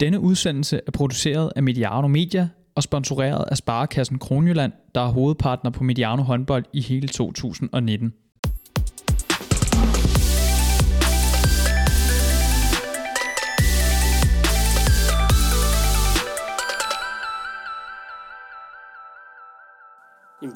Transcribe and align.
Denne 0.00 0.20
udsendelse 0.20 0.80
er 0.86 0.90
produceret 0.90 1.52
af 1.56 1.62
Mediano 1.62 2.08
Media 2.08 2.48
og 2.74 2.82
sponsoreret 2.82 3.44
af 3.50 3.56
Sparekassen 3.56 4.18
Kronjylland, 4.18 4.72
der 4.94 5.00
er 5.00 5.08
hovedpartner 5.08 5.70
på 5.70 5.84
Mediano 5.84 6.22
håndbold 6.22 6.64
i 6.72 6.80
hele 6.80 7.08
2019. 7.08 8.12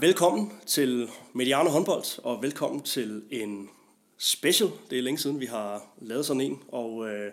Velkommen 0.01 0.53
til 0.67 1.09
Mediano 1.35 1.71
håndbold, 1.71 2.25
og 2.25 2.43
velkommen 2.43 2.83
til 2.83 3.23
en 3.31 3.69
special. 4.19 4.69
Det 4.91 4.99
er 4.99 5.03
længe 5.03 5.19
siden, 5.19 5.41
vi 5.41 5.47
har 5.47 5.83
lavet 6.01 6.27
sådan 6.27 6.41
en, 6.41 6.59
og 6.69 7.09
øh, 7.09 7.33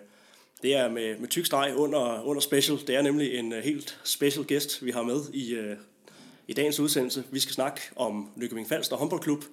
det 0.62 0.76
er 0.76 0.90
med, 0.90 1.18
med 1.18 1.28
tyk 1.28 1.46
streg 1.46 1.76
under, 1.76 2.24
under 2.24 2.42
special. 2.42 2.78
Det 2.88 2.96
er 2.96 3.02
nemlig 3.02 3.40
en 3.40 3.54
uh, 3.54 3.60
helt 3.60 4.00
special 4.04 4.46
gæst, 4.46 4.86
vi 4.86 4.92
har 4.92 5.04
med 5.04 5.22
i, 5.34 5.60
uh, 5.60 5.78
i 6.48 6.54
dagens 6.54 6.80
udsendelse. 6.80 7.24
Vi 7.32 7.40
skal 7.40 7.54
snakke 7.54 7.82
om 7.96 8.30
Nykøbing 8.36 8.68
Falster 8.70 8.96
håndboldklub, 8.96 9.44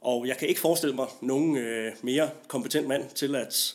og 0.00 0.26
jeg 0.26 0.36
kan 0.36 0.48
ikke 0.48 0.60
forestille 0.60 0.96
mig 0.96 1.06
nogen 1.20 1.56
uh, 1.56 1.92
mere 2.02 2.30
kompetent 2.48 2.88
mand 2.88 3.10
til 3.14 3.36
at 3.36 3.74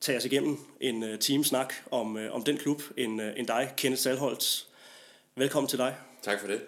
tage 0.00 0.18
os 0.18 0.24
igennem 0.24 0.58
en 0.80 1.02
uh, 1.02 1.18
teamsnak 1.20 1.74
om, 1.90 2.16
uh, 2.16 2.22
om 2.30 2.42
den 2.44 2.56
klub 2.56 2.82
end, 2.96 3.22
uh, 3.22 3.28
end 3.36 3.46
dig, 3.46 3.72
Kenneth 3.76 4.02
Salholtz. 4.02 4.62
Velkommen 5.36 5.68
til 5.68 5.78
dig. 5.78 5.94
Tak 6.22 6.40
for 6.40 6.46
det. 6.46 6.60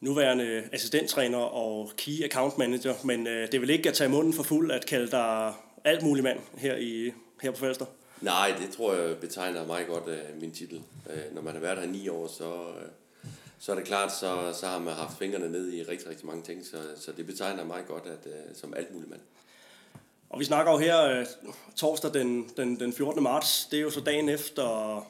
Nuværende 0.00 0.64
assistenttræner 0.72 1.38
og 1.38 1.90
key 1.96 2.24
account 2.24 2.58
manager, 2.58 2.94
men 3.04 3.26
uh, 3.26 3.32
det 3.32 3.60
vil 3.60 3.70
ikke 3.70 3.88
at 3.88 3.94
tage 3.94 4.10
munden 4.10 4.32
for 4.32 4.42
fuld 4.42 4.70
at 4.70 4.86
kalde 4.86 5.10
dig 5.10 5.52
alt 5.84 6.02
mulig 6.02 6.24
mand 6.24 6.38
her, 6.56 6.76
i, 6.76 7.12
her 7.42 7.50
på 7.50 7.56
Falster. 7.56 7.86
Nej, 8.22 8.54
det 8.60 8.70
tror 8.70 8.94
jeg 8.94 9.18
betegner 9.18 9.66
meget 9.66 9.86
godt 9.86 10.04
uh, 10.04 10.40
min 10.40 10.52
titel. 10.52 10.82
Uh, 11.06 11.34
når 11.34 11.42
man 11.42 11.54
har 11.54 11.60
været 11.60 11.78
her 11.78 11.86
ni 11.86 12.08
år, 12.08 12.28
så, 12.28 12.54
uh, 12.54 13.28
så 13.58 13.72
er 13.72 13.76
det 13.76 13.84
klart, 13.84 14.12
så, 14.12 14.52
så 14.60 14.66
har 14.66 14.78
man 14.78 14.94
haft 14.94 15.18
fingrene 15.18 15.48
ned 15.48 15.72
i 15.72 15.82
rigtig, 15.82 16.08
rigtig 16.08 16.26
mange 16.26 16.42
ting, 16.42 16.66
så, 16.66 16.76
så 16.96 17.12
det 17.12 17.26
betegner 17.26 17.64
meget 17.64 17.86
godt 17.86 18.06
at, 18.06 18.26
uh, 18.26 18.56
som 18.56 18.74
alt 18.74 18.94
muligt 18.94 19.10
mand. 19.10 19.20
Og 20.30 20.40
vi 20.40 20.44
snakker 20.44 20.72
jo 20.72 20.78
her 20.78 21.20
uh, 21.20 21.54
torsdag 21.76 22.14
den, 22.14 22.50
den, 22.56 22.80
den 22.80 22.92
14. 22.92 23.22
marts. 23.22 23.66
Det 23.70 23.78
er 23.78 23.82
jo 23.82 23.90
så 23.90 24.00
dagen 24.00 24.28
efter, 24.28 25.06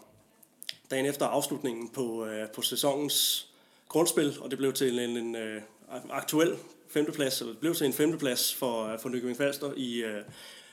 dagen 0.90 1.06
efter 1.06 1.26
afslutningen 1.26 1.88
på, 1.88 2.02
uh, 2.02 2.50
på 2.54 2.62
sæsonens 2.62 3.48
grundspil, 3.88 4.36
og 4.40 4.50
det 4.50 4.58
blev 4.58 4.72
til 4.72 4.98
en, 4.98 5.16
en 5.16 5.36
uh, 5.36 5.62
aktuel 6.10 6.56
femteplads, 6.88 7.40
eller 7.40 7.52
det 7.52 7.60
blev 7.60 7.74
til 7.74 7.86
en 7.86 7.92
femteplads 7.92 8.54
for, 8.54 8.96
for 8.96 9.08
Nykøbing 9.08 9.36
Falster 9.36 9.72
i, 9.76 10.04
uh, 10.04 10.22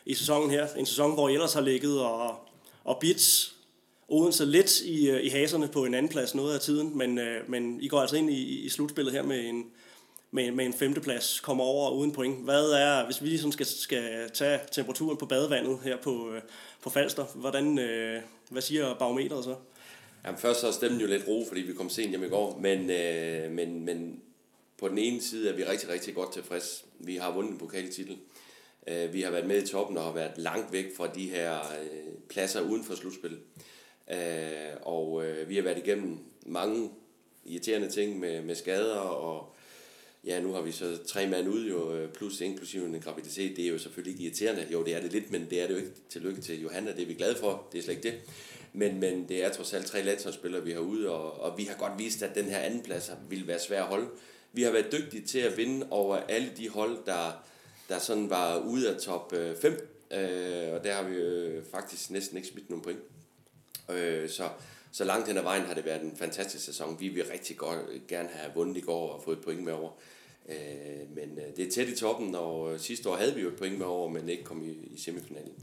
i 0.10 0.14
sæsonen 0.14 0.52
her. 0.52 0.68
En 0.78 0.86
sæson, 0.86 1.14
hvor 1.14 1.30
I 1.30 1.34
ellers 1.34 1.54
har 1.54 1.62
ligget 1.62 2.02
og, 2.02 2.36
og 2.84 2.98
bits 3.00 3.56
Odense 4.08 4.46
lidt 4.46 4.82
i, 4.82 5.10
øh, 5.10 5.26
i 5.26 5.30
haserne 5.30 5.68
på 5.68 5.86
en 5.86 5.94
anden 5.94 6.12
plads 6.12 6.36
noget 6.36 6.54
af 6.54 6.60
tiden, 6.60 6.98
men, 6.98 7.18
øh, 7.18 7.50
men 7.50 7.82
I 7.82 7.88
går 7.88 8.00
altså 8.00 8.16
ind 8.16 8.30
i, 8.30 8.66
i 8.66 8.70
slutspillet 8.70 9.14
her 9.14 9.24
med 9.24 9.46
en, 9.46 9.66
med, 10.32 10.52
med 10.52 10.66
en 10.66 10.74
femteplads, 10.74 11.40
kommer 11.40 11.64
over 11.64 11.92
uden 11.92 12.12
point. 12.12 12.44
Hvad 12.44 12.72
er, 12.72 13.06
hvis 13.06 13.24
vi 13.24 13.28
ligesom 13.28 13.52
skal, 13.52 13.66
skal 13.66 14.30
tage 14.34 14.60
temperaturen 14.72 15.18
på 15.18 15.26
badevandet 15.26 15.80
her 15.84 15.98
på, 15.98 16.32
øh, 16.32 16.42
på 16.84 16.90
Falster, 16.90 17.26
hvordan, 17.36 17.76
hvad 18.50 18.62
siger 18.62 18.94
barometeret 18.94 19.44
så? 19.44 19.56
Jamen 20.26 20.40
først 20.40 20.60
så 20.60 20.68
er 20.68 20.72
stemmen 20.72 21.02
jo 21.02 21.08
lidt 21.08 21.28
ro, 21.28 21.46
fordi 21.48 21.62
vi 21.62 21.74
kom 21.74 21.90
sent 21.90 22.10
hjem 22.10 22.24
i 22.24 22.28
går, 22.28 22.60
men, 22.62 22.90
øh, 22.90 23.52
men, 23.52 23.86
men 23.86 24.22
på 24.80 24.88
den 24.88 24.98
ene 24.98 25.22
side 25.22 25.50
er 25.50 25.56
vi 25.56 25.64
rigtig, 25.64 25.90
rigtig 25.90 26.16
godt 26.16 26.34
tilfreds. 26.34 26.86
Vi 27.00 27.16
har 27.16 27.34
vundet 27.34 27.52
en 27.52 27.58
pokaltitel. 27.58 28.18
Øh, 28.90 29.14
vi 29.14 29.22
har 29.22 29.32
været 29.32 29.46
med 29.46 29.64
i 29.64 29.68
toppen 29.68 29.98
og 29.98 30.04
har 30.04 30.14
været 30.14 30.38
langt 30.38 30.74
væk 30.74 30.96
fra 30.98 31.08
de 31.08 31.30
her 31.30 31.56
øh, 31.60 32.14
pladser 32.30 32.62
uden 32.62 32.84
for 32.84 32.96
slutspil. 32.96 33.38
Øh, 34.12 34.18
og 34.82 35.26
øh, 35.26 35.50
vi 35.50 35.56
har 35.56 35.64
været 35.64 35.78
igennem 35.78 36.18
mange 36.46 36.90
irriterende 37.46 37.90
ting 37.90 38.20
med, 38.20 38.42
med 38.42 38.56
skader, 38.56 38.96
og 38.96 39.56
ja, 40.26 40.42
nu 40.42 40.54
har 40.54 40.62
vi 40.62 40.72
så 40.72 40.98
tre 41.08 41.28
mand 41.28 41.50
ud, 41.50 41.70
jo, 41.70 41.96
øh, 41.96 42.14
plus 42.14 42.42
inklusive 42.42 42.86
en 42.86 43.02
graviditet. 43.02 43.58
Det 43.58 43.66
er 43.66 43.70
jo 43.70 43.78
selvfølgelig 43.78 44.14
ikke 44.14 44.24
irriterende. 44.24 44.68
Jo, 44.72 44.84
det 44.84 44.96
er 44.96 45.02
det 45.02 45.12
lidt, 45.12 45.32
men 45.32 45.48
det 45.50 45.62
er 45.62 45.68
det 45.68 45.74
jo 45.74 45.80
ikke. 45.80 45.92
Tillykke 46.10 46.42
til 46.42 46.62
Johanna, 46.62 46.92
det 46.92 47.02
er 47.02 47.06
vi 47.06 47.14
glade 47.14 47.36
for. 47.36 47.68
Det 47.72 47.78
er 47.78 47.82
slet 47.82 47.96
ikke 47.96 48.10
det. 48.10 48.20
Men, 48.74 49.00
men 49.00 49.30
det 49.30 49.44
er 49.44 49.50
trods 49.50 49.74
alt 49.74 49.86
tre 49.86 50.04
landsholdsspillere, 50.04 50.64
vi 50.64 50.72
har 50.72 50.80
ude, 50.80 51.10
og, 51.10 51.42
og 51.42 51.58
vi 51.58 51.64
har 51.64 51.76
godt 51.76 52.00
vist, 52.00 52.24
at 52.24 52.36
den 52.36 52.46
her 52.46 52.58
anden 52.58 52.82
plads 52.82 53.12
ville 53.30 53.48
være 53.48 53.60
svær 53.60 53.82
at 53.82 53.88
holde. 53.88 54.08
Vi 54.54 54.64
har 54.64 54.72
været 54.72 54.92
dygtige 54.92 55.28
til 55.28 55.40
at 55.40 55.58
vinde 55.58 55.88
over 55.90 56.16
alle 56.16 56.52
de 56.58 56.70
hold, 56.70 56.98
der, 57.06 57.44
der 57.90 58.00
sådan 58.00 58.30
var 58.30 58.60
ude 58.60 58.96
af 58.96 59.02
top 59.02 59.34
øh, 59.34 59.56
5, 59.56 59.72
øh, 60.12 60.74
og 60.74 60.84
der 60.84 60.94
har 60.94 61.04
vi 61.04 61.16
øh, 61.16 61.64
faktisk 61.72 62.10
næsten 62.12 62.38
ikke 62.38 62.50
smidt 62.50 62.70
nogen 62.70 62.84
point. 62.84 63.00
Øh, 63.90 64.30
så, 64.30 64.50
så 64.92 65.04
langt 65.04 65.28
hen 65.28 65.38
ad 65.38 65.44
vejen 65.44 65.64
har 65.64 65.74
det 65.74 65.86
været 65.86 66.02
en 66.02 66.18
fantastisk 66.18 66.66
sæson. 66.66 67.00
Vi 67.00 67.08
vil 67.08 67.26
rigtig 67.26 67.58
godt, 67.58 67.80
øh, 67.90 68.02
gerne 68.08 68.30
have 68.30 68.52
vundet 68.56 68.78
i 68.78 68.82
går 68.82 69.10
og 69.10 69.24
fået 69.24 69.38
et 69.38 69.44
point 69.44 69.64
med 69.64 69.74
over. 69.74 69.92
Øh, 70.50 71.16
men 71.16 71.40
øh, 71.40 71.56
det 71.58 71.68
er 71.68 71.72
tæt 71.72 71.88
i 71.88 71.96
toppen, 71.96 72.36
og 72.36 72.80
sidste 72.80 73.10
år 73.10 73.16
havde 73.16 73.36
vi 73.36 73.42
jo 73.42 73.48
et 73.48 73.58
point 73.58 73.78
med 73.78 73.86
over, 73.86 74.10
men 74.10 74.30
ikke 74.30 74.44
kom 74.44 74.64
i, 74.64 74.72
i 74.72 75.00
semifinalen. 75.00 75.54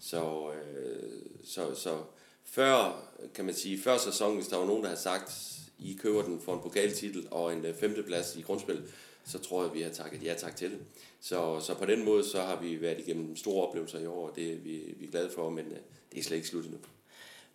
Så, 0.00 0.52
øh, 0.52 1.10
så, 1.44 1.74
så 1.74 1.98
før, 2.44 3.02
kan 3.34 3.44
man 3.44 3.54
sige, 3.54 3.82
før 3.82 3.98
sæsonen, 3.98 4.36
hvis 4.36 4.48
der 4.48 4.56
var 4.56 4.66
nogen, 4.66 4.82
der 4.82 4.88
havde 4.88 5.00
sagt, 5.00 5.32
I 5.78 5.98
køber 6.02 6.22
den 6.22 6.40
for 6.40 6.54
en 6.54 6.60
pokaltitel 6.60 7.28
og 7.30 7.52
en 7.52 7.66
femteplads 7.80 8.36
i 8.36 8.42
grundspil, 8.42 8.82
så 9.28 9.38
tror 9.38 9.62
jeg, 9.62 9.74
vi 9.74 9.80
har 9.80 9.90
takket 9.90 10.24
ja 10.24 10.34
tak 10.34 10.56
til 10.56 10.70
det. 10.70 10.78
Så, 11.20 11.60
så 11.60 11.74
på 11.74 11.86
den 11.86 12.04
måde, 12.04 12.24
så 12.24 12.40
har 12.40 12.60
vi 12.60 12.80
været 12.80 13.00
igennem 13.06 13.36
store 13.36 13.66
oplevelser 13.68 13.98
i 13.98 14.06
år, 14.06 14.28
og 14.28 14.36
det 14.36 14.52
er 14.52 14.56
vi, 14.56 14.94
vi 14.98 15.06
er 15.06 15.10
glade 15.10 15.30
for, 15.34 15.50
men 15.50 15.64
øh, 15.66 15.78
det 16.12 16.18
er 16.18 16.22
slet 16.22 16.36
ikke 16.36 16.48
slut 16.48 16.64
endnu. 16.64 16.78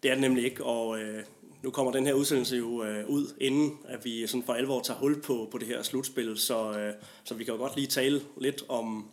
Det 0.04 0.12
er 0.12 0.16
det 0.16 0.22
nemlig 0.22 0.44
ikke, 0.46 0.64
og 0.64 1.00
øh, 1.00 1.24
nu 1.64 1.72
kommer 1.72 1.92
den 1.92 2.06
her 2.06 2.14
udsendelse 2.14 2.56
jo 2.56 2.84
øh, 2.84 3.10
ud, 3.10 3.34
inden 3.42 3.78
at 3.88 4.06
vi 4.06 4.28
sådan 4.28 4.44
for 4.44 4.54
alvor 4.54 4.82
tager 4.82 5.00
hul 5.00 5.22
på, 5.22 5.48
på 5.52 5.58
det 5.58 5.68
her 5.68 5.84
slutspil, 5.84 6.38
så, 6.38 6.80
øh, 6.80 6.94
så 7.24 7.34
vi 7.36 7.44
kan 7.44 7.54
jo 7.54 7.60
godt 7.60 7.76
lige 7.76 7.88
tale 7.88 8.22
lidt 8.38 8.64
om, 8.70 9.12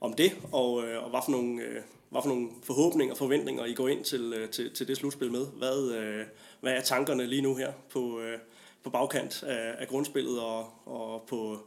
om 0.00 0.12
det, 0.12 0.32
og, 0.52 0.84
øh, 0.84 1.04
og 1.04 1.10
hvad, 1.10 1.20
for 1.24 1.30
nogle, 1.30 1.62
øh, 1.62 1.82
hvad 2.10 2.22
for 2.22 2.28
nogle 2.28 2.48
forhåbninger 2.62 3.14
og 3.14 3.18
forventninger 3.18 3.64
I 3.64 3.74
går 3.74 3.88
ind 3.88 4.04
til, 4.04 4.32
øh, 4.36 4.50
til, 4.50 4.74
til 4.74 4.88
det 4.88 4.96
slutspil 4.96 5.32
med. 5.32 5.46
Hvad, 5.46 5.92
øh, 5.92 6.26
hvad 6.60 6.72
er 6.72 6.80
tankerne 6.80 7.26
lige 7.26 7.42
nu 7.42 7.54
her 7.54 7.72
på, 7.90 8.20
øh, 8.20 8.38
på 8.82 8.90
bagkant 8.90 9.42
af, 9.42 9.74
af 9.78 9.88
grundspillet 9.88 10.40
og, 10.40 10.70
og 10.84 11.22
på, 11.28 11.58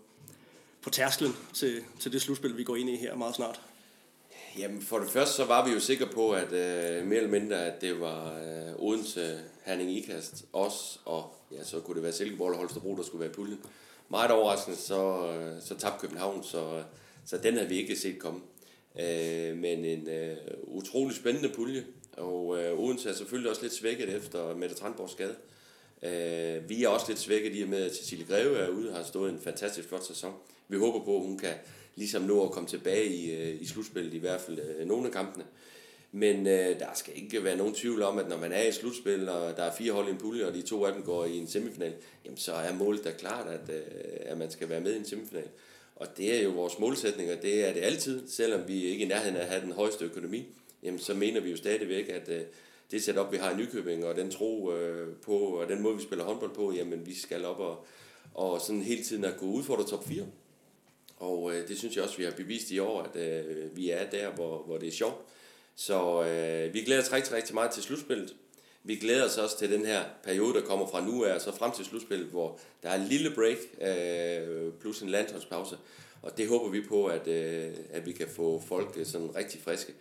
på 0.81 0.89
tærsklen 0.89 1.35
til, 1.53 1.83
til 1.99 2.11
det 2.11 2.21
slutspil, 2.21 2.57
vi 2.57 2.63
går 2.63 2.75
ind 2.75 2.89
i 2.89 2.95
her 2.95 3.15
meget 3.15 3.35
snart? 3.35 3.61
Jamen 4.57 4.81
for 4.81 4.99
det 4.99 5.09
første 5.09 5.35
så 5.35 5.45
var 5.45 5.67
vi 5.67 5.73
jo 5.73 5.79
sikre 5.79 6.05
på, 6.05 6.31
at 6.31 6.53
øh, 6.53 7.07
mere 7.07 7.17
eller 7.17 7.29
mindre, 7.29 7.65
at 7.65 7.81
det 7.81 7.99
var 7.99 8.39
øh, 8.39 8.83
Odense, 8.83 9.39
Herning 9.65 9.91
Ikast, 9.91 10.45
os, 10.53 11.01
og 11.05 11.33
ja, 11.51 11.63
så 11.63 11.79
kunne 11.79 11.95
det 11.95 12.03
være 12.03 12.11
Silkeborg 12.11 12.51
og 12.51 12.57
Holstebro, 12.57 12.95
der 12.95 13.03
skulle 13.03 13.19
være 13.19 13.29
i 13.29 13.33
puljen. 13.33 13.59
Meget 14.09 14.31
overraskende, 14.31 14.77
så, 14.77 15.31
øh, 15.33 15.61
så 15.61 15.75
tabte 15.75 16.01
København, 16.01 16.43
så, 16.43 16.75
øh, 16.75 16.83
så 17.25 17.37
den 17.37 17.53
havde 17.53 17.69
vi 17.69 17.77
ikke 17.77 17.95
set 17.95 18.19
komme. 18.19 18.39
Øh, 18.99 19.57
men 19.57 19.85
en 19.85 20.07
øh, 20.09 20.37
utrolig 20.63 21.15
spændende 21.15 21.49
pulje, 21.49 21.85
og 22.17 22.57
øh, 22.59 22.79
Odense 22.79 23.09
er 23.09 23.13
selvfølgelig 23.13 23.49
også 23.49 23.61
lidt 23.61 23.73
svækket 23.73 24.09
efter 24.15 24.55
Mette 24.55 24.75
Trandborgs 24.75 25.11
skade. 25.11 25.35
Øh, 26.03 26.69
vi 26.69 26.83
er 26.83 26.87
også 26.87 27.05
lidt 27.07 27.19
svækket 27.19 27.51
i 27.55 27.61
og 27.61 27.69
med, 27.69 27.83
at 27.83 27.95
Cecilie 27.95 28.25
Greve 28.25 28.57
er 28.57 28.69
ude 28.69 28.89
og 28.89 28.95
har 28.95 29.03
stået 29.03 29.31
en 29.31 29.39
fantastisk 29.39 29.87
flot 29.87 30.05
sæson. 30.05 30.33
Vi 30.69 30.77
håber 30.77 31.05
på, 31.05 31.15
at 31.15 31.21
hun 31.21 31.37
kan 31.37 31.53
ligesom 31.95 32.21
nå 32.21 32.45
at 32.45 32.51
komme 32.51 32.69
tilbage 32.69 33.07
i, 33.07 33.31
øh, 33.31 33.61
i 33.61 33.65
slutspillet, 33.65 34.13
i 34.13 34.17
hvert 34.17 34.41
fald 34.41 34.59
øh, 34.59 34.87
nogle 34.87 35.05
af 35.07 35.13
kampene. 35.13 35.45
Men 36.11 36.47
øh, 36.47 36.79
der 36.79 36.93
skal 36.95 37.13
ikke 37.15 37.43
være 37.43 37.57
nogen 37.57 37.73
tvivl 37.73 38.01
om, 38.01 38.17
at 38.17 38.29
når 38.29 38.37
man 38.37 38.51
er 38.51 38.63
i 38.63 38.71
slutspil, 38.71 39.29
og 39.29 39.57
der 39.57 39.63
er 39.63 39.75
fire 39.75 39.91
hold 39.91 40.07
i 40.07 40.11
en 40.11 40.17
pulje, 40.17 40.47
og 40.47 40.53
de 40.53 40.61
to 40.61 40.85
af 40.85 40.93
dem 40.93 41.03
går 41.03 41.25
i 41.25 41.37
en 41.37 41.47
semifinal, 41.47 41.93
jamen 42.25 42.37
så 42.37 42.53
er 42.53 42.73
målet 42.73 43.03
da 43.03 43.11
klart, 43.11 43.47
at, 43.47 43.75
øh, 43.75 43.81
at 44.19 44.37
man 44.37 44.51
skal 44.51 44.69
være 44.69 44.81
med 44.81 44.93
i 44.93 44.97
en 44.97 45.05
semifinal. 45.05 45.47
Og 45.95 46.17
det 46.17 46.39
er 46.39 46.43
jo 46.43 46.49
vores 46.49 46.79
målsætning, 46.79 47.31
og 47.31 47.41
det 47.41 47.67
er 47.69 47.73
det 47.73 47.81
altid, 47.81 48.27
selvom 48.27 48.67
vi 48.67 48.83
ikke 48.83 49.01
er 49.03 49.05
i 49.05 49.09
nærheden 49.09 49.35
af 49.35 49.41
at 49.41 49.47
have 49.47 49.61
den 49.61 49.71
højeste 49.71 50.05
økonomi, 50.05 50.47
jamen 50.83 50.99
så 50.99 51.13
mener 51.13 51.41
vi 51.41 51.49
jo 51.49 51.57
stadigvæk, 51.57 52.09
at 52.09 52.29
øh, 52.29 52.41
det 52.91 53.03
setup, 53.03 53.31
vi 53.31 53.37
har 53.37 53.51
i 53.51 53.55
Nykøbing, 53.55 54.05
og 54.05 54.15
den 54.15 54.31
tro 54.31 54.73
øh, 54.73 55.15
på, 55.15 55.37
og 55.37 55.69
den 55.69 55.81
måde, 55.81 55.95
vi 55.95 56.03
spiller 56.03 56.25
håndbold 56.25 56.53
på, 56.53 56.71
jamen 56.71 57.05
vi 57.05 57.15
skal 57.15 57.45
op 57.45 57.59
og, 57.59 57.85
og 58.33 58.61
sådan 58.61 58.81
hele 58.81 59.03
tiden 59.03 59.25
at 59.25 59.37
gå 59.37 59.45
ud 59.45 59.63
for 59.63 59.85
top 59.89 60.07
4. 60.07 60.25
Og 61.19 61.55
øh, 61.55 61.67
det 61.67 61.77
synes 61.77 61.95
jeg 61.95 62.03
også, 62.03 62.17
vi 62.17 62.23
har 62.23 62.31
bevist 62.31 62.71
i 62.71 62.79
år, 62.79 63.01
at 63.01 63.15
øh, 63.15 63.77
vi 63.77 63.89
er 63.89 64.09
der, 64.09 64.31
hvor, 64.31 64.63
hvor 64.63 64.77
det 64.77 64.87
er 64.87 64.91
sjovt. 64.91 65.21
Så 65.75 66.23
øh, 66.23 66.73
vi 66.73 66.81
glæder 66.81 67.01
os 67.01 67.13
rigtig, 67.13 67.33
rigtig 67.33 67.55
meget 67.55 67.71
til 67.71 67.83
slutspillet. 67.83 68.35
Vi 68.83 68.95
glæder 68.95 69.25
os 69.25 69.37
også 69.37 69.59
til 69.59 69.71
den 69.71 69.85
her 69.85 70.03
periode, 70.23 70.53
der 70.53 70.61
kommer 70.61 70.87
fra 70.87 71.05
nu 71.05 71.23
af, 71.23 71.41
så 71.41 71.55
frem 71.55 71.71
til 71.71 71.85
slutspillet, 71.85 72.27
hvor 72.27 72.59
der 72.83 72.89
er 72.89 73.01
en 73.01 73.07
lille 73.07 73.31
break 73.35 73.57
øh, 73.81 74.73
plus 74.79 75.01
en 75.01 75.09
landsholdspause. 75.09 75.77
Og 76.21 76.37
det 76.37 76.47
håber 76.47 76.69
vi 76.69 76.81
på, 76.81 77.05
at, 77.05 77.27
øh, 77.27 77.73
at 77.91 78.05
vi 78.05 78.11
kan 78.11 78.27
få 78.27 78.63
folk 78.67 78.93
øh, 78.97 79.05
sådan 79.05 79.35
rigtig 79.35 79.61
friske. 79.61 79.93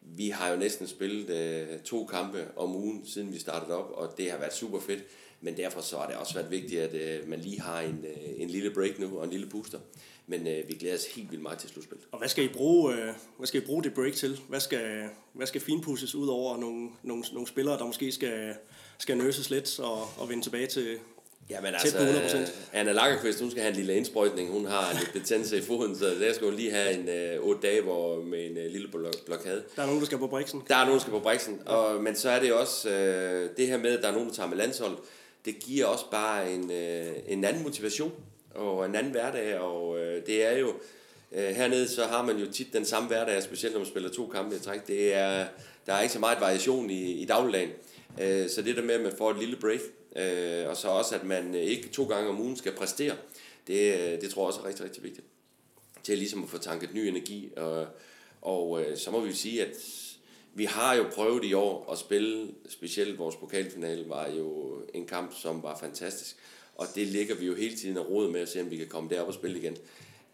vi 0.00 0.28
har 0.28 0.50
jo 0.50 0.56
næsten 0.56 0.86
spillet 0.86 1.30
øh, 1.30 1.80
to 1.80 2.04
kampe 2.06 2.48
om 2.56 2.76
ugen, 2.76 3.06
siden 3.06 3.32
vi 3.32 3.38
startede 3.38 3.76
op, 3.76 3.90
og 3.94 4.14
det 4.18 4.30
har 4.30 4.38
været 4.38 4.54
super 4.54 4.80
fedt. 4.80 5.04
Men 5.42 5.56
derfor 5.56 5.80
så 5.80 5.96
har 5.96 6.06
det 6.06 6.16
også 6.16 6.34
været 6.34 6.50
vigtigt, 6.50 6.80
at 6.80 6.94
øh, 6.94 7.28
man 7.28 7.40
lige 7.40 7.60
har 7.60 7.80
en, 7.80 8.04
øh, 8.08 8.30
en 8.36 8.50
lille 8.50 8.70
break 8.70 8.98
nu 8.98 9.18
og 9.18 9.24
en 9.24 9.30
lille 9.30 9.46
booster. 9.46 9.78
Men 10.26 10.46
øh, 10.46 10.68
vi 10.68 10.74
glæder 10.74 10.94
os 10.94 11.06
helt 11.06 11.30
vildt 11.30 11.42
meget 11.42 11.58
til 11.58 11.68
slutspillet. 11.70 12.06
Og 12.12 12.18
hvad 12.18 12.28
skal 12.28 12.44
I 12.44 12.48
bruge, 12.48 12.94
øh, 12.94 13.08
hvad 13.38 13.46
skal 13.46 13.62
I 13.62 13.64
bruge 13.64 13.82
det 13.82 13.94
break 13.94 14.12
til? 14.12 14.40
Hvad 14.48 14.60
skal, 14.60 15.08
hvad 15.32 15.46
skal 15.46 15.60
finpusses 15.60 16.14
ud 16.14 16.28
over 16.28 16.56
nogle, 16.56 16.88
nogle, 17.02 17.24
nogle 17.32 17.48
spillere, 17.48 17.78
der 17.78 17.86
måske 17.86 18.12
skal, 18.12 18.54
skal 18.98 19.16
nøses 19.16 19.50
lidt 19.50 19.80
og, 19.80 20.08
og 20.18 20.28
vende 20.28 20.44
tilbage 20.44 20.66
til, 20.66 20.98
Jamen 21.50 21.74
tæt 21.82 21.92
på 21.92 21.98
100%? 21.98 22.04
altså, 22.04 22.52
Anna 22.72 22.92
Lagerqvist, 22.92 23.40
hun 23.40 23.50
skal 23.50 23.62
have 23.62 23.70
en 23.70 23.76
lille 23.76 23.96
indsprøjtning. 23.96 24.50
Hun 24.50 24.66
har 24.66 24.92
lidt 24.98 25.12
betændelse 25.12 25.58
i 25.58 25.60
foden, 25.60 25.98
så 25.98 26.04
der 26.04 26.32
skal 26.32 26.46
hun 26.46 26.56
lige 26.56 26.70
have 26.70 26.92
en 26.92 27.08
øh, 27.08 27.40
8 27.40 27.68
dage 27.68 27.82
hvor, 27.82 28.22
med 28.22 28.46
en 28.46 28.56
øh, 28.56 28.70
lille 28.70 28.88
blok- 28.88 29.24
blokade. 29.26 29.62
Der 29.76 29.82
er 29.82 29.86
nogen, 29.86 30.00
der 30.00 30.06
skal 30.06 30.18
på 30.18 30.26
briksen. 30.26 30.62
Der 30.68 30.76
er 30.76 30.80
nogen, 30.80 30.94
der 30.94 31.00
skal 31.00 31.10
på 31.10 31.18
briksen, 31.18 31.60
og, 31.66 32.02
men 32.02 32.16
så 32.16 32.30
er 32.30 32.40
det 32.40 32.52
også 32.52 32.90
øh, 32.90 33.50
det 33.56 33.66
her 33.66 33.76
med, 33.76 33.96
at 33.96 34.02
der 34.02 34.08
er 34.08 34.12
nogen, 34.12 34.28
der 34.28 34.34
tager 34.34 34.48
med 34.48 34.56
landshold. 34.56 34.96
Det 35.44 35.58
giver 35.58 35.86
også 35.86 36.04
bare 36.10 36.52
en, 36.52 36.70
øh, 36.70 37.12
en 37.26 37.44
anden 37.44 37.62
motivation 37.62 38.12
og 38.54 38.86
en 38.86 38.94
anden 38.94 39.12
hverdag, 39.12 39.58
og 39.58 39.98
øh, 39.98 40.26
det 40.26 40.44
er 40.44 40.58
jo, 40.58 40.74
øh, 41.32 41.48
hernede 41.48 41.88
så 41.88 42.04
har 42.04 42.22
man 42.22 42.36
jo 42.36 42.52
tit 42.52 42.72
den 42.72 42.84
samme 42.84 43.08
hverdag, 43.08 43.42
specielt 43.42 43.74
når 43.74 43.80
man 43.80 43.88
spiller 43.88 44.10
to 44.10 44.26
kampe 44.26 44.56
i 44.56 44.58
træk. 44.58 44.86
Det 44.86 45.14
er, 45.14 45.46
der 45.86 45.92
er 45.92 46.00
ikke 46.00 46.12
så 46.12 46.18
meget 46.18 46.40
variation 46.40 46.90
i, 46.90 47.12
i 47.12 47.24
dagligdagen. 47.24 47.70
Øh, 48.20 48.50
så 48.50 48.62
det 48.62 48.76
der 48.76 48.82
med, 48.82 48.94
at 48.94 49.00
man 49.00 49.12
får 49.18 49.30
et 49.30 49.38
lille 49.38 49.56
break, 49.56 49.80
øh, 50.16 50.68
og 50.68 50.76
så 50.76 50.88
også, 50.88 51.14
at 51.14 51.24
man 51.24 51.54
ikke 51.54 51.88
to 51.88 52.04
gange 52.04 52.28
om 52.28 52.40
ugen 52.40 52.56
skal 52.56 52.72
præstere, 52.72 53.14
det, 53.66 53.94
øh, 53.94 54.20
det 54.20 54.30
tror 54.30 54.42
jeg 54.42 54.46
også 54.46 54.60
er 54.60 54.64
rigtig, 54.64 54.84
rigtig 54.84 55.02
vigtigt. 55.02 55.26
Til 56.02 56.18
ligesom 56.18 56.42
at 56.42 56.50
få 56.50 56.58
tanket 56.58 56.94
ny 56.94 56.98
energi, 56.98 57.52
og, 57.56 57.86
og 58.42 58.82
øh, 58.82 58.98
så 58.98 59.10
må 59.10 59.20
vi 59.20 59.32
sige, 59.32 59.62
at 59.62 59.76
vi 60.54 60.64
har 60.64 60.94
jo 60.94 61.04
prøvet 61.14 61.44
i 61.44 61.52
år 61.52 61.92
at 61.92 61.98
spille, 61.98 62.48
specielt 62.68 63.18
vores 63.18 63.36
pokalfinale 63.36 64.08
var 64.08 64.28
jo 64.28 64.76
en 64.94 65.06
kamp, 65.06 65.34
som 65.34 65.62
var 65.62 65.78
fantastisk. 65.78 66.36
Og 66.74 66.86
det 66.94 67.06
ligger 67.06 67.34
vi 67.34 67.46
jo 67.46 67.54
hele 67.54 67.76
tiden 67.76 67.96
og 67.96 68.10
råd 68.10 68.30
med 68.30 68.40
at 68.40 68.48
se, 68.48 68.60
om 68.60 68.70
vi 68.70 68.76
kan 68.76 68.88
komme 68.88 69.10
derop 69.10 69.28
og 69.28 69.34
spille 69.34 69.58
igen. 69.58 69.76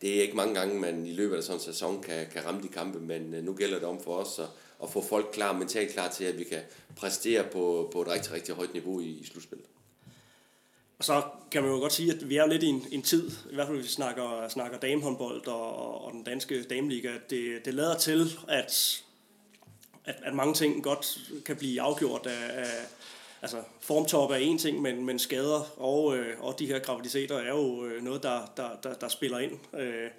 Det 0.01 0.19
er 0.19 0.23
ikke 0.23 0.37
mange 0.37 0.55
gange, 0.55 0.81
man 0.81 1.07
i 1.07 1.13
løbet 1.13 1.37
af 1.37 1.43
sådan 1.43 1.57
en 1.57 1.65
sæson 1.65 2.03
kan, 2.03 2.27
kan 2.33 2.47
ramme 2.47 2.63
de 2.63 2.69
kampe, 2.69 3.01
men 3.01 3.35
øh, 3.35 3.45
nu 3.45 3.55
gælder 3.55 3.79
det 3.79 3.89
om 3.89 4.01
for 4.01 4.15
os 4.15 4.39
at, 4.39 4.47
at 4.83 4.91
få 4.91 5.03
folk 5.03 5.29
klar, 5.33 5.53
mentalt 5.53 5.93
klar 5.93 6.11
til, 6.11 6.25
at 6.25 6.39
vi 6.39 6.45
kan 6.45 6.61
præstere 6.97 7.45
på, 7.53 7.91
på 7.93 8.03
et 8.03 8.09
rigtig, 8.09 8.33
rigtig 8.33 8.55
højt 8.55 8.73
niveau 8.73 9.01
i, 9.01 9.09
i 9.09 9.25
slutspillet. 9.25 9.67
Og 10.99 11.05
så 11.05 11.23
kan 11.51 11.63
man 11.63 11.73
jo 11.73 11.79
godt 11.79 11.93
sige, 11.93 12.13
at 12.13 12.29
vi 12.29 12.37
er 12.37 12.47
lidt 12.47 12.63
i 12.63 12.67
en, 12.67 12.87
en 12.93 13.03
tid, 13.03 13.31
i 13.51 13.55
hvert 13.55 13.67
fald 13.67 13.77
hvis 13.77 13.87
vi 13.89 13.93
snakker, 13.93 14.49
snakker 14.49 14.79
damehåndbold 14.79 15.47
og, 15.47 16.05
og, 16.05 16.13
den 16.13 16.23
danske 16.23 16.63
dameliga, 16.63 17.13
det, 17.31 17.65
det 17.65 17.75
lader 17.75 17.99
til, 17.99 18.39
at, 18.49 19.03
at, 20.09 20.15
at 20.25 20.35
mange 20.35 20.55
ting 20.55 20.83
godt 20.83 21.19
kan 21.45 21.57
blive 21.57 21.81
afgjort 21.81 22.27
af, 22.27 22.61
af 22.61 22.87
altså 23.43 23.57
formtop 23.81 24.31
er 24.31 24.37
en 24.37 24.59
ting, 24.59 24.83
men, 24.83 25.07
men 25.07 25.19
skader 25.19 25.73
og, 25.77 26.17
øh, 26.17 26.41
og 26.41 26.59
de 26.59 26.67
her 26.67 26.79
graviditeter 26.79 27.39
er 27.39 27.49
jo 27.49 27.85
øh, 27.85 28.03
noget, 28.03 28.23
der, 28.23 28.53
der, 28.57 28.69
der, 28.83 28.95
der 28.95 29.09
spiller 29.09 29.39
ind. 29.39 29.53
Øh, 29.79 30.11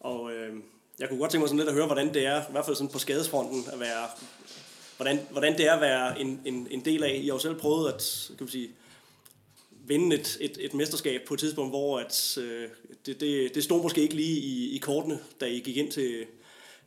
og 0.00 0.32
øh, 0.32 0.56
jeg 0.98 1.08
kunne 1.08 1.18
godt 1.18 1.30
tænke 1.30 1.42
mig 1.42 1.48
sådan 1.48 1.58
lidt 1.58 1.68
at 1.68 1.74
høre, 1.74 1.86
hvordan 1.86 2.14
det 2.14 2.26
er, 2.26 2.40
i 2.40 2.50
hvert 2.50 2.64
fald 2.64 2.76
sådan 2.76 2.92
på 2.92 2.98
skadesfronten, 2.98 3.64
at 3.72 3.80
være, 3.80 4.06
hvordan, 4.96 5.20
hvordan 5.30 5.58
det 5.58 5.66
er 5.66 5.72
at 5.72 5.80
være 5.80 6.20
en, 6.20 6.40
en, 6.44 6.68
en 6.70 6.84
del 6.84 7.04
af. 7.04 7.14
I 7.22 7.26
har 7.26 7.34
jo 7.34 7.38
selv 7.38 7.54
prøvet 7.54 7.92
at, 7.92 8.24
kan 8.28 8.44
man 8.44 8.48
sige, 8.48 8.70
vinde 9.70 10.16
et, 10.16 10.38
et, 10.40 10.58
et 10.60 10.74
mesterskab 10.74 11.20
på 11.26 11.34
et 11.34 11.40
tidspunkt, 11.40 11.72
hvor 11.72 11.98
at, 11.98 12.38
øh, 12.38 12.68
det, 13.06 13.20
det, 13.20 13.54
det 13.54 13.64
stod 13.64 13.82
måske 13.82 14.00
ikke 14.00 14.14
lige 14.14 14.40
i, 14.40 14.76
i 14.76 14.78
kortene, 14.78 15.18
da 15.40 15.46
I 15.46 15.60
gik 15.60 15.76
ind 15.76 15.92
til, 15.92 16.26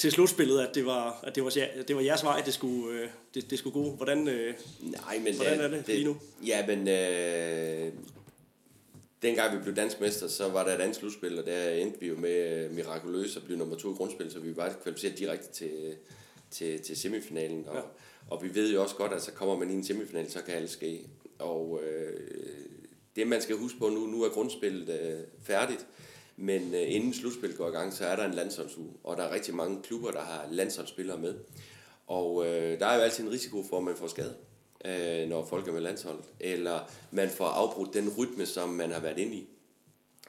til 0.01 0.12
slutspillet, 0.12 0.59
at 0.62 0.75
det 0.75 0.86
var, 0.86 1.19
at 1.24 1.36
det 1.36 1.44
var, 1.44 1.50
jer- 1.50 1.83
det 1.83 1.95
var 1.95 2.01
jeres 2.01 2.24
vej, 2.24 2.42
det 2.45 2.53
skulle, 2.53 3.00
øh, 3.00 3.07
det, 3.33 3.50
det 3.50 3.59
skulle 3.59 3.74
gå. 3.74 3.89
Hvordan, 3.92 4.27
øh, 4.27 4.53
Nej, 4.80 5.19
men 5.24 5.36
Hvordan 5.36 5.59
øh, 5.59 5.65
er 5.65 5.69
det 5.69 5.88
lige 5.88 6.03
nu? 6.06 6.18
Ja, 6.45 6.68
men 6.68 6.88
øh, 6.88 7.94
dengang 9.21 9.57
vi 9.57 9.63
blev 9.63 9.75
dansk 9.75 10.00
mester, 10.01 10.27
så 10.27 10.50
var 10.50 10.63
der 10.65 10.75
et 10.75 10.81
andet 10.81 10.95
slutspil, 10.95 11.39
og 11.39 11.45
der 11.45 11.69
endte 11.69 12.00
vi 12.00 12.07
jo 12.07 12.15
med 12.15 12.63
øh, 12.65 12.71
mirakuløst 12.71 13.38
at 13.38 13.44
blive 13.44 13.57
nummer 13.59 13.75
to 13.75 13.92
i 13.94 13.95
grundspil, 13.95 14.31
så 14.31 14.39
vi 14.39 14.56
var 14.56 14.74
kvalificeret 14.83 15.19
direkte 15.19 15.51
til, 15.53 15.95
til, 16.51 16.81
til 16.81 16.98
semifinalen. 16.98 17.65
Og, 17.68 17.74
Ja. 17.75 17.80
ja. 17.80 17.86
og 18.30 18.44
vi 18.44 18.56
ved 18.56 18.74
jo 18.74 18.81
også 18.83 18.95
godt, 18.95 19.13
at 19.13 19.21
så 19.21 19.31
kommer 19.31 19.57
man 19.57 19.69
i 19.69 19.74
en 19.74 19.83
semifinal, 19.83 20.31
så 20.31 20.42
kan 20.42 20.53
alt 20.56 20.69
ske. 20.69 21.01
Og 21.39 21.81
øh, 21.83 22.19
det 23.15 23.27
man 23.27 23.42
skal 23.42 23.56
huske 23.56 23.80
på 23.80 23.89
nu, 23.89 24.00
nu 24.07 24.24
er 24.24 24.30
grundspillet 24.30 24.89
øh, 25.01 25.19
færdigt, 25.44 25.86
men 26.42 26.74
øh, 26.74 26.96
inden 26.96 27.14
slutspillet 27.14 27.58
går 27.58 27.68
i 27.68 27.72
gang, 27.72 27.94
så 27.94 28.06
er 28.06 28.16
der 28.16 28.26
en 28.26 28.34
landsholdsuge, 28.34 28.90
og 29.04 29.18
der 29.18 29.24
er 29.24 29.34
rigtig 29.34 29.56
mange 29.56 29.82
klubber, 29.84 30.12
der 30.12 30.22
har 30.22 30.48
landsholdsspillere 30.52 31.18
med. 31.18 31.36
Og 32.08 32.48
øh, 32.48 32.80
der 32.80 32.86
er 32.86 32.96
jo 32.96 33.02
altid 33.02 33.24
en 33.24 33.32
risiko 33.32 33.66
for, 33.70 33.78
at 33.78 33.84
man 33.84 33.96
får 33.96 34.08
skade, 34.08 34.36
øh, 34.86 35.30
når 35.30 35.46
folk 35.46 35.68
er 35.68 35.72
med 35.72 35.82
landsholdet, 35.82 36.26
eller 36.40 36.80
man 37.12 37.30
får 37.30 37.46
afbrudt 37.46 37.94
den 37.94 38.14
rytme, 38.18 38.46
som 38.46 38.70
man 38.70 38.92
har 38.92 39.00
været 39.00 39.18
inde 39.18 39.36
i. 39.36 39.48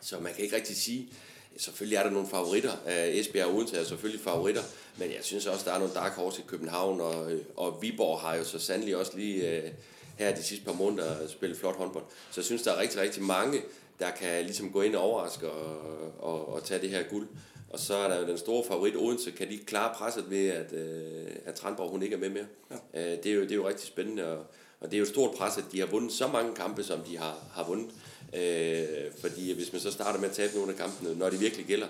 Så 0.01 0.21
man 0.21 0.35
kan 0.35 0.45
ikke 0.45 0.57
rigtig 0.57 0.77
sige, 0.77 1.13
selvfølgelig 1.57 1.97
er 1.97 2.03
der 2.03 2.11
nogle 2.11 2.29
favoritter. 2.29 2.73
Øh, 2.87 3.09
Esbjerg 3.09 3.47
og 3.47 3.55
Odense 3.55 3.77
er 3.77 3.85
selvfølgelig 3.85 4.25
favoritter, 4.25 4.63
men 4.99 5.11
jeg 5.11 5.21
synes 5.23 5.47
også, 5.47 5.65
der 5.65 5.73
er 5.73 5.79
nogle 5.79 5.95
dark 5.95 6.13
horse 6.13 6.41
i 6.41 6.45
København, 6.49 7.01
og, 7.01 7.33
øh, 7.33 7.45
og 7.57 7.83
Viborg 7.83 8.21
har 8.21 8.35
jo 8.35 8.45
så 8.45 8.59
sandelig 8.59 8.97
også 8.97 9.17
lige 9.17 9.51
øh, 9.51 9.71
her 10.19 10.35
de 10.35 10.43
sidste 10.43 10.65
par 10.65 10.73
måneder 10.73 11.29
spillet 11.29 11.59
flot 11.59 11.77
håndbold. 11.77 12.05
Så 12.31 12.41
jeg 12.41 12.45
synes, 12.45 12.63
der 12.63 12.73
er 12.73 12.81
rigtig, 12.81 13.01
rigtig 13.01 13.23
mange, 13.23 13.63
der 14.03 14.11
kan 14.11 14.45
ligesom 14.45 14.73
gå 14.73 14.83
ind 14.83 14.95
og 14.95 15.03
overraske 15.03 15.51
og, 15.51 15.79
og, 16.19 16.53
og 16.53 16.65
tage 16.65 16.81
det 16.81 16.91
her 16.91 17.03
guld. 17.03 17.29
Og 17.71 17.79
så 17.79 17.95
er 17.95 18.09
der 18.09 18.21
jo 18.21 18.27
den 18.27 18.39
store 18.39 18.65
favorit 18.65 18.97
Odense, 18.97 19.31
kan 19.31 19.49
de 19.49 19.59
klare 19.59 19.95
presset 19.95 20.31
ved, 20.31 20.49
at, 20.49 20.73
øh, 20.73 21.27
at 21.45 21.55
Tranborg 21.55 21.91
hun 21.91 22.03
ikke 22.03 22.17
er 22.17 22.21
med 22.21 22.29
mere. 22.29 22.47
Ja. 22.95 23.13
Øh, 23.13 23.23
det, 23.23 23.27
er 23.27 23.35
jo, 23.35 23.43
det 23.43 23.51
er 23.51 23.55
jo 23.55 23.69
rigtig 23.69 23.87
spændende, 23.87 24.25
og, 24.33 24.47
og 24.81 24.91
det 24.91 24.95
er 24.95 24.99
jo 24.99 25.03
et 25.03 25.09
stort 25.09 25.35
pres, 25.37 25.59
at 25.59 25.65
de 25.73 25.81
har 25.81 25.87
vundet 25.87 26.13
så 26.13 26.29
mange 26.29 26.55
kampe, 26.55 26.83
som 26.83 27.01
de 27.01 27.19
har, 27.19 27.45
har 27.53 27.67
vundet. 27.67 27.91
Øh, 28.35 29.13
fordi 29.21 29.53
hvis 29.53 29.73
man 29.73 29.81
så 29.81 29.91
starter 29.91 30.21
med 30.21 30.29
at 30.29 30.35
tabe 30.35 30.55
nogle 30.55 30.73
af 30.73 30.79
kampene, 30.79 31.19
når 31.19 31.31
det 31.31 31.41
virkelig 31.41 31.67
gælder, 31.67 31.87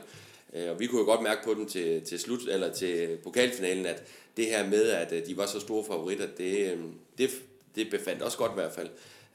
øh, 0.53 0.71
og 0.71 0.81
vi 0.81 0.87
kunne 0.87 1.01
jo 1.01 1.07
godt 1.07 1.23
mærke 1.23 1.45
på 1.45 1.55
dem 1.55 1.67
til, 1.67 2.03
til 2.03 2.19
slut, 2.19 2.41
eller 2.49 2.73
til 2.73 3.19
pokalfinalen, 3.23 3.87
at 3.87 4.03
det 4.37 4.47
her 4.47 4.69
med, 4.69 4.89
at 4.89 5.13
øh, 5.13 5.27
de 5.27 5.37
var 5.37 5.47
så 5.47 5.61
store 5.61 5.85
favoritter, 5.85 6.27
det, 6.39 6.73
øh, 6.73 6.79
det, 7.19 7.31
det 7.75 7.91
befandt 7.91 8.23
også 8.23 8.39
godt 8.39 8.53
i 8.53 8.55
hvert 8.55 8.73
fald. 8.73 8.89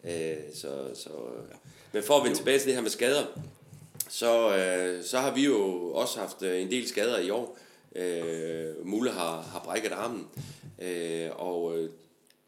Øh, 0.04 0.38
så, 0.54 0.90
så, 0.94 1.10
men 1.98 2.04
for 2.04 2.18
at 2.18 2.24
vende 2.24 2.38
tilbage 2.38 2.60
til 2.60 2.68
det 2.68 2.76
her 2.76 2.82
med 2.82 2.90
skader, 2.90 3.26
så, 4.10 4.56
øh, 4.56 5.04
så 5.04 5.18
har 5.18 5.34
vi 5.34 5.46
jo 5.46 5.92
også 5.94 6.20
haft 6.20 6.44
øh, 6.44 6.62
en 6.62 6.72
del 6.72 6.88
skader 6.88 7.20
i 7.20 7.30
år. 7.30 7.58
Øh, 7.96 8.86
Mulle 8.86 9.12
har, 9.12 9.42
har 9.42 9.62
brækket 9.66 9.92
armen, 9.92 10.28
øh, 10.82 11.30
og 11.36 11.78
øh, 11.78 11.90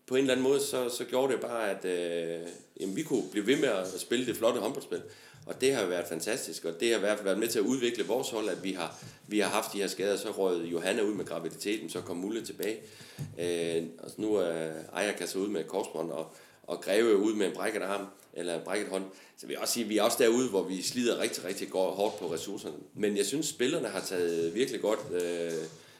på 0.08 0.16
en 0.16 0.22
eller 0.22 0.34
anden 0.34 0.44
måde, 0.44 0.60
så, 0.60 0.90
så 0.90 1.04
gjorde 1.04 1.34
det 1.34 1.42
bare, 1.42 1.70
at 1.70 1.86
øh, 1.86 2.48
jamen, 2.80 2.96
vi 2.96 3.04
kunne 3.04 3.24
blive 3.32 3.48
ved 3.48 3.58
med 3.58 3.70
at 3.70 3.88
spille 4.00 4.26
det 4.26 4.38
flotte 4.38 4.60
håndboldspil. 4.60 5.02
Og 5.46 5.62
det 5.62 5.74
har 5.74 5.86
været 5.86 6.08
fantastisk, 6.08 6.66
og 6.66 6.80
det 6.80 6.90
har 6.90 6.98
i 6.98 7.00
hvert 7.00 7.18
fald 7.18 7.26
været 7.26 7.40
med 7.40 7.48
til 7.48 7.60
at 7.60 7.66
udvikle 7.66 8.08
vores 8.08 8.30
hold, 8.30 8.50
at 8.50 8.64
vi 8.64 8.72
har, 8.72 9.04
vi 9.28 9.40
har 9.40 9.50
haft 9.50 9.74
de 9.74 9.78
her 9.78 9.88
skader. 9.88 10.18
Så 10.18 10.32
røg 10.32 10.72
Johanna 10.72 11.02
ud 11.02 11.14
med 11.14 11.26
graviditeten, 11.26 11.90
så 11.90 12.02
kom 12.02 12.18
Mulle 12.18 12.46
tilbage. 12.46 12.78
Øh, 13.40 13.84
og 14.00 14.12
nu 14.18 14.36
er 14.36 14.72
Ejaka 14.94 15.26
så 15.26 15.40
ud 15.40 15.48
med 15.48 15.64
korsbånd, 15.64 16.12
og, 16.12 16.36
og 16.64 16.82
Greve 16.82 17.18
ud 17.18 17.34
med 17.34 17.48
en 17.48 17.54
brækket 17.54 17.82
arm, 17.82 18.08
eller 18.34 18.64
brækket 18.64 18.90
hånd. 18.90 19.04
Så 19.38 19.48
vil 19.48 19.54
jeg 19.54 19.62
også 19.62 19.74
sige, 19.74 19.84
at 19.84 19.90
vi 19.90 19.98
er 19.98 20.04
også 20.04 20.18
derude, 20.20 20.50
hvor 20.50 20.64
vi 20.64 20.82
slider 20.82 21.20
rigtig, 21.20 21.46
rigtig 21.46 21.70
godt, 21.70 21.96
hårdt 21.96 22.20
på 22.20 22.34
ressourcerne. 22.34 22.76
Men 22.94 23.18
jeg 23.18 23.26
synes, 23.26 23.48
spillerne 23.48 23.88
har 23.88 24.02
taget 24.02 24.56
virkelig 24.56 24.82
godt 24.82 25.00
øh, 25.12 25.54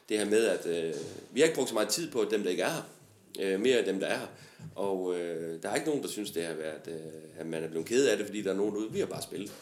det 0.08 0.18
her 0.18 0.24
med, 0.24 0.44
at 0.44 0.66
øh, 0.66 0.94
vi 1.32 1.40
har 1.40 1.44
ikke 1.44 1.56
brugt 1.56 1.68
så 1.68 1.74
meget 1.74 1.88
tid 1.88 2.10
på 2.10 2.26
dem, 2.30 2.42
der 2.42 2.50
ikke 2.50 2.62
er 2.62 2.70
her. 2.70 2.82
Øh, 3.40 3.60
mere 3.60 3.78
af 3.78 3.84
dem, 3.84 4.00
der 4.00 4.06
er 4.06 4.18
her. 4.18 4.26
Og 4.74 5.18
øh, 5.18 5.62
der 5.62 5.68
er 5.68 5.74
ikke 5.74 5.86
nogen, 5.86 6.02
der 6.02 6.08
synes, 6.08 6.30
det 6.30 6.44
har 6.44 6.54
været, 6.54 6.88
øh, 6.88 7.40
at 7.40 7.46
man 7.46 7.64
er 7.64 7.68
blevet 7.68 7.86
ked 7.86 8.06
af 8.06 8.16
det, 8.16 8.26
fordi 8.26 8.42
der 8.42 8.50
er 8.50 8.56
nogen 8.56 8.74
derude. 8.74 8.92
Vi 8.92 8.98
har 8.98 9.06
bare 9.06 9.22
spillet. 9.22 9.52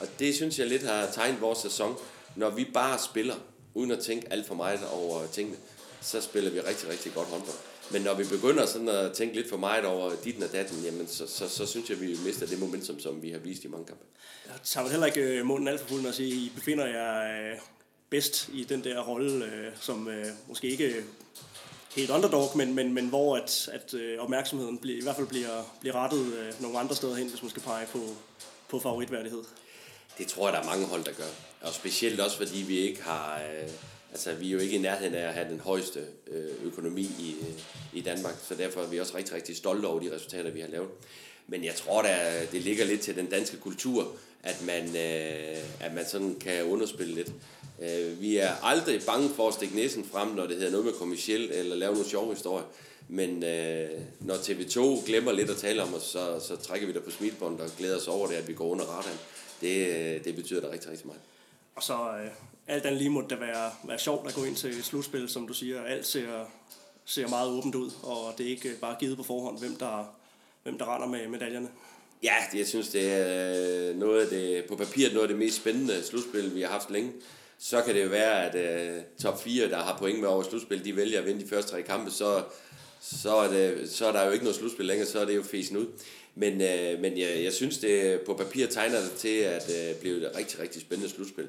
Og 0.00 0.06
det 0.18 0.34
synes 0.34 0.58
jeg 0.58 0.66
lidt 0.66 0.82
har 0.82 1.10
tegnet 1.12 1.40
vores 1.40 1.58
sæson. 1.58 1.96
Når 2.36 2.50
vi 2.50 2.66
bare 2.74 2.98
spiller, 2.98 3.34
uden 3.74 3.90
at 3.90 3.98
tænke 3.98 4.32
alt 4.32 4.46
for 4.46 4.54
meget 4.54 4.80
over 4.92 5.26
tingene, 5.26 5.56
så 6.00 6.20
spiller 6.20 6.50
vi 6.50 6.60
rigtig, 6.60 6.88
rigtig 6.88 7.14
godt 7.14 7.28
håndbold. 7.28 7.56
Men 7.90 8.02
når 8.02 8.14
vi 8.14 8.24
begynder 8.24 8.66
sådan 8.66 8.88
at 8.88 9.12
tænke 9.12 9.34
lidt 9.34 9.48
for 9.48 9.56
meget 9.56 9.84
over 9.84 10.12
dit 10.24 10.42
og 10.42 10.52
datten, 10.52 10.84
jamen 10.84 11.08
så, 11.08 11.26
så, 11.26 11.48
så 11.48 11.66
synes 11.66 11.90
jeg, 11.90 12.00
vi 12.00 12.16
mister 12.24 12.46
det 12.46 12.58
momentum, 12.58 13.00
som 13.00 13.22
vi 13.22 13.30
har 13.30 13.38
vist 13.38 13.64
i 13.64 13.68
mange 13.68 13.86
kampe. 13.86 14.04
jeg 14.46 14.54
tager 14.64 14.88
heller 14.88 15.06
ikke 15.06 15.20
øh, 15.20 15.46
munden 15.46 15.68
alt 15.68 15.80
for 15.80 15.88
fuld 15.88 16.00
med 16.00 16.08
at 16.08 16.14
sige, 16.14 16.28
I 16.28 16.52
befinder 16.54 16.86
jer 16.86 17.50
øh, 17.52 17.58
bedst 18.10 18.50
i 18.52 18.64
den 18.64 18.84
der 18.84 19.00
rolle, 19.02 19.44
øh, 19.44 19.72
som 19.80 20.10
måske 20.48 20.68
ikke 20.68 21.04
helt 21.96 22.10
underdog, 22.10 22.56
men, 22.56 22.74
men, 22.74 22.94
men 22.94 23.08
hvor 23.08 23.36
at, 23.36 23.68
at 23.72 23.94
opmærksomheden 24.18 24.78
bliver, 24.78 24.98
i 24.98 25.02
hvert 25.02 25.16
fald 25.16 25.26
bliver, 25.26 25.74
bliver 25.80 25.94
rettet 25.94 26.54
nogle 26.60 26.78
andre 26.78 26.96
steder 26.96 27.14
hen, 27.14 27.28
hvis 27.28 27.42
man 27.42 27.50
skal 27.50 27.62
pege 27.62 27.86
på, 27.86 27.98
på 28.68 28.80
favoritværdighed. 28.80 29.42
Det 30.18 30.26
tror 30.26 30.48
jeg, 30.48 30.52
der 30.52 30.60
er 30.60 30.64
mange 30.64 30.86
hold, 30.86 31.04
der 31.04 31.12
gør. 31.12 31.24
Og 31.60 31.74
specielt 31.74 32.20
også, 32.20 32.36
fordi 32.36 32.58
vi 32.58 32.78
ikke 32.78 33.02
har... 33.02 33.42
Øh, 33.42 33.68
altså, 34.18 34.40
vi 34.40 34.48
er 34.48 34.52
jo 34.52 34.58
ikke 34.58 34.76
i 34.76 34.78
nærheden 34.78 35.14
af 35.14 35.28
at 35.28 35.34
have 35.34 35.48
den 35.50 35.60
højeste 35.60 36.00
øh, 36.30 36.50
økonomi 36.64 37.02
i, 37.02 37.36
øh, 37.40 37.98
i 37.98 38.00
Danmark, 38.00 38.34
så 38.48 38.54
derfor 38.54 38.80
er 38.80 38.86
vi 38.86 39.00
også 39.00 39.16
rigtig, 39.16 39.34
rigtig 39.34 39.56
stolte 39.56 39.86
over 39.86 40.00
de 40.00 40.14
resultater, 40.14 40.50
vi 40.50 40.60
har 40.60 40.68
lavet. 40.68 40.88
Men 41.46 41.64
jeg 41.64 41.74
tror, 41.74 42.02
der, 42.02 42.16
det 42.52 42.62
ligger 42.62 42.84
lidt 42.84 43.00
til 43.00 43.16
den 43.16 43.26
danske 43.26 43.56
kultur, 43.56 44.12
at 44.42 44.62
man, 44.66 44.84
øh, 44.84 45.58
at 45.80 45.94
man 45.94 46.06
sådan 46.06 46.34
kan 46.40 46.64
underspille 46.64 47.14
lidt. 47.14 47.32
Øh, 47.82 48.20
vi 48.20 48.36
er 48.36 48.64
aldrig 48.64 49.00
bange 49.06 49.28
for 49.28 49.48
at 49.48 49.54
stikke 49.54 49.76
næsen 49.76 50.04
frem, 50.12 50.28
når 50.28 50.46
det 50.46 50.56
hedder 50.56 50.70
noget 50.70 50.86
med 50.86 50.92
kommersielt, 50.92 51.52
eller 51.52 51.76
lave 51.76 51.92
nogle 51.92 52.08
sjove 52.08 52.34
historier. 52.34 52.66
Men 53.08 53.44
øh, 53.44 53.88
når 54.20 54.34
TV2 54.34 55.06
glemmer 55.06 55.32
lidt 55.32 55.50
at 55.50 55.56
tale 55.56 55.82
om 55.82 55.94
os, 55.94 56.02
så, 56.02 56.40
så 56.48 56.56
trækker 56.56 56.86
vi 56.86 56.92
der 56.92 57.00
på 57.00 57.10
smilbåndet 57.10 57.60
og 57.60 57.70
glæder 57.78 57.96
os 57.96 58.08
over 58.08 58.26
det, 58.26 58.34
at 58.34 58.48
vi 58.48 58.54
går 58.54 58.68
under 58.68 58.84
radaren. 58.84 59.18
Det, 59.60 59.86
øh, 59.88 60.24
det 60.24 60.36
betyder 60.36 60.60
da 60.60 60.70
rigtig, 60.70 60.90
rigtig 60.90 61.06
meget. 61.06 61.20
Og 61.78 61.84
så 61.84 61.94
øh, 61.94 62.30
alt 62.66 62.86
andet 62.86 63.00
lige 63.00 63.10
måtte 63.10 63.28
det 63.28 63.40
være, 63.40 63.70
være 63.84 63.98
sjovt 63.98 64.28
at 64.28 64.34
gå 64.34 64.44
ind 64.44 64.56
til 64.56 64.84
slutspil, 64.84 65.28
som 65.28 65.46
du 65.46 65.54
siger. 65.54 65.82
Alt 65.82 66.06
ser, 66.06 66.44
ser 67.04 67.28
meget 67.28 67.50
åbent 67.50 67.74
ud, 67.74 67.90
og 68.02 68.34
det 68.38 68.46
er 68.46 68.50
ikke 68.50 68.74
bare 68.80 68.96
givet 69.00 69.16
på 69.16 69.22
forhånd, 69.22 69.58
hvem 69.58 69.76
der, 69.76 70.14
hvem 70.62 70.78
der 70.78 70.94
render 70.94 71.08
med 71.08 71.28
medaljerne. 71.28 71.68
Ja, 72.22 72.34
jeg 72.54 72.66
synes, 72.66 72.88
det 72.88 73.12
er 73.12 73.90
øh, 73.90 73.96
noget 73.96 74.22
af 74.22 74.28
det, 74.28 74.64
på 74.64 74.76
papiret 74.76 75.12
noget 75.12 75.22
af 75.22 75.28
det 75.28 75.38
mest 75.38 75.56
spændende 75.56 76.02
slutspil, 76.02 76.54
vi 76.54 76.62
har 76.62 76.68
haft 76.68 76.90
længe. 76.90 77.12
Så 77.58 77.82
kan 77.82 77.94
det 77.94 78.04
jo 78.04 78.08
være, 78.08 78.52
at 78.52 78.96
uh, 78.96 79.02
top 79.22 79.42
4, 79.42 79.68
der 79.68 79.76
har 79.76 79.98
point 79.98 80.20
med 80.20 80.28
over 80.28 80.42
slutspil, 80.42 80.84
de 80.84 80.96
vælger 80.96 81.18
at 81.18 81.26
vinde 81.26 81.44
de 81.44 81.48
første 81.48 81.70
tre 81.70 81.82
kampe, 81.82 82.10
så, 82.10 82.44
så, 83.00 83.36
er 83.36 83.48
det, 83.48 83.90
så 83.90 84.06
er 84.06 84.12
der 84.12 84.24
jo 84.24 84.30
ikke 84.30 84.44
noget 84.44 84.56
slutspil 84.56 84.86
længere, 84.86 85.08
så 85.08 85.20
er 85.20 85.24
det 85.24 85.36
jo 85.36 85.42
fesen 85.42 85.76
ud. 85.76 85.86
Men, 86.38 86.60
øh, 86.60 87.00
men 87.00 87.18
jeg, 87.18 87.44
jeg 87.44 87.52
synes, 87.52 87.78
det 87.78 88.20
på 88.20 88.34
papir 88.34 88.66
tegner 88.66 89.00
det 89.00 89.12
til 89.12 89.38
at 89.38 89.70
øh, 89.70 90.00
blive 90.00 90.16
et 90.16 90.36
rigtig, 90.36 90.60
rigtig 90.60 90.82
spændende 90.82 91.10
slutspil. 91.10 91.48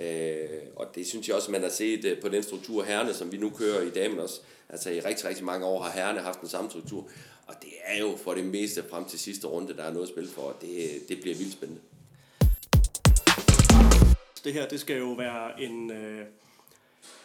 Øh, 0.00 0.48
og 0.76 0.86
det 0.94 1.06
synes 1.06 1.28
jeg 1.28 1.36
også, 1.36 1.50
man 1.50 1.62
har 1.62 1.68
set 1.68 2.04
øh, 2.04 2.20
på 2.20 2.28
den 2.28 2.42
struktur 2.42 2.84
herrene, 2.84 3.14
som 3.14 3.32
vi 3.32 3.36
nu 3.36 3.50
kører 3.50 3.82
i 3.82 3.90
damen 3.90 4.18
også. 4.18 4.40
Altså 4.68 4.90
i 4.90 5.00
rigtig, 5.00 5.28
rigtig 5.28 5.44
mange 5.44 5.66
år 5.66 5.82
har 5.82 5.90
herrene 5.90 6.20
haft 6.20 6.40
den 6.40 6.48
samme 6.48 6.70
struktur. 6.70 7.08
Og 7.46 7.54
det 7.62 7.72
er 7.84 7.98
jo 8.00 8.16
for 8.24 8.34
det 8.34 8.44
meste 8.44 8.84
frem 8.90 9.04
til 9.04 9.18
sidste 9.18 9.46
runde, 9.46 9.76
der 9.76 9.84
er 9.84 9.92
noget 9.92 10.06
at 10.06 10.12
spille 10.12 10.30
for, 10.30 10.42
og 10.42 10.56
det, 10.60 11.08
det 11.08 11.20
bliver 11.20 11.36
vildt 11.36 11.52
spændende. 11.52 11.82
Det 14.44 14.52
her, 14.52 14.68
det 14.68 14.80
skal 14.80 14.98
jo 14.98 15.12
være 15.12 15.62
en, 15.62 15.90
øh, 15.90 16.26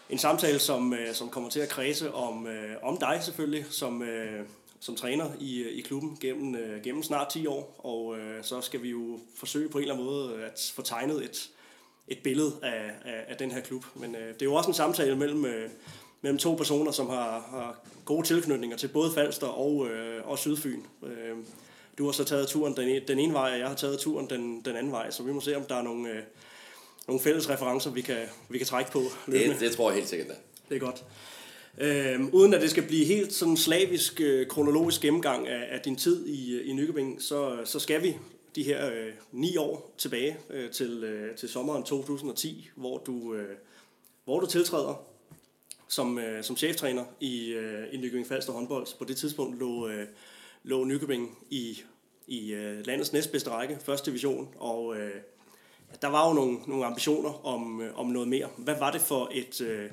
en 0.10 0.18
samtale, 0.18 0.60
som, 0.60 0.94
øh, 0.94 1.14
som 1.14 1.30
kommer 1.30 1.50
til 1.50 1.60
at 1.60 1.70
kredse 1.70 2.14
om, 2.14 2.48
øh, 2.48 2.76
om 2.84 2.98
dig 2.98 3.20
selvfølgelig, 3.24 3.66
som, 3.70 4.04
øh, 4.04 4.46
som 4.86 4.96
træner 4.96 5.32
i, 5.40 5.64
i 5.64 5.82
klubben 5.82 6.18
gennem, 6.22 6.56
øh, 6.56 6.82
gennem 6.84 7.04
snart 7.04 7.28
10 7.30 7.48
år. 7.48 7.76
Og 7.78 8.18
øh, 8.18 8.44
så 8.44 8.62
skal 8.62 8.84
vi 8.84 8.90
jo 8.90 9.20
forsøge 9.36 9.70
på 9.70 9.78
en 9.78 9.82
eller 9.82 9.94
anden 9.94 10.08
måde 10.08 10.44
at 10.44 10.72
få 10.76 10.82
tegnet 10.82 11.24
et, 11.24 11.50
et 12.08 12.18
billede 12.24 12.54
af, 12.64 12.92
af, 13.06 13.26
af 13.28 13.38
den 13.38 13.52
her 13.52 13.62
klub. 13.62 13.86
Men 13.96 14.16
øh, 14.16 14.34
det 14.34 14.42
er 14.42 14.46
jo 14.46 14.54
også 14.54 14.70
en 14.70 14.74
samtale 14.74 15.16
mellem, 15.16 15.46
øh, 15.46 15.70
mellem 16.22 16.38
to 16.38 16.56
personer, 16.56 16.92
som 16.92 17.10
har, 17.10 17.48
har 17.50 17.80
gode 18.06 18.28
tilknytninger 18.28 18.78
til 18.78 18.88
både 18.88 19.12
Falster 19.14 19.48
og, 19.48 19.88
øh, 19.90 20.28
og 20.28 20.40
Sydfyn. 20.40 20.82
Øh, 21.04 21.38
du 21.98 22.06
har 22.06 22.12
så 22.12 22.24
taget 22.24 22.48
turen 22.48 22.76
den, 22.78 23.02
den 23.08 23.20
ene 23.20 23.34
vej, 23.34 23.52
og 23.52 23.60
jeg 23.60 23.68
har 23.68 23.76
taget 23.76 24.00
turen 24.00 24.30
den, 24.30 24.62
den 24.66 24.76
anden 24.76 24.92
vej, 24.92 25.12
så 25.12 25.24
vi 25.24 25.32
må 25.32 25.42
se, 25.42 25.58
om 25.58 25.64
der 25.64 25.76
er 25.76 25.82
nogle, 25.82 26.10
øh, 26.10 26.24
nogle 27.08 27.22
fælles 27.22 27.50
referencer, 27.50 27.92
vi 27.92 28.02
kan, 28.02 28.22
vi 28.50 28.58
kan 28.58 28.68
trække 28.68 28.92
på. 28.92 29.02
Det, 29.26 29.60
det 29.60 29.72
tror 29.72 29.90
jeg 29.90 29.96
helt 29.96 30.10
sikkert, 30.10 30.28
da. 30.28 30.34
Det 30.70 30.76
er 30.76 30.80
godt. 30.80 31.04
Øh, 31.78 32.22
uden 32.34 32.54
at 32.54 32.62
det 32.62 32.70
skal 32.70 32.88
blive 32.88 33.06
helt 33.06 33.34
sådan 33.34 33.58
slavisk, 33.58 34.22
øh, 34.22 34.48
kronologisk 34.48 35.02
gennemgang 35.02 35.48
af, 35.48 35.76
af 35.76 35.80
din 35.80 35.96
tid 35.96 36.28
i, 36.28 36.56
øh, 36.56 36.70
i 36.70 36.74
Nykøbing, 36.74 37.22
så, 37.22 37.58
så 37.66 37.80
skal 37.80 38.04
vi 38.04 38.18
de 38.56 38.64
her 38.64 38.92
øh, 38.92 39.14
ni 39.32 39.58
år 39.58 39.94
tilbage 39.98 40.38
øh, 40.50 40.72
til, 40.72 41.04
øh, 41.04 41.36
til 41.36 41.50
sommeren 41.50 41.84
2010, 41.84 42.70
hvor 42.76 42.98
du, 42.98 43.34
øh, 43.34 43.56
hvor 44.26 44.40
du 44.40 44.46
tiltræder 44.46 45.06
som, 45.88 46.20
øh, 46.20 46.44
som 46.44 46.58
cheftræner 46.58 47.04
i, 47.20 47.50
øh, 47.50 47.94
i 47.94 47.98
Nykøbing 47.98 48.28
Falster 48.28 48.54
håndbold. 48.54 48.88
På 48.98 49.06
det 49.06 49.18
tidspunkt 49.18 49.60
lå, 49.60 49.88
øh, 49.88 50.08
lå 50.64 50.84
Nykøbing 50.84 51.38
i, 51.50 51.82
i 52.28 52.54
øh, 52.54 52.86
landets 52.88 53.14
næstbedste 53.14 53.50
række, 53.50 53.78
første 53.82 54.12
division, 54.12 54.50
og 54.58 54.98
øh, 54.98 55.16
der 56.02 56.08
var 56.08 56.28
jo 56.28 56.34
nogle, 56.34 56.58
nogle 56.68 56.86
ambitioner 56.86 57.46
om, 57.46 57.82
øh, 57.82 58.00
om 58.00 58.08
noget 58.08 58.28
mere. 58.28 58.48
Hvad 58.58 58.76
var 58.80 58.92
det 58.92 59.02
for 59.02 59.32
et... 59.34 59.62
Øh, 59.62 59.90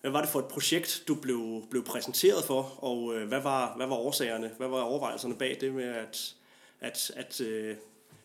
hvad 0.00 0.10
var 0.10 0.20
det 0.20 0.30
for 0.30 0.38
et 0.38 0.44
projekt, 0.44 1.04
du 1.08 1.14
blev, 1.14 1.62
blev 1.70 1.84
præsenteret 1.84 2.44
for, 2.44 2.74
og 2.78 3.16
øh, 3.16 3.28
hvad, 3.28 3.40
var, 3.40 3.76
hvad 3.76 3.86
var 3.86 3.96
årsagerne, 3.96 4.50
hvad 4.58 4.68
var 4.68 4.80
overvejelserne 4.80 5.34
bag 5.34 5.56
det 5.60 5.74
med 5.74 5.84
at, 5.84 6.34
at, 6.80 7.10
at 7.16 7.40
øh, 7.40 7.76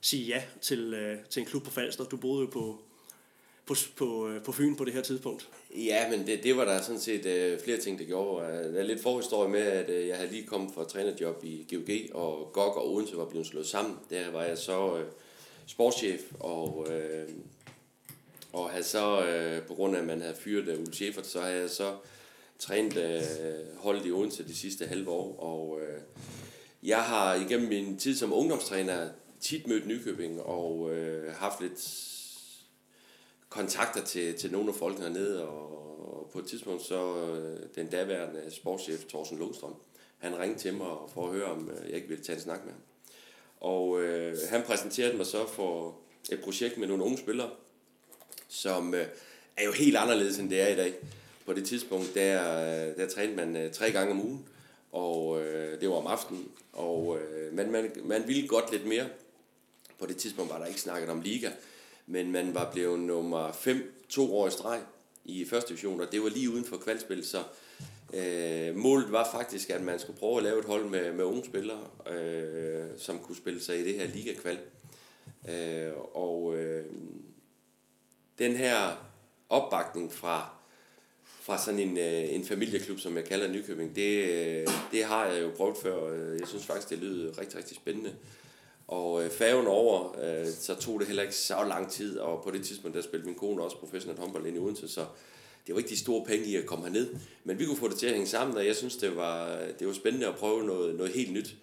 sige 0.01 0.25
ja 0.25 0.43
til, 0.61 0.93
øh, 0.93 1.17
til 1.29 1.39
en 1.39 1.45
klub 1.45 1.63
på 1.63 1.71
Falster? 1.71 2.03
Du 2.03 2.17
boede 2.17 2.41
jo 2.41 2.47
på, 2.47 2.79
på, 3.65 3.75
på, 3.95 4.27
øh, 4.27 4.43
på 4.43 4.51
Fyn 4.51 4.75
på 4.75 4.85
det 4.85 4.93
her 4.93 5.01
tidspunkt. 5.01 5.49
Ja, 5.75 6.09
men 6.09 6.27
det, 6.27 6.43
det 6.43 6.57
var 6.57 6.65
der 6.65 6.81
sådan 6.81 7.01
set 7.01 7.25
øh, 7.25 7.59
flere 7.59 7.77
ting, 7.77 7.99
der 7.99 8.05
gjorde. 8.05 8.47
Øh, 8.47 8.73
der 8.73 8.79
er 8.79 8.83
lidt 8.83 9.01
forhistorie 9.01 9.49
med, 9.49 9.61
at 9.61 9.89
øh, 9.89 10.07
jeg 10.07 10.15
havde 10.17 10.31
lige 10.31 10.47
kommet 10.47 10.73
fra 10.73 10.85
trænerjob 10.85 11.43
i 11.43 11.65
GOG, 11.75 12.21
og 12.21 12.49
GOG 12.53 12.77
og 12.77 12.93
Odense 12.93 13.17
var 13.17 13.25
blevet 13.25 13.47
slået 13.47 13.67
sammen. 13.67 13.97
Der 14.09 14.31
var 14.31 14.43
jeg 14.43 14.57
så 14.57 14.97
øh, 14.97 15.05
sportschef, 15.67 16.21
og, 16.39 16.87
øh, 16.91 17.29
og 18.53 18.69
havde 18.69 18.83
så, 18.83 19.25
øh, 19.25 19.67
på 19.67 19.73
grund 19.73 19.95
af, 19.95 19.99
at 19.99 20.07
man 20.07 20.21
havde 20.21 20.35
fyret 20.35 20.67
øh, 20.67 20.79
Ulle 20.79 20.93
Schäfer, 20.93 21.23
så 21.23 21.41
havde 21.41 21.61
jeg 21.61 21.69
så 21.69 21.95
trænet 22.59 22.97
øh, 22.97 23.77
holdet 23.77 24.05
i 24.05 24.11
Odense 24.11 24.47
de 24.47 24.55
sidste 24.55 24.85
halve 24.85 25.09
år, 25.09 25.39
og 25.39 25.79
øh, 25.81 26.01
jeg 26.83 27.03
har 27.03 27.33
igennem 27.33 27.69
min 27.69 27.97
tid 27.97 28.15
som 28.15 28.33
ungdomstræner 28.33 29.09
tit 29.39 29.67
mødt 29.67 29.87
Nykøbing, 29.87 30.41
og 30.41 30.95
øh, 30.95 31.33
haft 31.33 31.61
lidt 31.61 32.09
kontakter 33.49 34.03
til, 34.03 34.37
til 34.37 34.51
nogle 34.51 34.69
af 34.69 34.75
folkene 34.75 35.05
hernede, 35.05 35.47
og, 35.47 36.17
og 36.17 36.29
på 36.33 36.39
et 36.39 36.45
tidspunkt 36.45 36.81
så 36.81 37.17
øh, 37.17 37.59
den 37.75 37.87
daværende 37.87 38.41
sportschef 38.49 39.05
Thorsten 39.09 39.37
Lundstrøm, 39.37 39.75
han 40.17 40.39
ringte 40.39 40.59
til 40.59 40.73
mig 40.73 40.97
for 41.13 41.27
at 41.27 41.33
høre, 41.33 41.45
om 41.45 41.69
øh, 41.69 41.89
jeg 41.89 41.95
ikke 41.95 42.07
ville 42.07 42.23
tage 42.23 42.35
en 42.35 42.41
snak 42.41 42.65
med 42.65 42.73
ham. 42.73 42.81
Og 43.57 44.01
øh, 44.01 44.37
han 44.49 44.63
præsenterede 44.63 45.17
mig 45.17 45.25
så 45.25 45.47
for 45.47 45.95
et 46.31 46.41
projekt 46.43 46.77
med 46.77 46.87
nogle 46.87 47.03
unge 47.03 47.17
spillere, 47.17 47.49
som 48.53 48.93
øh, 48.93 49.05
er 49.57 49.65
jo 49.65 49.71
helt 49.71 49.97
anderledes, 49.97 50.39
end 50.39 50.49
det 50.49 50.61
er 50.61 50.67
i 50.67 50.75
dag. 50.75 50.93
På 51.45 51.53
det 51.53 51.65
tidspunkt, 51.65 52.15
der, 52.15 52.61
øh, 52.61 52.97
der 52.97 53.07
trænede 53.07 53.35
man 53.35 53.55
øh, 53.55 53.71
tre 53.71 53.91
gange 53.91 54.11
om 54.11 54.21
ugen, 54.21 54.45
og 54.91 55.41
øh, 55.41 55.81
det 55.81 55.89
var 55.89 55.95
om 55.95 56.07
aftenen, 56.07 56.47
og 56.73 57.19
øh, 57.19 57.53
man, 57.53 57.71
man, 57.71 57.91
man 58.03 58.23
ville 58.27 58.47
godt 58.47 58.71
lidt 58.71 58.85
mere. 58.85 59.05
På 59.99 60.05
det 60.05 60.17
tidspunkt 60.17 60.51
var 60.51 60.59
der 60.59 60.65
ikke 60.65 60.81
snakket 60.81 61.09
om 61.09 61.21
liga, 61.21 61.49
men 62.07 62.31
man 62.31 62.53
var 62.53 62.71
blevet 62.71 62.99
nummer 62.99 63.51
5 63.51 63.93
to 64.09 64.37
år 64.37 64.47
i 64.47 64.51
streg 64.51 64.81
i 65.25 65.45
første 65.45 65.69
division, 65.69 66.01
og 66.01 66.11
det 66.11 66.23
var 66.23 66.29
lige 66.29 66.49
uden 66.49 66.65
for 66.65 66.77
kvalspil, 66.77 67.25
så 67.25 67.43
øh, 68.13 68.75
målet 68.75 69.11
var 69.11 69.29
faktisk, 69.31 69.69
at 69.69 69.81
man 69.81 69.99
skulle 69.99 70.19
prøve 70.19 70.37
at 70.37 70.43
lave 70.43 70.59
et 70.59 70.65
hold 70.65 70.85
med, 70.85 71.13
med 71.13 71.23
unge 71.23 71.45
spillere, 71.45 71.87
øh, 72.13 72.85
som 72.97 73.19
kunne 73.19 73.35
spille 73.35 73.61
sig 73.61 73.79
i 73.79 73.83
det 73.83 73.95
her 73.95 74.07
liga-kval. 74.07 74.59
Øh, 75.49 75.91
og 76.13 76.57
øh, 76.57 76.85
den 78.39 78.55
her 78.55 79.05
opbakning 79.49 80.13
fra, 80.13 80.49
fra 81.41 81.57
sådan 81.57 81.79
en, 81.79 81.97
øh, 81.97 82.35
en 82.35 82.45
familieklub, 82.45 82.99
som 82.99 83.17
jeg 83.17 83.25
kalder 83.25 83.47
Nykøbing, 83.47 83.95
det, 83.95 84.29
øh, 84.29 84.67
det 84.91 85.03
har 85.03 85.25
jeg 85.25 85.41
jo 85.41 85.51
prøvet 85.57 85.77
før. 85.77 86.13
Jeg 86.39 86.47
synes 86.47 86.65
faktisk, 86.65 86.89
det 86.89 86.97
lyder 86.97 87.39
rigtig, 87.39 87.57
rigtig 87.57 87.75
spændende. 87.75 88.15
Og 88.87 89.23
øh, 89.23 89.31
færgen 89.31 89.67
over, 89.67 90.19
øh, 90.23 90.47
så 90.47 90.75
tog 90.75 90.99
det 90.99 91.07
heller 91.07 91.23
ikke 91.23 91.35
så 91.35 91.63
lang 91.67 91.91
tid, 91.91 92.19
og 92.19 92.43
på 92.43 92.51
det 92.51 92.65
tidspunkt, 92.65 92.95
der 92.95 93.01
spillede 93.01 93.29
min 93.29 93.39
kone 93.39 93.63
også 93.63 93.77
professionelt 93.77 94.19
håndbold 94.19 94.45
ind 94.45 94.55
i 94.55 94.59
Odense, 94.59 94.87
så 94.87 95.05
det 95.67 95.75
var 95.75 95.79
ikke 95.79 95.89
de 95.89 95.99
store 95.99 96.25
penge 96.25 96.45
i 96.45 96.55
at 96.55 96.65
komme 96.65 96.85
herned. 96.85 97.15
Men 97.43 97.59
vi 97.59 97.65
kunne 97.65 97.77
få 97.77 97.87
det 97.87 97.97
til 97.97 98.07
at 98.07 98.13
hænge 98.13 98.27
sammen, 98.27 98.57
og 98.57 98.65
jeg 98.65 98.75
synes, 98.75 98.95
det 98.95 99.15
var, 99.15 99.59
det 99.79 99.87
var 99.87 99.93
spændende 99.93 100.27
at 100.27 100.35
prøve 100.35 100.63
noget, 100.63 100.95
noget 100.95 101.13
helt 101.13 101.33
nyt. 101.33 101.55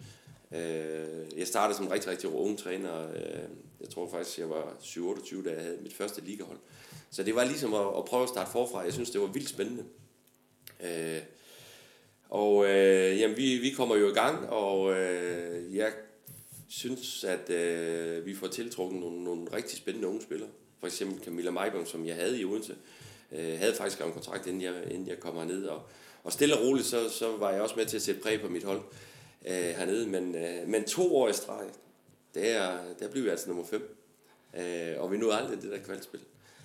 Øh, 0.55 1.39
jeg 1.39 1.47
startede 1.47 1.77
som 1.77 1.89
rigtig, 1.89 2.11
rigtig 2.11 2.31
ung 2.31 2.59
træner. 2.59 3.11
Øh, 3.11 3.49
jeg 3.81 3.89
tror 3.89 4.11
faktisk, 4.11 4.39
jeg 4.39 4.51
var 4.51 4.77
27, 4.81 5.45
da 5.45 5.51
jeg 5.51 5.63
havde 5.63 5.79
mit 5.83 5.95
første 5.95 6.21
ligahold. 6.21 6.59
Så 7.11 7.23
det 7.23 7.35
var 7.35 7.45
ligesom 7.45 7.75
at, 7.75 7.87
at 7.99 8.05
prøve 8.05 8.23
at 8.23 8.29
starte 8.29 8.51
forfra. 8.51 8.81
Jeg 8.81 8.93
synes, 8.93 9.11
det 9.11 9.21
var 9.21 9.27
vildt 9.27 9.49
spændende. 9.49 9.85
Øh, 10.85 11.21
og 12.29 12.67
øh, 12.67 13.21
jamen, 13.21 13.37
vi, 13.37 13.59
vi 13.59 13.71
kommer 13.71 13.97
jo 13.97 14.11
i 14.11 14.15
gang, 14.15 14.49
og 14.49 14.93
øh, 14.93 15.77
jeg 15.77 15.93
synes, 16.69 17.25
at 17.25 17.51
øh, 17.51 18.27
vi 18.27 18.35
får 18.35 18.47
tiltrukket 18.47 19.01
nogle, 19.01 19.25
nogle 19.25 19.53
rigtig 19.53 19.79
spændende 19.79 20.09
unge 20.09 20.23
spillere. 20.23 20.49
For 20.81 20.87
eksempel 20.87 21.25
Camilla 21.25 21.51
Meibom, 21.51 21.87
som 21.87 22.07
jeg 22.07 22.15
havde 22.17 22.41
i 22.41 22.45
Odense, 22.45 22.77
øh, 23.33 23.59
havde 23.59 23.75
faktisk 23.75 24.01
en 24.01 24.13
kontrakt, 24.13 24.47
inden 24.47 24.63
jeg, 24.63 24.75
inden 24.91 25.09
jeg 25.09 25.21
kom 25.21 25.37
herned. 25.37 25.65
Og, 25.65 25.83
og 26.25 26.33
stille 26.33 26.57
og 26.57 26.67
roligt, 26.67 26.87
så, 26.87 27.11
så 27.11 27.37
var 27.37 27.51
jeg 27.51 27.63
også 27.63 27.75
med 27.77 27.87
til 27.87 27.97
at 27.97 28.03
sætte 28.03 28.21
præg 28.21 28.41
på 28.41 28.49
mit 28.49 28.65
hold 28.65 28.81
øh, 29.47 29.55
hernede. 29.55 30.07
Men, 30.07 30.35
øh, 30.35 30.69
men 30.69 30.85
to 30.85 31.17
år 31.17 31.29
i 31.29 31.33
streg, 31.33 31.67
der, 32.35 32.79
der 32.99 33.09
blev 33.09 33.23
jeg 33.23 33.31
altså 33.31 33.49
nummer 33.49 33.65
fem. 33.65 33.97
Øh, 34.59 35.03
og 35.03 35.13
vi 35.13 35.17
nåede 35.17 35.37
aldrig 35.37 35.63
det 35.63 35.71
der 35.71 35.79
kvalspil. 35.79 36.21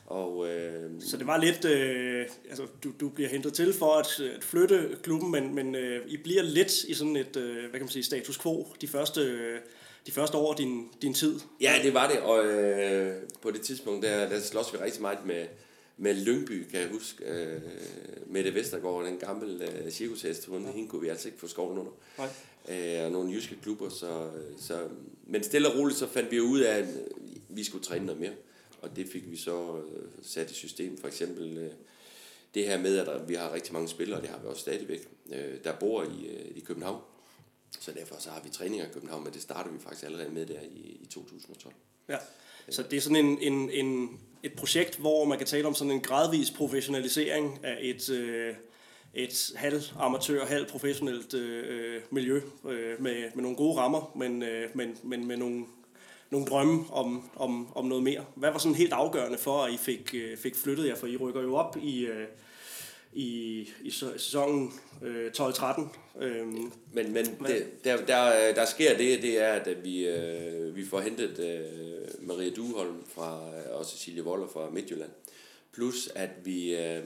Og, 0.06 0.50
øh, 0.50 0.92
så 1.02 1.18
det 1.18 1.28
var 1.28 1.38
lidt, 1.38 1.66
øh, 1.66 2.28
altså 2.50 2.68
du, 2.84 2.92
du 3.00 3.10
bliver 3.10 3.30
hentet 3.30 3.54
til 3.54 3.74
for 3.74 3.94
at, 3.94 4.20
at 4.20 4.44
flytte 4.44 4.98
klubben, 5.04 5.32
men, 5.32 5.56
men 5.56 5.76
øh, 5.76 6.06
I 6.08 6.18
bliver 6.18 6.42
lidt 6.42 6.84
i 6.84 6.94
sådan 6.94 7.16
et, 7.16 7.36
øh, 7.36 7.60
hvad 7.60 7.72
kan 7.72 7.80
man 7.80 7.90
sige, 7.90 8.04
status 8.04 8.38
quo 8.38 8.68
de 8.82 8.88
første, 8.88 9.22
øh, 9.22 9.60
de 10.08 10.12
første 10.12 10.38
år 10.38 10.52
af 10.52 10.58
din, 10.58 10.90
din 11.02 11.14
tid. 11.14 11.40
Ja, 11.62 11.74
det 11.84 11.94
var 11.94 12.08
det, 12.10 12.20
og 12.20 12.46
øh, 12.46 13.16
på 13.42 13.52
det 13.52 13.62
tidspunkt, 13.62 14.06
der, 14.06 14.30
der 14.30 14.40
slås 14.40 14.74
vi 14.74 14.78
rigtig 14.78 15.02
meget 15.02 15.26
med, 15.26 15.46
med 15.98 16.14
Lyngby, 16.14 16.68
kan 16.72 16.80
jeg 16.80 16.90
huske. 16.90 17.26
Øh, 17.26 17.62
Mette 18.28 18.54
Vestergaard, 18.54 19.06
den 19.06 19.18
gamle 19.18 19.72
øh, 19.72 19.92
cirkushest, 19.92 20.46
hun, 20.46 20.66
hende 20.66 20.90
kunne 20.90 21.02
vi 21.02 21.08
altså 21.08 21.28
ikke 21.28 21.40
få 21.40 21.48
skoven 21.48 21.78
under. 21.78 21.92
Nej 22.18 22.28
øh, 22.70 23.06
og 23.06 23.12
nogle 23.12 23.34
jyske 23.34 23.56
klubber. 23.62 23.90
Så, 23.90 24.26
øh, 24.26 24.60
så, 24.60 24.88
men 25.28 25.44
stille 25.44 25.72
og 25.72 25.80
roligt 25.80 26.00
så 26.00 26.08
fandt 26.08 26.32
vi 26.32 26.42
ud 26.42 26.60
af, 26.60 26.78
at 26.78 26.88
øh, 26.88 27.38
vi 27.50 27.64
skulle 27.64 27.84
træne 27.84 28.06
noget 28.06 28.22
mere. 28.22 28.34
Og 28.82 28.96
det 28.96 29.08
fik 29.10 29.32
vi 29.32 29.38
så 29.38 29.78
øh, 29.78 30.10
sat 30.22 30.52
i 30.52 30.54
system. 30.54 30.98
For 30.98 31.08
eksempel 31.08 31.58
øh, 31.58 31.72
det 32.54 32.68
her 32.68 32.78
med, 32.78 32.98
at 32.98 33.30
vi 33.30 33.34
har 33.34 33.54
rigtig 33.54 33.74
mange 33.74 33.88
spillere, 33.88 34.22
det 34.22 34.30
har 34.30 34.40
vi 34.40 34.48
også 34.48 34.62
stadigvæk, 34.62 35.08
øh, 35.32 35.64
der 35.64 35.74
bor 35.80 36.04
i, 36.04 36.26
øh, 36.26 36.52
i 36.56 36.60
København. 36.60 37.02
Så 37.80 37.92
derfor 37.92 38.16
så 38.20 38.30
har 38.30 38.42
vi 38.44 38.50
træninger 38.50 38.86
i 38.86 38.90
København, 38.94 39.24
men 39.24 39.34
det 39.34 39.42
starter 39.42 39.72
vi 39.72 39.80
faktisk 39.80 40.06
allerede 40.06 40.30
med 40.30 40.46
der 40.46 40.62
i, 40.62 40.98
i 41.02 41.06
2012. 41.06 41.76
Ja, 42.10 42.18
så 42.70 42.84
det 42.84 42.98
er 42.98 43.02
sådan 43.02 43.26
en, 43.26 43.42
en, 43.42 43.70
en, 43.70 44.20
et 44.44 44.54
projekt, 44.54 44.98
hvor 44.98 45.26
man 45.26 45.38
kan 45.38 45.48
tale 45.48 45.68
om 45.68 45.76
sådan 45.76 45.92
en 45.92 46.02
gradvis 46.02 46.52
professionalisering 46.52 47.60
af 47.64 47.78
et, 47.82 48.10
øh, 48.10 48.56
et 49.16 49.52
halv 49.56 49.82
amatør, 50.00 50.46
halv 50.46 50.66
professionelt 50.66 51.34
øh, 51.34 52.02
miljø 52.12 52.42
øh, 52.70 53.02
med, 53.02 53.16
med 53.36 53.44
nogle 53.44 53.58
gode 53.58 53.78
rammer, 53.78 54.12
men, 54.16 54.44
øh, 54.44 54.70
men, 54.74 54.98
men 55.04 55.28
med 55.28 55.38
nogle, 55.38 55.66
nogle 56.30 56.48
drømme 56.48 56.86
om, 56.92 57.30
om, 57.36 57.78
om 57.78 57.86
noget 57.86 58.04
mere. 58.04 58.26
Hvad 58.36 58.52
var 58.52 58.58
sådan 58.58 58.76
helt 58.76 58.94
afgørende 58.94 59.38
for, 59.38 59.64
at 59.64 59.74
I 59.74 59.78
fik, 59.78 60.16
øh, 60.16 60.38
fik 60.38 60.56
flyttet 60.56 60.88
jer? 60.88 60.96
For 60.96 61.08
I 61.08 61.18
rykker 61.18 61.42
jo 61.42 61.56
op 61.56 61.78
i, 61.82 62.06
øh, 62.06 62.28
i, 63.14 63.70
i 63.82 63.92
sæsonen 63.92 64.74
øh, 65.04 65.32
12-13. 65.38 65.82
Øhm, 66.22 66.72
men 66.94 67.14
men 67.14 67.26
det, 67.48 67.84
der, 67.84 68.06
der, 68.06 68.54
der 68.54 68.66
sker 68.66 68.98
det, 68.98 69.22
det 69.22 69.42
er, 69.42 69.54
at 69.54 69.84
vi, 69.84 70.08
øh, 70.08 70.76
vi 70.76 70.86
får 70.86 71.00
hentet 71.00 71.40
øh, 71.40 72.28
Maria 72.28 72.50
Duholm 72.50 73.04
fra, 73.16 73.40
og 73.72 73.86
Cecilie 73.86 74.24
Voller 74.24 74.48
fra 74.48 74.70
Midtjylland. 74.70 75.12
Plus 75.74 76.10
at 76.16 76.30
vi... 76.44 76.76
Øh, 76.76 77.04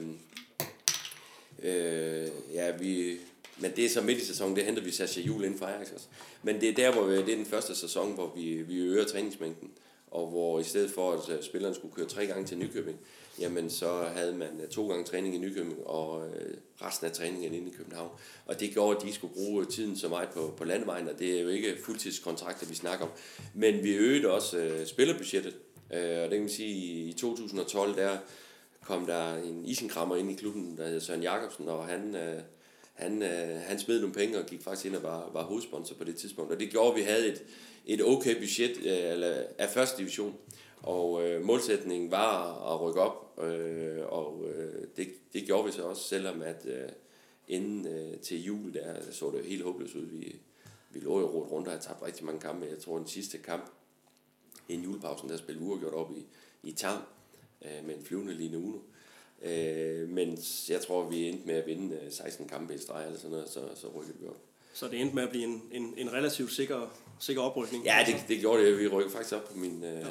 øh, 1.62 2.28
ja, 2.54 2.76
vi 2.76 3.18
men 3.60 3.72
det 3.76 3.84
er 3.84 3.88
så 3.88 4.00
midt 4.00 4.18
i 4.18 4.24
sæsonen, 4.24 4.56
det 4.56 4.64
henter 4.64 4.82
vi 4.82 4.90
Sascha 4.90 5.20
Jul 5.20 5.44
ind 5.44 5.58
fra 5.58 5.72
Ajax 5.72 5.92
også. 5.92 6.06
Men 6.42 6.60
det 6.60 6.68
er 6.68 6.74
der, 6.74 6.92
hvor 6.92 7.04
vi, 7.04 7.16
det 7.16 7.28
er 7.28 7.36
den 7.36 7.46
første 7.46 7.74
sæson, 7.74 8.14
hvor 8.14 8.32
vi, 8.36 8.62
vi 8.62 8.78
øger 8.78 9.04
træningsmængden. 9.04 9.70
Og 10.10 10.26
hvor 10.26 10.60
i 10.60 10.64
stedet 10.64 10.90
for, 10.90 11.12
at 11.12 11.28
øh, 11.28 11.42
spilleren 11.42 11.74
skulle 11.74 11.94
køre 11.94 12.06
tre 12.06 12.26
gange 12.26 12.46
til 12.46 12.58
Nykøbing, 12.58 12.98
jamen 13.40 13.70
så 13.70 14.04
havde 14.14 14.34
man 14.34 14.60
øh, 14.62 14.68
to 14.68 14.88
gange 14.88 15.04
træning 15.04 15.34
i 15.34 15.38
Nykøbing 15.38 15.86
og 15.86 16.28
øh, 16.28 16.54
resten 16.82 17.06
af 17.06 17.12
træningen 17.12 17.54
inde 17.54 17.68
i 17.68 17.74
København. 17.76 18.10
Og 18.46 18.60
det 18.60 18.72
gjorde, 18.72 18.96
at 18.96 19.02
de 19.02 19.12
skulle 19.12 19.34
bruge 19.34 19.64
tiden 19.64 19.96
så 19.96 20.08
meget 20.08 20.28
på, 20.28 20.54
på 20.56 20.64
landevejen, 20.64 21.08
og 21.08 21.18
det 21.18 21.38
er 21.38 21.42
jo 21.42 21.48
ikke 21.48 21.76
fuldtidskontrakter, 21.84 22.66
vi 22.66 22.74
snakker 22.74 23.04
om. 23.04 23.10
Men 23.54 23.82
vi 23.82 23.94
øgede 23.94 24.30
også 24.30 24.58
øh, 24.58 24.86
spillerbudgettet, 24.86 25.54
øh, 25.92 26.00
og 26.00 26.22
det 26.22 26.30
kan 26.30 26.40
man 26.40 26.48
sige, 26.48 27.08
i 27.08 27.12
2012, 27.12 27.96
der 27.96 28.18
kom 28.84 29.06
der 29.06 29.34
en 29.34 29.64
isenkrammer 29.64 30.16
ind 30.16 30.30
i 30.30 30.34
klubben, 30.34 30.76
der 30.76 30.84
hedder 30.84 31.00
Søren 31.00 31.22
Jacobsen, 31.22 31.68
og 31.68 31.86
han... 31.86 32.14
Øh, 32.14 32.42
han, 33.00 33.22
øh, 33.22 33.60
han 33.60 33.78
smed 33.78 34.00
nogle 34.00 34.14
penge 34.14 34.38
og 34.38 34.46
gik 34.46 34.62
faktisk 34.62 34.86
ind 34.86 34.96
og 34.96 35.02
var, 35.02 35.30
var 35.32 35.42
hovedsponsor 35.42 35.94
på 35.94 36.04
det 36.04 36.16
tidspunkt. 36.16 36.52
Og 36.52 36.60
det 36.60 36.70
gjorde, 36.70 36.90
at 36.90 36.96
vi 36.96 37.02
havde 37.02 37.28
et, 37.28 37.42
et 37.86 38.04
okay 38.04 38.38
budget 38.38 38.76
øh, 38.76 39.12
eller, 39.12 39.42
af 39.58 39.68
første 39.68 39.98
division. 39.98 40.34
Og 40.82 41.28
øh, 41.28 41.44
målsætningen 41.44 42.10
var 42.10 42.62
at 42.74 42.80
rykke 42.80 43.00
op, 43.00 43.44
øh, 43.44 44.06
og 44.06 44.44
øh, 44.48 44.86
det, 44.96 45.08
det 45.32 45.46
gjorde 45.46 45.64
vi 45.64 45.72
så 45.72 45.82
også, 45.82 46.02
selvom 46.02 46.42
at 46.42 46.66
øh, 46.66 46.88
inden 47.48 47.86
øh, 47.86 48.18
til 48.18 48.44
jul, 48.44 48.74
der, 48.74 48.92
der 48.92 49.12
så 49.12 49.30
det 49.30 49.44
helt 49.44 49.64
håbløst 49.64 49.94
ud. 49.94 50.06
Vi, 50.06 50.36
vi 50.90 51.00
lå 51.00 51.20
jo 51.20 51.26
rundt 51.26 51.52
rundt 51.52 51.66
og 51.66 51.72
havde 51.72 51.84
tabt 51.84 52.02
rigtig 52.02 52.24
mange 52.24 52.40
kampe. 52.40 52.66
Jeg 52.70 52.78
tror, 52.78 52.98
den 52.98 53.06
sidste 53.06 53.38
kamp 53.38 53.70
inden 54.68 54.84
julepausen, 54.84 55.28
der 55.28 55.36
spillede 55.36 55.66
uafgjort 55.66 55.94
op 55.94 56.10
i, 56.10 56.26
i 56.62 56.72
Tarm 56.72 57.02
øh, 57.64 57.86
med 57.86 57.96
en 57.96 58.04
flyvende 58.04 58.34
Line 58.34 58.58
Uno. 58.58 58.78
Øh, 59.42 60.08
men 60.08 60.38
jeg 60.68 60.80
tror, 60.80 61.08
vi 61.08 61.28
endte 61.28 61.46
med 61.46 61.54
at 61.54 61.66
vinde 61.66 61.98
16 62.10 62.44
øh, 62.44 62.50
kampe 62.50 62.74
i 62.74 62.78
streg 62.78 63.06
eller 63.06 63.18
sådan 63.18 63.30
noget, 63.30 63.48
så, 63.48 63.60
så 63.74 63.88
rykkede 63.88 64.18
vi 64.20 64.26
op. 64.26 64.36
Så 64.74 64.88
det 64.88 65.00
endte 65.00 65.14
med 65.14 65.22
at 65.22 65.30
blive 65.30 65.44
en, 65.44 65.62
en, 65.72 65.94
en 65.96 66.12
relativt 66.12 66.52
sikker, 66.52 66.94
sikker 67.20 67.42
oprykning? 67.42 67.84
Ja, 67.84 68.04
det, 68.06 68.24
det 68.28 68.40
gjorde 68.40 68.64
det. 68.64 68.78
Vi 68.78 68.86
rykkede 68.86 69.12
faktisk 69.12 69.34
op 69.34 69.48
på 69.48 69.58
min, 69.58 69.84
øh, 69.84 70.06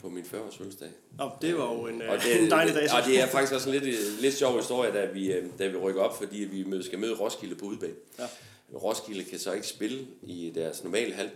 på 0.00 0.08
min 0.08 0.24
40-års 0.24 0.56
fødselsdag. 0.56 0.88
Nå, 1.18 1.30
det 1.42 1.58
var 1.58 1.72
jo 1.72 1.86
en, 1.86 2.02
og 2.02 2.18
det, 2.22 2.42
en 2.42 2.50
dejlig 2.50 2.74
dag. 2.74 2.88
Og 2.96 3.06
det 3.06 3.20
er 3.20 3.26
faktisk 3.26 3.52
også 3.52 3.70
en 3.70 3.74
lidt, 3.80 4.20
lidt 4.20 4.34
sjov 4.34 4.56
historie, 4.56 4.92
da 4.92 5.04
vi, 5.04 5.32
øh, 5.32 5.46
da 5.58 5.66
vi 5.66 5.76
rykker 5.76 6.02
op, 6.02 6.18
fordi 6.18 6.38
vi 6.38 6.82
skal 6.82 6.98
møde 6.98 7.14
Roskilde 7.14 7.54
på 7.54 7.64
udbane. 7.64 7.94
Ja. 8.18 8.26
Roskilde 8.74 9.24
kan 9.24 9.38
så 9.38 9.52
ikke 9.52 9.66
spille 9.66 10.06
i 10.22 10.52
deres 10.54 10.84
normale 10.84 11.14
hal, 11.14 11.30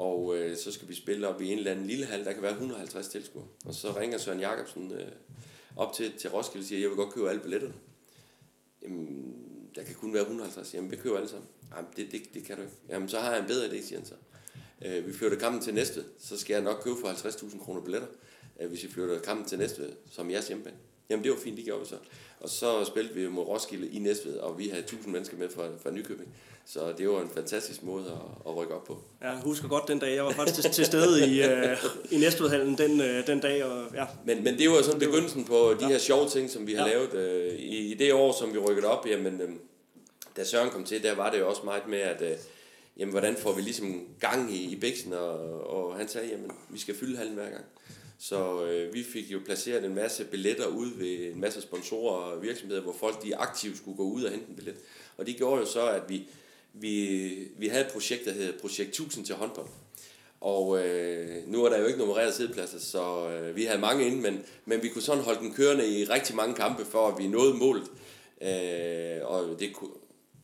og 0.00 0.36
øh, 0.36 0.56
så 0.56 0.72
skal 0.72 0.88
vi 0.88 0.94
spille 0.94 1.28
op 1.28 1.40
i 1.40 1.52
en 1.52 1.58
eller 1.58 1.70
anden 1.70 1.86
lille 1.86 2.06
hal, 2.06 2.24
der 2.24 2.32
kan 2.32 2.42
være 2.42 2.52
150 2.52 3.08
tilskuere. 3.08 3.46
Og 3.64 3.74
så 3.74 3.96
ringer 3.96 4.18
Søren 4.18 4.40
Jacobsen 4.40 4.92
øh, 4.92 5.08
op 5.76 5.92
til, 5.92 6.12
til 6.18 6.30
Roskilde 6.30 6.62
og 6.62 6.66
siger, 6.66 6.80
jeg 6.80 6.88
vil 6.88 6.96
godt 6.96 7.14
købe 7.14 7.30
alle 7.30 7.42
billetterne. 7.42 7.74
Jamen, 8.82 9.34
der 9.74 9.82
kan 9.82 9.94
kun 9.94 10.12
være 10.12 10.22
150. 10.22 10.74
Jamen, 10.74 10.90
vi 10.90 10.96
køber 10.96 11.16
alle 11.16 11.28
sammen. 11.28 11.48
Jamen, 11.76 11.90
det, 11.96 12.12
det, 12.12 12.34
det 12.34 12.44
kan 12.44 12.56
du 12.56 12.62
ikke. 12.62 12.74
Jamen, 12.88 13.08
så 13.08 13.18
har 13.18 13.30
jeg 13.30 13.40
en 13.40 13.46
bedre 13.46 13.66
idé, 13.66 13.82
siger 13.82 13.98
han 13.98 14.06
så. 14.06 14.14
Øh, 14.84 15.06
vi 15.06 15.12
flytter 15.12 15.38
kampen 15.38 15.62
til 15.62 15.74
næste, 15.74 16.04
så 16.18 16.38
skal 16.38 16.54
jeg 16.54 16.62
nok 16.62 16.80
købe 16.84 16.96
for 17.00 17.08
50.000 17.08 17.64
kroner 17.64 17.80
billetter, 17.80 18.08
øh, 18.60 18.68
hvis 18.68 18.82
vi 18.82 18.88
flytter 18.88 19.20
kampen 19.20 19.46
til 19.46 19.58
næste, 19.58 19.94
som 20.10 20.30
jeres 20.30 20.48
hjemmebane. 20.48 20.76
Jamen, 21.10 21.24
det 21.24 21.32
var 21.32 21.38
fint, 21.38 21.56
det 21.56 21.64
gjorde 21.64 21.80
vi 21.80 21.86
så. 21.86 21.96
Og 22.40 22.48
så 22.48 22.84
spillede 22.84 23.14
vi 23.14 23.28
mod 23.28 23.44
Roskilde 23.44 23.88
i 23.88 23.98
Næstved, 23.98 24.36
og 24.36 24.58
vi 24.58 24.68
havde 24.68 24.82
1000 24.82 25.12
mennesker 25.12 25.36
med 25.36 25.48
fra, 25.48 25.62
fra 25.82 25.90
Nykøbing. 25.90 26.28
Så 26.66 26.92
det 26.98 27.08
var 27.08 27.22
en 27.22 27.30
fantastisk 27.34 27.82
måde 27.82 28.04
at, 28.04 28.50
at 28.50 28.56
rykke 28.56 28.74
op 28.74 28.84
på. 28.84 28.98
Jeg 29.20 29.40
husker 29.44 29.68
godt 29.68 29.88
den 29.88 29.98
dag. 29.98 30.14
Jeg 30.14 30.24
var 30.24 30.30
faktisk 30.30 30.62
til, 30.62 30.70
til 30.70 30.86
stede 30.86 31.28
i, 31.28 31.44
uh, 31.44 32.12
i 32.12 32.18
Næstvedhallen 32.18 32.78
den, 32.78 33.00
uh, 33.00 33.26
den 33.26 33.40
dag. 33.40 33.64
Og, 33.64 33.94
ja. 33.94 34.04
men, 34.24 34.44
men 34.44 34.58
det 34.58 34.70
var 34.70 34.82
sådan 34.82 35.00
begyndelsen 35.00 35.44
på 35.44 35.74
de 35.80 35.84
ja. 35.84 35.88
her 35.88 35.98
sjove 35.98 36.28
ting, 36.28 36.50
som 36.50 36.66
vi 36.66 36.74
har 36.74 36.88
ja. 36.88 36.94
lavet. 36.94 37.14
Uh, 37.14 37.54
i, 37.54 37.92
I 37.92 37.94
det 37.94 38.12
år, 38.12 38.32
som 38.32 38.52
vi 38.52 38.58
rykkede 38.58 38.86
op, 38.86 39.06
jamen, 39.06 39.42
uh, 39.42 39.50
da 40.36 40.44
Søren 40.44 40.70
kom 40.70 40.84
til, 40.84 41.02
der 41.02 41.14
var 41.14 41.30
det 41.30 41.38
jo 41.38 41.48
også 41.48 41.62
meget 41.64 41.88
med, 41.88 41.98
at 41.98 42.22
uh, 42.22 42.28
jamen, 42.96 43.12
hvordan 43.12 43.36
får 43.36 43.52
vi 43.52 43.62
ligesom 43.62 44.06
gang 44.20 44.54
i, 44.54 44.72
i 44.72 44.76
bæksen, 44.76 45.12
og, 45.12 45.66
og 45.70 45.96
han 45.96 46.08
sagde, 46.08 46.28
jamen, 46.28 46.50
vi 46.68 46.78
skal 46.78 46.94
fylde 46.94 47.16
hallen 47.16 47.34
hver 47.34 47.50
gang. 47.50 47.64
Så 48.22 48.64
øh, 48.64 48.94
vi 48.94 49.02
fik 49.02 49.32
jo 49.32 49.40
placeret 49.44 49.84
en 49.84 49.94
masse 49.94 50.24
billetter 50.24 50.66
ud 50.66 50.88
ved 50.96 51.32
en 51.32 51.40
masse 51.40 51.60
sponsorer 51.60 52.14
og 52.14 52.42
virksomheder, 52.42 52.80
hvor 52.80 52.92
folk 52.92 53.22
de 53.22 53.36
aktivt 53.36 53.76
skulle 53.76 53.96
gå 53.96 54.02
ud 54.02 54.24
og 54.24 54.30
hente 54.30 54.46
en 54.48 54.56
billet. 54.56 54.74
Og 55.16 55.26
det 55.26 55.36
gjorde 55.36 55.60
jo 55.60 55.66
så, 55.66 55.88
at 55.88 56.02
vi, 56.08 56.28
vi, 56.72 57.28
vi 57.58 57.68
havde 57.68 57.84
et 57.84 57.92
projekt, 57.92 58.24
der 58.24 58.32
hed 58.32 58.58
Projekt 58.58 58.88
1000 58.88 59.24
til 59.24 59.34
håndbold. 59.34 59.66
Og 60.40 60.86
øh, 60.86 61.28
nu 61.46 61.64
er 61.64 61.68
der 61.68 61.78
jo 61.78 61.86
ikke 61.86 61.98
nummereret 61.98 62.34
sædepladser, 62.34 62.78
så 62.78 63.28
øh, 63.28 63.56
vi 63.56 63.64
havde 63.64 63.80
mange 63.80 64.06
inde, 64.06 64.20
men, 64.20 64.44
men 64.64 64.82
vi 64.82 64.88
kunne 64.88 65.02
sådan 65.02 65.24
holde 65.24 65.40
den 65.40 65.54
kørende 65.54 65.88
i 65.88 66.04
rigtig 66.04 66.36
mange 66.36 66.54
kampe, 66.54 66.84
for 66.84 67.08
at 67.08 67.18
vi 67.18 67.26
nåede 67.26 67.54
målet. 67.54 67.90
Øh, 68.42 69.26
og 69.26 69.60
det 69.60 69.72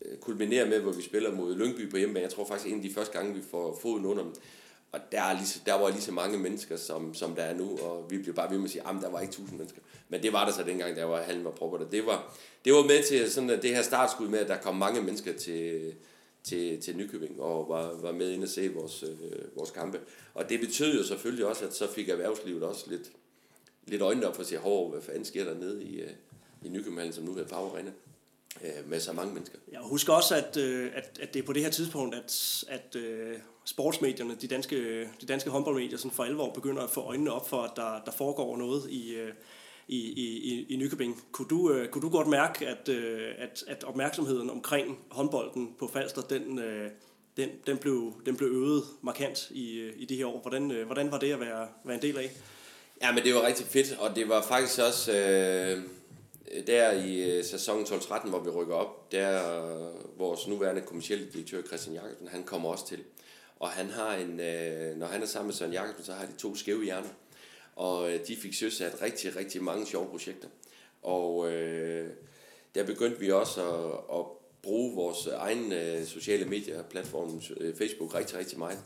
øh, 0.04 0.18
kulminerer 0.18 0.68
med, 0.68 0.80
hvor 0.80 0.92
vi 0.92 1.02
spiller 1.02 1.32
mod 1.32 1.56
Lyngby 1.56 1.90
på 1.90 1.96
hjemmebane. 1.96 2.24
Jeg 2.24 2.32
tror 2.32 2.46
faktisk, 2.46 2.68
en 2.68 2.76
af 2.76 2.82
de 2.82 2.94
første 2.94 3.18
gange, 3.18 3.34
vi 3.34 3.42
får 3.50 3.78
foden 3.82 4.06
under 4.06 4.22
dem. 4.22 4.32
Og 4.96 5.02
der, 5.12 5.22
er 5.22 5.32
lige, 5.32 5.62
der 5.66 5.74
var 5.74 5.88
lige 5.88 6.00
så 6.00 6.12
mange 6.12 6.38
mennesker, 6.38 6.76
som, 6.76 7.14
som 7.14 7.34
der 7.34 7.42
er 7.42 7.54
nu, 7.54 7.78
og 7.78 8.06
vi 8.10 8.18
blev 8.18 8.34
bare 8.34 8.50
ved 8.50 8.58
med 8.58 8.64
at 8.64 8.70
sige, 8.70 8.82
at 8.88 8.94
der 9.02 9.10
var 9.10 9.20
ikke 9.20 9.32
tusind 9.32 9.58
mennesker. 9.58 9.80
Men 10.08 10.22
det 10.22 10.32
var 10.32 10.44
der 10.44 10.52
så 10.52 10.62
dengang, 10.62 10.96
der 10.96 11.04
var 11.04 11.22
halven 11.22 11.44
var 11.44 11.50
proppet. 11.50 11.92
Det 11.92 12.06
var, 12.06 12.36
det 12.64 12.72
var 12.72 12.82
med 12.82 13.02
til 13.02 13.30
sådan, 13.30 13.50
at 13.50 13.62
det 13.62 13.74
her 13.74 13.82
startskud 13.82 14.28
med, 14.28 14.38
at 14.38 14.48
der 14.48 14.56
kom 14.56 14.76
mange 14.76 15.02
mennesker 15.02 15.32
til, 15.32 15.94
til, 16.44 16.80
til 16.80 16.96
Nykøbing 16.96 17.40
og 17.40 17.68
var, 17.68 17.92
var 18.02 18.12
med 18.12 18.30
ind 18.30 18.42
og 18.42 18.48
se 18.48 18.74
vores, 18.74 19.02
øh, 19.02 19.56
vores 19.56 19.70
kampe. 19.70 20.00
Og 20.34 20.48
det 20.48 20.60
betød 20.60 20.96
jo 20.96 21.04
selvfølgelig 21.04 21.46
også, 21.46 21.64
at 21.64 21.74
så 21.74 21.92
fik 21.92 22.08
erhvervslivet 22.08 22.62
også 22.62 22.84
lidt, 22.90 23.12
lidt 23.86 24.02
øjnene 24.02 24.28
op 24.28 24.34
for 24.34 24.42
at 24.42 24.48
sige, 24.48 24.58
hov, 24.58 24.90
hvad 24.90 25.02
fanden 25.02 25.24
sker 25.24 25.44
der 25.44 25.54
nede 25.54 25.84
i, 25.84 26.00
øh, 26.00 26.10
i 26.64 26.68
Nykøbing, 26.68 27.14
som 27.14 27.24
nu 27.24 27.34
hedder 27.34 27.48
Power 27.48 27.72
Arena 27.72 27.90
øh, 28.64 28.90
med 28.90 29.00
så 29.00 29.12
mange 29.12 29.34
mennesker. 29.34 29.58
Jeg 29.72 29.80
husker 29.82 30.12
også, 30.12 30.34
at, 30.36 30.56
øh, 30.56 30.90
at, 30.94 31.18
at 31.22 31.34
det 31.34 31.42
er 31.42 31.46
på 31.46 31.52
det 31.52 31.62
her 31.62 31.70
tidspunkt, 31.70 32.14
at, 32.14 32.64
at 32.68 32.96
øh, 32.96 33.36
sportsmedierne, 33.64 34.36
de 34.40 34.46
danske, 34.46 35.00
de 35.20 35.26
danske 35.28 35.50
håndboldmedier, 35.50 35.98
sådan 35.98 36.10
for 36.10 36.24
alvor 36.24 36.52
begynder 36.52 36.82
at 36.82 36.90
få 36.90 37.00
øjnene 37.00 37.32
op 37.32 37.48
for, 37.48 37.62
at 37.62 37.70
der, 37.76 38.02
der 38.04 38.12
foregår 38.12 38.56
noget 38.56 38.90
i, 38.90 39.14
øh, 39.14 39.32
i, 39.88 39.98
i, 39.98 40.66
i 40.68 40.76
Nykøbing. 40.76 41.22
Kunne 41.32 41.48
du, 41.48 41.72
øh, 41.72 41.88
kunne 41.88 42.02
du 42.02 42.08
godt 42.08 42.28
mærke, 42.28 42.68
at, 42.68 42.88
øh, 42.88 43.32
at, 43.38 43.64
at 43.68 43.84
opmærksomheden 43.84 44.50
omkring 44.50 44.98
håndbolden 45.10 45.74
på 45.78 45.90
Falster, 45.92 46.22
den, 46.22 46.58
øh, 46.58 46.90
den, 47.36 47.48
den, 47.66 47.78
blev, 47.78 48.12
den 48.26 48.36
blev 48.36 48.48
øget 48.48 48.82
markant 49.02 49.50
i, 49.50 49.78
øh, 49.78 49.92
i 49.96 50.04
de 50.04 50.16
her 50.16 50.26
år. 50.26 50.40
Hvordan, 50.40 50.70
øh, 50.70 50.86
hvordan 50.86 51.10
var 51.10 51.18
det 51.18 51.32
at 51.32 51.40
være, 51.40 51.68
være 51.84 51.94
en 51.94 52.02
del 52.02 52.18
af? 52.18 52.30
Ja, 53.02 53.12
men 53.12 53.24
det 53.24 53.34
var 53.34 53.46
rigtig 53.46 53.66
fedt, 53.66 53.98
og 53.98 54.16
det 54.16 54.28
var 54.28 54.42
faktisk 54.42 54.80
også 54.80 55.12
øh, 55.12 55.82
Øh, 56.50 56.66
der 56.66 56.92
i 56.92 57.38
øh, 57.38 57.44
sæson 57.44 57.86
sæsonen 57.86 58.02
12-13, 58.02 58.28
hvor 58.28 58.38
vi 58.38 58.50
rykker 58.50 58.74
op, 58.74 59.12
der 59.12 59.62
øh, 59.64 60.18
vores 60.18 60.46
nuværende 60.46 60.82
kommersielle 60.82 61.26
direktør 61.32 61.62
Christian 61.62 61.94
Jakobsen, 61.94 62.28
han 62.28 62.44
kommer 62.44 62.68
også 62.68 62.86
til. 62.86 63.04
Og 63.60 63.68
han 63.68 63.90
har 63.90 64.14
en, 64.14 64.36
når 64.98 65.06
han 65.06 65.22
er 65.22 65.26
sammen 65.26 65.46
med 65.46 65.54
Søren 65.54 65.72
Jakobsen, 65.72 66.04
så 66.04 66.12
har 66.12 66.26
de 66.26 66.32
to 66.38 66.56
skæve 66.56 66.84
hjerner. 66.84 67.08
Og 67.76 68.10
de 68.28 68.36
fik 68.36 68.54
søsat 68.54 69.02
rigtig, 69.02 69.36
rigtig 69.36 69.62
mange 69.62 69.86
sjove 69.86 70.08
projekter. 70.10 70.48
Og 71.02 71.52
øh, 71.52 72.10
der 72.74 72.84
begyndte 72.84 73.20
vi 73.20 73.30
også 73.30 73.62
at, 73.62 74.18
at 74.18 74.24
bruge 74.62 74.94
vores 74.94 75.26
egen 75.26 75.72
sociale 76.06 76.44
medier, 76.44 76.82
platform 76.82 77.42
Facebook, 77.78 78.14
rigtig, 78.14 78.38
rigtig 78.38 78.58
meget. 78.58 78.78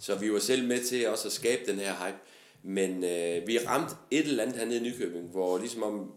Så 0.00 0.14
vi 0.14 0.32
var 0.32 0.38
selv 0.38 0.68
med 0.68 0.84
til 0.84 1.08
også 1.08 1.28
at 1.28 1.32
skabe 1.32 1.62
den 1.66 1.78
her 1.78 2.06
hype. 2.06 2.18
Men 2.62 3.04
øh, 3.04 3.46
vi 3.46 3.58
ramte 3.58 3.94
et 4.10 4.26
eller 4.26 4.42
andet 4.42 4.56
hernede 4.56 4.76
i 4.76 4.82
Nykøbing, 4.82 5.28
hvor 5.28 5.58
ligesom 5.58 5.82
om 5.82 6.12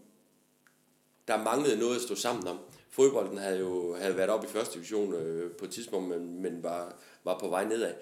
der 1.28 1.44
manglede 1.44 1.78
noget 1.78 1.96
at 1.96 2.02
stå 2.02 2.14
sammen 2.14 2.48
om. 2.48 2.58
fodbolden 2.90 3.38
havde 3.38 3.58
jo 3.58 3.94
havde 3.94 4.16
været 4.16 4.30
op 4.30 4.44
i 4.44 4.48
første 4.48 4.74
division 4.74 5.14
øh, 5.14 5.50
på 5.50 5.64
et 5.64 5.70
tidspunkt, 5.70 6.08
men, 6.08 6.42
men 6.42 6.62
var, 6.62 6.94
var 7.24 7.38
på 7.38 7.48
vej 7.48 7.64
nedad. 7.64 7.92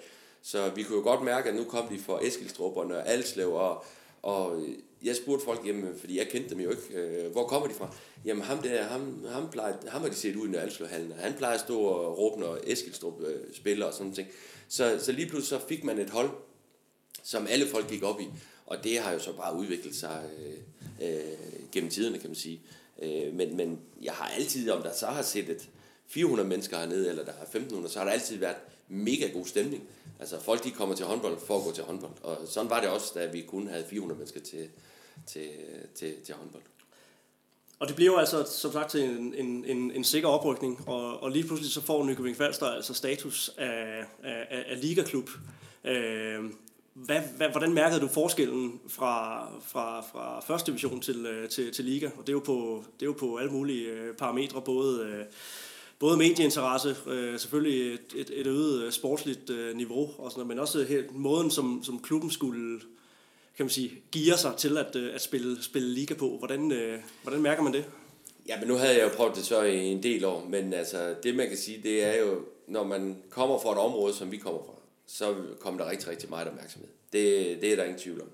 Så 0.41 0.69
vi 0.75 0.83
kunne 0.83 0.97
jo 0.97 1.03
godt 1.03 1.23
mærke, 1.23 1.49
at 1.49 1.55
nu 1.55 1.63
kom 1.63 1.87
de 1.87 1.99
fra 1.99 2.25
Eskilstrup 2.25 2.77
og 2.77 3.07
Alslev, 3.07 3.53
og, 3.53 3.85
og 4.21 4.63
jeg 5.03 5.15
spurgte 5.15 5.45
folk, 5.45 5.65
jamen, 5.65 5.95
fordi 5.99 6.17
jeg 6.17 6.27
kendte 6.27 6.49
dem 6.49 6.59
jo 6.59 6.69
ikke, 6.69 6.93
øh, 6.93 7.31
hvor 7.31 7.47
kommer 7.47 7.67
de 7.67 7.73
fra? 7.73 7.95
Jamen 8.25 8.43
ham 8.43 8.57
der, 8.57 8.83
ham, 8.83 9.25
ham, 9.29 9.49
plejer, 9.49 9.73
ham 9.87 10.01
har 10.01 10.09
de 10.09 10.15
set 10.15 10.35
ud 10.35 10.47
i 10.47 10.51
Nørreslevhallen, 10.51 11.11
han 11.11 11.33
plejer 11.33 11.53
at 11.53 11.59
stå 11.59 11.79
og 11.79 12.17
råbe, 12.17 12.41
når 12.41 12.57
Eskilstrup 12.63 13.21
øh, 13.21 13.39
spiller 13.53 13.85
og 13.85 13.93
sådan 13.93 14.13
ting. 14.13 14.27
Så, 14.67 14.99
så 15.01 15.11
lige 15.11 15.29
pludselig 15.29 15.59
så 15.59 15.67
fik 15.67 15.83
man 15.83 15.99
et 15.99 16.09
hold, 16.09 16.29
som 17.23 17.47
alle 17.49 17.67
folk 17.67 17.89
gik 17.89 18.03
op 18.03 18.21
i, 18.21 18.27
og 18.65 18.83
det 18.83 18.99
har 18.99 19.11
jo 19.11 19.19
så 19.19 19.33
bare 19.33 19.55
udviklet 19.55 19.95
sig 19.95 20.23
øh, 20.39 21.09
øh, 21.09 21.69
gennem 21.71 21.89
tiderne, 21.89 22.19
kan 22.19 22.29
man 22.29 22.35
sige. 22.35 22.61
Øh, 23.01 23.33
men, 23.33 23.57
men 23.57 23.79
jeg 24.01 24.13
har 24.13 24.25
altid, 24.29 24.71
om 24.71 24.81
der 24.81 24.93
så 24.93 25.05
har 25.05 25.21
set 25.21 25.49
et 25.49 25.69
400 26.07 26.49
mennesker 26.49 26.77
hernede, 26.77 27.09
eller 27.09 27.25
der 27.25 27.31
er 27.31 27.41
1500, 27.41 27.93
så 27.93 27.99
har 27.99 28.05
der 28.05 28.11
altid 28.11 28.37
været 28.37 28.55
mega 28.87 29.27
god 29.27 29.45
stemning. 29.45 29.83
Altså 30.19 30.39
folk 30.39 30.63
de 30.63 30.71
kommer 30.71 30.95
til 30.95 31.05
håndbold 31.05 31.39
for 31.39 31.57
at 31.57 31.63
gå 31.63 31.71
til 31.71 31.83
håndbold. 31.83 32.11
Og 32.23 32.37
sådan 32.47 32.69
var 32.69 32.81
det 32.81 32.89
også, 32.89 33.11
da 33.15 33.25
vi 33.25 33.41
kun 33.41 33.67
havde 33.67 33.85
400 33.89 34.17
mennesker 34.17 34.39
til, 34.39 34.69
til, 35.27 35.49
til, 35.95 36.15
til 36.25 36.35
håndbold. 36.35 36.63
Og 37.79 37.87
det 37.87 37.95
bliver 37.95 38.11
jo 38.11 38.17
altså, 38.17 38.43
som 38.43 38.71
sagt, 38.71 38.91
til 38.91 39.03
en, 39.03 39.33
en, 39.33 39.65
en, 39.65 39.91
en 39.91 40.03
sikker 40.03 40.29
oprykning, 40.29 40.87
og, 40.87 41.23
og 41.23 41.31
lige 41.31 41.47
pludselig 41.47 41.71
så 41.71 41.81
får 41.81 42.05
Nykøbing 42.05 42.37
Falster 42.37 42.65
altså 42.65 42.93
status 42.93 43.51
af, 43.57 44.05
af, 44.23 44.47
af, 44.49 44.65
af 44.67 44.81
ligaklub. 44.81 45.29
Øh, 45.83 46.43
hvad, 46.93 47.19
hvad, 47.37 47.49
hvordan 47.49 47.73
mærkede 47.73 48.01
du 48.01 48.07
forskellen 48.07 48.79
fra, 48.87 49.47
fra, 49.61 50.01
fra 50.01 50.39
første 50.39 50.71
division 50.71 51.01
til, 51.01 51.25
øh, 51.25 51.49
til, 51.49 51.73
til 51.73 51.85
liga? 51.85 52.05
Og 52.17 52.27
det 52.27 52.29
er 52.29 52.33
jo 52.33 52.39
på, 52.39 52.83
det 52.93 53.01
er 53.01 53.05
jo 53.05 53.15
på 53.19 53.37
alle 53.37 53.51
mulige 53.51 53.89
øh, 53.89 54.15
parametre, 54.15 54.61
både, 54.61 55.05
øh, 55.05 55.25
både 55.99 56.17
medieinteresse, 56.17 56.95
selvfølgelig 57.37 57.93
et, 57.93 58.15
et, 58.15 58.29
et 58.33 58.47
øget 58.47 58.93
sportsligt 58.93 59.51
niveau, 59.75 60.09
og 60.17 60.31
sådan 60.31 60.39
noget, 60.39 60.47
men 60.47 60.59
også 60.59 60.83
helt, 60.83 61.15
måden, 61.15 61.51
som, 61.51 61.83
som 61.83 61.99
klubben 61.99 62.31
skulle 62.31 62.81
kan 63.57 63.65
man 63.65 63.69
sige, 63.69 63.91
gear 64.11 64.37
sig 64.37 64.53
til 64.57 64.77
at, 64.77 64.95
at 64.95 65.21
spille, 65.21 65.63
spille 65.63 65.89
liga 65.89 66.13
på. 66.13 66.37
Hvordan, 66.37 66.73
hvordan 67.23 67.41
mærker 67.41 67.63
man 67.63 67.73
det? 67.73 67.85
Ja, 68.47 68.59
men 68.59 68.67
nu 68.67 68.75
havde 68.75 68.95
jeg 68.95 69.03
jo 69.03 69.09
prøvet 69.15 69.35
det 69.35 69.45
så 69.45 69.61
i 69.61 69.85
en 69.85 70.03
del 70.03 70.25
år, 70.25 70.47
men 70.49 70.73
altså, 70.73 71.15
det 71.23 71.35
man 71.35 71.47
kan 71.47 71.57
sige, 71.57 71.81
det 71.83 72.03
er 72.03 72.19
jo, 72.21 72.39
når 72.67 72.83
man 72.83 73.17
kommer 73.29 73.59
fra 73.59 73.71
et 73.71 73.77
område, 73.77 74.13
som 74.13 74.31
vi 74.31 74.37
kommer 74.37 74.61
fra, 74.65 74.73
så 75.13 75.35
kom 75.59 75.77
der 75.77 75.89
rigtig, 75.89 76.07
rigtig 76.07 76.29
meget 76.29 76.47
opmærksomhed. 76.47 76.89
Det, 77.13 77.61
det 77.61 77.71
er 77.71 77.75
der 77.75 77.83
ingen 77.83 77.99
tvivl 77.99 78.21
om. 78.21 78.29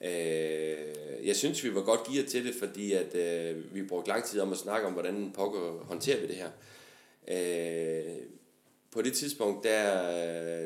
Øh, 0.00 1.26
jeg 1.26 1.36
synes, 1.36 1.64
vi 1.64 1.74
var 1.74 1.82
godt 1.82 2.04
gearet 2.04 2.28
til 2.28 2.46
det, 2.46 2.54
fordi 2.54 2.92
at, 2.92 3.14
øh, 3.14 3.74
vi 3.74 3.82
brugte 3.82 4.08
lang 4.08 4.24
tid 4.24 4.40
om 4.40 4.52
at 4.52 4.58
snakke 4.58 4.86
om, 4.86 4.92
hvordan 4.92 5.32
pokker 5.34 5.84
håndterer 5.84 6.20
vi 6.20 6.26
det 6.26 6.36
her. 6.36 6.50
Øh, 7.28 8.14
på 8.90 9.02
det 9.02 9.12
tidspunkt, 9.12 9.64
der, 9.64 9.92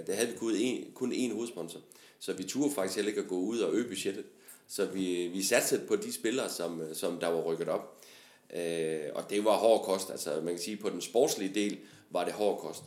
der 0.02 0.14
havde 0.14 0.28
vi 0.28 0.36
kun 0.36 0.52
én, 0.52 0.92
kun 0.94 1.12
én 1.12 1.34
hovedsponsor. 1.34 1.80
Så 2.18 2.32
vi 2.32 2.44
turde 2.44 2.74
faktisk 2.74 2.96
heller 2.96 3.10
ikke 3.10 3.22
at 3.22 3.28
gå 3.28 3.38
ud 3.38 3.58
og 3.58 3.74
øge 3.74 3.88
budgettet. 3.88 4.24
Så 4.68 4.86
vi, 4.86 5.26
vi 5.26 5.42
satte 5.42 5.80
på 5.88 5.96
de 5.96 6.12
spillere, 6.12 6.48
som, 6.48 6.82
som 6.94 7.18
der 7.20 7.28
var 7.28 7.40
rykket 7.40 7.68
op. 7.68 8.02
Øh, 8.56 9.00
og 9.14 9.30
det 9.30 9.44
var 9.44 9.56
hård 9.56 9.84
kost. 9.84 10.10
Altså 10.10 10.40
man 10.40 10.54
kan 10.54 10.62
sige, 10.62 10.76
på 10.76 10.90
den 10.90 11.00
sportslige 11.00 11.54
del 11.54 11.78
var 12.10 12.24
det 12.24 12.32
hård 12.32 12.60
kost. 12.60 12.82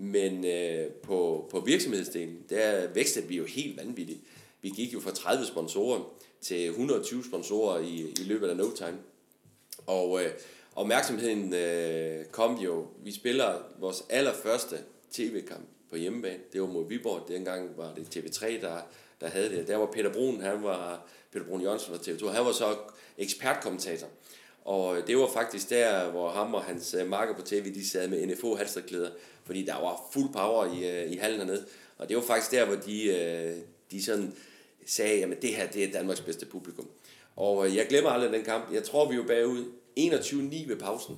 Men 0.00 0.44
øh, 0.44 0.86
på, 0.90 1.48
på 1.50 1.60
virksomhedsdelen, 1.60 2.44
der 2.50 2.88
vækstede 2.88 3.26
vi 3.26 3.36
jo 3.36 3.44
helt 3.44 3.76
vanvittigt. 3.76 4.20
Vi 4.62 4.68
gik 4.68 4.92
jo 4.94 5.00
fra 5.00 5.10
30 5.10 5.46
sponsorer 5.46 6.00
til 6.40 6.66
120 6.66 7.24
sponsorer 7.24 7.78
i, 7.78 8.14
i 8.20 8.24
løbet 8.24 8.48
af 8.48 8.56
no 8.56 8.70
time. 8.70 8.98
Og 9.86 10.24
øh, 10.24 10.30
opmærksomheden 10.76 11.54
øh, 11.54 12.24
kom 12.24 12.56
jo, 12.56 12.86
vi 13.04 13.12
spiller 13.12 13.62
vores 13.78 14.04
allerførste 14.10 14.76
tv-kamp 15.10 15.68
på 15.90 15.96
hjemmebane. 15.96 16.42
Det 16.52 16.60
var 16.60 16.66
mod 16.66 16.88
Viborg. 16.88 17.28
Dengang 17.28 17.70
var 17.76 17.94
det 17.94 18.16
TV3, 18.16 18.60
der, 18.60 18.80
der 19.20 19.28
havde 19.28 19.50
det. 19.50 19.68
Der 19.68 19.76
var 19.76 19.86
Peter 19.86 20.12
Brun, 20.12 20.40
han 20.40 20.62
var 20.62 21.06
Peter 21.32 21.44
Brun 21.46 21.62
Jørgensen 21.62 21.94
fra 21.94 22.02
TV2. 22.02 22.28
Han 22.30 22.44
var 22.44 22.52
så 22.52 22.76
ekspertkommentator. 23.18 24.08
Og 24.64 24.96
øh, 24.96 25.06
det 25.06 25.18
var 25.18 25.28
faktisk 25.28 25.70
der, 25.70 26.10
hvor 26.10 26.30
ham 26.30 26.54
og 26.54 26.62
hans 26.62 26.94
øh, 26.94 27.08
marker 27.08 27.34
på 27.34 27.42
tv, 27.42 27.74
de 27.74 27.88
sad 27.88 28.08
med 28.08 28.26
NFO 28.26 28.56
halsterklæder, 28.56 29.10
fordi 29.48 29.64
der 29.64 29.74
var 29.74 30.08
fuld 30.12 30.32
power 30.32 30.74
i, 30.74 31.02
øh, 31.02 31.12
i 31.12 31.16
hallen 31.16 31.40
hernede. 31.40 31.64
Og 31.98 32.08
det 32.08 32.16
var 32.16 32.22
faktisk 32.22 32.50
der, 32.50 32.64
hvor 32.64 32.76
de, 32.76 33.04
øh, 33.04 33.56
de 33.90 34.02
sådan 34.02 34.32
sagde, 34.86 35.24
at 35.24 35.42
det 35.42 35.54
her 35.54 35.66
det 35.66 35.84
er 35.84 35.92
Danmarks 35.92 36.20
bedste 36.20 36.46
publikum. 36.46 36.88
Og 37.36 37.76
jeg 37.76 37.86
glemmer 37.88 38.10
aldrig 38.10 38.32
den 38.32 38.44
kamp. 38.44 38.72
Jeg 38.72 38.84
tror, 38.84 39.10
vi 39.10 39.18
var 39.18 39.24
bagud 39.24 39.64
21-9 39.98 40.68
ved 40.68 40.76
pausen. 40.76 41.16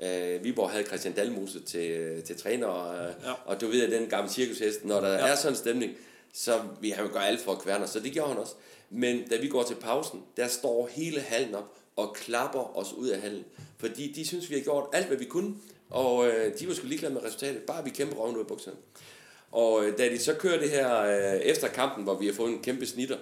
Uh, 0.00 0.44
Viborg 0.44 0.70
havde 0.70 0.84
Christian 0.84 1.14
Dalmose 1.14 1.60
til, 1.60 2.22
til 2.22 2.36
træner, 2.36 2.66
og, 2.66 3.14
ja. 3.24 3.32
og 3.46 3.60
du 3.60 3.66
ved, 3.66 3.82
at 3.82 4.00
den 4.00 4.08
gamle 4.08 4.30
cirkushest, 4.30 4.84
når 4.84 5.00
der 5.00 5.12
ja. 5.12 5.26
er 5.26 5.34
sådan 5.36 5.52
en 5.52 5.56
stemning, 5.56 5.92
så 6.32 6.60
vi 6.80 6.90
har 6.90 7.02
jo 7.02 7.08
gøre 7.12 7.26
alt 7.26 7.40
for 7.40 7.52
at 7.52 7.58
kværne 7.58 7.86
så 7.86 8.00
det 8.00 8.12
gjorde 8.12 8.28
han 8.28 8.38
også. 8.38 8.54
Men 8.90 9.28
da 9.28 9.36
vi 9.36 9.48
går 9.48 9.62
til 9.62 9.74
pausen, 9.74 10.22
der 10.36 10.48
står 10.48 10.88
hele 10.92 11.20
hallen 11.20 11.54
op 11.54 11.74
og 11.96 12.14
klapper 12.14 12.78
os 12.78 12.92
ud 12.92 13.08
af 13.08 13.20
hallen, 13.20 13.44
fordi 13.78 14.12
de 14.12 14.26
synes, 14.26 14.50
vi 14.50 14.54
har 14.54 14.62
gjort 14.62 14.88
alt, 14.92 15.06
hvad 15.06 15.16
vi 15.16 15.24
kunne, 15.24 15.54
og 15.90 16.16
uh, 16.16 16.58
de 16.60 16.68
var 16.68 16.74
sgu 16.74 16.86
ligeglade 16.86 17.14
med 17.14 17.24
resultatet, 17.24 17.62
bare 17.62 17.84
vi 17.84 17.90
kæmper 17.90 18.16
røven 18.16 18.34
ud 18.36 18.40
af 18.40 18.46
bukserne. 18.46 18.76
Og 19.52 19.72
uh, 19.72 19.98
da 19.98 20.08
de 20.08 20.18
så 20.18 20.34
kører 20.34 20.60
det 20.60 20.70
her 20.70 21.02
uh, 21.02 21.40
efter 21.40 21.68
kampen, 21.68 22.04
hvor 22.04 22.14
vi 22.14 22.26
har 22.26 22.32
fået 22.32 22.52
en 22.52 22.62
kæmpe 22.62 22.86
snitter, 22.86 23.16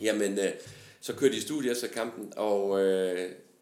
jamen, 0.00 0.38
uh, 0.38 0.44
så 1.00 1.12
kører 1.12 1.30
de 1.30 1.36
i 1.36 1.40
studiet 1.40 1.72
efter 1.72 1.88
kampen, 1.88 2.32
og 2.36 2.68
uh, 2.68 3.18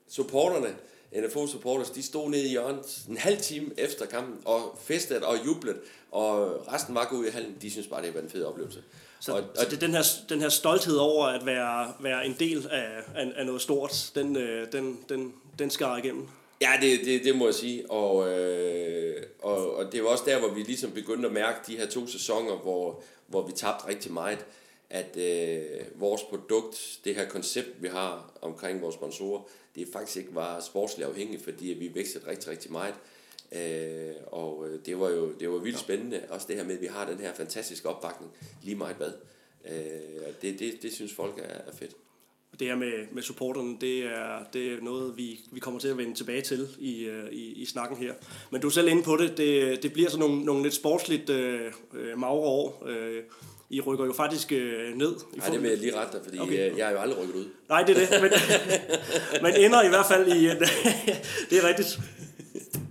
supporterne, 0.08 0.74
NFO 1.16 1.46
supporters, 1.46 1.90
de 1.90 2.02
stod 2.02 2.30
nede 2.30 2.44
i 2.44 2.48
hjørnet 2.48 3.04
en 3.08 3.16
halv 3.16 3.38
time 3.38 3.70
efter 3.76 4.06
kampen 4.06 4.38
og 4.44 4.78
festede 4.82 5.26
og 5.26 5.46
jublede, 5.46 5.78
og 6.10 6.64
resten 6.72 6.94
var 6.94 7.06
gået 7.10 7.18
ud 7.18 7.26
i 7.26 7.30
hallen. 7.30 7.56
De 7.62 7.70
synes 7.70 7.86
bare, 7.86 8.02
det 8.02 8.14
var 8.14 8.20
en 8.20 8.30
fed 8.30 8.44
oplevelse. 8.44 8.82
Så, 9.20 9.32
og, 9.32 9.38
og 9.38 9.46
så 9.56 9.70
det, 9.70 9.80
den, 9.80 9.90
her, 9.90 10.02
den 10.28 10.40
her 10.40 10.48
stolthed 10.48 10.96
over 10.96 11.26
at 11.26 11.46
være, 11.46 11.92
være 12.00 12.26
en 12.26 12.36
del 12.38 12.68
af, 12.70 13.02
af, 13.14 13.32
af 13.36 13.46
noget 13.46 13.62
stort, 13.62 14.10
den, 14.14 14.36
øh, 14.36 14.72
den, 14.72 14.98
den, 15.08 15.34
den 15.58 15.70
skar 15.70 15.96
igennem? 15.96 16.28
Ja, 16.62 16.72
det, 16.80 17.04
det, 17.04 17.24
det 17.24 17.36
må 17.36 17.46
jeg 17.46 17.54
sige. 17.54 17.90
Og, 17.90 18.38
øh, 18.38 19.22
og, 19.38 19.76
og 19.76 19.92
det 19.92 20.02
var 20.02 20.08
også 20.08 20.24
der, 20.26 20.38
hvor 20.38 20.48
vi 20.48 20.62
ligesom 20.62 20.90
begyndte 20.90 21.28
at 21.28 21.34
mærke 21.34 21.58
de 21.66 21.76
her 21.76 21.86
to 21.86 22.06
sæsoner, 22.06 22.56
hvor, 22.56 23.02
hvor 23.26 23.46
vi 23.46 23.52
tabte 23.52 23.88
rigtig 23.88 24.12
meget 24.12 24.46
at 24.90 25.16
øh, 25.16 26.00
vores 26.00 26.22
produkt, 26.22 27.00
det 27.04 27.14
her 27.14 27.28
koncept, 27.28 27.82
vi 27.82 27.88
har 27.88 28.32
omkring 28.42 28.82
vores 28.82 28.94
sponsorer, 28.94 29.42
det 29.74 29.88
faktisk 29.92 30.16
ikke 30.16 30.34
var 30.34 30.60
sportsligt 30.60 31.08
afhængigt, 31.08 31.44
fordi 31.44 31.66
vi 31.66 31.94
vækstede 31.94 32.26
rigtig, 32.26 32.50
rigtig 32.50 32.72
meget. 32.72 32.94
Øh, 33.52 34.14
og 34.26 34.68
øh, 34.68 34.80
det 34.86 35.00
var 35.00 35.08
jo 35.10 35.32
det 35.32 35.50
var 35.50 35.58
vildt 35.58 35.78
spændende, 35.78 36.22
også 36.28 36.46
det 36.48 36.56
her 36.56 36.64
med, 36.64 36.74
at 36.74 36.80
vi 36.80 36.86
har 36.86 37.06
den 37.06 37.18
her 37.18 37.34
fantastiske 37.34 37.88
opbakning, 37.88 38.32
lige 38.62 38.76
meget 38.76 38.96
hvad. 38.96 39.12
Øh, 39.64 40.32
det, 40.42 40.58
det, 40.58 40.82
det 40.82 40.92
synes 40.92 41.14
folk 41.14 41.38
er, 41.38 41.70
er 41.70 41.72
fedt. 41.72 41.96
Det 42.58 42.66
her 42.66 42.76
med, 42.76 42.92
med 43.12 43.22
supporterne, 43.22 43.76
det 43.80 43.98
er, 43.98 44.44
det 44.52 44.72
er 44.72 44.76
noget, 44.82 45.16
vi, 45.16 45.40
vi 45.52 45.60
kommer 45.60 45.80
til 45.80 45.88
at 45.88 45.98
vende 45.98 46.14
tilbage 46.14 46.40
til 46.40 46.68
i, 46.78 47.04
øh, 47.04 47.32
i, 47.32 47.62
i 47.62 47.66
snakken 47.66 47.96
her. 47.96 48.12
Men 48.50 48.60
du 48.60 48.66
er 48.66 48.70
selv 48.70 48.88
inde 48.88 49.02
på 49.02 49.16
det, 49.16 49.36
det, 49.36 49.82
det 49.82 49.92
bliver 49.92 50.10
sådan 50.10 50.28
nogle, 50.28 50.44
nogle 50.44 50.62
lidt 50.62 50.74
sportsligt 50.74 51.30
øh, 51.30 51.72
øh 51.94 52.18
magre 52.18 52.32
år. 52.32 52.86
Øh, 52.88 53.22
i 53.70 53.80
rykker 53.80 54.04
jo 54.04 54.12
faktisk 54.12 54.52
øh, 54.52 54.96
ned. 54.96 55.14
I 55.34 55.36
Nej, 55.36 55.48
det 55.48 55.62
vil 55.62 55.68
jeg 55.70 55.78
lige 55.78 55.96
rette 55.96 56.12
dig, 56.12 56.24
fordi 56.24 56.38
okay. 56.38 56.70
Øh, 56.70 56.78
jeg 56.78 56.86
har 56.86 56.92
jo 56.92 56.98
aldrig 56.98 57.18
rykket 57.18 57.34
ud. 57.34 57.44
Nej, 57.68 57.82
det 57.82 57.96
er 57.96 58.06
det. 58.06 58.22
Men, 58.22 58.30
men 59.42 59.64
ender 59.64 59.82
i 59.82 59.88
hvert 59.88 60.06
fald 60.06 60.28
i... 60.28 60.44
det 61.50 61.58
er 61.58 61.68
rigtigt. 61.68 61.98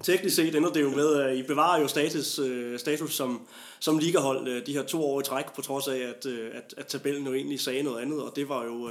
Teknisk 0.03 0.35
set 0.35 0.55
ender 0.55 0.71
det 0.71 0.81
jo 0.81 0.89
med, 0.89 1.21
at 1.21 1.35
I 1.37 1.43
bevarer 1.43 1.81
jo 1.81 1.87
status, 1.87 2.39
status 2.77 3.15
som, 3.15 3.41
som 3.79 3.97
ligahold 3.97 4.65
de 4.65 4.73
her 4.73 4.83
to 4.83 5.03
år 5.05 5.19
i 5.21 5.23
træk, 5.23 5.45
på 5.55 5.61
trods 5.61 5.87
af, 5.87 5.97
at, 5.97 6.25
at, 6.53 6.73
at 6.77 6.87
tabellen 6.87 7.25
jo 7.25 7.33
egentlig 7.33 7.59
sagde 7.59 7.83
noget 7.83 8.01
andet, 8.01 8.21
og 8.21 8.33
det 8.35 8.49
var 8.49 8.65
jo... 8.65 8.89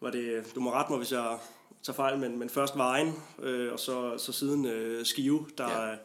Var 0.00 0.10
det, 0.10 0.52
du 0.54 0.60
må 0.60 0.72
rette 0.72 0.92
mig, 0.92 0.98
hvis 0.98 1.12
jeg 1.12 1.38
tager 1.82 1.96
fejl, 1.96 2.18
men, 2.18 2.38
men 2.38 2.50
først 2.50 2.76
Vejen, 2.76 3.14
øh, 3.42 3.72
og 3.72 3.78
så, 3.80 4.18
så 4.18 4.32
siden 4.32 4.66
øh, 4.66 5.06
Skive, 5.06 5.46
der... 5.58 5.88
Ja 5.88 5.96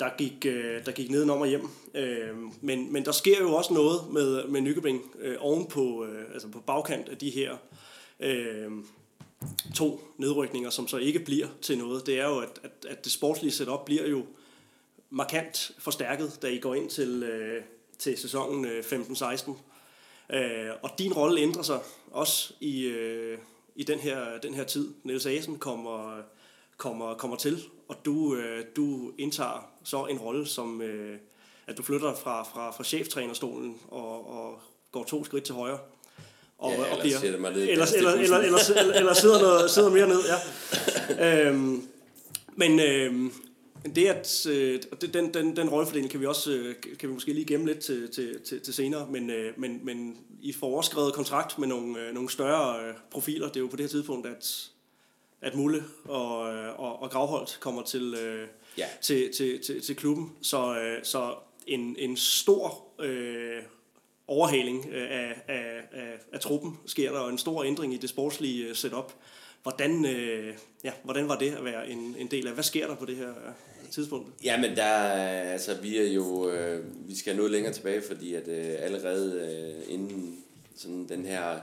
der 0.00 0.10
gik, 0.18 0.46
øh, 0.46 0.86
der 0.86 0.92
gik 0.92 1.10
nedenom 1.10 1.40
og 1.40 1.46
hjem. 1.46 1.68
Øh, 1.94 2.36
men, 2.60 2.92
men 2.92 3.04
der 3.04 3.12
sker 3.12 3.40
jo 3.40 3.54
også 3.54 3.74
noget 3.74 4.00
med, 4.12 4.44
med 4.44 4.60
Nykøbing 4.60 5.02
øh, 5.18 5.36
ovenpå, 5.40 6.04
øh, 6.04 6.24
altså 6.32 6.48
på 6.48 6.60
bagkant 6.60 7.08
af 7.08 7.18
de 7.18 7.30
her 7.30 7.56
øh, 8.20 8.70
to 9.74 10.00
nedrykninger, 10.18 10.70
som 10.70 10.88
så 10.88 10.96
ikke 10.96 11.18
bliver 11.18 11.46
til 11.62 11.78
noget. 11.78 12.06
Det 12.06 12.20
er 12.20 12.28
jo, 12.28 12.38
at, 12.38 12.60
at, 12.62 12.86
at 12.88 13.04
det 13.04 13.12
sportslige 13.12 13.52
setup 13.52 13.84
bliver 13.84 14.08
jo 14.08 14.26
markant 15.10 15.70
forstærket, 15.78 16.38
da 16.42 16.46
I 16.46 16.58
går 16.58 16.74
ind 16.74 16.90
til, 16.90 17.22
øh, 17.22 17.62
til 17.98 18.18
sæsonen 18.18 18.64
øh, 18.64 18.84
15-16. 18.84 19.50
Øh, 20.36 20.70
og 20.82 20.90
din 20.98 21.12
rolle 21.12 21.40
ændrer 21.40 21.62
sig 21.62 21.80
også 22.16 22.52
i, 22.60 22.86
øh, 22.86 23.38
i 23.76 23.84
den, 23.84 23.98
her, 23.98 24.38
den 24.42 24.54
her 24.54 24.64
tid. 24.64 24.88
Niels 25.04 25.26
Asen 25.26 25.58
kommer, 25.58 26.22
kommer, 26.76 27.14
kommer 27.14 27.36
til, 27.36 27.62
og 27.88 27.96
du, 28.04 28.36
øh, 28.36 28.64
du 28.76 29.12
indtager 29.18 29.70
så 29.84 30.04
en 30.04 30.18
rolle 30.18 30.46
som, 30.46 30.82
øh, 30.82 31.18
at 31.66 31.78
du 31.78 31.82
flytter 31.82 32.14
fra, 32.14 32.42
fra, 32.42 32.70
fra 32.70 32.84
cheftrænerstolen 32.84 33.76
og, 33.88 34.30
og 34.30 34.60
går 34.92 35.04
to 35.04 35.24
skridt 35.24 35.44
til 35.44 35.54
højre. 35.54 35.78
Og, 36.58 36.72
ja, 36.72 36.94
og 36.94 37.00
bliver, 37.00 37.18
eller, 37.22 37.48
eller, 37.48 37.62
eller, 37.66 37.86
eller, 37.86 38.38
eller, 38.38 38.58
eller, 38.80 38.94
eller 38.94 39.14
sidder, 39.14 39.40
noget, 39.40 39.70
sidder 39.70 39.90
mere 39.90 40.08
ned, 40.08 40.20
ja. 41.18 41.48
øhm, 41.48 41.88
Men 42.56 42.80
øh, 42.80 43.30
det 43.94 44.06
at, 44.06 44.46
øh, 44.46 44.80
den, 45.14 45.34
den, 45.34 45.56
den 45.56 45.68
rollefordeling 45.68 46.10
kan 46.10 46.20
vi 46.20 46.26
også 46.26 46.52
øh, 46.52 46.74
kan 46.98 47.08
vi 47.08 47.14
måske 47.14 47.32
lige 47.32 47.46
gemme 47.46 47.66
lidt 47.66 47.78
til, 47.78 48.10
til, 48.10 48.40
til, 48.40 48.60
til 48.60 48.74
senere, 48.74 49.06
men, 49.10 49.30
øh, 49.30 49.52
men, 49.56 49.80
men 49.82 50.16
I 50.40 50.52
får 50.52 50.66
overskrevet 50.66 51.14
kontrakt 51.14 51.58
med 51.58 51.68
nogle, 51.68 52.00
øh, 52.00 52.14
nogle 52.14 52.30
større 52.30 52.88
øh, 52.88 52.94
profiler. 53.10 53.48
Det 53.48 53.56
er 53.56 53.60
jo 53.60 53.66
på 53.66 53.76
det 53.76 53.84
her 53.84 53.88
tidspunkt, 53.88 54.26
at, 54.26 54.70
at 55.40 55.54
Mulle 55.54 55.84
og, 56.04 56.54
øh, 56.54 56.80
og, 56.80 57.02
og 57.02 57.10
Gravholdt 57.10 57.58
kommer 57.60 57.82
til, 57.82 58.14
øh, 58.14 58.48
ja. 58.78 58.86
til, 59.02 59.32
til, 59.32 59.62
til, 59.62 59.82
til 59.82 59.96
klubben. 59.96 60.36
Så, 60.42 60.78
øh, 60.80 61.04
så 61.04 61.34
en, 61.66 61.96
en 61.98 62.16
stor 62.16 62.84
øh, 63.00 63.62
overhaling 64.26 64.92
af, 64.92 65.42
af, 65.48 65.82
af, 65.92 66.18
af 66.32 66.40
truppen 66.40 66.78
sker 66.86 67.12
der, 67.12 67.18
og 67.18 67.30
en 67.30 67.38
stor 67.38 67.64
ændring 67.64 67.94
i 67.94 67.96
det 67.96 68.10
sportslige 68.10 68.74
setup. 68.74 69.12
Hvordan, 69.62 70.04
øh, 70.04 70.54
ja, 70.84 70.92
hvordan 71.02 71.28
var 71.28 71.38
det 71.38 71.54
at 71.54 71.64
være 71.64 71.90
en, 71.90 72.16
en 72.18 72.26
del 72.26 72.46
af? 72.46 72.54
Hvad 72.54 72.64
sker 72.64 72.86
der 72.86 72.94
på 72.94 73.04
det 73.04 73.16
her 73.16 73.34
øh, 73.86 73.92
tidspunkt? 73.92 74.44
Jamen, 74.44 74.76
der, 74.76 74.84
altså, 74.84 75.74
vi 75.74 75.98
er 75.98 76.12
jo, 76.12 76.50
øh, 76.50 76.84
vi 77.08 77.16
skal 77.16 77.36
noget 77.36 77.50
længere 77.50 77.72
tilbage, 77.72 78.02
fordi 78.02 78.34
at 78.34 78.48
øh, 78.48 78.74
allerede 78.78 79.40
øh, 79.88 79.94
inden 79.94 80.44
sådan 80.76 81.08
den 81.08 81.26
her 81.26 81.60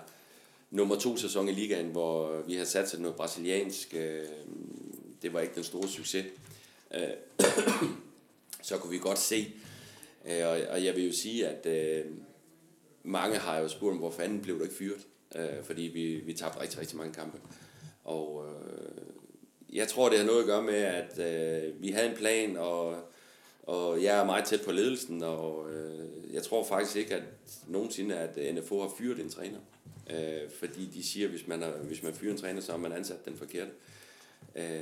nummer 0.72 0.96
to 0.96 1.18
sæson 1.18 1.50
i 1.50 1.52
ligaen, 1.52 1.86
hvor 1.86 2.42
vi 2.48 2.56
har 2.56 2.66
sat 2.66 2.90
til 2.90 3.02
noget 3.02 3.16
brasiliansk, 3.16 3.94
øh, 3.98 4.22
det 5.22 5.34
var 5.34 5.40
ikke 5.40 5.56
den 5.56 5.64
store 5.64 5.88
succes. 5.88 6.26
Øh, 6.94 7.02
så 8.62 8.78
kunne 8.78 8.92
vi 8.92 8.98
godt 8.98 9.20
se, 9.20 9.54
øh, 10.26 10.48
og, 10.48 10.58
og 10.70 10.86
jeg 10.86 10.96
vil 10.96 11.06
jo 11.06 11.14
sige, 11.14 11.48
at 11.48 11.66
øh, 11.66 12.06
mange 13.04 13.38
har 13.38 13.60
jo 13.60 13.68
spurgt, 13.68 13.98
hvor 13.98 14.12
fanden 14.12 14.42
blev 14.42 14.58
du 14.58 14.64
ikke 14.64 14.76
fyret? 14.76 15.08
Øh, 15.36 15.64
fordi 15.64 15.82
vi, 15.82 16.16
vi 16.16 16.34
tabte 16.34 16.62
rigtig, 16.62 16.80
rigtig 16.80 16.98
mange 16.98 17.14
kampe. 17.14 17.38
Og 18.04 18.46
øh, 18.48 19.03
jeg 19.74 19.88
tror, 19.88 20.10
det 20.10 20.18
har 20.18 20.26
noget 20.26 20.40
at 20.40 20.46
gøre 20.46 20.64
med, 20.64 20.74
at 20.74 21.20
øh, 21.20 21.82
vi 21.82 21.90
havde 21.90 22.10
en 22.10 22.18
plan, 22.18 22.58
og, 22.58 22.96
og 23.64 24.04
jeg 24.04 24.20
er 24.20 24.26
meget 24.26 24.46
tæt 24.46 24.62
på 24.62 24.72
ledelsen, 24.72 25.24
og 25.24 25.72
øh, 25.72 26.34
jeg 26.34 26.44
tror 26.44 26.64
faktisk 26.64 26.96
ikke, 26.96 27.16
at 27.16 27.24
nogensinde, 27.68 28.16
at 28.16 28.56
NFO 28.56 28.82
har 28.82 28.92
fyret 28.98 29.20
en 29.20 29.30
træner. 29.30 29.60
Øh, 30.10 30.50
fordi 30.60 30.86
de 30.86 31.04
siger, 31.04 31.28
at 31.28 31.32
hvis 31.32 31.48
man, 31.48 31.62
har, 31.62 31.72
hvis 31.72 32.04
man 32.04 32.14
fyrer 32.14 32.32
en 32.32 32.38
træner, 32.38 32.62
så 32.62 32.72
har 32.72 32.80
man 32.80 32.92
ansat 32.92 33.26
den 33.26 33.38
forkerte. 33.38 33.72
Øh, 34.56 34.82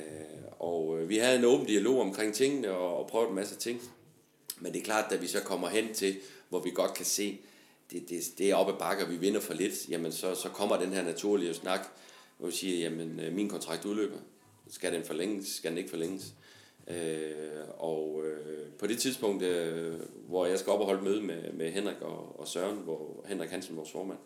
og 0.59 0.99
øh, 0.99 1.09
vi 1.09 1.17
havde 1.17 1.39
en 1.39 1.45
åben 1.45 1.67
dialog 1.67 2.01
omkring 2.01 2.33
tingene, 2.33 2.71
og, 2.71 2.97
og 2.97 3.07
prøvet 3.07 3.29
en 3.29 3.35
masse 3.35 3.55
ting. 3.55 3.81
Men 4.59 4.73
det 4.73 4.79
er 4.79 4.83
klart, 4.83 5.11
at 5.11 5.21
vi 5.21 5.27
så 5.27 5.39
kommer 5.39 5.69
hen 5.69 5.93
til, 5.93 6.15
hvor 6.49 6.59
vi 6.59 6.71
godt 6.71 6.93
kan 6.93 7.05
se, 7.05 7.39
det, 7.91 8.09
det, 8.09 8.21
det 8.37 8.51
er 8.51 8.55
oppe 8.55 8.73
bakker, 8.79 9.07
vi 9.07 9.17
vinder 9.17 9.39
for 9.39 9.53
lidt, 9.53 9.89
jamen 9.89 10.11
så, 10.11 10.35
så 10.35 10.49
kommer 10.49 10.79
den 10.79 10.93
her 10.93 11.03
naturlige 11.03 11.53
snak, 11.53 11.87
hvor 12.37 12.47
vi 12.47 12.53
siger, 12.53 12.79
jamen 12.83 13.19
øh, 13.19 13.33
min 13.33 13.49
kontrakt 13.49 13.85
udløber. 13.85 14.17
Skal 14.71 14.93
den 14.93 15.03
forlænges? 15.03 15.47
Skal 15.47 15.69
den 15.69 15.77
ikke 15.77 15.89
forlænges? 15.89 16.33
Øh, 16.87 17.33
og 17.77 18.23
øh, 18.25 18.65
på 18.79 18.87
det 18.87 18.99
tidspunkt, 18.99 19.43
øh, 19.43 19.99
hvor 20.27 20.45
jeg 20.45 20.59
skal 20.59 20.71
op 20.71 20.79
og 20.79 20.85
holde 20.85 21.03
møde 21.03 21.21
med, 21.21 21.51
med 21.53 21.71
Henrik 21.71 22.01
og, 22.01 22.39
og 22.39 22.47
Søren, 22.47 22.77
hvor 22.77 23.25
Henrik 23.27 23.49
Hansen, 23.49 23.77
vores 23.77 23.91
formand, 23.91 24.17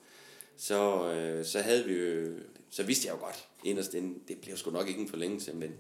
så, 0.57 1.11
øh, 1.13 1.45
så 1.45 1.59
havde 1.59 1.85
vi 1.85 1.93
jo, 1.93 2.31
så 2.69 2.83
vidste 2.83 3.07
jeg 3.07 3.15
jo 3.15 3.25
godt, 3.25 3.47
inderst 3.63 3.93
inden, 3.93 4.21
det 4.27 4.37
bliver 4.41 4.57
sgu 4.57 4.71
nok 4.71 4.87
ikke 4.87 5.01
en 5.01 5.07
forlængelse, 5.07 5.53
men, 5.53 5.73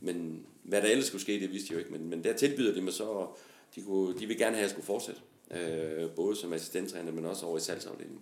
men 0.00 0.46
hvad 0.62 0.82
der 0.82 0.88
ellers 0.88 1.06
skulle 1.06 1.22
ske, 1.22 1.40
det 1.40 1.52
vidste 1.52 1.66
jeg 1.70 1.74
jo 1.74 1.78
ikke, 1.78 1.92
men, 1.92 2.10
men 2.10 2.24
der 2.24 2.32
tilbyder 2.32 2.74
de 2.74 2.82
mig 2.82 2.92
så, 2.92 3.26
de, 3.74 3.82
kunne, 3.82 4.18
de 4.18 4.26
vil 4.26 4.38
gerne 4.38 4.56
have, 4.56 4.64
at 4.64 4.68
jeg 4.68 4.70
skulle 4.70 4.86
fortsætte, 4.86 5.20
øh, 5.50 6.10
både 6.10 6.36
som 6.36 6.52
assistenttræner, 6.52 7.12
men 7.12 7.24
også 7.24 7.46
over 7.46 7.56
i 7.56 7.60
salgsafdelingen. 7.60 8.20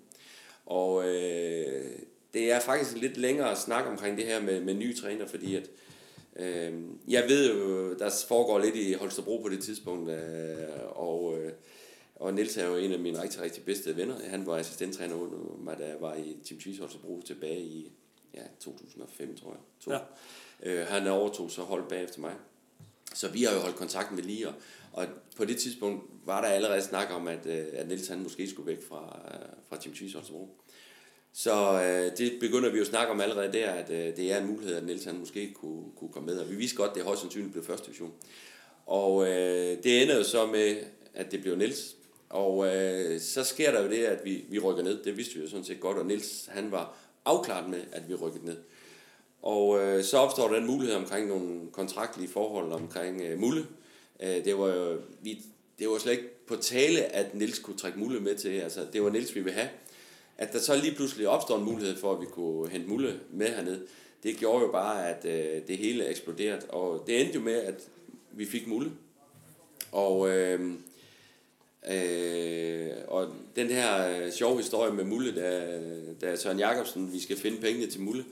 Og 0.67 1.09
øh, 1.09 1.99
det 2.35 2.53
er 2.53 2.61
faktisk 2.61 2.97
lidt 2.97 3.17
længere 3.17 3.57
snak 3.57 3.87
omkring 3.87 4.17
det 4.17 4.27
her 4.27 4.41
med, 4.41 4.61
med 4.61 4.75
nye 4.75 4.97
træner, 4.97 5.27
fordi 5.27 5.57
at, 5.57 5.71
øh, 6.37 6.73
jeg 7.09 7.25
ved 7.29 7.55
jo, 7.55 7.95
der 7.95 8.25
foregår 8.29 8.59
lidt 8.59 8.77
i 8.77 8.93
Holstebro 8.93 9.43
på 9.43 9.49
det 9.49 9.63
tidspunkt, 9.63 10.11
øh, 10.11 10.19
og, 10.91 11.39
øh, 11.39 11.53
og 12.15 12.35
Niels 12.35 12.57
er 12.57 12.67
jo 12.67 12.77
en 12.77 12.93
af 12.93 12.99
mine 12.99 13.23
rigtig, 13.23 13.41
rigtig 13.41 13.65
bedste 13.65 13.97
venner. 13.97 14.15
Han 14.29 14.47
var 14.47 14.57
assistenttræner 14.57 15.15
under 15.15 15.75
da 15.75 15.87
jeg 15.87 15.97
var 16.01 16.15
i 16.15 16.37
Team 16.45 16.61
Cheese 16.61 16.81
Holstebro 16.81 17.23
tilbage 17.27 17.61
i 17.61 17.93
ja, 18.35 18.43
2005, 18.61 19.37
tror 19.37 19.51
jeg. 19.51 19.61
To. 19.81 19.91
Ja. 19.91 19.99
Øh, 20.63 20.87
han 20.87 21.07
overtog 21.07 21.51
så 21.51 21.63
holdt 21.63 21.89
bagefter 21.89 22.21
mig. 22.21 22.35
Så 23.15 23.29
vi 23.29 23.43
har 23.43 23.55
jo 23.55 23.61
holdt 23.61 23.77
kontakt 23.77 24.13
med 24.13 24.23
lige, 24.23 24.49
og, 24.49 24.55
og 24.93 25.07
på 25.37 25.45
det 25.45 25.57
tidspunkt 25.57 26.05
var 26.25 26.41
der 26.41 26.49
allerede 26.49 26.83
snak 26.83 27.07
om, 27.11 27.29
at, 27.29 27.47
øh, 27.47 27.67
at 27.73 27.89
Niels 27.89 28.09
han 28.09 28.23
måske 28.23 28.51
skulle 28.51 28.67
væk 28.67 28.89
fra, 28.89 29.19
øh, 29.35 29.49
fra 29.69 29.77
Team 29.77 29.95
Cheese 29.95 30.15
Holstebro. 30.15 30.64
Så 31.37 31.83
øh, 31.83 32.19
det 32.19 32.41
begynder 32.41 32.71
vi 32.71 32.77
jo 32.77 32.83
at 32.83 32.89
snakke 32.89 33.13
om 33.13 33.21
allerede 33.21 33.53
der, 33.53 33.71
at 33.71 33.91
øh, 33.91 34.17
det 34.17 34.33
er 34.33 34.39
en 34.39 34.47
mulighed, 34.47 34.77
at 34.77 34.85
Niels 34.85 35.05
han 35.05 35.19
måske 35.19 35.53
kunne, 35.55 35.85
kunne 35.97 36.13
komme 36.13 36.27
med. 36.27 36.39
Og 36.39 36.51
vi 36.51 36.55
vidste 36.55 36.77
godt, 36.77 36.91
at 36.91 36.95
det 36.95 37.05
højst 37.05 37.21
sandsynligt 37.21 37.53
blev 37.53 37.65
første 37.65 37.87
division. 37.87 38.13
Og 38.87 39.27
øh, 39.29 39.83
det 39.83 40.03
ender 40.03 40.17
jo 40.17 40.25
så 40.25 40.47
med, 40.47 40.77
at 41.15 41.33
det 41.33 41.43
blev 41.43 41.57
Niels. 41.57 41.97
Og 42.29 42.77
øh, 42.77 43.21
så 43.21 43.45
sker 43.45 43.71
der 43.71 43.83
jo 43.83 43.91
det, 43.91 44.05
at 44.05 44.25
vi, 44.25 44.45
vi 44.49 44.59
rykker 44.59 44.83
ned. 44.83 45.05
Det 45.05 45.17
vidste 45.17 45.35
vi 45.35 45.41
jo 45.41 45.49
sådan 45.49 45.65
set 45.65 45.81
godt, 45.81 45.99
og 45.99 46.07
Niels 46.07 46.47
han 46.53 46.71
var 46.71 46.97
afklaret 47.25 47.71
med, 47.71 47.81
at 47.93 48.09
vi 48.09 48.15
rykkede 48.15 48.45
ned. 48.45 48.57
Og 49.43 49.81
øh, 49.81 50.05
så 50.05 50.19
opstår 50.19 50.49
der 50.49 50.57
en 50.57 50.67
mulighed 50.67 50.97
omkring 50.97 51.29
nogle 51.29 51.61
kontraktlige 51.73 52.29
forhold 52.29 52.73
omkring 52.73 53.21
øh, 53.21 53.39
Mulle. 53.39 53.67
Øh, 54.21 54.45
det 54.45 54.59
var 54.59 54.75
jo 54.75 55.01
vi, 55.23 55.43
det 55.79 55.89
var 55.89 55.99
slet 55.99 56.13
ikke 56.13 56.47
på 56.47 56.57
tale, 56.57 57.01
at 57.01 57.35
Nils 57.35 57.59
kunne 57.59 57.77
trække 57.77 57.99
Mulle 57.99 58.21
med 58.21 58.35
til. 58.35 58.49
Altså, 58.49 58.87
det 58.93 59.03
var 59.03 59.11
Nils, 59.11 59.35
vi 59.35 59.41
ville 59.41 59.59
have. 59.59 59.69
At 60.39 60.53
der 60.53 60.59
så 60.59 60.77
lige 60.77 60.95
pludselig 60.95 61.29
opstår 61.29 61.59
en 61.59 61.65
mulighed 61.65 61.97
for, 61.97 62.13
at 62.13 62.21
vi 62.21 62.27
kunne 62.27 62.71
hente 62.71 62.89
Mulle 62.89 63.21
med 63.31 63.47
herned, 63.47 63.87
det 64.23 64.37
gjorde 64.37 64.65
jo 64.65 64.73
bare, 64.73 65.09
at 65.09 65.25
øh, 65.25 65.63
det 65.69 65.79
hele 65.79 66.09
eksploderede. 66.09 66.67
Og 66.69 67.05
det 67.07 67.21
endte 67.21 67.35
jo 67.35 67.41
med, 67.41 67.55
at 67.55 67.89
vi 68.33 68.47
fik 68.47 68.67
Mulle. 68.67 68.93
Og, 69.93 70.31
øh, 70.31 70.73
øh, 71.91 72.91
og 73.09 73.29
den 73.57 73.67
her 73.67 74.09
øh, 74.09 74.33
sjove 74.33 74.57
historie 74.57 74.93
med 74.93 75.05
Mulle, 75.05 75.35
da, 75.35 75.81
da 76.21 76.37
Søren 76.37 76.59
Jacobsen, 76.59 77.13
vi 77.13 77.21
skal 77.21 77.37
finde 77.37 77.61
pengene 77.61 77.87
til 77.87 78.01
Mulle, 78.01 78.25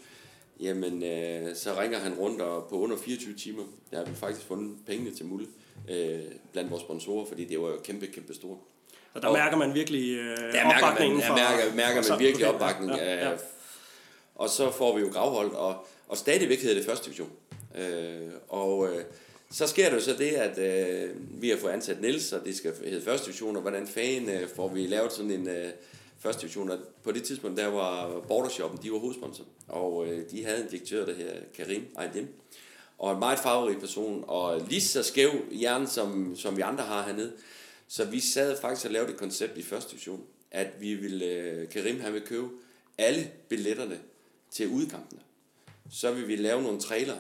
jamen 0.61 1.03
øh, 1.03 1.57
så 1.57 1.81
ringer 1.81 1.99
han 1.99 2.15
rundt, 2.15 2.41
og 2.41 2.69
på 2.69 2.81
under 2.81 2.97
24 2.97 3.35
timer, 3.35 3.63
der 3.91 3.97
har 3.97 4.05
vi 4.05 4.15
faktisk 4.15 4.47
fundet 4.47 4.77
pengene 4.87 5.11
til 5.11 5.27
Mulle 5.27 5.47
øh, 5.91 6.21
blandt 6.53 6.71
vores 6.71 6.83
sponsorer, 6.83 7.25
fordi 7.25 7.45
det 7.45 7.61
var 7.61 7.69
jo 7.69 7.79
kæmpe, 7.85 8.07
kæmpe 8.07 8.35
stort. 8.35 8.59
Og 9.15 9.23
der 9.23 9.29
og, 9.29 9.35
mærker 9.35 9.57
man 9.57 9.75
virkelig 9.75 10.17
øh, 10.17 10.39
der 10.39 10.53
mærker 10.53 10.87
opbakningen 10.87 11.19
man, 11.19 11.29
der 11.29 11.35
mærker, 11.35 11.75
mærker 11.75 12.11
man 12.11 12.19
virkelig 12.19 12.47
opbakning. 12.47 12.97
Ja, 12.97 13.29
ja. 13.29 13.33
Og 14.35 14.49
så 14.49 14.71
får 14.71 14.97
vi 14.97 15.01
jo 15.01 15.09
gravholdt, 15.13 15.55
og, 15.55 15.87
og 16.09 16.17
stadigvæk 16.17 16.63
hedder 16.63 16.77
det 16.77 16.85
første 16.85 17.05
division. 17.05 17.31
Øh, 17.79 18.31
og 18.49 18.89
øh, 18.89 19.05
så 19.51 19.67
sker 19.67 19.89
der 19.89 19.95
jo 19.95 20.01
så 20.01 20.15
det, 20.19 20.31
at 20.31 20.59
øh, 20.59 21.11
vi 21.43 21.49
har 21.49 21.57
fået 21.57 21.73
ansat 21.73 22.01
Niels, 22.01 22.33
og 22.33 22.45
det 22.45 22.57
skal 22.57 22.73
hedde 22.85 23.05
første 23.05 23.27
division, 23.27 23.57
og 23.57 23.63
hvordan 23.63 23.87
fanden 23.87 24.29
øh, 24.29 24.49
får 24.57 24.69
vi 24.69 24.87
lavet 24.87 25.13
sådan 25.13 25.31
en 25.31 25.49
øh, 25.49 25.69
første 26.19 26.43
division. 26.43 26.71
Og 26.71 26.79
på 27.05 27.13
det 27.13 27.23
tidspunkt, 27.23 27.59
der 27.59 27.67
var 27.67 28.21
Bordershoppen, 28.29 28.81
de 28.83 28.93
var 28.93 28.99
hovedsponsor, 28.99 29.45
og 29.69 30.07
øh, 30.07 30.31
de 30.31 30.45
havde 30.45 30.63
en 30.63 30.69
direktør, 30.69 31.07
der 31.07 31.15
hedder 31.15 31.35
Karim 31.57 31.87
Aydin, 31.99 32.29
og 32.99 33.13
en 33.13 33.19
meget 33.19 33.39
farverig 33.39 33.79
person, 33.81 34.25
og 34.29 34.61
lige 34.69 34.81
så 34.81 35.03
skæv 35.03 35.31
hjerne, 35.51 35.87
som, 35.87 36.37
som 36.37 36.57
vi 36.57 36.63
andre 36.63 36.85
har 36.85 37.03
hernede. 37.03 37.33
Så 37.93 38.05
vi 38.05 38.21
sad 38.21 38.61
faktisk 38.61 38.87
og 38.87 38.93
lavede 38.93 39.11
et 39.11 39.17
koncept 39.17 39.59
i 39.59 39.63
første 39.63 39.91
division, 39.91 40.25
at 40.51 40.69
vi 40.81 40.95
ville, 40.95 41.25
øh, 41.25 41.69
Karim 41.69 42.01
han 42.01 42.13
ville 42.13 42.27
købe 42.27 42.49
alle 42.99 43.31
billetterne 43.49 44.01
til 44.51 44.69
udkampene. 44.69 45.21
Så 45.91 46.13
vil 46.13 46.29
vi 46.29 46.37
lave 46.37 46.63
nogle 46.63 46.81
trailer 46.81 47.17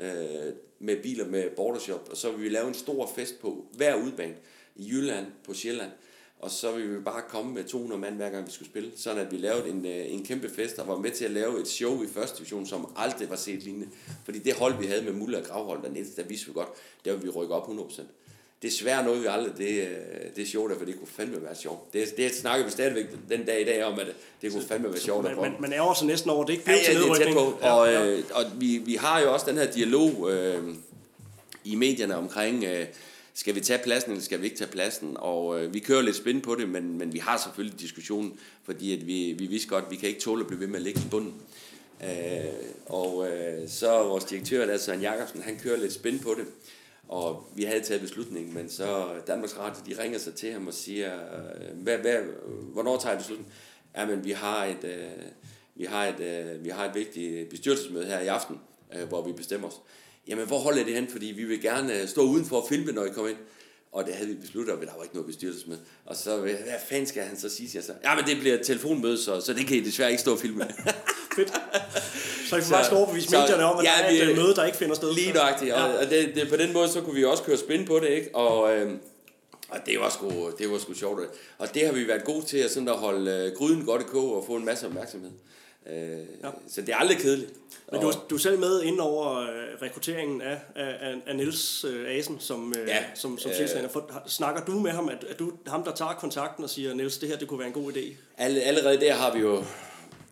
øh, 0.00 0.52
med 0.78 1.02
biler 1.02 1.26
med 1.26 1.50
bordershop, 1.56 2.08
og 2.10 2.16
så 2.16 2.30
vil 2.30 2.42
vi 2.42 2.48
lave 2.48 2.68
en 2.68 2.74
stor 2.74 3.12
fest 3.16 3.40
på 3.40 3.66
hver 3.72 3.94
udbane 3.94 4.34
i 4.76 4.88
Jylland, 4.88 5.26
på 5.44 5.54
Sjælland, 5.54 5.90
og 6.38 6.50
så 6.50 6.72
ville 6.72 6.96
vi 6.96 7.00
bare 7.00 7.22
komme 7.28 7.54
med 7.54 7.64
200 7.64 8.00
mand 8.00 8.16
hver 8.16 8.30
gang 8.30 8.46
vi 8.46 8.52
skulle 8.52 8.70
spille, 8.70 8.92
sådan 8.96 9.26
at 9.26 9.32
vi 9.32 9.36
lavede 9.36 9.68
en, 9.68 9.86
øh, 9.86 10.12
en 10.12 10.24
kæmpe 10.24 10.48
fest, 10.48 10.78
og 10.78 10.88
var 10.88 10.98
med 10.98 11.10
til 11.10 11.24
at 11.24 11.30
lave 11.30 11.60
et 11.60 11.68
show 11.68 12.02
i 12.02 12.06
første 12.06 12.38
division, 12.38 12.66
som 12.66 12.92
aldrig 12.96 13.30
var 13.30 13.36
set 13.36 13.62
lignende. 13.62 13.88
Fordi 14.24 14.38
det 14.38 14.54
hold, 14.54 14.78
vi 14.78 14.86
havde 14.86 15.02
med 15.02 15.12
Mulle 15.12 15.38
og 15.38 15.44
Gravhold 15.44 15.82
dernede, 15.82 16.16
der 16.16 16.22
vidste 16.22 16.46
vi 16.46 16.52
godt, 16.52 16.68
der 17.04 17.12
ville 17.12 17.24
vi 17.24 17.30
rykke 17.30 17.54
op 17.54 17.68
100% 17.68 18.02
desværre 18.64 19.04
noget 19.04 19.22
vi 19.22 19.26
aldrig, 19.26 19.52
det, 19.58 19.82
øh, 19.82 19.88
det 20.36 20.42
er 20.42 20.46
sjovt, 20.46 20.78
for 20.78 20.84
det 20.84 20.98
kunne 20.98 21.08
fandme 21.08 21.42
være 21.42 21.54
sjovt. 21.54 21.92
Det, 21.92 22.16
det 22.16 22.34
snakker 22.34 22.66
vi 22.66 22.72
stadigvæk 22.72 23.06
den 23.28 23.44
dag 23.44 23.60
i 23.60 23.64
dag 23.64 23.84
om, 23.84 23.98
at 23.98 24.06
det 24.42 24.52
kunne 24.52 24.62
fandme 24.62 24.88
være 24.88 25.00
sjovt. 25.00 25.24
Men, 25.24 25.36
man, 25.36 25.52
man 25.60 25.72
er 25.72 25.80
også 25.80 26.06
næsten 26.06 26.30
over, 26.30 26.44
det 26.44 26.52
ikke 26.52 26.64
bliver 26.64 26.76
ja, 26.76 26.92
ja, 26.92 26.98
til 26.98 27.08
nedrykning. 27.08 27.36
På. 27.36 27.58
Og, 27.60 27.86
ja, 27.86 28.04
ja. 28.04 28.06
Øh, 28.06 28.24
og 28.32 28.44
vi, 28.58 28.82
vi 28.86 28.94
har 28.94 29.20
jo 29.20 29.32
også 29.32 29.46
den 29.48 29.58
her 29.58 29.70
dialog 29.70 30.30
øh, 30.32 30.74
i 31.64 31.74
medierne 31.74 32.16
omkring, 32.16 32.64
øh, 32.64 32.86
skal 33.34 33.54
vi 33.54 33.60
tage 33.60 33.82
pladsen, 33.84 34.10
eller 34.10 34.24
skal 34.24 34.40
vi 34.40 34.44
ikke 34.44 34.56
tage 34.56 34.70
pladsen? 34.70 35.16
Og 35.18 35.60
øh, 35.60 35.74
vi 35.74 35.78
kører 35.78 36.02
lidt 36.02 36.16
spænd 36.16 36.42
på 36.42 36.54
det, 36.54 36.68
men, 36.68 36.98
men 36.98 37.12
vi 37.12 37.18
har 37.18 37.40
selvfølgelig 37.44 37.80
diskussionen, 37.80 38.38
fordi 38.64 38.92
at 38.92 39.06
vi, 39.06 39.34
vi 39.38 39.46
vidste 39.46 39.68
godt, 39.68 39.84
at 39.84 39.90
vi 39.90 39.96
kan 39.96 40.08
ikke 40.08 40.20
tåle 40.20 40.40
at 40.40 40.46
blive 40.46 40.60
ved 40.60 40.66
med 40.66 40.76
at 40.76 40.82
ligge 40.82 41.00
i 41.00 41.08
bunden. 41.10 41.34
Øh, 42.02 42.08
og 42.86 43.28
øh, 43.28 43.68
så 43.68 44.02
vores 44.02 44.24
direktør, 44.24 44.66
der 44.66 44.78
Søren 44.78 45.00
Jacobsen, 45.00 45.42
han 45.42 45.58
kører 45.62 45.76
lidt 45.76 45.92
spænd 45.92 46.20
på 46.20 46.34
det. 46.38 46.46
Og 47.08 47.48
vi 47.56 47.62
havde 47.64 47.80
taget 47.80 48.00
beslutningen, 48.00 48.54
men 48.54 48.70
så 48.70 49.06
Danmarks 49.26 49.58
Radio, 49.58 49.82
de 49.86 50.02
ringer 50.02 50.18
sig 50.18 50.34
til 50.34 50.52
ham 50.52 50.66
og 50.66 50.74
siger, 50.74 51.14
øh, 51.14 51.82
hvad, 51.82 51.98
hvad, 51.98 52.16
hvornår 52.72 52.98
tager 52.98 53.12
jeg 53.12 53.18
beslutningen? 53.18 53.52
Ja, 53.96 54.06
men 54.06 54.24
vi 54.24 54.30
har 54.30 54.64
et, 54.64 54.84
øh, 54.84 55.24
vi 55.74 55.84
har 55.84 56.06
et, 56.06 56.20
øh, 56.20 56.64
vi 56.64 56.68
har 56.68 56.88
et 56.88 56.94
vigtigt 56.94 57.48
bestyrelsesmøde 57.50 58.06
her 58.06 58.20
i 58.20 58.26
aften, 58.26 58.56
øh, 58.96 59.08
hvor 59.08 59.26
vi 59.26 59.32
bestemmer 59.32 59.68
os. 59.68 59.74
jamen 60.28 60.46
hvor 60.46 60.58
holder 60.58 60.84
det 60.84 60.94
hen, 60.94 61.08
fordi 61.08 61.26
vi 61.26 61.44
vil 61.44 61.62
gerne 61.62 62.00
øh, 62.00 62.08
stå 62.08 62.22
udenfor 62.22 62.60
og 62.60 62.68
filme, 62.68 62.92
når 62.92 63.04
I 63.04 63.08
kommer 63.08 63.30
ind. 63.30 63.38
Og 63.92 64.06
det 64.06 64.14
havde 64.14 64.28
vi 64.28 64.34
besluttet, 64.34 64.74
og 64.74 64.80
der 64.80 64.96
var 64.96 65.02
ikke 65.02 65.14
noget 65.14 65.26
bestyrelsesmøde. 65.26 65.80
Og 66.04 66.16
så, 66.16 66.40
hvad 66.40 66.56
fanden 66.88 67.06
skal 67.06 67.22
han 67.22 67.36
så 67.36 67.48
sige 67.48 67.70
Jeg 67.74 67.74
jer 67.74 67.82
så? 67.82 67.92
Ja, 68.04 68.14
men 68.14 68.24
det 68.24 68.40
bliver 68.40 68.54
et 68.54 68.66
telefonmøde, 68.66 69.18
så, 69.18 69.40
så 69.40 69.52
det 69.52 69.66
kan 69.66 69.76
I 69.76 69.80
desværre 69.80 70.10
ikke 70.10 70.20
stå 70.20 70.32
og 70.32 70.38
filme. 70.38 70.64
Fedt. 71.36 71.52
Så 72.48 72.56
I 72.56 72.60
får 72.60 72.76
faktisk 72.76 72.92
overbevise 72.92 73.30
medierne 73.30 73.64
om, 73.64 73.78
at 73.78 73.84
ja, 73.84 73.90
der 73.98 74.04
er 74.04 74.10
et 74.10 74.26
vi, 74.26 74.30
øh, 74.30 74.36
møde, 74.36 74.54
der 74.54 74.64
ikke 74.64 74.78
finder 74.78 74.94
sted. 74.94 75.14
Lige 75.14 75.32
nøjagtigt, 75.32 75.72
og, 75.72 75.90
ja. 75.90 75.98
og 76.04 76.10
det, 76.10 76.32
det, 76.34 76.48
på 76.48 76.56
den 76.56 76.72
måde, 76.72 76.88
så 76.88 77.00
kunne 77.00 77.14
vi 77.14 77.24
også 77.24 77.42
køre 77.42 77.56
spin 77.56 77.84
på 77.84 77.98
det, 77.98 78.08
ikke? 78.08 78.34
Og, 78.34 78.76
øh, 78.76 78.92
og 79.68 79.78
det 79.86 80.00
var, 80.00 80.08
sgu, 80.08 80.50
det 80.58 80.70
var 80.70 80.78
sgu 80.78 80.94
sjovt. 80.94 81.20
Og 81.58 81.74
det 81.74 81.86
har 81.86 81.92
vi 81.92 82.08
været 82.08 82.24
gode 82.24 82.44
til, 82.44 82.58
at, 82.58 82.70
sådan 82.70 82.88
at 82.88 82.96
holde 82.96 83.30
øh, 83.30 83.56
gryden 83.56 83.84
godt 83.84 84.02
i 84.02 84.04
kog 84.04 84.36
og 84.36 84.44
få 84.46 84.56
en 84.56 84.64
masse 84.64 84.86
opmærksomhed. 84.86 85.30
Øh, 85.90 86.18
ja. 86.44 86.50
Så 86.68 86.80
det 86.80 86.88
er 86.88 86.96
aldrig 86.96 87.18
kedeligt. 87.18 87.52
Men 87.92 88.00
du, 88.00 88.12
du 88.30 88.34
er 88.34 88.38
selv 88.38 88.58
med 88.58 88.82
ind 88.82 89.00
over 89.00 89.40
øh, 89.40 89.48
rekrutteringen 89.82 90.42
af, 90.42 90.58
af, 90.74 91.14
af 91.26 91.36
Niels 91.36 91.84
øh, 91.84 92.18
Asen 92.18 92.40
som, 92.40 92.74
øh, 92.78 92.88
ja, 92.88 93.04
som, 93.14 93.38
som 93.38 93.50
øh, 93.60 93.68
Snakker 94.26 94.64
du 94.64 94.78
med 94.78 94.90
ham, 94.90 95.08
at, 95.08 95.24
at 95.30 95.38
du 95.38 95.52
ham, 95.66 95.84
der 95.84 95.92
tager 95.92 96.12
kontakten 96.12 96.64
og 96.64 96.70
siger, 96.70 96.94
Niels, 96.94 97.18
det 97.18 97.28
her 97.28 97.36
det 97.36 97.48
kunne 97.48 97.58
være 97.58 97.68
en 97.68 97.74
god 97.74 97.92
idé? 97.92 98.14
All, 98.38 98.58
allerede 98.58 99.00
der 99.00 99.14
har 99.14 99.34
vi 99.34 99.40
jo, 99.40 99.64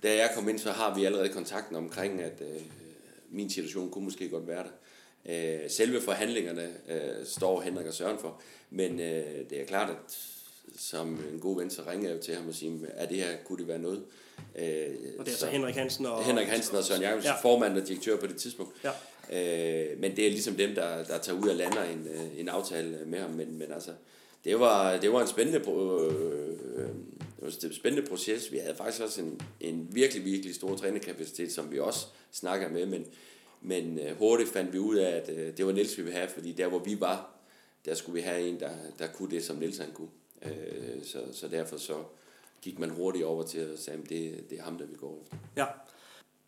da 0.03 0.17
jeg 0.17 0.31
kom 0.35 0.49
ind, 0.49 0.59
så 0.59 0.71
har 0.71 0.95
vi 0.95 1.05
allerede 1.05 1.29
kontakten 1.29 1.77
omkring, 1.77 2.21
at 2.21 2.41
øh, 2.41 2.63
min 3.31 3.51
situation 3.51 3.91
kunne 3.91 4.05
måske 4.05 4.29
godt 4.29 4.49
være 4.49 4.65
der. 4.65 4.71
Øh, 5.27 5.71
selve 5.71 6.01
forhandlingerne 6.01 6.69
øh, 6.89 7.27
står 7.27 7.61
Henrik 7.61 7.87
og 7.87 7.95
Søren 7.95 8.19
for, 8.19 8.41
men 8.71 9.01
øh, 9.01 9.51
det 9.51 9.61
er 9.61 9.65
klart, 9.67 9.91
at 9.91 10.19
som 10.77 11.25
en 11.33 11.41
god 11.41 11.59
ven, 11.59 11.71
så 11.71 11.83
ringer 11.91 12.11
jeg 12.11 12.21
til 12.21 12.35
ham 12.35 12.49
og 12.49 12.55
siger, 12.55 12.73
er 12.95 13.07
det 13.07 13.17
her, 13.17 13.37
kunne 13.45 13.59
det 13.59 13.69
være 13.69 13.79
noget? 13.79 14.03
Øh, 14.57 14.87
og 15.19 15.27
det 15.27 15.33
er 15.33 15.37
så, 15.37 15.41
så 15.41 15.47
Henrik 15.47 15.75
Hansen 15.75 16.07
og... 16.07 16.25
Henrik 16.25 16.47
Hansen 16.47 16.77
og 16.77 16.85
Søren 16.85 17.03
Jacobsen, 17.03 17.31
ja. 17.31 17.51
formand 17.51 17.79
og 17.79 17.89
direktør 17.89 18.17
på 18.17 18.27
det 18.27 18.37
tidspunkt. 18.37 18.77
Ja. 18.85 18.91
Øh, 19.33 20.01
men 20.01 20.17
det 20.17 20.27
er 20.27 20.31
ligesom 20.31 20.55
dem, 20.55 20.75
der, 20.75 21.05
der 21.05 21.19
tager 21.19 21.39
ud 21.39 21.49
og 21.49 21.55
lander 21.57 21.83
en, 21.85 22.09
øh, 22.15 22.41
en 22.41 22.49
aftale 22.49 22.99
med 23.07 23.19
ham. 23.19 23.31
Men, 23.31 23.59
men 23.59 23.73
altså, 23.73 23.91
det 24.45 24.61
var, 24.61 24.97
det 24.97 25.13
var 25.13 25.21
en 25.21 25.29
spændende, 25.29 25.59
øh, 25.59 26.89
det 27.47 27.63
var 27.63 27.69
en 27.69 27.75
spændende 27.75 28.09
proces. 28.09 28.53
Vi 28.53 28.59
havde 28.59 28.77
faktisk 28.77 29.03
også 29.03 29.21
en, 29.21 29.41
en 29.61 29.89
virkelig, 29.91 30.25
virkelig 30.25 30.55
stor 30.55 30.77
trænerkapacitet, 30.77 31.53
som 31.53 31.73
vi 31.73 31.79
også 31.79 32.07
snakker 32.33 32.69
med, 32.69 32.87
men, 32.87 33.05
men 33.61 33.99
øh, 33.99 34.17
hurtigt 34.19 34.51
fandt 34.51 34.73
vi 34.73 34.79
ud 34.79 34.97
af, 34.97 35.11
at 35.11 35.29
øh, 35.29 35.57
det 35.57 35.67
var 35.67 35.73
Niels, 35.73 35.99
vi 35.99 36.03
ville 36.03 36.19
have, 36.19 36.29
fordi 36.29 36.53
der, 36.53 36.69
hvor 36.69 36.79
vi 36.79 37.01
var, 37.01 37.31
der 37.85 37.95
skulle 37.95 38.15
vi 38.15 38.21
have 38.21 38.49
en, 38.49 38.61
der, 38.61 38.71
der 38.99 39.07
kunne 39.07 39.31
det, 39.31 39.45
som 39.45 39.57
Niels 39.57 39.79
han 39.79 39.93
kunne. 39.95 40.09
Øh, 40.43 41.05
så, 41.05 41.19
så 41.33 41.49
derfor 41.49 41.77
så 41.77 41.95
gik 42.63 42.79
man 42.79 42.91
hurtigt 42.91 43.25
over 43.25 43.43
til 43.43 43.59
at 43.59 43.79
sige, 43.79 43.95
at 43.95 44.09
det, 44.09 44.51
det 44.51 44.59
er 44.59 44.63
ham, 44.63 44.79
der 44.79 44.87
vi 44.87 44.95
går 44.95 45.19
efter. 45.23 45.37
Ja, 45.57 45.67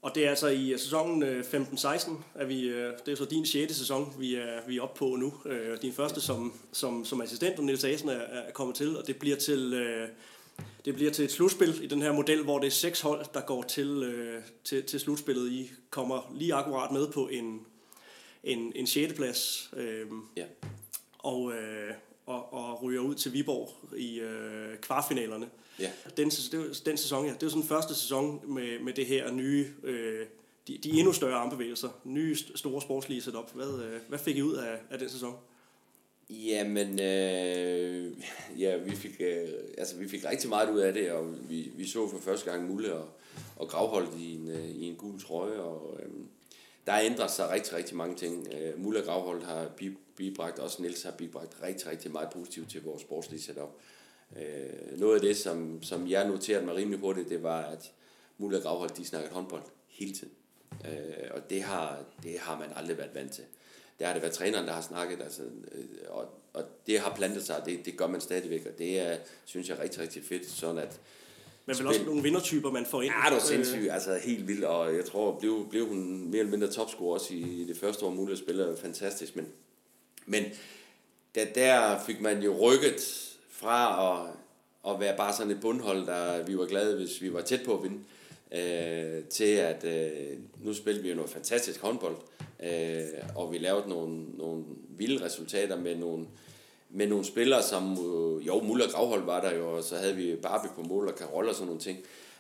og 0.03 0.15
det 0.15 0.27
er 0.27 0.31
altså 0.31 0.49
i 0.49 0.73
øh, 0.73 0.79
sæsonen 0.79 1.23
øh, 1.23 1.45
15-16, 1.53 2.11
at 2.35 2.49
vi, 2.49 2.69
det 3.07 3.09
er 3.09 3.15
så 3.15 3.25
din 3.25 3.47
6. 3.47 3.77
sæson, 3.77 4.15
vi 4.19 4.35
er, 4.35 4.67
vi 4.67 4.77
er 4.77 4.83
oppe 4.83 4.99
på 4.99 5.17
nu. 5.17 5.35
Din 5.83 5.93
første 5.93 6.21
som, 6.21 6.55
som, 6.73 7.05
som 7.05 7.21
assistent, 7.21 7.59
og 7.59 7.65
Niels 7.65 7.85
Asen 7.85 8.09
er, 8.09 8.13
er 8.15 8.53
kommet 8.53 8.77
til, 8.77 8.99
og 8.99 9.07
det 9.07 9.19
bliver 9.19 9.37
til, 9.37 9.75
det 10.85 10.95
bliver 10.95 11.11
til 11.11 11.25
et 11.25 11.33
slutspil 11.33 11.83
i 11.83 11.87
den 11.87 12.03
her 12.03 12.13
model, 12.13 12.43
hvor 12.43 12.59
det 12.59 12.67
er 12.67 12.71
seks 12.71 13.01
hold, 13.01 13.27
der 13.35 13.41
går 13.41 13.63
til, 13.63 14.43
til, 14.65 14.85
til 14.85 15.01
slutspillet. 15.01 15.53
I 15.53 15.71
kommer 15.91 16.33
lige 16.35 16.55
akkurat 16.55 16.91
med 16.91 17.13
på 17.13 17.29
en, 17.29 17.67
en, 18.45 18.73
en 18.75 18.87
6. 18.87 19.15
plads. 19.15 19.71
Ja. 20.37 20.45
Og, 21.19 21.53
og, 22.27 22.53
og 22.53 22.83
ryger 22.83 23.01
ud 23.01 23.15
til 23.15 23.33
Viborg 23.33 23.97
i 23.97 24.21
øh, 24.21 24.79
kvartfinalerne. 24.79 25.51
Ja. 25.81 25.91
Den, 26.17 26.31
det, 26.31 26.83
den 26.87 26.97
sæson, 26.97 27.27
ja, 27.27 27.33
det 27.33 27.43
er 27.43 27.49
sådan 27.49 27.61
den 27.61 27.69
første 27.69 27.95
sæson 27.95 28.41
med, 28.55 28.79
med 28.79 28.93
det 28.93 29.07
her 29.07 29.31
nye, 29.31 29.67
øh, 29.83 30.27
de, 30.69 30.79
de 30.79 30.91
endnu 30.91 31.13
større 31.13 31.35
armbevægelser, 31.35 31.89
nye 32.05 32.37
store 32.55 32.83
sportslige 32.83 33.23
setup. 33.23 33.55
Hvad, 33.55 33.83
øh, 33.83 34.01
hvad 34.09 34.19
fik 34.19 34.37
I 34.37 34.43
ud 34.43 34.55
af, 34.55 34.79
af 34.91 34.99
den 34.99 35.09
sæson? 35.09 35.37
Jamen, 36.31 37.01
øh, 37.01 38.13
ja, 38.61 38.77
vi 38.77 38.97
fik, 38.97 39.21
øh, 39.21 39.49
altså, 39.79 39.97
vi 39.97 40.09
fik 40.09 40.25
rigtig 40.25 40.49
meget 40.49 40.71
ud 40.71 40.81
af 40.81 40.93
det, 40.93 41.13
og 41.13 41.35
vi, 41.49 41.73
vi 41.77 41.87
så 41.87 42.09
for 42.09 42.19
første 42.19 42.51
gang 42.51 42.69
Mulle 42.69 42.95
og, 42.95 43.09
og 43.57 43.69
Gravholdt 43.69 44.21
i 44.21 44.35
en, 44.35 44.49
øh, 44.49 44.71
i 44.71 44.89
en 44.89 44.97
gul 44.97 45.21
trøje, 45.21 45.59
og 45.59 45.99
øh, 46.03 46.09
der 46.87 46.99
ændrer 47.03 47.27
sig 47.27 47.51
rigtig, 47.51 47.73
rigtig 47.73 47.97
mange 47.97 48.17
ting. 48.17 48.49
Øh, 48.55 48.81
Mulle 48.81 49.03
Gravhold 49.03 49.43
har 49.43 49.71
bibragt, 50.17 50.59
også 50.59 50.83
Niels 50.83 51.03
har 51.03 51.11
bibragt 51.11 51.57
rigtig, 51.63 51.87
rigtig 51.87 52.13
meget 52.13 52.29
positivt 52.33 52.71
til 52.71 52.83
vores 52.83 53.03
sportslige 53.03 53.43
setup. 53.43 53.71
Øh, 54.37 55.01
noget 55.01 55.15
af 55.15 55.21
det, 55.21 55.37
som, 55.37 55.83
som 55.83 56.11
jeg 56.11 56.29
noterede 56.29 56.67
mig 56.67 56.75
rimelig 56.75 57.01
hurtigt, 57.01 57.29
det 57.29 57.43
var, 57.43 57.63
at 57.63 57.93
Mulle 58.39 58.61
Gravhold, 58.61 58.91
de 58.91 59.05
snakkede 59.05 59.35
håndbold 59.35 59.63
hele 59.89 60.13
tiden. 60.13 60.33
Øh, 60.85 61.31
og 61.31 61.51
det 61.51 61.63
har, 61.63 62.05
det 62.23 62.39
har 62.39 62.59
man 62.59 62.69
aldrig 62.77 62.99
været 62.99 63.15
vant 63.15 63.33
til. 63.33 63.45
Der 63.99 64.07
har 64.07 64.13
det 64.13 64.23
været 64.23 64.35
træneren, 64.35 64.67
der 64.67 64.73
har 64.73 64.83
snakket, 64.83 65.23
altså, 65.23 65.43
øh, 65.43 65.85
og, 66.09 66.29
og 66.53 66.65
det 66.87 67.01
har 67.01 67.15
plantet 67.17 67.47
sig, 67.47 67.63
det, 67.67 67.87
det 67.87 67.97
gør 67.97 68.07
man 68.07 68.21
stadigvæk, 68.21 68.67
og 68.67 68.79
det 68.79 68.99
er, 68.99 69.17
synes 69.45 69.69
jeg, 69.69 69.79
rigtig, 69.79 70.01
rigtig 70.01 70.25
fedt, 70.25 70.51
sådan 70.51 70.79
at 70.79 71.01
men 71.67 71.79
vel 71.79 71.87
også 71.87 72.05
nogle 72.05 72.23
vindertyper, 72.23 72.71
man 72.71 72.87
får 72.87 73.03
ind. 73.03 73.13
Ja, 73.13 73.29
det 73.29 73.35
var 73.35 73.41
sindssygt. 73.41 73.93
Altså 73.93 74.19
helt 74.23 74.49
vildt. 74.49 74.65
Og 74.65 74.97
jeg 74.97 75.05
tror, 75.05 75.39
blev, 75.39 75.67
blev 75.71 75.89
hun 75.89 76.31
mere 76.31 76.39
eller 76.39 76.51
mindre 76.51 76.69
topscorer 76.69 77.15
også 77.15 77.35
i 77.35 77.65
det 77.69 77.77
første 77.77 78.05
år 78.05 78.11
muligt 78.11 78.33
at 78.33 78.39
spille. 78.39 78.77
Fantastisk. 78.77 79.37
Men, 79.37 79.47
men 80.27 80.45
der, 81.35 81.45
der 81.55 82.01
fik 82.07 82.21
man 82.21 82.43
jo 82.43 82.59
rykket 82.61 83.31
fra 83.51 84.13
at, 84.13 84.31
at 84.93 85.01
være 85.01 85.17
bare 85.17 85.33
sådan 85.33 85.53
et 85.53 85.61
bundhold, 85.61 86.07
der 86.07 86.43
vi 86.43 86.59
var 86.59 86.67
glade, 86.67 86.97
hvis 86.97 87.23
vi 87.23 87.33
var 87.33 87.41
tæt 87.41 87.61
på 87.65 87.77
at 87.77 87.83
vinde, 87.83 87.99
øh, 88.53 89.25
til 89.25 89.55
at 89.55 89.85
øh, 89.85 90.39
nu 90.63 90.75
spiller 90.75 91.03
vi 91.03 91.09
jo 91.09 91.15
noget 91.15 91.31
fantastisk 91.31 91.81
håndbold, 91.81 92.17
øh, 92.17 92.34
Øh, 92.65 93.05
og 93.35 93.53
vi 93.53 93.59
lavede 93.59 93.89
nogle, 93.89 94.25
nogle 94.25 94.65
vilde 94.89 95.25
resultater 95.25 95.77
med 95.77 95.97
nogle, 95.97 96.27
med 96.91 97.07
nogle 97.07 97.25
spillere, 97.25 97.63
som 97.63 97.93
øh, 97.93 98.47
jo, 98.47 98.61
Muller 98.61 98.91
Gravhold 98.91 99.25
var 99.25 99.41
der 99.41 99.57
jo, 99.57 99.77
og 99.77 99.85
så 99.85 99.97
havde 99.97 100.17
vi 100.17 100.37
Barbie 100.37 100.71
på 100.75 100.83
mål 100.83 101.09
og 101.09 101.15
Karol 101.15 101.49
og 101.49 101.55
sådan 101.55 101.67
nogle 101.67 101.81
ting. 101.81 101.99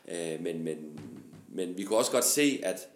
Øh, 0.09 0.43
men, 0.43 0.65
men, 0.65 1.01
men 1.49 1.77
vi 1.77 1.83
kunne 1.83 1.99
også 1.99 2.13
godt 2.13 2.25
se, 2.25 2.61
at 2.63 2.89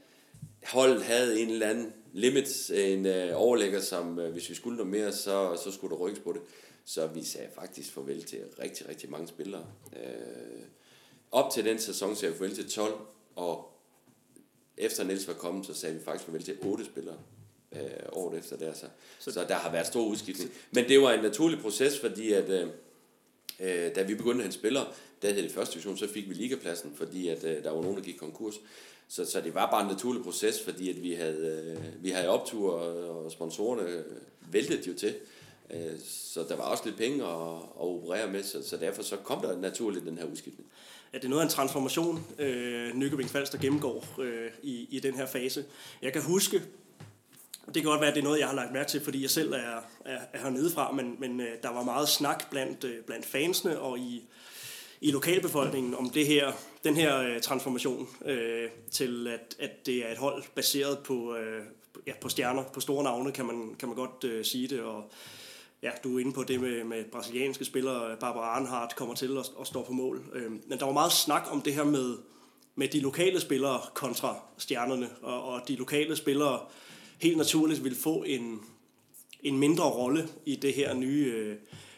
holdet 0.64 1.02
havde 1.02 1.40
en 1.40 1.50
eller 1.50 1.68
anden 1.68 1.92
limit, 2.12 2.70
en 2.70 3.06
øh, 3.06 3.30
overlægger, 3.34 3.80
som 3.80 4.18
øh, 4.18 4.32
hvis 4.32 4.50
vi 4.50 4.54
skulle 4.54 4.76
noget 4.76 4.90
mere, 4.90 5.12
så, 5.12 5.60
så 5.64 5.70
skulle 5.70 5.96
der 5.96 6.02
rykkes 6.02 6.20
på 6.20 6.32
det. 6.32 6.40
Så 6.84 7.06
vi 7.06 7.24
sagde 7.24 7.48
faktisk 7.54 7.92
farvel 7.92 8.22
til 8.22 8.38
rigtig, 8.62 8.88
rigtig 8.88 9.10
mange 9.10 9.28
spillere. 9.28 9.64
Øh, 9.96 10.62
op 11.30 11.50
til 11.50 11.64
den 11.64 11.78
sæson 11.78 12.16
sagde 12.16 12.32
jeg 12.32 12.38
farvel 12.38 12.54
til 12.54 12.70
12, 12.70 12.94
og 13.36 13.77
efter 14.78 15.04
Niels 15.04 15.28
var 15.28 15.34
kommet, 15.34 15.66
så 15.66 15.74
sagde 15.74 15.94
vi 15.94 16.04
faktisk 16.04 16.24
farvel 16.24 16.42
til 16.42 16.56
8 16.62 16.84
spillere 16.84 17.16
øh, 17.72 17.80
året 18.12 18.38
efter 18.38 18.56
der. 18.56 18.72
Så, 18.72 18.86
så, 19.18 19.32
så 19.32 19.44
der 19.48 19.54
har 19.54 19.72
været 19.72 19.86
stor 19.86 20.06
udskiftning. 20.06 20.50
Men 20.70 20.88
det 20.88 21.00
var 21.00 21.12
en 21.12 21.22
naturlig 21.22 21.60
proces, 21.60 21.98
fordi 21.98 22.32
at, 22.32 22.50
øh, 22.50 22.68
øh 23.60 23.94
da 23.94 24.02
vi 24.02 24.14
begyndte 24.14 24.38
at 24.38 24.42
hente 24.42 24.58
spillere, 24.58 24.86
der 25.22 25.32
hed 25.32 25.42
det 25.42 25.52
første 25.52 25.74
division, 25.74 25.96
så 25.96 26.08
fik 26.08 26.28
vi 26.28 26.34
ligapladsen, 26.34 26.92
fordi 26.94 27.28
at, 27.28 27.44
øh, 27.44 27.64
der 27.64 27.70
var 27.70 27.82
nogen, 27.82 27.96
der 27.96 28.02
gik 28.02 28.16
konkurs. 28.16 28.54
Så, 29.08 29.24
så 29.24 29.40
det 29.40 29.54
var 29.54 29.70
bare 29.70 29.82
en 29.82 29.88
naturlig 29.88 30.24
proces, 30.24 30.62
fordi 30.62 30.90
at 30.90 31.02
vi 31.02 31.12
havde, 31.12 31.76
øh, 31.76 32.04
vi 32.04 32.10
havde 32.10 32.28
optur, 32.28 32.72
og, 32.72 33.32
sponsorerne 33.32 34.04
væltede 34.50 34.88
jo 34.88 34.94
til. 34.94 35.14
Øh, 35.70 35.98
så 36.04 36.44
der 36.48 36.56
var 36.56 36.64
også 36.64 36.82
lidt 36.86 36.96
penge 36.96 37.24
at, 37.24 37.56
at 37.56 37.86
operere 37.86 38.30
med, 38.32 38.42
så, 38.42 38.68
så 38.68 38.76
derfor 38.76 39.02
så 39.02 39.16
kom 39.16 39.42
der 39.42 39.56
naturligt 39.56 40.06
den 40.06 40.18
her 40.18 40.24
udskiftning 40.24 40.68
at 41.12 41.22
det 41.22 41.24
er 41.24 41.28
noget 41.28 41.42
af 41.42 41.46
en 41.46 41.52
transformation, 41.52 42.26
øh, 42.38 42.94
Nykøbing 42.94 43.30
Falster 43.30 43.58
gennemgår 43.58 44.04
øh, 44.20 44.50
i, 44.62 44.86
i 44.90 45.00
den 45.00 45.14
her 45.14 45.26
fase. 45.26 45.64
Jeg 46.02 46.12
kan 46.12 46.22
huske, 46.22 46.62
det 47.66 47.74
kan 47.74 47.84
godt 47.84 48.00
være, 48.00 48.08
at 48.08 48.14
det 48.14 48.20
er 48.20 48.24
noget, 48.24 48.38
jeg 48.38 48.48
har 48.48 48.54
lagt 48.54 48.72
mærke 48.72 48.90
til, 48.90 49.00
fordi 49.00 49.22
jeg 49.22 49.30
selv 49.30 49.52
er, 49.52 49.56
er, 50.04 50.18
er 50.32 50.38
hernede 50.42 50.70
fra, 50.70 50.92
men, 50.92 51.16
men 51.18 51.40
øh, 51.40 51.48
der 51.62 51.72
var 51.72 51.82
meget 51.82 52.08
snak 52.08 52.50
blandt, 52.50 52.84
øh, 52.84 53.02
blandt 53.06 53.26
fansene 53.26 53.78
og 53.78 53.98
i, 53.98 54.22
i 55.00 55.10
lokalbefolkningen 55.10 55.94
om 55.94 56.10
det 56.10 56.26
her, 56.26 56.52
den 56.84 56.96
her 56.96 57.18
øh, 57.18 57.40
transformation 57.40 58.08
øh, 58.24 58.68
til, 58.90 59.28
at, 59.28 59.56
at 59.58 59.86
det 59.86 60.06
er 60.06 60.12
et 60.12 60.18
hold 60.18 60.42
baseret 60.54 60.98
på, 60.98 61.36
øh, 61.36 61.62
ja, 62.06 62.12
på 62.20 62.28
stjerner, 62.28 62.62
på 62.62 62.80
store 62.80 63.04
navne, 63.04 63.32
kan 63.32 63.46
man, 63.46 63.74
kan 63.78 63.88
man 63.88 63.96
godt 63.96 64.24
øh, 64.24 64.44
sige 64.44 64.68
det. 64.68 64.80
Og, 64.80 65.10
ja, 65.82 65.90
du 66.04 66.16
er 66.16 66.20
inde 66.20 66.32
på 66.32 66.42
det 66.42 66.60
med, 66.60 66.84
med 66.84 67.04
brasilianske 67.04 67.64
spillere, 67.64 68.16
Barbara 68.20 68.46
Arnhardt 68.46 68.96
kommer 68.96 69.14
til 69.14 69.36
at, 69.38 69.50
at 69.60 69.66
stå 69.66 69.82
på 69.82 69.92
mål. 69.92 70.22
Øh, 70.32 70.50
men 70.50 70.78
der 70.78 70.84
var 70.84 70.92
meget 70.92 71.12
snak 71.12 71.42
om 71.50 71.62
det 71.62 71.74
her 71.74 71.84
med, 71.84 72.16
med 72.74 72.88
de 72.88 73.00
lokale 73.00 73.40
spillere 73.40 73.80
kontra 73.94 74.36
stjernerne, 74.58 75.10
og, 75.22 75.42
og 75.42 75.60
de 75.68 75.76
lokale 75.76 76.16
spillere 76.16 76.60
helt 77.18 77.36
naturligt 77.36 77.84
vil 77.84 77.96
få 77.96 78.22
en, 78.22 78.60
en 79.42 79.58
mindre 79.58 79.84
rolle 79.84 80.28
i 80.44 80.56
det 80.56 80.74
her 80.74 80.94
nye, 80.94 81.32
øh, 81.36 81.56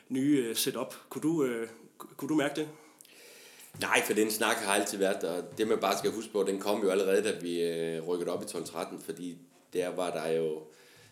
nye 0.09 0.45
øh, 0.47 0.57
setup. 0.57 0.95
Kunne 1.09 1.23
du, 1.23 1.45
øh, 1.45 1.69
kunne 1.99 2.29
du 2.29 2.35
mærke 2.35 2.61
det? 2.61 2.69
Nej, 3.81 4.03
for 4.07 4.13
den 4.13 4.31
snak 4.31 4.57
har 4.57 4.75
altid 4.75 4.99
været 4.99 5.23
der. 5.23 5.43
Det 5.59 5.69
man 5.69 5.79
bare 5.79 5.99
skal 5.99 6.11
huske 6.11 6.33
på, 6.33 6.43
den 6.43 6.59
kom 6.59 6.83
jo 6.83 6.91
allerede, 6.91 7.23
da 7.23 7.33
vi 7.41 7.63
øh, 7.63 8.09
rykkede 8.09 8.31
op 8.31 8.43
i 8.43 8.45
12-13, 8.45 9.05
fordi 9.05 9.39
der 9.73 9.89
var 9.89 10.11
der 10.11 10.29
jo 10.29 10.63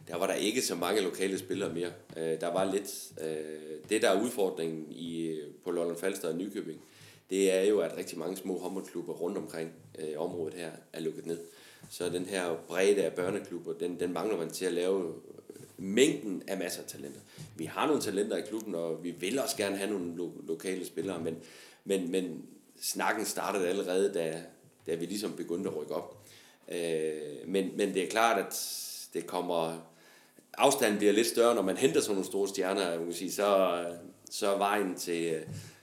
der 0.09 0.17
var 0.17 0.27
der 0.27 0.35
ikke 0.35 0.63
så 0.63 0.75
mange 0.75 1.01
lokale 1.01 1.39
spillere 1.39 1.75
mere. 1.75 1.93
Øh, 2.17 2.41
der 2.41 2.53
var 2.53 2.65
lidt... 2.73 3.13
Øh, 3.21 3.79
det, 3.91 4.03
der 4.03 4.11
er 4.11 4.23
udfordringen 4.23 4.87
i, 4.91 5.41
på 5.65 5.71
Lolland 5.71 5.99
Falster 5.99 6.29
og 6.29 6.35
Nykøbing, 6.35 6.81
det 7.31 7.55
er 7.55 7.63
jo, 7.63 7.81
at 7.81 7.97
rigtig 7.97 8.19
mange 8.19 8.37
små 8.37 8.59
håndboldklubber 8.59 9.13
rundt 9.13 9.39
omkring 9.39 9.73
øh, 9.99 10.09
området 10.17 10.55
her 10.55 10.71
er 10.93 11.01
lukket 11.01 11.27
ned. 11.27 11.39
så 11.91 12.09
den 12.09 12.25
her 12.25 12.55
bredde 12.69 13.05
af 13.05 13.13
børneklubber, 13.13 13.73
den, 13.73 14.01
den 14.01 14.13
mangler 14.13 14.37
man 14.37 14.51
til 14.51 14.65
at 14.65 14.73
lave 14.73 15.15
øh, 15.51 15.85
mængden 15.85 16.43
af 16.47 16.59
masser 16.59 16.83
af 16.83 16.89
talenter. 16.89 17.21
Vi 17.57 17.65
har 17.65 17.87
nogle 17.87 18.03
talenter 18.03 18.37
i 18.37 18.43
klubben, 18.49 18.75
og 18.75 19.05
vi 19.05 19.11
vil 19.11 19.39
også 19.39 19.57
gerne 19.57 19.77
have 19.77 19.91
nogle 19.91 20.17
lo- 20.17 20.43
lokale 20.47 20.87
spillere, 20.87 21.21
men, 21.21 21.37
men, 21.85 22.11
men 22.11 22.43
snakken 22.83 23.25
startede 23.25 23.69
allerede, 23.69 24.15
da, 24.15 24.43
da 24.87 24.95
vi 24.95 25.07
ligesom 25.07 25.33
begyndte 25.33 25.71
at 25.71 25.77
rykke 25.77 25.95
op. 25.95 26.27
Øh, 26.69 27.13
men, 27.47 27.71
men 27.77 27.95
det 27.95 28.05
er 28.05 28.09
klart, 28.11 28.47
at 28.47 28.55
det 29.15 29.27
kommer... 29.27 29.85
Afstanden 30.59 30.99
bliver 30.99 31.13
lidt 31.13 31.27
større, 31.27 31.55
når 31.55 31.63
man 31.63 31.77
henter 31.77 32.01
sådan 32.01 32.15
nogle 32.15 32.27
store 32.27 32.49
stjerner, 32.49 32.97
man 32.97 33.05
kan 33.05 33.15
sige, 33.15 33.33
så, 33.33 33.85
så 34.31 34.55
er 34.55 34.59
vejen 34.59 34.95
til, 34.95 35.41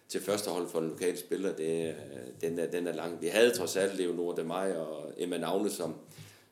til 0.10 0.22
første 0.22 0.50
hold 0.50 0.70
for 0.70 0.80
en 0.80 0.90
lokale 0.90 1.18
spiller, 1.18 1.56
det, 1.56 1.96
den, 2.42 2.60
er, 2.60 2.66
den 2.66 2.88
er 2.88 2.94
lang. 2.94 3.22
Vi 3.22 3.28
havde 3.28 3.52
trods 3.52 3.76
alt 3.76 3.98
Leonor 3.98 4.36
de 4.36 4.44
mig 4.44 4.78
og 4.78 5.14
Emma 5.18 5.38
Navne, 5.38 5.70
som, 5.70 5.96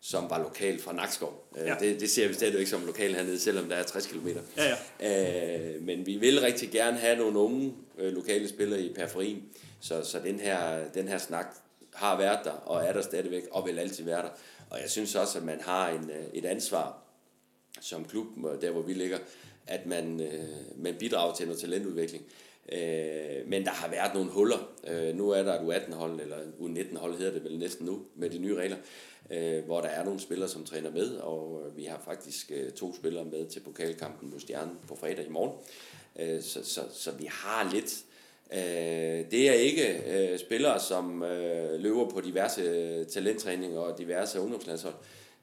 som 0.02 0.30
var 0.30 0.40
lokal 0.40 0.80
fra 0.80 0.94
Nakskov. 0.94 1.48
Øh, 1.58 1.68
ja. 1.68 1.76
Det, 1.80 2.00
det 2.00 2.10
ser 2.12 2.28
vi 2.28 2.34
stadig 2.34 2.60
ikke 2.60 2.72
som 2.72 2.86
lokal 2.86 3.16
hernede, 3.16 3.40
selvom 3.40 3.70
der 3.70 3.76
er 3.76 3.84
60 3.84 4.08
km. 4.08 4.28
Ja, 4.58 4.76
ja. 5.00 5.76
Øh, 5.76 5.82
men 5.82 6.06
vi 6.06 6.18
vil 6.18 6.40
rigtig 6.42 6.70
gerne 6.70 6.98
have 6.98 7.18
nogle 7.18 7.40
unge 7.40 7.74
øh, 7.98 8.14
lokale 8.14 8.50
spillere 8.50 8.82
i 8.82 8.94
periferien, 8.94 9.44
så, 9.80 10.04
så 10.04 10.20
den, 10.20 10.40
her, 10.40 10.90
den 10.94 11.08
her 11.08 11.18
snak 11.18 11.46
har 11.94 12.18
været 12.18 12.40
der, 12.44 12.52
og 12.52 12.84
er 12.84 12.94
der 12.94 13.02
stadigvæk, 13.02 13.44
og 13.52 13.68
vil 13.68 13.80
altid 13.80 14.04
være 14.04 14.22
der. 14.22 14.30
Og 14.74 14.82
jeg 14.82 14.90
synes 14.90 15.16
også, 15.16 15.38
at 15.38 15.44
man 15.44 15.62
har 15.62 15.90
en, 15.90 16.10
øh, 16.10 16.26
et 16.34 16.46
ansvar 16.46 16.98
som 17.82 18.06
klub, 18.06 18.28
øh, 18.38 18.62
der 18.62 18.72
hvor 18.72 18.82
vi 18.82 18.94
ligger, 18.94 19.18
at 19.68 19.86
man, 19.86 20.22
øh, 20.22 20.44
man 20.76 20.96
bidrager 21.00 21.36
til 21.36 21.46
noget 21.46 21.62
talentudvikling. 21.62 22.24
Øh, 22.72 23.48
men 23.48 23.66
der 23.66 23.72
har 23.72 23.90
været 23.90 24.14
nogle 24.14 24.32
huller. 24.32 24.74
Øh, 24.88 25.16
nu 25.16 25.30
er 25.30 25.44
der 25.44 25.54
et 25.54 25.60
U18-hold, 25.60 26.20
eller 26.20 26.38
U19-hold 26.60 27.18
hedder 27.18 27.34
det 27.34 27.44
vel 27.44 27.60
næsten 27.60 27.86
nu, 27.86 28.02
med 28.16 28.30
de 28.30 28.38
nye 28.40 28.56
regler, 28.56 28.78
øh, 29.32 29.66
hvor 29.66 29.82
der 29.82 29.88
er 29.88 30.06
nogle 30.06 30.20
spillere, 30.20 30.50
som 30.50 30.66
træner 30.66 30.92
med, 30.92 31.16
og 31.18 31.62
øh, 31.66 31.78
vi 31.78 31.84
har 31.84 32.02
faktisk 32.06 32.52
øh, 32.56 32.72
to 32.72 32.96
spillere 32.96 33.26
med 33.26 33.46
til 33.46 33.60
pokalkampen 33.60 34.30
mod 34.32 34.40
Stjernen 34.40 34.78
på 34.88 34.96
fredag 34.96 35.26
i 35.26 35.30
morgen. 35.30 35.58
Øh, 36.20 36.42
så, 36.42 36.64
så, 36.64 36.82
så 36.94 37.12
vi 37.12 37.26
har 37.32 37.72
lidt... 37.74 38.04
Øh, 38.54 39.32
det 39.32 39.50
er 39.50 39.54
ikke 39.54 40.02
øh, 40.08 40.40
spillere, 40.40 40.80
som 40.80 41.24
øh, 41.24 41.80
løber 41.80 42.10
på 42.10 42.22
diverse 42.22 42.62
øh, 42.62 43.06
talenttræninger 43.06 43.80
og 43.80 43.98
diverse 43.98 44.40
ungdomslandshold. 44.40 44.96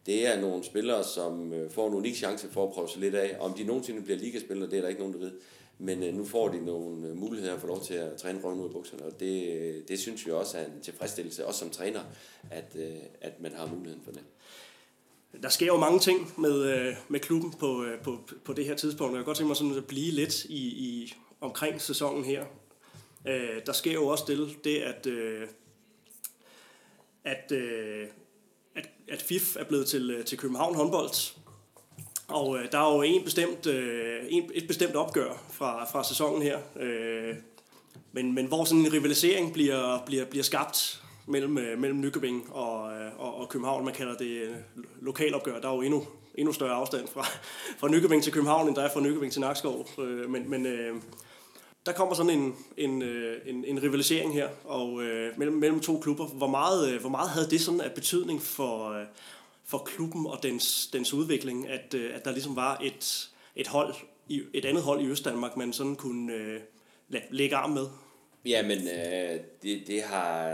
Det 0.07 0.27
er 0.27 0.41
nogle 0.41 0.65
spillere, 0.65 1.05
som 1.05 1.53
øh, 1.53 1.71
får 1.71 1.89
en 1.89 1.95
unik 1.95 2.15
chance 2.17 2.49
for 2.49 2.67
at 2.67 2.73
prøve 2.73 2.89
sig 2.89 3.01
lidt 3.01 3.15
af. 3.15 3.37
Om 3.41 3.53
de 3.53 3.65
nogensinde 3.65 4.03
bliver 4.03 4.19
ligaspillere, 4.19 4.71
det 4.71 4.77
er 4.77 4.81
der 4.81 4.89
ikke 4.89 5.01
nogen, 5.01 5.15
der 5.15 5.21
ved. 5.21 5.33
Men 5.79 6.03
øh, 6.03 6.15
nu 6.15 6.25
får 6.25 6.49
de 6.49 6.65
nogle 6.65 7.09
øh, 7.09 7.17
muligheder 7.17 7.59
for 7.59 7.67
lov 7.67 7.85
til 7.85 7.95
at 7.95 8.17
træne 8.17 8.41
røven 8.45 8.61
ud 8.61 8.65
af 8.65 8.73
bukserne, 8.73 9.05
og 9.05 9.21
det, 9.21 9.49
øh, 9.49 9.83
det 9.89 9.99
synes 9.99 10.27
vi 10.27 10.31
også 10.31 10.59
er 10.59 10.65
en 10.65 10.81
tilfredsstillelse, 10.83 11.47
også 11.47 11.61
som 11.61 11.71
træner, 11.71 12.01
at, 12.51 12.77
øh, 12.79 12.97
at 13.21 13.41
man 13.41 13.53
har 13.53 13.67
muligheden 13.67 14.03
for 14.05 14.13
det. 14.13 14.23
Der 15.43 15.49
sker 15.49 15.67
jo 15.67 15.77
mange 15.77 15.99
ting 15.99 16.33
med, 16.41 16.95
med 17.09 17.21
klubben 17.21 17.53
på, 17.53 17.85
på, 18.03 18.19
på 18.45 18.53
det 18.53 18.65
her 18.65 18.75
tidspunkt, 18.75 19.11
og 19.11 19.17
jeg 19.17 19.21
kan 19.21 19.25
godt 19.25 19.37
tænke 19.37 19.49
mig 19.49 19.57
sådan 19.57 19.77
at 19.77 19.87
blive 19.87 20.13
lidt 20.13 20.45
i, 20.45 20.67
i 20.67 21.15
omkring 21.41 21.81
sæsonen 21.81 22.25
her. 22.25 22.45
Øh, 23.29 23.67
der 23.67 23.73
sker 23.73 23.93
jo 23.93 24.07
også 24.07 24.25
det, 24.27 24.65
det 24.65 24.77
at, 24.77 25.07
øh, 25.07 25.47
at, 27.25 27.53
øh, 27.53 28.07
at, 28.75 28.89
at 29.09 29.23
FIF 29.23 29.57
er 29.57 29.65
blevet 29.65 29.87
til, 29.87 30.11
øh, 30.11 30.25
til 30.25 30.39
København 30.39 30.75
håndbold, 30.75 31.37
og 32.29 32.59
øh, 32.59 32.73
der 32.73 32.79
er 32.79 32.95
jo 32.95 33.03
en 33.03 33.25
bestemt, 33.25 33.67
øh, 33.67 34.23
en, 34.29 34.51
et 34.55 34.67
bestemt 34.67 34.97
opgør 34.97 35.45
fra, 35.53 35.85
fra 35.85 36.05
sæsonen 36.05 36.43
her, 36.43 36.59
øh, 36.81 37.35
men, 38.13 38.35
men 38.35 38.47
hvor 38.47 38.65
sådan 38.65 38.85
en 38.85 38.93
rivalisering 38.93 39.53
bliver, 39.53 40.03
bliver, 40.07 40.25
bliver 40.25 40.45
skabt 40.45 41.03
mellem, 41.27 41.59
øh, 41.59 41.79
mellem 41.79 42.01
Nykøbing 42.01 42.53
og, 42.53 42.93
øh, 42.93 43.11
og, 43.19 43.35
og 43.35 43.49
København. 43.49 43.85
Man 43.85 43.95
kalder 43.95 44.17
det 44.17 44.65
lokalopgør. 45.01 45.61
Der 45.61 45.69
er 45.69 45.75
jo 45.75 45.83
endnu, 45.83 46.07
endnu 46.35 46.53
større 46.53 46.75
afstand 46.75 47.09
fra, 47.09 47.23
fra 47.79 47.89
Nykøbing 47.89 48.23
til 48.23 48.33
København, 48.33 48.69
end 48.69 48.77
der 48.77 48.83
er 48.83 48.93
fra 48.93 49.01
Nykøbing 49.01 49.33
til 49.33 49.41
Nakskov. 49.41 49.89
Øh, 49.99 50.31
men 50.31 50.51
men 50.51 50.67
øh, 50.67 50.97
der 51.87 51.93
kommer 51.93 52.15
sådan 52.15 52.39
en, 52.39 52.55
en, 52.77 53.03
øh, 53.03 53.41
en, 53.47 53.65
en 53.65 53.83
rivalisering 53.83 54.35
her 54.35 54.49
og, 54.65 55.03
øh, 55.03 55.39
mellem, 55.39 55.57
mellem 55.57 55.81
to 55.81 56.01
klubber. 56.01 56.27
Hvor 56.27 56.47
meget, 56.47 56.93
øh, 56.93 57.01
hvor 57.01 57.11
meget 57.11 57.31
havde 57.31 57.51
det 57.51 57.61
sådan 57.61 57.81
af 57.81 57.93
betydning 57.93 58.43
for, 58.43 58.91
øh, 58.91 59.07
for 59.65 59.79
klubben 59.79 60.27
og 60.27 60.43
dens, 60.43 60.87
dens 60.93 61.13
udvikling, 61.13 61.69
at, 61.69 61.95
øh, 61.95 62.15
at 62.15 62.25
der 62.25 62.33
ligesom 62.33 62.57
var 62.57 62.81
et, 62.85 63.31
et 63.57 63.69
hold, 63.69 63.95
et 64.29 64.65
andet 64.65 64.83
hold 64.83 65.01
i 65.01 65.07
Østdanmark, 65.07 65.57
man 65.57 65.73
sådan 65.73 65.97
kunne 65.97 66.33
øh, 66.35 66.61
lægge 67.31 67.57
arm 67.57 67.71
med? 67.71 67.87
Ja, 68.45 68.63
men 68.63 68.79
øh, 68.79 69.41
det, 69.63 69.83
det 69.87 70.03
har, 70.03 70.49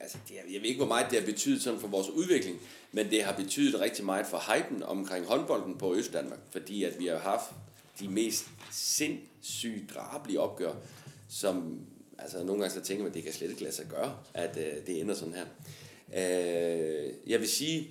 altså 0.00 0.18
det, 0.28 0.34
jeg 0.52 0.60
ved 0.62 0.68
ikke, 0.68 0.78
hvor 0.78 0.86
meget 0.86 1.06
det 1.10 1.18
har 1.18 1.26
betydet 1.26 1.62
sådan 1.62 1.80
for 1.80 1.88
vores 1.88 2.10
udvikling, 2.10 2.60
men 2.92 3.10
det 3.10 3.22
har 3.22 3.32
betydet 3.32 3.80
rigtig 3.80 4.04
meget 4.04 4.26
for 4.26 4.54
hypen 4.54 4.82
omkring 4.82 5.26
håndbolden 5.26 5.78
på 5.78 5.94
Østdanmark, 5.94 6.38
fordi 6.50 6.84
at 6.84 6.98
vi 6.98 7.06
har 7.06 7.18
haft 7.18 7.50
de 8.00 8.08
mest 8.08 8.46
sindssygt 8.70 9.94
drabelige 9.94 10.40
opgør, 10.40 10.72
som, 11.28 11.80
altså 12.18 12.44
nogle 12.44 12.62
gange 12.62 12.74
så 12.74 12.80
tænker 12.80 13.02
man, 13.02 13.10
at 13.10 13.14
det 13.14 13.24
kan 13.24 13.32
slet 13.32 13.50
ikke 13.50 13.62
lade 13.62 13.74
sig 13.74 13.86
gøre, 13.86 14.16
at 14.34 14.56
øh, 14.56 14.86
det 14.86 15.00
ender 15.00 15.14
sådan 15.14 15.34
her. 15.34 15.46
Øh, 16.14 17.12
jeg 17.26 17.40
vil 17.40 17.48
sige, 17.48 17.90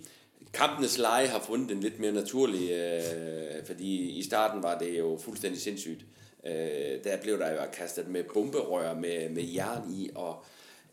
kampenes 0.53 0.97
leje 0.97 1.27
har 1.27 1.39
fundet 1.39 1.71
en 1.71 1.79
lidt 1.79 1.99
mere 1.99 2.11
naturlig, 2.11 2.71
øh, 2.71 3.65
fordi 3.65 4.09
i 4.09 4.23
starten 4.23 4.63
var 4.63 4.77
det 4.77 4.99
jo 4.99 5.19
fuldstændig 5.21 5.61
sindssygt. 5.61 6.05
Øh, 6.45 7.03
der 7.03 7.17
blev 7.21 7.39
der 7.39 7.51
jo 7.51 7.57
kastet 7.73 8.07
med 8.07 8.23
bomberør 8.33 8.95
med, 8.95 9.29
med 9.29 9.43
jern 9.43 9.93
i, 9.93 10.09
og 10.15 10.43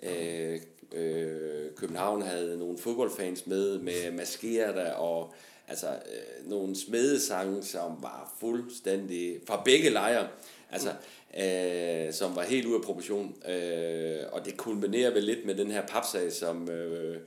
øh, 0.03 0.61
øh, 0.93 1.75
København 1.77 2.23
havde 2.23 2.59
nogle 2.59 2.79
fodboldfans 2.79 3.47
med, 3.47 3.79
med 3.79 4.11
maskerede 4.13 4.97
og 4.97 5.35
altså 5.71 5.89
øh, 5.89 6.51
nogle 6.51 6.77
smedesange, 6.77 7.63
som 7.63 7.93
var 8.01 8.35
fuldstændig 8.41 9.41
fra 9.47 9.63
begge 9.65 9.91
lejre, 9.91 10.29
altså 10.71 10.93
øh, 11.41 12.13
som 12.13 12.37
var 12.37 12.43
helt 12.43 12.67
ude 12.67 12.77
af 12.77 12.83
proportion. 12.83 13.37
Øh, 13.49 14.19
og 14.33 14.45
det 14.45 14.57
kulminerer 14.57 15.11
vel 15.11 15.23
lidt 15.23 15.47
med 15.47 15.55
den 15.55 15.71
her 15.71 15.87
papsag, 15.87 16.33
som, 16.33 16.71
øh, 16.71 17.21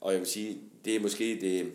og 0.00 0.12
jeg 0.12 0.20
vil 0.20 0.28
sige, 0.28 0.58
det 0.84 0.96
er 0.96 1.00
måske 1.00 1.38
det, 1.40 1.72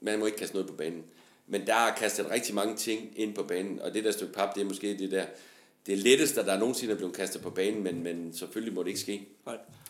man 0.00 0.18
må 0.18 0.26
ikke 0.26 0.38
kaste 0.38 0.54
noget 0.54 0.70
på 0.70 0.76
banen. 0.76 1.04
Men 1.46 1.66
der 1.66 1.74
er 1.74 1.94
kastet 1.94 2.30
rigtig 2.30 2.54
mange 2.54 2.76
ting 2.76 3.12
ind 3.16 3.34
på 3.34 3.42
banen, 3.42 3.80
og 3.80 3.94
det 3.94 4.04
der 4.04 4.10
stykke 4.10 4.32
pap, 4.32 4.54
det 4.54 4.60
er 4.60 4.64
måske 4.64 4.98
det 4.98 5.10
der, 5.10 5.24
det 5.86 5.98
letteste, 5.98 6.44
der 6.44 6.58
nogensinde 6.58 6.92
er 6.92 6.96
blevet 6.96 7.16
kastet 7.16 7.42
på 7.42 7.50
banen, 7.50 7.82
men, 7.82 8.02
men 8.02 8.32
selvfølgelig 8.32 8.74
må 8.74 8.82
det 8.82 8.88
ikke 8.88 9.00
ske. 9.00 9.28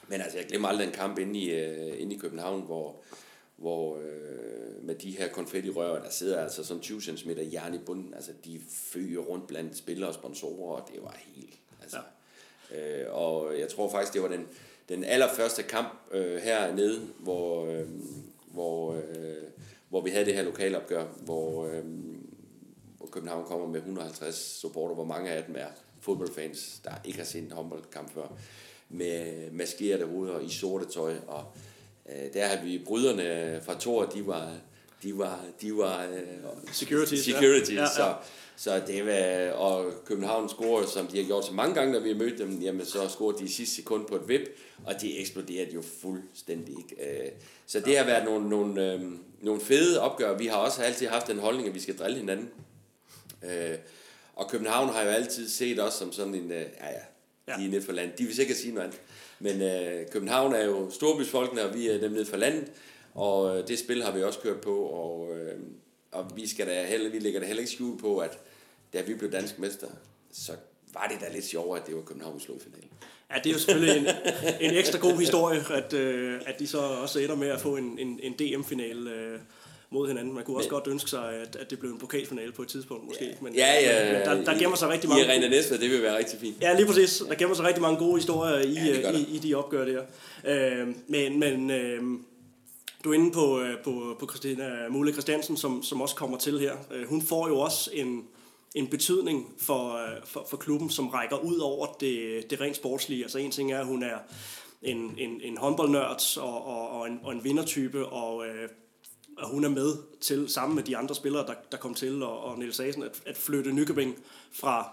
Men 0.08 0.20
altså, 0.20 0.38
jeg 0.38 0.46
glemmer 0.46 0.68
aldrig 0.68 0.86
en 0.86 0.92
kamp 0.92 1.18
inde 1.18 1.40
i, 1.40 1.52
uh, 1.52 2.00
inde 2.00 2.14
i 2.14 2.18
København, 2.18 2.62
hvor, 2.62 3.02
hvor 3.56 3.94
uh, 3.94 4.84
med 4.84 4.94
de 4.94 5.10
her 5.10 5.28
konfetti-rør, 5.28 6.02
der 6.02 6.10
sidder 6.10 6.42
altså 6.42 6.64
sådan 6.64 6.82
20 6.82 7.00
cm 7.00 7.30
jern 7.52 7.74
i 7.74 7.78
bunden, 7.78 8.14
altså 8.14 8.32
de 8.44 8.60
fyrer 8.68 9.22
rundt 9.22 9.46
blandt 9.46 9.76
spillere 9.76 10.10
og 10.10 10.14
sponsorer, 10.14 10.80
og 10.80 10.88
det 10.94 11.02
var 11.02 11.16
helt, 11.26 11.58
altså. 11.82 11.98
Ja. 12.70 13.06
Uh, 13.06 13.14
og 13.14 13.58
jeg 13.58 13.68
tror 13.68 13.90
faktisk, 13.90 14.12
det 14.12 14.22
var 14.22 14.28
den, 14.28 14.46
den 14.88 15.04
allerførste 15.04 15.62
kamp 15.62 15.88
uh, 16.14 16.36
hernede, 16.36 17.00
hvor, 17.18 17.62
uh, 17.62 17.88
hvor 18.52 18.90
uh, 18.92 19.02
hvor 19.88 20.00
vi 20.00 20.10
havde 20.10 20.24
det 20.24 20.34
her 20.34 20.42
lokalopgør, 20.42 21.04
hvor, 21.04 21.66
øh, 21.66 21.84
hvor 22.96 23.06
København 23.06 23.44
kommer 23.46 23.66
med 23.66 23.76
150 23.76 24.34
supporter, 24.36 24.94
hvor 24.94 25.04
mange 25.04 25.30
af 25.30 25.44
dem 25.44 25.54
er 25.58 25.66
fodboldfans, 26.00 26.80
der 26.84 26.90
ikke 27.04 27.18
har 27.18 27.24
set 27.24 27.42
en 27.44 27.52
håndboldkamp 27.52 28.14
før, 28.14 28.28
med 28.88 29.50
maskerede 29.50 30.06
hoveder 30.06 30.40
i 30.40 30.48
sorte 30.48 30.84
tøj, 30.84 31.14
og 31.26 31.44
øh, 31.56 31.62
der 32.34 32.46
havde 32.46 32.60
vi 32.64 32.82
bryderne 32.86 33.60
fra 33.64 33.74
Thor, 33.80 34.04
de 34.04 34.26
var, 34.26 34.52
de 35.02 35.18
var, 35.18 35.40
de 35.60 35.76
var 35.76 36.04
øh, 36.04 36.72
securities, 36.72 37.24
securities 37.24 37.70
ja. 37.70 37.74
Ja, 37.74 37.82
ja. 37.82 37.88
så 37.88 38.14
så 38.58 38.82
det 38.86 39.06
var, 39.06 39.52
og 39.52 39.92
København 40.04 40.48
scorede, 40.48 40.88
som 40.88 41.06
de 41.06 41.18
har 41.18 41.24
gjort 41.24 41.46
så 41.46 41.52
mange 41.52 41.74
gange, 41.74 41.92
når 41.92 42.00
vi 42.00 42.08
har 42.08 42.16
mødt 42.16 42.38
dem, 42.38 42.58
jamen 42.60 42.86
så 42.86 43.08
scorede 43.08 43.38
de 43.38 43.44
i 43.44 43.48
sidste 43.48 43.74
sekund 43.74 44.06
på 44.06 44.16
et 44.16 44.28
vip, 44.28 44.40
og 44.84 45.00
de 45.00 45.18
eksploderede 45.18 45.74
jo 45.74 45.82
fuldstændig. 46.00 46.76
Øh, 46.76 47.28
så 47.66 47.80
det 47.80 47.98
har 47.98 48.04
været 48.04 48.24
nogle, 48.24 48.48
nogle, 48.48 48.92
øh, 48.92 49.00
nogle 49.40 49.60
fede 49.60 50.00
opgør. 50.00 50.38
Vi 50.38 50.46
har 50.46 50.56
også 50.56 50.82
altid 50.82 51.06
haft 51.06 51.26
den 51.26 51.38
holdning, 51.38 51.68
at 51.68 51.74
vi 51.74 51.80
skal 51.80 51.98
drille 51.98 52.18
hinanden. 52.18 52.50
Øh, 53.42 53.78
og 54.34 54.50
København 54.50 54.88
har 54.88 55.02
jo 55.02 55.08
altid 55.08 55.48
set 55.48 55.82
os 55.82 55.94
som 55.94 56.12
sådan 56.12 56.34
en, 56.34 56.50
ja 56.50 56.60
ja, 56.60 57.00
de 57.46 57.64
er 57.64 57.68
nede 57.70 57.82
for 57.82 57.92
landet. 57.92 58.18
De 58.18 58.24
vil 58.24 58.34
sikkert 58.34 58.56
sige 58.56 58.74
noget 58.74 58.86
andet. 58.86 59.00
Men 59.40 59.62
øh, 59.62 60.10
København 60.10 60.52
er 60.52 60.64
jo 60.64 60.90
storbysfolkene, 60.90 61.64
og 61.64 61.74
vi 61.74 61.88
er 61.88 62.00
dem 62.00 62.12
nede 62.12 62.26
for 62.26 62.36
landet. 62.36 62.72
Og 63.14 63.58
øh, 63.58 63.68
det 63.68 63.78
spil 63.78 64.02
har 64.02 64.12
vi 64.12 64.22
også 64.22 64.38
kørt 64.38 64.60
på, 64.60 64.76
og, 64.76 65.36
øh, 65.36 65.60
og 66.12 66.30
vi, 66.36 66.46
skal 66.46 66.66
da 66.66 66.86
heller, 66.86 67.10
vi 67.10 67.18
lægger 67.18 67.40
da 67.40 67.46
heller 67.46 67.60
ikke 67.60 67.72
skjul 67.72 67.98
på, 67.98 68.18
at 68.18 68.38
da 68.92 69.02
vi 69.02 69.14
blev 69.14 69.32
dansk 69.32 69.58
mester, 69.58 69.86
så 70.32 70.52
var 70.92 71.06
det 71.12 71.20
da 71.20 71.34
lidt 71.34 71.44
sjovere, 71.44 71.80
at 71.80 71.86
det 71.86 71.96
var 71.96 72.02
København 72.02 72.40
slog 72.40 72.60
finalen. 72.60 72.90
Ja, 73.30 73.36
det 73.38 73.46
er 73.46 73.52
jo 73.52 73.58
selvfølgelig 73.58 73.96
en, 73.96 74.06
en 74.70 74.76
ekstra 74.76 74.98
god 74.98 75.18
historie, 75.18 75.60
at, 75.70 75.92
øh, 75.92 76.40
at 76.46 76.58
de 76.58 76.66
så 76.66 76.78
også 76.78 77.18
ender 77.18 77.34
med 77.34 77.48
at 77.48 77.60
få 77.60 77.76
en, 77.76 77.98
en, 77.98 78.20
en 78.22 78.32
DM-finale 78.32 79.10
øh, 79.10 79.38
mod 79.96 80.08
hinanden. 80.08 80.34
Man 80.34 80.44
kunne 80.44 80.56
også 80.56 80.68
men, 80.68 80.80
godt 80.80 80.86
ønske 80.86 81.10
sig, 81.10 81.32
at, 81.42 81.56
at 81.56 81.70
det 81.70 81.78
blev 81.78 81.90
en 81.90 81.98
pokalfinale 81.98 82.52
på 82.52 82.62
et 82.62 82.68
tidspunkt 82.68 83.06
måske. 83.06 83.36
Men, 83.40 83.54
ja, 83.54 83.80
ja, 83.80 84.12
men 84.12 84.22
der, 84.28 84.52
der 84.52 84.58
gemmer 84.58 84.76
sig 84.76 84.88
rigtig 84.88 85.08
mange... 85.08 85.24
I 85.24 85.28
Arena 85.28 85.48
Næstved, 85.48 85.78
det 85.78 85.90
vil 85.90 86.02
være 86.02 86.18
rigtig 86.18 86.40
fint. 86.40 86.56
Ja, 86.60 86.76
lige 86.76 86.86
præcis. 86.86 87.22
Der 87.28 87.34
gemmer 87.34 87.56
sig 87.56 87.64
rigtig 87.64 87.82
mange 87.82 87.98
gode 87.98 88.14
historier 88.14 88.58
i, 88.58 88.72
ja, 88.72 89.10
i, 89.10 89.26
i 89.34 89.38
de 89.38 89.54
opgør 89.54 89.84
der. 89.84 90.02
Øh, 90.44 90.88
men 91.08 91.38
men 91.38 91.70
øh, 91.70 92.02
du 93.04 93.10
er 93.10 93.14
inde 93.14 93.32
på, 93.32 93.60
øh, 93.60 93.78
på, 93.84 94.16
på 94.20 94.26
Christina 94.28 94.88
Mule 94.90 95.12
Christiansen, 95.12 95.56
som, 95.56 95.82
som 95.82 96.00
også 96.00 96.14
kommer 96.14 96.38
til 96.38 96.58
her. 96.58 96.72
Øh, 96.94 97.08
hun 97.08 97.22
får 97.22 97.48
jo 97.48 97.58
også 97.58 97.90
en, 97.92 98.24
en 98.74 98.86
betydning 98.86 99.54
for, 99.58 99.94
øh, 99.94 100.16
for, 100.24 100.46
for 100.50 100.56
klubben, 100.56 100.90
som 100.90 101.08
rækker 101.08 101.36
ud 101.36 101.58
over 101.58 101.86
det, 102.00 102.42
det 102.50 102.60
rent 102.60 102.76
sportslige. 102.76 103.22
Altså 103.22 103.38
en 103.38 103.50
ting 103.50 103.72
er, 103.72 103.80
at 103.80 103.86
hun 103.86 104.02
er 104.02 104.18
en, 104.82 105.14
en, 105.18 105.40
en 105.42 105.56
håndboldnørd 105.56 106.38
og, 106.38 106.66
og, 106.66 106.90
og, 106.90 107.06
en, 107.06 107.20
og 107.22 107.32
en 107.32 107.44
vindertype, 107.44 108.06
og, 108.06 108.46
øh, 108.46 108.68
og 109.36 109.48
hun 109.48 109.64
er 109.64 109.68
med 109.68 109.96
til, 110.20 110.48
sammen 110.48 110.76
med 110.76 110.82
de 110.82 110.96
andre 110.96 111.14
spillere, 111.14 111.46
der, 111.46 111.54
der 111.72 111.76
kom 111.78 111.94
til, 111.94 112.22
og, 112.22 112.40
og 112.44 112.58
Niels 112.58 112.80
Asen, 112.80 113.02
at, 113.02 113.22
at 113.26 113.36
flytte 113.36 113.72
Nykøbing 113.72 114.16
fra, 114.52 114.90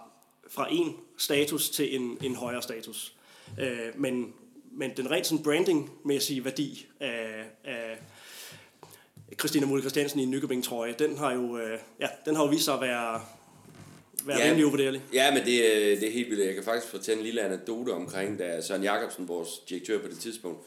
fra 0.47 0.67
en 0.71 0.95
status 1.17 1.69
til 1.69 1.95
en, 1.95 2.17
en 2.23 2.35
højere 2.35 2.61
status. 2.61 3.13
Øh, 3.59 3.77
men, 3.95 4.33
men 4.71 4.91
den 4.97 5.11
rent 5.11 5.27
sådan 5.27 5.43
branding-mæssige 5.43 6.45
værdi 6.45 6.87
af, 6.99 7.45
af 7.63 7.99
Christina 9.39 9.65
Mulle 9.65 9.81
Christiansen 9.83 10.19
i 10.19 10.23
en 10.23 10.31
Nykøbing 10.31 10.63
trøje, 10.63 10.95
den 10.99 11.17
har 11.17 11.33
jo, 11.33 11.57
øh, 11.57 11.79
ja, 11.99 12.07
den 12.25 12.35
har 12.35 12.43
jo 12.43 12.49
vist 12.49 12.65
sig 12.65 12.73
at 12.73 12.81
være, 12.81 13.21
være 14.25 14.37
ja, 14.39 14.45
rimelig 14.45 14.65
uvurderlig. 14.65 15.01
Ja, 15.13 15.33
men 15.33 15.45
det, 15.45 15.91
er- 15.93 15.99
det 15.99 16.07
er 16.07 16.11
helt 16.11 16.29
vildt. 16.29 16.45
Jeg 16.45 16.53
kan 16.55 16.63
faktisk 16.63 16.87
fortælle 16.91 17.19
en 17.19 17.25
lille 17.25 17.41
anekdote 17.41 17.89
omkring, 17.89 18.39
da 18.39 18.61
Søren 18.61 18.83
Jacobsen, 18.83 19.27
vores 19.27 19.49
direktør 19.69 19.99
på 20.01 20.07
det 20.07 20.19
tidspunkt, 20.19 20.59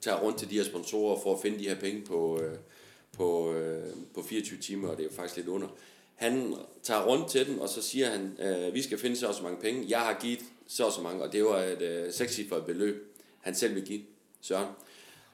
tager 0.00 0.18
rundt 0.20 0.38
til 0.38 0.50
de 0.50 0.54
her 0.54 0.64
sponsorer 0.64 1.20
for 1.22 1.34
at 1.34 1.42
finde 1.42 1.58
de 1.58 1.68
her 1.68 1.74
penge 1.80 2.02
på, 2.02 2.40
øh, 2.42 2.56
på, 3.16 3.52
øh, 3.52 3.92
på 4.14 4.22
24 4.22 4.60
timer, 4.60 4.88
og 4.88 4.96
det 4.96 5.02
er 5.02 5.08
jo 5.08 5.14
faktisk 5.16 5.36
lidt 5.36 5.48
under. 5.48 5.68
Han 6.14 6.54
tager 6.82 7.06
rundt 7.06 7.30
til 7.30 7.46
dem, 7.46 7.58
og 7.58 7.68
så 7.68 7.82
siger 7.82 8.10
han, 8.10 8.36
øh, 8.38 8.74
vi 8.74 8.82
skal 8.82 8.98
finde 8.98 9.16
så 9.16 9.26
og 9.26 9.34
så 9.34 9.42
mange 9.42 9.60
penge. 9.60 9.86
Jeg 9.88 10.00
har 10.00 10.18
givet 10.20 10.40
så 10.66 10.86
og 10.86 10.92
så 10.92 11.00
mange, 11.00 11.22
og 11.22 11.32
det 11.32 11.44
var 11.44 11.58
et 11.58 11.82
øh, 11.82 12.12
sekscifret 12.12 12.66
beløb, 12.66 13.16
han 13.40 13.54
selv 13.54 13.74
vil 13.74 13.84
give, 13.84 14.02
Søren. 14.40 14.68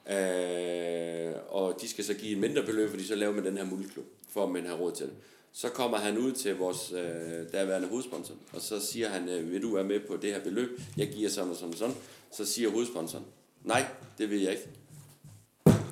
Øh, 0.09 1.33
og 1.49 1.81
de 1.81 1.87
skal 1.87 2.03
så 2.03 2.13
give 2.13 2.31
et 2.31 2.37
mindre 2.37 2.63
beløb, 2.63 2.89
fordi 2.89 3.03
så 3.03 3.15
laver 3.15 3.33
man 3.33 3.45
den 3.45 3.57
her 3.57 3.65
multiklub, 3.65 4.05
for 4.29 4.43
at 4.43 4.51
man 4.51 4.65
har 4.65 4.75
råd 4.75 4.91
til 4.91 5.05
det. 5.05 5.15
Så 5.51 5.69
kommer 5.69 5.97
han 5.97 6.17
ud 6.17 6.31
til 6.31 6.57
vores 6.57 6.91
øh, 6.91 7.51
daværende 7.53 7.87
hovedsponsor, 7.87 8.35
og 8.53 8.61
så 8.61 8.79
siger 8.79 9.09
han, 9.09 9.29
øh, 9.29 9.51
vil 9.51 9.61
du 9.61 9.73
være 9.73 9.83
med 9.83 9.99
på 9.99 10.17
det 10.17 10.33
her 10.33 10.43
beløb? 10.43 10.81
Jeg 10.97 11.09
giver 11.09 11.29
sådan 11.29 11.49
og 11.49 11.55
sådan 11.55 11.71
og 11.71 11.77
sådan. 11.77 11.95
Så 12.31 12.45
siger 12.45 12.69
hovedsponsoren, 12.69 13.25
nej, 13.63 13.85
det 14.17 14.29
vil 14.29 14.41
jeg 14.41 14.51
ikke. 14.51 14.67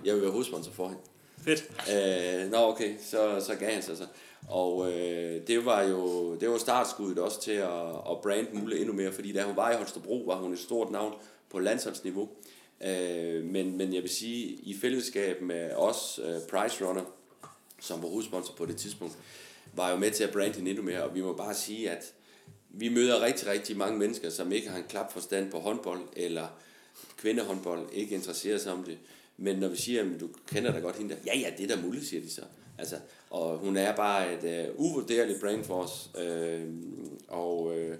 Jeg 0.05 0.13
vil 0.13 0.21
være 0.21 0.31
hovedsponsor 0.31 0.71
for 0.71 0.87
hende. 0.87 1.01
Fedt. 1.43 1.71
Øh, 1.93 2.51
nå 2.51 2.57
okay, 2.57 2.95
så, 3.01 3.43
så 3.47 3.55
gav 3.55 3.71
han 3.71 3.83
sig 3.83 3.97
så. 3.97 4.05
Og 4.47 4.91
øh, 4.91 5.47
det 5.47 5.65
var 5.65 5.83
jo 5.83 6.35
det 6.35 6.49
var 6.49 6.57
startskuddet 6.57 7.19
også 7.19 7.41
til 7.41 7.51
at, 7.51 7.89
at 8.11 8.21
brande 8.23 8.47
Mule 8.53 8.79
endnu 8.79 8.93
mere, 8.93 9.11
fordi 9.11 9.31
da 9.31 9.43
hun 9.43 9.55
var 9.55 9.71
i 9.71 9.75
Holstebro, 9.75 10.23
var 10.25 10.35
hun 10.35 10.53
et 10.53 10.59
stort 10.59 10.91
navn 10.91 11.13
på 11.49 11.59
landsholdsniveau. 11.59 12.29
Øh, 12.85 13.43
men, 13.43 13.77
men 13.77 13.93
jeg 13.93 14.01
vil 14.01 14.09
sige, 14.09 14.47
i 14.47 14.77
fællesskab 14.81 15.41
med 15.41 15.71
os, 15.71 16.19
øh, 16.23 16.35
Price 16.49 16.85
Runner, 16.85 17.03
som 17.81 18.03
var 18.03 18.09
hovedsponsor 18.09 18.53
på 18.53 18.65
det 18.65 18.77
tidspunkt, 18.77 19.17
var 19.73 19.89
jo 19.89 19.95
med 19.95 20.11
til 20.11 20.23
at 20.23 20.31
brande 20.31 20.53
hende 20.53 20.69
endnu 20.69 20.83
mere, 20.83 21.03
og 21.03 21.15
vi 21.15 21.21
må 21.21 21.33
bare 21.33 21.53
sige, 21.53 21.91
at 21.91 22.13
vi 22.69 22.89
møder 22.89 23.21
rigtig, 23.21 23.47
rigtig 23.47 23.77
mange 23.77 23.99
mennesker, 23.99 24.29
som 24.29 24.51
ikke 24.51 24.69
har 24.69 24.77
en 24.77 24.85
klap 24.89 25.13
forstand 25.13 25.51
på 25.51 25.59
håndbold, 25.59 26.01
eller 26.15 26.47
kvindehåndbold, 27.17 27.89
ikke 27.93 28.15
interesserer 28.15 28.57
sig 28.57 28.73
om 28.73 28.83
det. 28.83 28.97
Men 29.41 29.55
når 29.55 29.67
vi 29.67 29.77
siger, 29.77 30.01
at 30.01 30.19
du 30.19 30.29
kender 30.47 30.71
da 30.71 30.79
godt 30.79 30.95
hende 30.95 31.15
der, 31.15 31.19
ja 31.25 31.39
ja, 31.39 31.53
det 31.57 31.71
er 31.71 31.75
da 31.75 31.81
muligt, 31.81 32.05
siger 32.05 32.21
de 32.21 32.29
så. 32.29 32.41
Altså, 32.77 32.95
og 33.29 33.57
hun 33.57 33.77
er 33.77 33.95
bare 33.95 34.33
et 34.33 34.69
uh, 34.69 34.85
uvurderligt 34.85 35.41
brain 35.41 35.63
for 35.63 35.83
os. 35.83 36.09
Øh, 36.21 36.61
og, 37.27 37.77
øh, 37.77 37.97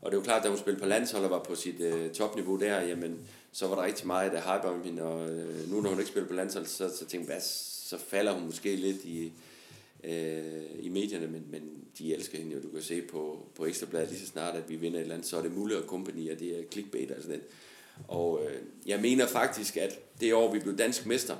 og 0.00 0.10
det 0.10 0.16
er 0.16 0.20
jo 0.20 0.24
klart, 0.24 0.38
at 0.38 0.44
da 0.44 0.48
hun 0.48 0.58
spillede 0.58 0.82
på 0.82 0.88
landshold 0.88 1.24
og 1.24 1.30
var 1.30 1.42
på 1.42 1.54
sit 1.54 1.80
øh, 1.80 2.10
topniveau 2.10 2.56
der, 2.56 2.80
jamen, 2.80 3.18
så 3.52 3.66
var 3.66 3.74
der 3.74 3.82
rigtig 3.82 4.06
meget 4.06 4.32
der 4.32 4.40
hype 4.40 4.68
om 4.68 4.82
hende, 4.82 5.02
og 5.02 5.30
øh, 5.30 5.70
nu 5.70 5.80
når 5.80 5.90
hun 5.90 5.98
ikke 5.98 6.10
spiller 6.10 6.28
på 6.28 6.34
landshold, 6.34 6.66
så, 6.66 6.96
så 6.96 7.06
tænkte 7.06 7.32
jeg, 7.32 7.42
så 7.42 7.98
falder 7.98 8.32
hun 8.32 8.44
måske 8.44 8.76
lidt 8.76 9.04
i, 9.04 9.32
øh, 10.04 10.62
i 10.78 10.88
medierne, 10.88 11.26
men, 11.26 11.44
men 11.50 11.62
de 11.98 12.14
elsker 12.14 12.38
hende 12.38 12.52
jo. 12.52 12.62
Du 12.62 12.68
kan 12.68 12.82
se 12.82 13.02
på, 13.02 13.46
på 13.54 13.66
Ekstrabladet 13.66 14.08
lige 14.08 14.20
så 14.20 14.26
snart, 14.26 14.56
at 14.56 14.68
vi 14.68 14.76
vinder 14.76 14.98
et 14.98 15.02
eller 15.02 15.14
andet, 15.14 15.28
så 15.28 15.36
er 15.36 15.42
det 15.42 15.52
Mulle 15.56 15.78
og 15.78 15.84
company, 15.84 16.32
og 16.32 16.38
det 16.38 16.58
er 16.58 16.62
clickbait 16.72 17.10
og 17.10 17.22
sådan 17.22 17.28
noget. 17.28 17.44
Og 18.08 18.44
øh, 18.44 18.62
jeg 18.86 19.00
mener 19.00 19.26
faktisk, 19.26 19.76
at 19.76 19.98
det 20.20 20.34
år, 20.34 20.52
vi 20.52 20.58
blev 20.58 20.78
dansk 20.78 21.06
mester, 21.06 21.36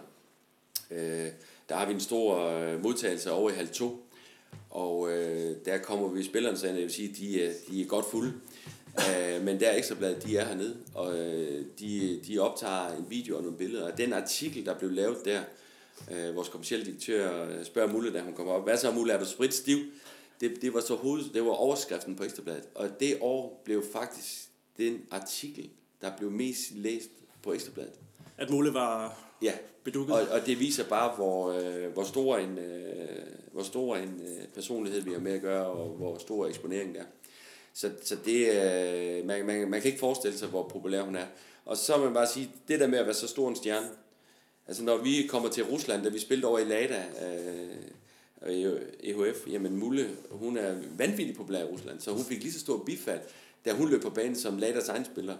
øh, 0.90 1.28
der 1.68 1.76
har 1.76 1.86
vi 1.86 1.92
en 1.92 2.00
stor 2.00 2.48
øh, 2.48 2.82
modtagelse 2.82 3.32
over 3.32 3.50
i 3.50 3.54
halv 3.54 3.68
2. 3.68 4.06
Og 4.70 5.12
øh, 5.12 5.56
der 5.64 5.78
kommer 5.78 6.08
vi 6.08 6.22
spillerne, 6.22 6.56
så 6.56 6.66
jeg 6.66 6.76
vil 6.76 6.92
sige, 6.92 7.08
de, 7.08 7.54
de 7.70 7.82
er 7.82 7.86
godt 7.86 8.10
fulde. 8.10 8.32
Øh, 8.98 9.44
men 9.44 9.60
der 9.60 9.68
er 9.68 9.76
ekstrabladet, 9.76 10.26
de 10.26 10.36
er 10.36 10.44
hernede, 10.44 10.76
og 10.94 11.18
øh, 11.18 11.64
de, 11.80 12.20
de 12.26 12.38
optager 12.38 12.96
en 12.96 13.06
video 13.08 13.36
og 13.36 13.42
nogle 13.42 13.58
billeder. 13.58 13.92
Og 13.92 13.98
den 13.98 14.12
artikel, 14.12 14.66
der 14.66 14.78
blev 14.78 14.90
lavet 14.90 15.24
der, 15.24 15.42
øh, 16.10 16.36
vores 16.36 16.48
kommercielle 16.48 16.86
direktør 16.86 17.48
øh, 17.48 17.64
spørger 17.64 17.92
Mulle, 17.92 18.12
da 18.12 18.20
hun 18.20 18.34
kommer 18.34 18.52
op, 18.52 18.64
hvad 18.64 18.76
så 18.76 18.90
Mulle, 18.90 19.12
er 19.12 19.18
du 19.18 19.26
spritstiv? 19.26 19.78
Det, 20.40 20.62
det 20.62 20.74
var 20.74 20.80
så 20.80 20.94
hoved, 20.94 21.24
det 21.34 21.44
var 21.44 21.50
overskriften 21.50 22.16
på 22.16 22.24
Ekstrabladet. 22.24 22.64
Og 22.74 23.00
det 23.00 23.18
år 23.20 23.62
blev 23.64 23.84
faktisk 23.92 24.48
den 24.76 25.00
artikel, 25.10 25.70
der 26.00 26.16
blev 26.16 26.30
mest 26.30 26.74
læst 26.74 27.10
på 27.42 27.52
Ekstrabladet. 27.52 27.92
At 28.40 28.50
Mule 28.50 28.74
var 28.74 29.16
Ja, 29.42 29.52
bedukket. 29.84 30.14
og, 30.14 30.20
og 30.28 30.46
det 30.46 30.60
viser 30.60 30.84
bare, 30.84 31.14
hvor, 31.16 31.52
øh, 31.52 31.92
hvor 31.92 32.04
stor 32.04 32.36
en, 32.36 32.58
øh, 32.58 33.08
hvor 33.52 33.62
stor 33.62 33.96
en 33.96 34.20
øh, 34.26 34.46
personlighed 34.54 35.00
vi 35.02 35.12
har 35.12 35.20
med 35.20 35.32
at 35.32 35.40
gøre, 35.40 35.66
og 35.66 35.88
hvor 35.88 36.18
stor 36.18 36.46
eksponering 36.46 36.94
der 36.94 37.00
er. 37.00 37.04
Så, 37.74 37.90
så 38.02 38.16
det, 38.24 38.48
øh, 38.48 39.26
man, 39.26 39.46
man, 39.46 39.70
man 39.70 39.80
kan 39.80 39.88
ikke 39.88 40.00
forestille 40.00 40.38
sig, 40.38 40.48
hvor 40.48 40.68
populær 40.68 41.02
hun 41.02 41.16
er. 41.16 41.26
Og 41.64 41.76
så 41.76 41.96
må 41.96 42.04
man 42.04 42.14
bare 42.14 42.26
sige, 42.26 42.50
det 42.68 42.80
der 42.80 42.86
med 42.86 42.98
at 42.98 43.06
være 43.06 43.14
så 43.14 43.28
stor 43.28 43.48
en 43.48 43.56
stjerne, 43.56 43.88
altså 44.66 44.82
når 44.82 44.96
vi 44.96 45.26
kommer 45.28 45.48
til 45.48 45.64
Rusland, 45.64 46.02
da 46.02 46.08
vi 46.08 46.18
spillede 46.18 46.48
over 46.48 46.58
i 46.58 46.64
Lada, 46.64 47.04
øh, 47.26 48.52
i 48.52 48.64
EHF, 49.02 49.46
jamen 49.50 49.76
Mulle, 49.76 50.10
hun 50.30 50.56
er 50.56 50.74
vanvittigt 50.98 51.38
populær 51.38 51.60
i 51.60 51.64
Rusland, 51.64 52.00
så 52.00 52.10
hun 52.10 52.24
fik 52.24 52.42
lige 52.42 52.52
så 52.52 52.60
stor 52.60 52.82
bifald, 52.86 53.20
da 53.64 53.72
hun 53.72 53.90
løb 53.90 54.02
på 54.02 54.10
banen 54.10 54.36
som 54.36 54.58
Ladas 54.58 54.88
egen 54.88 55.04
spiller. 55.04 55.36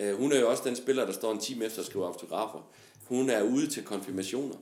Øh, 0.00 0.16
hun 0.16 0.32
er 0.32 0.40
jo 0.40 0.50
også 0.50 0.62
den 0.66 0.76
spiller, 0.76 1.06
der 1.06 1.12
står 1.12 1.32
en 1.32 1.38
time 1.38 1.64
efter 1.64 1.80
og 1.80 1.86
skriver 1.86 2.06
autografer. 2.06 2.70
Hun 3.04 3.30
er 3.30 3.42
ude 3.42 3.66
til 3.66 3.84
konfirmationer. 3.84 4.56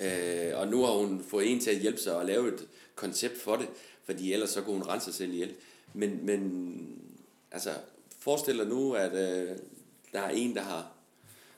Øh, 0.00 0.58
og 0.58 0.68
nu 0.68 0.84
har 0.84 0.92
hun 0.92 1.24
fået 1.28 1.52
en 1.52 1.60
til 1.60 1.70
at 1.70 1.78
hjælpe 1.78 2.00
sig 2.00 2.16
og 2.16 2.24
lave 2.24 2.54
et 2.54 2.66
koncept 2.94 3.40
for 3.40 3.56
det, 3.56 3.68
fordi 4.04 4.32
ellers 4.32 4.50
så 4.50 4.62
kunne 4.62 4.74
hun 4.74 4.86
rense 4.86 5.04
sig 5.04 5.14
selv 5.14 5.32
ihjel. 5.32 5.54
Men, 5.94 6.26
men 6.26 7.02
altså, 7.50 7.70
forestil 8.18 8.58
dig 8.58 8.66
nu, 8.66 8.92
at 8.92 9.12
øh, 9.12 9.56
der 10.12 10.20
er 10.20 10.30
en, 10.30 10.54
der 10.54 10.62
har, 10.62 10.92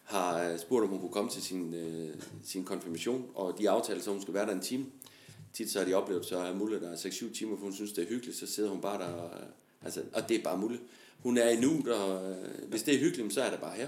har 0.04 0.42
øh, 0.42 0.58
spurgt, 0.58 0.84
om 0.84 0.90
hun 0.90 1.00
kunne 1.00 1.12
komme 1.12 1.30
til 1.30 1.42
sin, 1.42 1.74
øh, 1.74 2.14
sin 2.44 2.64
konfirmation, 2.64 3.30
og 3.34 3.58
de 3.58 3.70
aftaler, 3.70 4.02
så 4.02 4.10
hun 4.10 4.22
skal 4.22 4.34
være 4.34 4.46
der 4.46 4.52
en 4.52 4.60
time. 4.60 4.86
Tit 5.52 5.70
så 5.70 5.78
har 5.78 5.86
de 5.86 5.94
oplevet, 5.94 6.26
så 6.26 6.38
er 6.38 6.54
Mulle 6.54 6.80
der 6.80 6.96
6-7 6.96 7.34
timer, 7.34 7.56
for 7.56 7.64
hun 7.64 7.74
synes, 7.74 7.92
det 7.92 8.04
er 8.04 8.08
hyggeligt, 8.08 8.38
så 8.38 8.46
sidder 8.46 8.70
hun 8.70 8.80
bare 8.80 8.98
der. 8.98 9.12
Og, 9.12 9.30
altså, 9.84 10.02
og 10.12 10.28
det 10.28 10.36
er 10.36 10.42
bare 10.42 10.58
Mulle. 10.58 10.78
Hun 11.26 11.38
er 11.38 11.48
i 11.48 11.56
nu, 11.56 11.84
og 11.92 12.30
øh, 12.30 12.68
hvis 12.68 12.82
det 12.82 12.94
er 12.94 12.98
hyggeligt, 12.98 13.34
så 13.34 13.42
er 13.42 13.50
det 13.50 13.60
bare 13.60 13.72
her. 13.76 13.86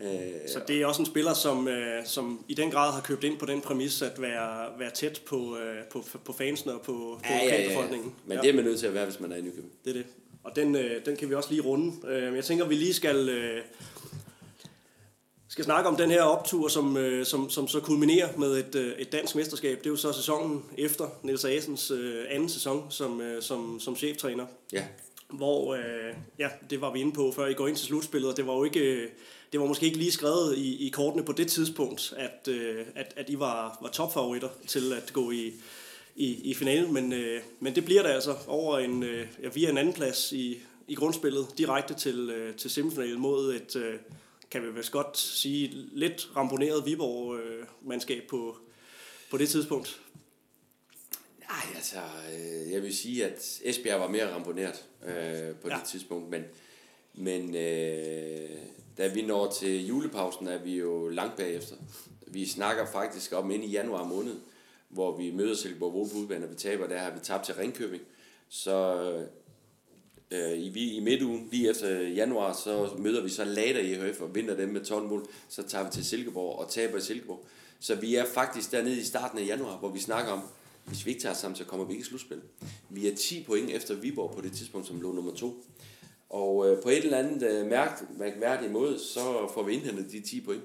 Øh, 0.00 0.48
Så 0.48 0.60
det 0.68 0.82
er 0.82 0.86
også 0.86 1.02
en 1.02 1.06
spiller, 1.06 1.34
som, 1.34 1.68
øh, 1.68 2.06
som 2.06 2.44
i 2.48 2.54
den 2.54 2.70
grad 2.70 2.92
har 2.92 3.00
købt 3.00 3.24
ind 3.24 3.38
på 3.38 3.46
den 3.46 3.60
præmis 3.60 4.02
at 4.02 4.22
være, 4.22 4.78
være 4.78 4.90
tæt 4.90 5.20
på, 5.26 5.56
øh, 5.58 5.84
på, 5.92 6.04
på 6.24 6.32
fansene 6.32 6.72
og 6.74 6.80
på, 6.80 6.92
på 6.92 7.20
ja, 7.30 7.44
ja, 7.44 7.72
ja. 7.72 7.86
Men 8.26 8.36
Ja. 8.36 8.40
det 8.42 8.50
er 8.50 8.54
man 8.54 8.64
nødt 8.64 8.78
til 8.78 8.86
at 8.86 8.94
være, 8.94 9.04
hvis 9.04 9.20
man 9.20 9.32
er 9.32 9.36
i 9.36 9.40
Nykøbing. 9.40 9.72
Det 9.84 9.90
er 9.90 9.94
det. 9.94 10.06
Og 10.44 10.56
den, 10.56 10.76
øh, 10.76 11.04
den 11.06 11.16
kan 11.16 11.28
vi 11.28 11.34
også 11.34 11.50
lige 11.50 11.62
runde. 11.62 11.92
Øh, 12.08 12.36
jeg 12.36 12.44
tænker, 12.44 12.64
vi 12.66 12.74
lige 12.74 12.94
skal, 12.94 13.28
øh, 13.28 13.62
skal 15.48 15.64
snakke 15.64 15.88
om 15.88 15.96
den 15.96 16.10
her 16.10 16.22
optur, 16.22 16.68
som, 16.68 16.96
øh, 16.96 17.26
som, 17.26 17.50
som 17.50 17.68
så 17.68 17.80
kulminerer 17.80 18.28
med 18.38 18.56
et, 18.58 18.74
øh, 18.74 18.92
et 18.98 19.12
dansk 19.12 19.36
mesterskab. 19.36 19.78
Det 19.78 19.86
er 19.86 19.90
jo 19.90 19.96
så 19.96 20.12
sæsonen 20.12 20.64
efter 20.78 21.04
Niels 21.22 21.44
Asens 21.44 21.90
øh, 21.90 22.24
anden 22.30 22.48
sæson 22.48 22.86
som, 22.90 23.20
øh, 23.20 23.42
som, 23.42 23.80
som 23.80 23.96
cheftræner. 23.96 24.46
Ja, 24.72 24.84
hvor, 25.32 25.74
øh, 25.74 26.14
ja, 26.38 26.48
det 26.70 26.80
var 26.80 26.92
vi 26.92 27.00
inde 27.00 27.12
på, 27.12 27.32
før 27.32 27.46
I 27.46 27.54
går 27.54 27.68
ind 27.68 27.76
til 27.76 27.86
slutspillet, 27.86 28.30
og 28.30 28.36
det 28.36 28.46
var 28.46 28.54
jo 28.54 28.64
ikke, 28.64 28.80
øh, 28.80 29.08
det 29.52 29.60
var 29.60 29.66
måske 29.66 29.86
ikke 29.86 29.98
lige 29.98 30.12
skrevet 30.12 30.58
i, 30.58 30.86
i 30.86 30.88
kortene 30.88 31.24
på 31.24 31.32
det 31.32 31.48
tidspunkt, 31.48 32.14
at, 32.16 32.48
øh, 32.48 32.86
at, 32.94 33.14
at 33.16 33.30
I 33.30 33.38
var, 33.38 33.78
var 33.82 33.88
topfavoritter 33.88 34.48
til 34.66 34.92
at 34.92 35.12
gå 35.12 35.30
i, 35.30 35.52
i, 36.16 36.50
i 36.50 36.54
finalen, 36.54 36.94
men, 36.94 37.12
øh, 37.12 37.42
men 37.60 37.74
det 37.74 37.84
bliver 37.84 38.02
det 38.02 38.10
altså 38.10 38.36
over 38.46 38.78
en, 38.78 39.02
øh, 39.02 39.26
ja, 39.42 39.48
via 39.48 39.70
en 39.70 39.78
anden 39.78 39.94
plads 39.94 40.32
i, 40.32 40.58
i 40.88 40.94
grundspillet, 40.94 41.46
direkte 41.58 41.94
til, 41.94 42.30
øh, 42.30 42.54
til 42.54 42.70
semifinalen 42.70 43.20
mod 43.20 43.54
et, 43.54 43.76
øh, 43.76 43.94
kan 44.50 44.62
vi 44.62 44.70
vist 44.70 44.90
godt 44.90 45.18
sige, 45.18 45.70
lidt 45.92 46.30
ramponeret 46.36 46.86
Viborg-mandskab 46.86 48.22
på, 48.28 48.56
på 49.30 49.38
det 49.38 49.48
tidspunkt. 49.48 50.00
Nej, 51.50 51.74
altså, 51.76 51.96
øh, 52.38 52.72
jeg 52.72 52.82
vil 52.82 52.96
sige, 52.96 53.24
at 53.26 53.60
Esbjerg 53.64 54.00
var 54.00 54.08
mere 54.08 54.34
ramponeret 54.34 54.84
øh, 55.06 55.54
på 55.62 55.68
ja. 55.68 55.74
Det 55.74 55.84
tidspunkt, 55.88 56.30
men, 56.30 56.42
men 57.14 57.54
øh, 57.56 58.48
da 58.98 59.06
vi 59.08 59.22
når 59.22 59.50
til 59.50 59.86
julepausen, 59.86 60.46
er 60.48 60.58
vi 60.58 60.76
jo 60.78 61.08
langt 61.08 61.36
bagefter. 61.36 61.74
Vi 62.26 62.46
snakker 62.46 62.86
faktisk 62.86 63.32
om 63.32 63.50
ind 63.50 63.64
i 63.64 63.70
januar 63.70 64.04
måned, 64.04 64.36
hvor 64.88 65.16
vi 65.16 65.30
møder 65.30 65.54
Silkeborg 65.54 65.94
Vol 65.94 66.08
på 66.08 66.16
udbanen, 66.16 66.44
og 66.44 66.50
vi 66.50 66.54
taber, 66.54 66.86
der 66.86 66.98
har 66.98 67.10
vi 67.10 67.18
tabt 67.22 67.44
til 67.44 67.54
Ringkøbing. 67.54 68.02
Så 68.48 69.02
øh, 70.30 70.52
i, 70.58 70.68
vi- 70.68 70.96
i 70.96 71.00
midtugen, 71.00 71.48
lige 71.52 71.70
efter 71.70 72.00
januar, 72.00 72.52
så 72.52 72.90
møder 72.98 73.22
vi 73.22 73.28
så 73.28 73.44
Lada 73.44 73.78
i 73.80 73.92
EHF 73.92 74.20
og 74.20 74.34
vinder 74.34 74.56
dem 74.56 74.68
med 74.68 74.84
12 74.84 75.06
mål. 75.08 75.26
Så 75.48 75.62
tager 75.62 75.84
vi 75.84 75.90
til 75.90 76.04
Silkeborg 76.04 76.58
og 76.58 76.70
taber 76.70 76.98
i 76.98 77.00
Silkeborg. 77.00 77.44
Så 77.80 77.94
vi 77.94 78.14
er 78.14 78.24
faktisk 78.24 78.72
dernede 78.72 79.00
i 79.00 79.04
starten 79.04 79.38
af 79.38 79.46
januar, 79.46 79.76
hvor 79.76 79.88
vi 79.88 79.98
snakker 80.00 80.32
om, 80.32 80.42
hvis 80.90 81.06
vi 81.06 81.10
ikke 81.10 81.22
tager 81.22 81.32
os 81.32 81.38
sammen, 81.38 81.56
så 81.56 81.64
kommer 81.64 81.86
vi 81.86 81.92
ikke 81.92 82.02
i 82.02 82.04
slutspil. 82.04 82.40
Vi 82.88 83.08
er 83.08 83.16
10 83.16 83.44
point 83.44 83.70
efter 83.70 83.94
Viborg 83.94 84.34
på 84.34 84.40
det 84.40 84.52
tidspunkt, 84.52 84.86
som 84.86 85.00
lå 85.00 85.12
nummer 85.12 85.34
2. 85.34 85.64
Og 86.30 86.70
øh, 86.70 86.82
på 86.82 86.88
et 86.88 87.04
eller 87.04 87.18
andet 87.18 87.42
øh, 87.42 87.66
mærk, 87.66 88.02
mærkværdig 88.18 88.70
måde, 88.70 88.98
så 88.98 89.50
får 89.54 89.62
vi 89.62 89.72
indhentet 89.72 90.12
de 90.12 90.20
10 90.20 90.40
point. 90.40 90.62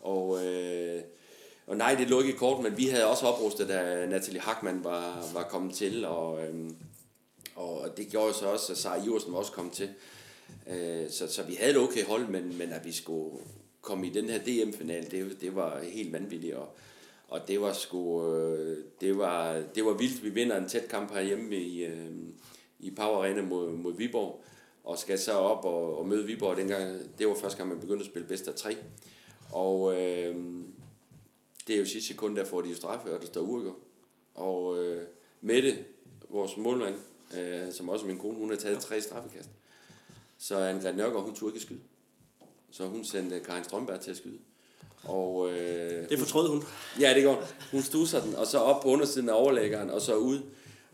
Og, 0.00 0.46
øh, 0.46 1.02
og 1.66 1.76
nej, 1.76 1.94
det 1.94 2.10
lå 2.10 2.20
ikke 2.20 2.32
i 2.32 2.36
kort, 2.36 2.62
men 2.62 2.76
vi 2.76 2.86
havde 2.86 3.06
også 3.06 3.26
oprustet, 3.26 3.68
da 3.68 4.06
Natalie 4.06 4.40
Hackmann 4.40 4.84
var, 4.84 5.30
var 5.34 5.42
kommet 5.42 5.74
til, 5.74 6.04
og, 6.04 6.46
øh, 6.46 6.70
og 7.54 7.96
det 7.96 8.08
gjorde 8.08 8.34
så 8.34 8.46
også, 8.46 8.72
at 8.72 8.78
Sara 8.78 9.04
Iversen 9.04 9.32
var 9.32 9.38
også 9.38 9.52
kommet 9.52 9.74
til. 9.74 9.88
Øh, 10.70 11.10
så, 11.10 11.32
så 11.32 11.42
vi 11.42 11.54
havde 11.54 11.70
et 11.70 11.78
okay 11.78 12.04
hold, 12.04 12.28
men, 12.28 12.58
men 12.58 12.72
at 12.72 12.84
vi 12.84 12.92
skulle 12.92 13.38
komme 13.80 14.06
i 14.06 14.10
den 14.10 14.28
her 14.28 14.38
DM-final, 14.38 15.10
det, 15.10 15.40
det 15.40 15.54
var 15.54 15.80
helt 15.82 16.12
vanvittigt, 16.12 16.54
og, 16.54 16.76
og 17.30 17.48
det 17.48 17.60
var 17.60 17.72
sgu, 17.72 18.32
øh, 18.34 18.84
det 19.00 19.18
var, 19.18 19.62
det 19.74 19.84
var 19.84 19.92
vildt. 19.92 20.24
Vi 20.24 20.30
vinder 20.30 20.56
en 20.56 20.68
tæt 20.68 20.88
kamp 20.88 21.12
herhjemme 21.12 21.56
i, 21.56 21.84
øh, 21.84 22.10
i 22.78 22.90
Power 22.90 23.18
Arena 23.18 23.42
mod, 23.42 23.72
mod 23.72 23.96
Viborg, 23.96 24.44
og 24.84 24.98
skal 24.98 25.18
så 25.18 25.32
op 25.32 25.64
og, 25.64 25.98
og 25.98 26.06
møde 26.06 26.26
Viborg 26.26 26.56
dengang. 26.56 27.18
Det 27.18 27.28
var 27.28 27.34
første 27.34 27.58
gang, 27.58 27.68
man 27.68 27.80
begyndte 27.80 28.02
at 28.02 28.10
spille 28.10 28.28
bedst 28.28 28.48
af 28.48 28.54
tre. 28.54 28.76
Og 29.52 29.92
øh, 29.94 30.36
det 31.66 31.74
er 31.74 31.78
jo 31.78 31.86
sidste 31.86 32.08
sekund, 32.08 32.36
der 32.36 32.44
får 32.44 32.60
de 32.60 32.74
straffe, 32.74 33.14
og 33.14 33.20
der 33.20 33.26
står 33.26 33.40
uafgjort. 33.40 33.76
Og 34.34 34.84
øh, 34.84 35.06
Mette, 35.40 35.84
vores 36.28 36.56
målmand, 36.56 36.94
øh, 37.38 37.72
som 37.72 37.88
også 37.88 38.04
er 38.04 38.08
min 38.08 38.18
kone, 38.18 38.38
hun 38.38 38.50
har 38.50 38.56
taget 38.56 38.80
tre 38.80 39.00
straffekast. 39.00 39.50
Så 40.38 40.58
Anne 40.58 40.96
Nørgaard, 40.96 41.24
hun 41.24 41.34
turde 41.34 41.54
ikke 41.54 41.66
skyde. 41.66 41.80
Så 42.70 42.86
hun 42.86 43.04
sendte 43.04 43.40
Karin 43.40 43.64
Strømberg 43.64 44.00
til 44.00 44.10
at 44.10 44.16
skyde. 44.16 44.38
Og, 45.04 45.50
øh, 45.52 46.08
det 46.08 46.18
fortrød 46.18 46.48
hun. 46.48 46.62
Ja, 47.00 47.14
det 47.14 47.24
går. 47.24 47.44
Hun 47.70 47.82
stusser 47.82 48.20
den, 48.20 48.34
og 48.34 48.46
så 48.46 48.58
op 48.58 48.82
på 48.82 48.88
undersiden 48.88 49.28
af 49.28 49.34
overlæggeren, 49.34 49.90
og 49.90 50.00
så 50.00 50.14
ud. 50.14 50.40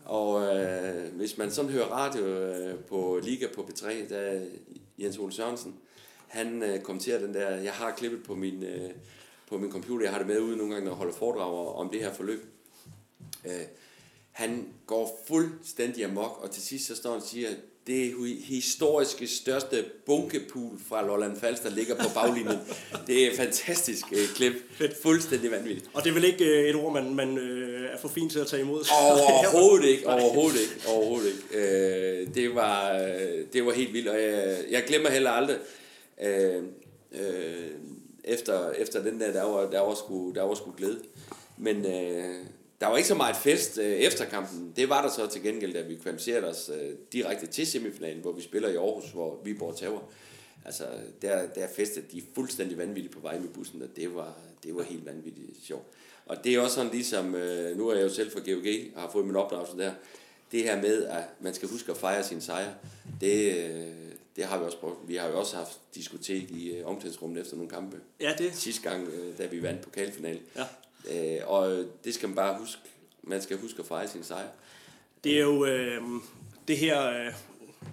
Og 0.05 0.55
øh, 0.57 1.13
hvis 1.15 1.37
man 1.37 1.51
sådan 1.51 1.71
hører 1.71 1.85
radio 1.85 2.25
øh, 2.25 2.79
på 2.79 3.19
Liga 3.23 3.47
på 3.55 3.61
B3, 3.61 4.09
der 4.09 4.41
Jens 4.99 5.17
Ole 5.17 5.33
Sørensen, 5.33 5.75
han 6.27 6.63
øh, 6.63 6.81
kommenterer 6.81 7.19
den 7.19 7.33
der, 7.33 7.49
jeg 7.49 7.73
har 7.73 7.91
klippet 7.91 8.23
på 8.23 8.35
min, 8.35 8.63
øh, 8.63 8.89
på 9.49 9.57
min 9.57 9.71
computer, 9.71 10.05
jeg 10.05 10.11
har 10.11 10.19
det 10.19 10.27
med 10.27 10.39
ude 10.39 10.57
nogle 10.57 10.73
gange, 10.73 10.85
når 10.85 10.91
jeg 10.91 10.97
holder 10.97 11.13
foredrag 11.13 11.75
om 11.75 11.89
det 11.89 11.99
her 11.99 12.13
forløb. 12.13 12.45
Øh, 13.45 13.51
han 14.31 14.67
går 14.85 15.23
fuldstændig 15.27 16.05
amok, 16.05 16.39
og 16.41 16.51
til 16.51 16.63
sidst 16.63 16.87
så 16.87 16.95
står 16.95 17.09
han 17.09 17.21
og 17.21 17.27
siger, 17.27 17.49
det 17.87 18.13
historiske 18.43 19.27
største 19.27 19.85
bunkepool 20.05 20.79
fra 20.89 21.05
Lolland 21.05 21.37
Falls, 21.39 21.59
der 21.59 21.69
ligger 21.69 21.95
på 21.95 22.09
baglinjen. 22.13 22.57
det 23.07 23.23
er 23.23 23.31
et 23.31 23.37
fantastisk 23.37 24.05
øh, 24.11 24.27
klip. 24.35 24.53
Fuldstændig 25.01 25.51
vanvittigt. 25.51 25.89
Og 25.93 26.03
det 26.03 26.09
er 26.09 26.13
vel 26.13 26.23
ikke 26.23 26.45
øh, 26.45 26.69
et 26.69 26.75
ord, 26.75 26.93
man, 26.93 27.15
man 27.15 27.37
øh, 27.37 27.89
er 27.93 27.97
for 27.97 28.07
fint 28.07 28.31
til 28.31 28.39
at 28.39 28.47
tage 28.47 28.61
imod? 28.61 28.85
Overhovedet 29.01 29.85
ikke. 29.89 30.07
Overhovedet 30.17 30.61
ikke. 30.61 30.87
Overhovedet 30.87 31.27
ikke. 31.27 31.57
Øh, 31.59 32.35
det, 32.35 32.55
var, 32.55 32.93
øh, 32.93 33.45
det 33.53 33.65
var 33.65 33.71
helt 33.71 33.93
vildt, 33.93 34.07
og 34.07 34.21
jeg, 34.21 34.57
jeg 34.69 34.83
glemmer 34.87 35.09
heller 35.09 35.31
aldrig, 35.31 35.57
øh, 36.23 36.63
øh, 37.11 37.69
efter, 38.23 38.71
efter 38.71 39.03
den 39.03 39.19
der, 39.19 39.31
der 39.31 39.43
var, 39.43 39.69
der 39.69 39.81
var, 39.81 39.95
sgu, 39.95 40.31
der 40.35 40.43
var 40.43 40.55
sgu 40.55 40.71
glæde. 40.77 40.99
Men 41.57 41.85
øh, 41.85 42.35
der 42.81 42.87
var 42.87 42.97
ikke 42.97 43.07
så 43.07 43.15
meget 43.15 43.35
fest 43.35 43.77
øh, 43.77 43.85
efter 43.85 44.25
kampen. 44.25 44.73
Det 44.75 44.89
var 44.89 45.01
der 45.01 45.09
så 45.09 45.27
til 45.27 45.43
gengæld, 45.43 45.73
da 45.73 45.81
vi 45.81 45.95
kvalificerede 45.95 46.49
os 46.49 46.71
øh, 46.81 46.93
direkte 47.13 47.47
til 47.47 47.67
semifinalen, 47.67 48.21
hvor 48.21 48.31
vi 48.31 48.41
spiller 48.41 48.69
i 48.69 48.75
Aarhus, 48.75 49.11
hvor 49.11 49.41
Viborg 49.43 49.77
tager. 49.77 50.11
Altså, 50.65 50.83
der, 51.21 51.47
der 51.47 51.67
festede 51.75 52.05
de 52.11 52.21
fuldstændig 52.35 52.77
vanvittigt 52.77 53.13
på 53.13 53.19
vej 53.19 53.39
med 53.39 53.49
bussen, 53.49 53.81
og 53.81 53.87
det 53.95 54.15
var, 54.15 54.37
det 54.63 54.75
var 54.75 54.83
helt 54.83 55.05
vanvittigt 55.05 55.65
sjovt. 55.65 55.85
Og 56.25 56.43
det 56.43 56.55
er 56.55 56.59
også 56.59 56.75
sådan 56.75 56.91
ligesom, 56.91 57.35
øh, 57.35 57.77
nu 57.77 57.87
er 57.89 57.95
jeg 57.95 58.03
jo 58.03 58.09
selv 58.09 58.31
fra 58.31 58.39
GOG, 58.39 58.95
og 58.95 59.01
har 59.01 59.09
fået 59.11 59.25
min 59.25 59.35
opdragelse 59.35 59.77
der, 59.77 59.91
det 60.51 60.63
her 60.63 60.81
med, 60.81 61.05
at 61.05 61.23
man 61.41 61.53
skal 61.53 61.69
huske 61.69 61.91
at 61.91 61.97
fejre 61.97 62.23
sin 62.23 62.41
sejr, 62.41 62.73
det, 63.21 63.57
øh, 63.57 63.87
det 64.35 64.45
har 64.45 64.59
vi 64.59 64.65
også 64.65 64.79
prøvet. 64.79 64.97
Vi 65.07 65.15
har 65.15 65.27
jo 65.27 65.39
også 65.39 65.55
haft 65.55 65.79
diskotek 65.95 66.51
i 66.51 66.71
øh, 66.71 66.87
omklædningsrummet 66.87 67.41
efter 67.41 67.55
nogle 67.55 67.69
kampe. 67.69 67.97
Ja, 68.21 68.33
det. 68.37 68.55
Sidste 68.55 68.89
gang, 68.89 69.07
øh, 69.07 69.37
da 69.37 69.45
vi 69.45 69.63
vandt 69.63 69.81
pokalfinalen. 69.81 70.41
Ja. 70.55 70.63
Øh, 71.11 71.37
og 71.45 71.85
det 72.03 72.13
skal 72.13 72.29
man 72.29 72.35
bare 72.35 72.57
huske. 72.59 72.81
Man 73.23 73.41
skal 73.41 73.57
huske 73.57 73.79
at 73.79 73.85
fejre 73.85 74.07
sin 74.07 74.23
sejr. 74.23 74.47
Det 75.23 75.37
er 75.37 75.41
jo 75.41 75.65
øh, 75.65 76.01
det 76.67 76.77
her 76.77 77.09
øh, 77.09 77.33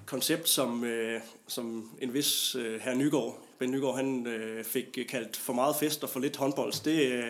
koncept, 0.07 0.49
som, 0.49 0.85
øh, 0.85 1.21
som 1.47 1.91
en 2.01 2.15
vis 2.15 2.55
øh, 2.55 2.81
herr 2.81 2.95
Nygaard, 2.95 3.39
Ben 3.59 3.71
Nygaard, 3.71 3.97
han 3.97 4.27
øh, 4.27 4.65
fik 4.65 4.99
kaldt 5.09 5.37
for 5.37 5.53
meget 5.53 5.77
fest 5.77 6.03
og 6.03 6.11
for 6.11 6.21
lidt 6.21 6.37
håndbold. 6.37 6.85
Det, 6.85 7.13
øh, 7.13 7.25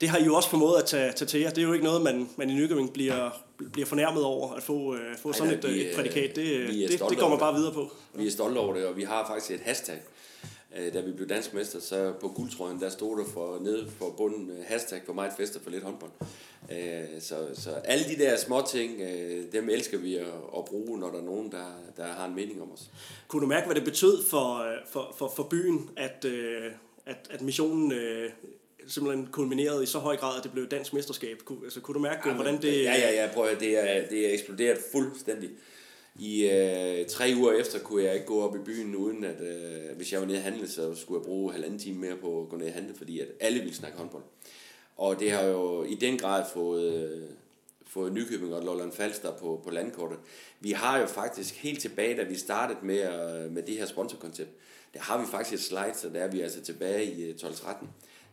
det 0.00 0.08
har 0.08 0.18
I 0.18 0.24
jo 0.24 0.34
også 0.34 0.50
formået 0.50 0.78
at 0.78 0.84
tage, 0.84 1.12
tage 1.12 1.28
til 1.28 1.40
jer. 1.40 1.50
Det 1.50 1.58
er 1.58 1.62
jo 1.62 1.72
ikke 1.72 1.84
noget, 1.84 2.02
man, 2.02 2.28
man 2.36 2.50
i 2.50 2.54
Nykøbing 2.54 2.92
bliver, 2.92 3.30
bliver 3.72 3.86
fornærmet 3.86 4.24
over 4.24 4.52
at 4.54 4.62
få, 4.62 4.94
øh, 4.94 5.18
få 5.18 5.28
Ej, 5.28 5.34
sådan 5.38 5.52
et, 5.52 5.74
vi, 5.74 5.86
et 5.86 5.96
prædikat. 5.96 6.36
Det, 6.36 6.68
det, 6.68 7.00
det 7.10 7.18
går 7.18 7.28
man 7.28 7.38
bare 7.38 7.54
videre 7.54 7.72
på. 7.72 7.92
Vi 8.14 8.26
er 8.26 8.30
stolte 8.30 8.58
over 8.58 8.74
det, 8.74 8.86
og 8.86 8.96
vi 8.96 9.02
har 9.02 9.26
faktisk 9.26 9.50
et 9.50 9.60
hashtag, 9.60 9.98
øh, 10.78 10.94
da 10.94 11.00
vi 11.00 11.12
blev 11.12 11.28
dansk 11.28 11.54
mester, 11.54 11.80
så 11.80 12.12
på 12.20 12.28
guldtrøjen, 12.28 12.80
der 12.80 12.88
stod 12.88 13.18
der 13.18 13.24
for, 13.24 13.58
nede 13.60 13.90
for 13.98 14.14
bunden, 14.16 14.50
øh, 14.50 14.56
hashtag 14.66 15.00
for 15.06 15.12
meget 15.12 15.32
fester 15.36 15.60
for 15.60 15.70
lidt 15.70 15.84
håndbold. 15.84 16.10
Øh, 16.72 17.20
så, 17.20 17.46
så 17.54 17.70
alle 17.70 18.04
de 18.04 18.16
der 18.16 18.36
små 18.36 18.62
ting, 18.70 19.00
dem 19.52 19.68
elsker 19.68 19.98
vi 19.98 20.16
at, 20.16 20.26
at 20.56 20.64
bruge, 20.64 20.98
når 20.98 21.10
der 21.10 21.18
er 21.18 21.24
nogen, 21.24 21.52
der, 21.52 21.66
der 21.96 22.06
har 22.06 22.26
en 22.26 22.34
mening 22.34 22.62
om 22.62 22.72
os. 22.72 22.90
Kunne 23.28 23.42
du 23.42 23.46
mærke, 23.46 23.66
hvad 23.66 23.74
det 23.74 23.84
betød 23.84 24.24
for, 24.24 24.66
for, 24.90 25.14
for, 25.18 25.32
for 25.36 25.42
byen, 25.42 25.90
at, 25.96 26.24
at, 27.06 27.16
at 27.30 27.42
missionen 27.42 27.92
simpelthen 28.86 29.26
kulminerede 29.26 29.82
i 29.82 29.86
så 29.86 29.98
høj 29.98 30.16
grad, 30.16 30.38
at 30.38 30.44
det 30.44 30.52
blev 30.52 30.68
dansk 30.68 30.92
mesterskab? 30.92 31.38
Altså, 31.64 31.80
kunne 31.80 31.94
du 31.94 31.98
mærke, 31.98 32.28
ja, 32.28 32.34
hvordan 32.34 32.62
det... 32.62 32.84
Ja, 32.84 32.94
ja, 32.94 33.22
ja, 33.22 33.30
prøv 33.34 33.44
at, 33.44 33.60
det 33.60 33.78
er, 33.78 34.08
det 34.08 34.28
er 34.28 34.32
eksploderet 34.32 34.78
fuldstændig. 34.92 35.50
I 36.18 36.50
øh, 36.50 37.06
tre 37.06 37.34
uger 37.36 37.52
efter 37.52 37.78
kunne 37.78 38.04
jeg 38.04 38.14
ikke 38.14 38.26
gå 38.26 38.42
op 38.42 38.56
i 38.56 38.58
byen, 38.58 38.96
uden 38.96 39.24
at 39.24 39.40
øh, 39.40 39.96
hvis 39.96 40.12
jeg 40.12 40.20
var 40.20 40.26
nede 40.26 40.38
og 40.38 40.42
handle, 40.42 40.68
så 40.68 40.94
skulle 40.94 41.20
jeg 41.20 41.26
bruge 41.26 41.52
halvanden 41.52 41.78
time 41.78 41.98
mere 41.98 42.16
på 42.16 42.42
at 42.42 42.48
gå 42.48 42.56
ned 42.56 42.66
og 42.66 42.72
handle, 42.72 42.94
fordi 42.94 43.20
at 43.20 43.28
alle 43.40 43.58
ville 43.58 43.74
snakke 43.74 43.98
håndbold. 43.98 44.22
Og 44.96 45.20
det 45.20 45.30
har 45.30 45.42
jo 45.42 45.84
i 45.84 45.94
den 45.94 46.18
grad 46.18 46.44
fået, 46.52 46.94
øh, 46.94 47.28
fået 47.86 48.12
Nykøbing 48.12 48.54
og 48.54 48.62
Lolland 48.62 48.92
Falster 48.92 49.32
på, 49.32 49.60
på 49.64 49.70
landkortet. 49.70 50.18
Vi 50.60 50.70
har 50.70 50.98
jo 50.98 51.06
faktisk 51.06 51.54
helt 51.54 51.80
tilbage, 51.80 52.16
da 52.16 52.22
vi 52.22 52.34
startede 52.34 52.78
med, 52.82 53.00
øh, 53.00 53.52
med 53.52 53.62
det 53.62 53.78
her 53.78 53.86
sponsorkoncept, 53.86 54.50
der 54.94 55.00
har 55.00 55.20
vi 55.20 55.26
faktisk 55.26 55.54
et 55.54 55.60
slide, 55.60 55.94
så 55.94 56.08
der 56.08 56.20
er 56.20 56.30
vi 56.30 56.40
altså 56.40 56.62
tilbage 56.62 57.04
i 57.04 57.24
øh, 57.24 57.34
12-13, 57.34 57.86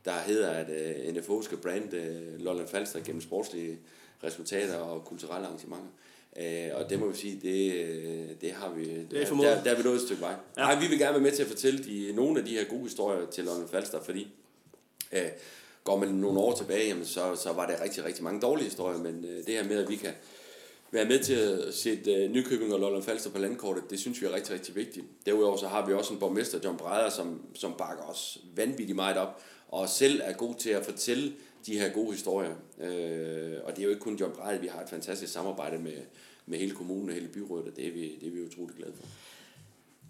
der 0.06 0.14
hedder, 0.14 0.50
at 0.50 0.70
øh, 0.70 1.16
NFO 1.16 1.42
skal 1.42 1.58
brande 1.58 1.98
øh, 1.98 2.40
Lolland 2.40 2.68
Falster 2.68 3.00
gennem 3.00 3.22
sportslige 3.22 3.80
resultater 4.24 4.76
og 4.76 5.06
kulturelle 5.06 5.48
arrangementer. 5.48 5.88
Øh, 5.88 6.13
og 6.74 6.90
det 6.90 7.00
må 7.00 7.08
vi 7.08 7.18
sige, 7.18 7.40
det, 7.42 7.74
øh, 7.74 8.28
det 8.42 8.52
har 8.52 8.70
vi, 8.70 8.84
det 8.84 9.22
er 9.22 9.26
der, 9.26 9.36
der, 9.36 9.64
der 9.64 9.72
er 9.72 9.78
vi 9.78 9.84
nået 9.84 9.96
et 9.96 10.02
stykke 10.02 10.22
vej. 10.22 10.36
Ja. 10.58 10.62
Nej, 10.62 10.80
vi 10.80 10.88
vil 10.88 11.00
gerne 11.00 11.14
være 11.14 11.22
med 11.22 11.32
til 11.32 11.44
at 11.44 11.48
fortælle 11.48 11.84
de, 11.84 12.14
nogle 12.16 12.40
af 12.40 12.46
de 12.46 12.52
her 12.52 12.64
gode 12.64 12.84
historier 12.84 13.26
til 13.26 13.44
London 13.44 13.70
Falster, 13.70 14.04
fordi 14.04 14.28
øh, 15.12 15.28
går 15.84 15.98
man 15.98 16.10
nogle 16.10 16.40
år 16.40 16.56
tilbage, 16.56 16.88
jamen, 16.88 17.06
så, 17.06 17.36
så 17.36 17.54
var 17.54 17.68
der 17.68 17.84
rigtig, 17.84 18.06
rigtig 18.06 18.24
mange 18.24 18.42
dårlige 18.42 18.66
historier, 18.66 18.98
men 18.98 19.26
øh, 19.26 19.46
det 19.46 19.54
her 19.54 19.64
med, 19.64 19.84
at 19.84 19.90
vi 19.90 19.96
kan 19.96 20.12
være 20.92 21.06
med 21.06 21.20
til 21.20 21.34
at 21.34 21.74
sætte 21.74 22.14
øh, 22.14 22.32
Nykøbing 22.32 22.74
og 22.74 22.80
Lolland 22.80 23.04
Falster 23.04 23.30
på 23.30 23.38
landkortet, 23.38 23.84
det 23.90 24.00
synes 24.00 24.22
vi 24.22 24.26
er 24.26 24.34
rigtig, 24.34 24.54
rigtig 24.54 24.76
vigtigt. 24.76 25.06
Derudover 25.26 25.58
så 25.58 25.68
har 25.68 25.86
vi 25.86 25.94
også 25.94 26.14
en 26.14 26.20
borgmester, 26.20 26.60
John 26.64 26.78
Breder, 26.78 27.10
som, 27.10 27.42
som 27.54 27.74
bakker 27.78 28.04
os 28.04 28.38
vanvittigt 28.56 28.96
meget 28.96 29.18
op, 29.18 29.42
og 29.68 29.90
selv 29.90 30.22
er 30.24 30.34
god 30.34 30.56
til 30.56 30.70
at 30.70 30.86
fortælle 30.86 31.34
de 31.66 31.80
her 31.80 31.94
gode 31.94 32.12
historier. 32.12 32.56
Øh, 32.80 33.58
og 33.64 33.72
det 33.72 33.80
er 33.80 33.84
jo 33.84 33.90
ikke 33.90 34.02
kun 34.02 34.16
John 34.16 34.36
Brede, 34.36 34.62
vi 34.62 34.68
har 34.68 34.82
et 34.82 34.90
fantastisk 34.90 35.34
samarbejde 35.34 35.78
med, 35.78 35.98
med 36.46 36.60
hele 36.60 36.72
kommunen 36.72 37.10
og 37.10 37.16
hele 37.16 37.28
byrådet, 37.28 37.68
og 37.68 37.76
det 37.76 37.88
er 37.88 37.92
vi, 37.92 38.16
det 38.22 38.28
er 38.28 38.32
vi 38.32 38.42
utroligt 38.42 38.78
glade 38.78 38.94
for. 38.96 39.08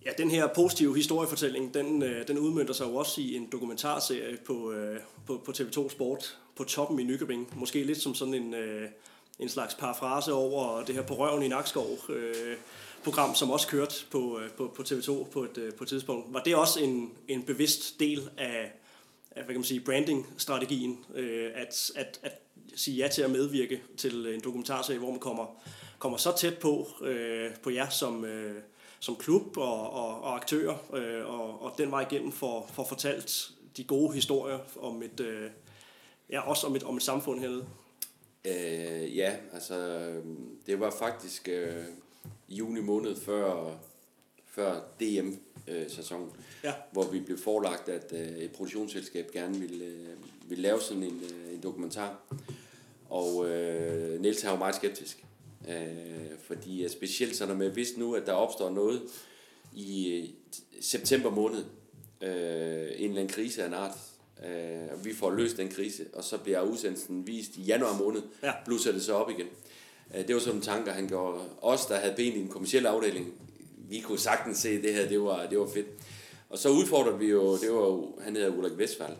Ja, 0.06 0.12
den 0.18 0.32
her 0.32 0.48
positive 0.48 0.96
historiefortælling, 0.96 1.74
den, 1.74 2.04
øh, 2.04 2.28
den 2.28 2.38
udmyndter 2.38 2.74
sig 2.74 2.86
jo 2.86 2.96
også 2.96 3.22
i 3.22 3.36
en 3.36 3.50
dokumentarserie 3.52 4.38
på, 4.46 4.72
øh, 4.72 5.00
på, 5.28 5.42
på 5.46 5.52
TV2 5.52 5.90
Sport 5.90 6.38
på 6.56 6.64
toppen 6.64 7.00
i 7.00 7.04
Nykøbing. 7.04 7.54
Måske 7.56 7.84
lidt 7.84 8.02
som 8.02 8.16
sådan 8.16 8.34
en, 8.34 8.54
øh, 8.54 8.90
en 9.40 9.50
slags 9.50 9.76
parafrase 9.76 10.34
over 10.34 10.84
det 10.86 10.96
her 10.96 11.02
på 11.02 11.14
røven 11.14 11.44
i 11.44 11.48
Nakskov 11.48 11.88
program, 13.04 13.36
som 13.36 13.52
også 13.52 13.68
kørte 13.68 13.96
på, 14.12 14.40
på, 14.58 14.74
på 14.76 14.82
TV2 14.82 15.24
på 15.24 15.44
et, 15.44 15.74
på 15.78 15.84
et 15.84 15.88
tidspunkt. 15.88 16.34
Var 16.34 16.40
det 16.40 16.56
også 16.56 16.80
en, 16.80 17.12
en 17.28 17.44
bevidst 17.44 18.00
del 18.00 18.30
af, 18.38 18.72
hvad 19.34 19.46
kan 19.46 19.56
man 19.56 19.64
sige, 19.64 19.80
branding-strategien, 19.80 21.06
øh, 21.16 21.52
at, 21.56 21.92
at, 21.96 22.20
at 22.24 22.32
sige 22.76 22.98
ja 22.98 23.08
til 23.08 23.22
at 23.22 23.32
medvirke 23.32 23.82
til 23.98 24.28
en 24.28 24.42
dokumentarserie, 24.44 25.00
hvor 25.00 25.12
man 25.12 25.20
kommer, 25.20 25.46
kommer 26.00 26.18
så 26.18 26.38
tæt 26.38 26.58
på, 26.58 26.88
øh, 27.02 27.52
på 27.64 27.70
jer 27.70 27.90
som, 27.90 28.26
øh, 28.26 28.62
som 29.00 29.16
klub 29.16 29.58
og, 29.58 29.90
og, 29.90 30.22
og 30.22 30.36
aktører, 30.36 30.78
øh, 30.94 31.40
og, 31.40 31.62
og 31.62 31.74
den 31.78 31.92
vej 31.92 32.02
igennem 32.12 32.32
for, 32.32 32.70
for 32.74 32.84
fortalt 32.84 33.52
de 33.78 33.84
gode 33.84 34.14
historier 34.14 34.60
om 34.80 35.04
et, 35.04 35.20
øh, 35.20 35.50
ja, 36.30 36.42
også 36.42 36.68
om 36.68 36.76
et, 36.76 36.84
om 36.84 36.98
et 36.98 37.04
samfund 37.04 37.40
hernede. 37.40 37.66
Øh, 38.46 39.18
ja, 39.18 39.36
altså 39.54 39.76
øh, 39.76 40.26
det 40.66 40.80
var 40.80 40.92
faktisk 41.00 41.50
øh, 41.50 41.84
juni 42.50 42.82
måned 42.82 43.16
før, 43.16 43.78
før 44.46 44.82
DM 45.00 45.30
DM-sæsonen, 45.68 46.30
ja. 46.64 46.74
hvor 46.92 47.04
vi 47.12 47.20
blev 47.20 47.38
forelagt, 47.38 47.90
at 47.90 48.14
øh, 48.14 48.38
et 48.38 48.52
produktionsselskab 48.52 49.32
gerne 49.32 49.60
ville, 49.60 49.86
øh, 49.86 50.50
ville 50.50 50.62
lave 50.62 50.82
sådan 50.82 51.04
en, 51.04 51.22
øh, 51.24 51.54
en 51.54 51.64
dokumentar. 51.64 52.20
Og 53.10 53.50
øh, 53.50 54.22
Niels 54.22 54.44
er 54.44 54.52
jo 54.52 54.56
meget 54.56 54.76
skeptisk. 54.76 55.26
Øh, 55.70 56.38
fordi 56.48 56.90
specielt 56.90 57.36
sådan 57.36 57.58
med, 57.58 57.70
hvis 57.70 57.98
nu, 57.98 58.16
at 58.16 58.26
der 58.26 58.34
opstår 58.34 58.70
noget 58.70 59.02
i 59.76 60.10
øh, 60.10 60.30
september 60.82 61.30
måned, 61.30 61.64
øh, 62.22 62.32
en 62.32 63.10
eller 63.10 63.22
anden 63.22 63.28
krise 63.28 63.64
af 63.64 63.68
en 63.68 63.74
art, 63.74 63.98
øh, 64.46 64.88
og 64.92 65.06
vi 65.06 65.14
får 65.14 65.32
løst 65.32 65.58
den 65.58 65.70
krise, 65.70 66.06
og 66.14 66.24
så 66.24 66.38
bliver 66.38 66.62
udsendelsen 66.62 67.28
vist 67.28 67.58
i 67.58 67.62
januar 67.62 67.98
måned, 67.98 68.22
ja. 68.44 68.52
blusser 68.66 68.92
det 68.92 69.04
så 69.04 69.14
op 69.14 69.30
igen. 69.30 69.48
Øh, 70.16 70.28
det 70.28 70.36
var 70.36 70.40
sådan 70.40 70.50
nogle 70.50 70.66
tanker, 70.66 70.92
han 70.92 71.08
gjorde. 71.08 71.40
Os, 71.62 71.86
der 71.86 71.96
havde 71.96 72.14
ben 72.16 72.34
i 72.34 72.40
en 72.40 72.48
kommersiel 72.48 72.86
afdeling, 72.86 73.34
vi 73.90 74.00
kunne 74.00 74.20
sagtens 74.20 74.58
se, 74.58 74.70
at 74.70 74.84
det 74.84 74.94
her, 74.94 75.08
det 75.08 75.22
var, 75.22 75.46
det 75.46 75.60
var 75.60 75.68
fedt. 75.68 75.88
Og 76.50 76.58
så 76.58 76.70
udfordrede 76.70 77.20
vi 77.20 77.26
jo, 77.26 77.58
det 77.58 77.72
var 77.72 78.22
han 78.24 78.36
hedder 78.36 78.58
Ulrik 78.58 78.78
Vestfald 78.78 79.16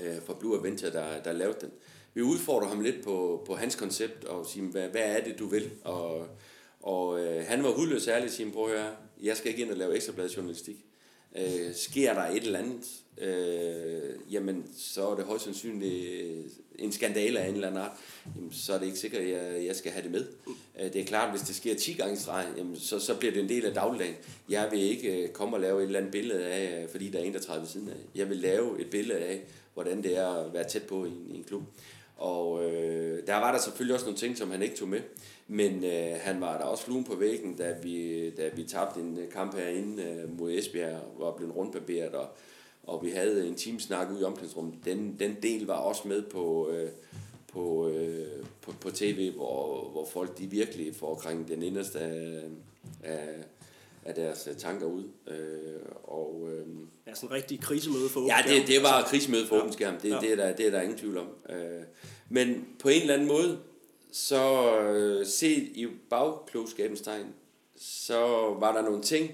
øh, 0.00 0.22
fra 0.26 0.34
Blue 0.34 0.56
Adventure, 0.56 0.92
der, 0.92 1.22
der 1.22 1.32
lavede 1.32 1.58
den. 1.60 1.70
Vi 2.14 2.22
udfordrer 2.22 2.68
ham 2.68 2.80
lidt 2.80 3.04
på, 3.04 3.42
på 3.46 3.54
hans 3.54 3.76
koncept 3.76 4.24
og 4.24 4.46
sige, 4.46 4.66
hvad, 4.66 4.88
hvad 4.88 5.16
er 5.16 5.24
det, 5.24 5.38
du 5.38 5.46
vil? 5.46 5.70
Og, 5.84 6.26
og 6.80 7.24
øh, 7.24 7.46
han 7.46 7.62
var 7.62 7.70
hudløs 7.70 8.08
ærlig 8.08 8.24
og 8.24 8.30
sige, 8.30 8.52
prøv 8.52 8.72
at 8.72 8.80
høre, 8.80 8.90
jeg 9.22 9.36
skal 9.36 9.50
ikke 9.50 9.62
ind 9.62 9.70
og 9.70 9.76
lave 9.76 9.96
ekstrabladet 9.96 10.36
journalistik. 10.36 10.76
Øh, 11.36 11.74
sker 11.74 12.14
der 12.14 12.22
et 12.22 12.42
eller 12.42 12.58
andet, 12.58 13.01
øh, 13.18 14.32
jamen 14.32 14.64
så 14.76 15.08
er 15.08 15.14
det 15.16 15.24
højst 15.24 15.44
sandsynligt 15.44 16.62
en 16.78 16.92
skandale 16.92 17.40
af 17.40 17.48
en 17.48 17.54
eller 17.54 17.68
anden 17.68 17.82
art, 17.82 17.92
jamen, 18.36 18.52
så 18.52 18.72
er 18.72 18.78
det 18.78 18.86
ikke 18.86 18.98
sikkert, 18.98 19.22
at 19.22 19.28
jeg, 19.28 19.66
jeg 19.66 19.76
skal 19.76 19.92
have 19.92 20.02
det 20.02 20.10
med. 20.10 20.26
Øh, 20.80 20.92
det 20.92 20.96
er 21.00 21.04
klart, 21.04 21.30
hvis 21.30 21.42
det 21.42 21.56
sker 21.56 21.74
10 21.74 21.92
gange 21.92 22.14
i 22.14 22.16
streg, 22.16 22.46
jamen, 22.56 22.76
så, 22.76 22.98
så 22.98 23.18
bliver 23.18 23.32
det 23.32 23.42
en 23.42 23.48
del 23.48 23.66
af 23.66 23.74
dagligdagen. 23.74 24.14
Jeg 24.48 24.68
vil 24.70 24.80
ikke 24.80 25.22
øh, 25.22 25.28
komme 25.28 25.56
og 25.56 25.60
lave 25.60 25.80
et 25.80 25.86
eller 25.86 25.98
andet 25.98 26.12
billede 26.12 26.44
af, 26.44 26.82
øh, 26.82 26.88
fordi 26.88 27.08
der 27.08 27.18
er 27.18 27.22
en, 27.22 27.34
der 27.34 27.40
træder 27.40 27.60
ved 27.60 27.68
siden 27.68 27.88
af. 27.88 27.96
Jeg 28.14 28.28
vil 28.28 28.36
lave 28.36 28.80
et 28.80 28.90
billede 28.90 29.18
af, 29.18 29.42
hvordan 29.74 30.02
det 30.02 30.18
er 30.18 30.28
at 30.28 30.54
være 30.54 30.64
tæt 30.64 30.82
på 30.82 31.04
i 31.04 31.08
en, 31.08 31.26
i 31.30 31.36
en 31.36 31.44
klub. 31.44 31.62
Og 32.16 32.64
øh, 32.64 33.26
der 33.26 33.34
var 33.34 33.52
der 33.52 33.58
selvfølgelig 33.58 33.94
også 33.94 34.06
nogle 34.06 34.18
ting, 34.18 34.38
som 34.38 34.50
han 34.50 34.62
ikke 34.62 34.76
tog 34.76 34.88
med. 34.88 35.00
Men 35.48 35.84
øh, 35.84 36.16
han 36.20 36.40
var 36.40 36.58
der 36.58 36.64
også 36.64 36.84
fluen 36.84 37.04
på 37.04 37.14
væggen, 37.14 37.56
da 37.56 37.74
vi, 37.82 38.30
da 38.30 38.48
vi 38.54 38.64
tabte 38.64 39.00
en 39.00 39.18
øh, 39.18 39.30
kamp 39.30 39.54
herinde 39.54 40.02
øh, 40.02 40.38
mod 40.38 40.52
Esbjerg, 40.52 41.00
hvor 41.16 41.36
blev 41.36 41.50
rundbarberet, 41.50 42.14
og, 42.14 42.28
og 42.82 43.04
vi 43.04 43.10
havde 43.10 43.46
en 43.48 43.54
teamsnak 43.54 44.10
ude 44.10 44.20
i 44.20 44.24
omklædningsrummet. 44.24 44.74
Den, 44.84 45.16
den 45.18 45.36
del 45.42 45.66
var 45.66 45.76
også 45.76 46.08
med 46.08 46.22
på, 46.22 46.70
øh, 46.70 46.90
på, 47.52 47.88
øh, 47.88 48.44
på, 48.60 48.72
på 48.80 48.90
tv, 48.90 49.30
hvor, 49.30 49.88
hvor 49.90 50.06
folk 50.12 50.38
de 50.38 50.46
virkelig 50.46 50.96
får 50.96 51.14
krænket 51.14 51.48
den 51.48 51.62
inderste 51.62 51.98
af, 51.98 52.42
af, 53.02 53.28
af 54.04 54.14
deres 54.14 54.48
tanker 54.58 54.86
ud. 54.86 55.04
Øh, 55.26 55.80
og, 56.04 56.48
øh, 56.52 56.66
ja, 57.06 57.14
sådan 57.14 57.28
en 57.28 57.32
rigtig 57.32 57.60
krisemøde 57.60 58.08
for 58.08 58.20
Ja, 58.20 58.54
det, 58.54 58.66
det 58.66 58.82
var 58.82 59.02
krisemøde 59.02 59.46
for 59.46 59.56
ja. 59.56 59.60
åben 59.60 59.72
skærm. 59.72 59.96
Det, 60.00 60.10
ja. 60.10 60.18
det, 60.20 60.32
er 60.32 60.36
der, 60.36 60.52
det 60.52 60.66
er 60.66 60.70
der 60.70 60.80
ingen 60.80 60.98
tvivl 60.98 61.18
om. 61.18 61.28
Øh, 61.50 61.82
men 62.28 62.66
på 62.78 62.88
en 62.88 63.00
eller 63.00 63.14
anden 63.14 63.28
måde, 63.28 63.58
så 64.12 64.72
øh, 64.80 65.26
set 65.26 65.62
i 65.74 65.86
bagklogskabens 66.10 67.00
tegn, 67.00 67.26
så 67.76 68.18
var 68.60 68.72
der 68.72 68.82
nogle 68.82 69.02
ting, 69.02 69.30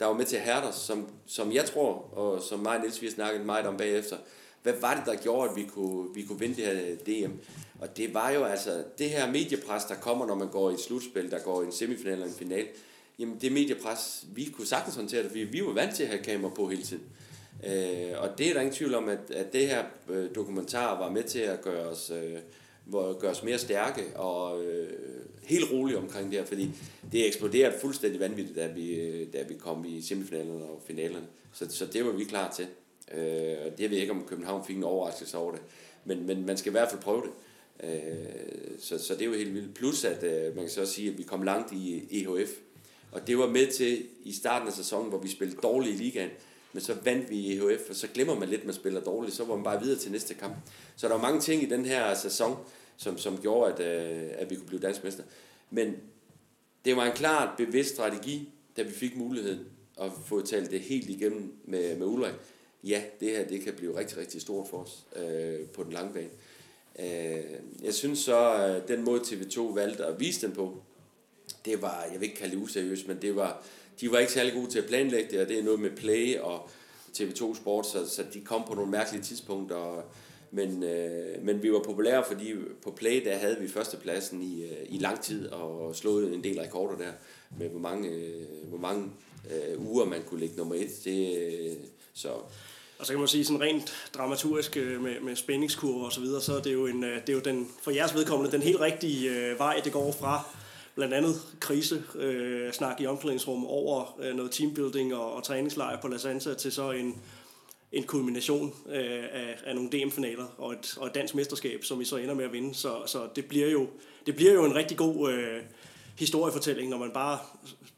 der 0.00 0.06
var 0.06 0.12
med 0.12 0.24
til 0.24 0.36
at 0.36 0.42
hærde 0.42 0.68
os, 0.68 0.74
som, 0.74 1.08
som 1.26 1.52
jeg 1.52 1.64
tror, 1.64 1.92
og 1.94 2.42
som 2.42 2.58
mig 2.58 2.76
og 2.76 2.80
Niels, 2.80 3.02
vi 3.02 3.06
har 3.06 3.14
snakket 3.14 3.46
meget 3.46 3.66
om 3.66 3.76
bagefter, 3.76 4.16
hvad 4.62 4.74
var 4.80 4.94
det, 4.94 5.02
der 5.06 5.22
gjorde, 5.22 5.50
at 5.50 5.56
vi 5.56 5.64
kunne, 5.64 6.14
vi 6.14 6.22
kunne 6.22 6.38
vinde 6.38 6.56
det 6.56 6.64
her 6.64 6.96
DM? 6.96 7.32
Og 7.80 7.96
det 7.96 8.14
var 8.14 8.30
jo 8.30 8.44
altså, 8.44 8.84
det 8.98 9.10
her 9.10 9.30
mediepres, 9.32 9.84
der 9.84 9.94
kommer, 9.94 10.26
når 10.26 10.34
man 10.34 10.48
går 10.48 10.70
i 10.70 10.74
et 10.74 10.80
slutspil, 10.80 11.30
der 11.30 11.38
går 11.38 11.62
i 11.62 11.66
en 11.66 11.72
semifinal 11.72 12.12
eller 12.12 12.26
en 12.26 12.32
final, 12.32 12.66
jamen 13.18 13.38
det 13.40 13.52
mediepres, 13.52 14.24
vi 14.34 14.44
kunne 14.44 14.66
sagtens 14.66 14.96
håndtere 14.96 15.22
det, 15.22 15.30
fordi 15.30 15.42
vi 15.42 15.64
var 15.64 15.72
vant 15.72 15.94
til 15.94 16.02
at 16.02 16.08
have 16.08 16.22
kamera 16.22 16.50
på 16.54 16.68
hele 16.68 16.82
tiden. 16.82 17.04
Øh, 17.66 18.22
og 18.22 18.38
det 18.38 18.48
er 18.48 18.54
der 18.54 18.60
ingen 18.60 18.74
tvivl 18.74 18.94
om, 18.94 19.08
at, 19.08 19.30
at 19.30 19.52
det 19.52 19.66
her 19.66 19.84
øh, 20.08 20.34
dokumentar 20.34 20.98
var 20.98 21.10
med 21.10 21.22
til 21.22 21.38
at 21.38 21.60
gøre 21.60 21.86
os, 21.86 22.10
øh, 22.10 22.38
gøre 22.92 23.30
os 23.30 23.42
mere 23.42 23.58
stærke 23.58 24.16
og 24.16 24.64
øh, 24.64 24.88
helt 25.42 25.72
rolige 25.72 25.98
omkring 25.98 26.30
det 26.30 26.38
her, 26.38 26.46
fordi 26.46 26.70
det 27.12 27.26
eksploderede 27.26 27.74
fuldstændig 27.80 28.20
vanvittigt, 28.20 28.56
da 28.56 28.66
vi, 28.66 28.94
øh, 28.94 29.32
da 29.32 29.42
vi 29.42 29.54
kom 29.54 29.84
i 29.84 30.02
semifinalerne 30.02 30.64
og 30.64 30.82
finalerne. 30.86 31.26
Så, 31.52 31.66
så 31.70 31.86
det 31.86 32.04
var 32.04 32.12
vi 32.12 32.24
klar 32.24 32.52
til. 32.52 32.66
Øh, 33.14 33.56
og 33.66 33.78
det 33.78 33.90
ved 33.90 33.96
jeg 33.96 34.00
ikke, 34.00 34.12
om 34.12 34.24
København 34.26 34.64
fik 34.66 34.76
en 34.76 34.84
overraskelse 34.84 35.38
over 35.38 35.52
det. 35.52 35.60
Men, 36.04 36.26
men 36.26 36.46
man 36.46 36.56
skal 36.56 36.70
i 36.70 36.72
hvert 36.72 36.90
fald 36.90 37.02
prøve 37.02 37.22
det. 37.22 37.30
Øh, 37.88 38.78
så, 38.78 38.98
så 38.98 39.14
det 39.14 39.22
er 39.22 39.26
jo 39.26 39.32
helt 39.32 39.54
vildt. 39.54 39.74
Plus 39.74 40.04
at 40.04 40.22
øh, 40.22 40.56
man 40.56 40.64
kan 40.64 40.68
så 40.68 40.80
også 40.80 40.92
sige, 40.92 41.10
at 41.10 41.18
vi 41.18 41.22
kom 41.22 41.42
langt 41.42 41.72
i 41.72 42.08
EHF. 42.10 42.50
Og 43.12 43.26
det 43.26 43.38
var 43.38 43.46
med 43.46 43.66
til 43.66 44.06
i 44.24 44.32
starten 44.32 44.68
af 44.68 44.74
sæsonen, 44.74 45.08
hvor 45.08 45.18
vi 45.18 45.28
spillede 45.28 45.60
dårligt 45.62 46.00
i 46.00 46.02
ligaen. 46.02 46.30
Men 46.78 46.82
så 46.82 46.94
vandt 47.04 47.30
vi 47.30 47.36
i 47.36 47.56
HF, 47.56 47.90
og 47.90 47.96
så 47.96 48.08
glemmer 48.14 48.34
man 48.34 48.48
lidt, 48.48 48.60
at 48.60 48.66
man 48.66 48.74
spiller 48.74 49.00
dårligt. 49.00 49.36
Så 49.36 49.44
var 49.44 49.54
man 49.54 49.64
bare 49.64 49.80
videre 49.80 49.98
til 49.98 50.12
næste 50.12 50.34
kamp. 50.34 50.54
Så 50.96 51.08
der 51.08 51.14
var 51.14 51.22
mange 51.22 51.40
ting 51.40 51.62
i 51.62 51.66
den 51.66 51.84
her 51.84 52.14
sæson, 52.14 52.56
som, 52.96 53.18
som 53.18 53.38
gjorde, 53.38 53.72
at, 53.72 53.80
øh, 53.80 54.30
at 54.38 54.50
vi 54.50 54.56
kunne 54.56 54.66
blive 54.66 54.80
dansk 54.80 55.04
mester. 55.04 55.22
Men 55.70 55.96
det 56.84 56.96
var 56.96 57.04
en 57.04 57.12
klart 57.12 57.56
bevidst 57.56 57.94
strategi, 57.94 58.52
da 58.76 58.82
vi 58.82 58.90
fik 58.90 59.16
muligheden 59.16 59.66
at 60.00 60.10
få 60.26 60.46
talt 60.46 60.70
det 60.70 60.80
helt 60.80 61.10
igennem 61.10 61.52
med, 61.64 61.96
med 61.96 62.06
Ulrik 62.06 62.34
ja, 62.84 63.02
det 63.20 63.30
her 63.30 63.44
det 63.48 63.60
kan 63.60 63.74
blive 63.74 63.98
rigtig, 63.98 64.18
rigtig 64.18 64.40
stort 64.40 64.68
for 64.68 64.78
os 64.78 65.06
øh, 65.16 65.66
på 65.66 65.82
den 65.82 65.92
lange 65.92 66.12
bane. 66.12 66.30
Øh, 66.98 67.44
jeg 67.82 67.94
synes 67.94 68.18
så, 68.18 68.52
at 68.52 68.88
den 68.88 69.04
måde 69.04 69.20
TV2 69.20 69.60
valgte 69.60 70.04
at 70.04 70.20
vise 70.20 70.46
den 70.46 70.54
på, 70.54 70.82
det 71.64 71.82
var, 71.82 72.04
jeg 72.12 72.20
vil 72.20 72.28
ikke 72.28 72.38
kalde 72.38 72.56
det 72.56 72.62
useriøst, 72.62 73.08
men 73.08 73.22
det 73.22 73.36
var, 73.36 73.62
de 74.00 74.12
var 74.12 74.18
ikke 74.18 74.32
særlig 74.32 74.52
gode 74.52 74.70
til 74.70 74.78
at 74.78 74.86
planlægge 74.86 75.30
det, 75.30 75.40
og 75.40 75.48
det 75.48 75.58
er 75.58 75.62
noget 75.62 75.80
med 75.80 75.90
Play 75.90 76.38
og 76.38 76.70
TV2 77.18 77.56
Sport, 77.56 77.86
så, 77.86 78.08
så 78.08 78.24
de 78.34 78.40
kom 78.40 78.64
på 78.68 78.74
nogle 78.74 78.90
mærkelige 78.90 79.22
tidspunkter, 79.22 80.02
men, 80.50 80.82
øh, 80.82 81.42
men 81.42 81.62
vi 81.62 81.72
var 81.72 81.78
populære, 81.78 82.24
fordi 82.26 82.54
på 82.82 82.90
Play, 82.90 83.24
der 83.24 83.36
havde 83.36 83.56
vi 83.60 83.68
førstepladsen 83.68 84.42
i, 84.42 84.64
øh, 84.64 84.76
i 84.88 84.98
lang 84.98 85.20
tid, 85.20 85.48
og 85.48 85.96
slået 85.96 86.34
en 86.34 86.44
del 86.44 86.60
rekorder 86.60 86.98
der, 86.98 87.12
med 87.58 87.68
hvor 87.68 87.80
mange, 87.80 88.08
øh, 88.08 88.68
hvor 88.68 88.78
mange 88.78 89.10
øh, 89.50 89.86
uger 89.86 90.04
man 90.04 90.22
kunne 90.22 90.40
ligge 90.40 90.56
nummer 90.56 90.74
et. 90.74 91.04
Det, 91.04 91.38
øh, 91.38 91.76
så 92.14 92.28
og 92.98 93.06
så 93.06 93.12
kan 93.12 93.18
man 93.18 93.28
sige 93.28 93.44
sådan 93.44 93.60
rent 93.60 94.10
dramaturgisk 94.14 94.76
øh, 94.76 95.02
med, 95.02 95.20
med 95.20 95.36
spændingskurve 95.36 96.04
og 96.04 96.12
så 96.12 96.20
videre, 96.20 96.42
så 96.42 96.56
er 96.56 96.60
det 96.60 96.72
jo, 96.72 96.86
en, 96.86 97.04
øh, 97.04 97.20
det 97.20 97.28
er 97.28 97.32
jo 97.32 97.40
den, 97.40 97.68
for 97.82 97.90
jeres 97.90 98.14
vedkommende 98.14 98.52
den 98.52 98.62
helt 98.62 98.80
rigtige 98.80 99.30
øh, 99.30 99.58
vej, 99.58 99.80
det 99.84 99.92
går 99.92 100.12
fra 100.12 100.44
blandt 100.98 101.14
andet 101.14 101.34
krise, 101.60 102.04
øh, 102.14 102.72
snak 102.72 103.00
i 103.00 103.06
omklædningsrum 103.06 103.66
over 103.66 104.18
øh, 104.22 104.34
noget 104.36 104.50
teambuilding 104.50 105.14
og, 105.14 105.32
og 105.32 105.44
træningslejr 105.44 106.00
på 106.00 106.08
La 106.08 106.18
Sanza 106.18 106.54
til 106.54 106.72
så 106.72 106.90
en, 106.90 107.20
en 107.92 108.04
kulmination 108.04 108.74
øh, 108.88 109.24
af, 109.32 109.58
af 109.66 109.74
nogle 109.74 109.90
DM-finaler 109.90 110.46
og 110.58 110.72
et, 110.72 110.98
og 111.00 111.06
et 111.06 111.14
dansk 111.14 111.34
mesterskab, 111.34 111.84
som 111.84 112.00
I 112.00 112.04
så 112.04 112.16
ender 112.16 112.34
med 112.34 112.44
at 112.44 112.52
vinde. 112.52 112.74
Så, 112.74 113.02
så 113.06 113.28
det, 113.36 113.44
bliver 113.44 113.68
jo, 113.68 113.86
det 114.26 114.36
bliver 114.36 114.52
jo 114.52 114.64
en 114.64 114.74
rigtig 114.74 114.96
god 114.96 115.32
øh, 115.32 115.62
historiefortælling, 116.18 116.90
når 116.90 116.98
man 116.98 117.10
bare 117.10 117.38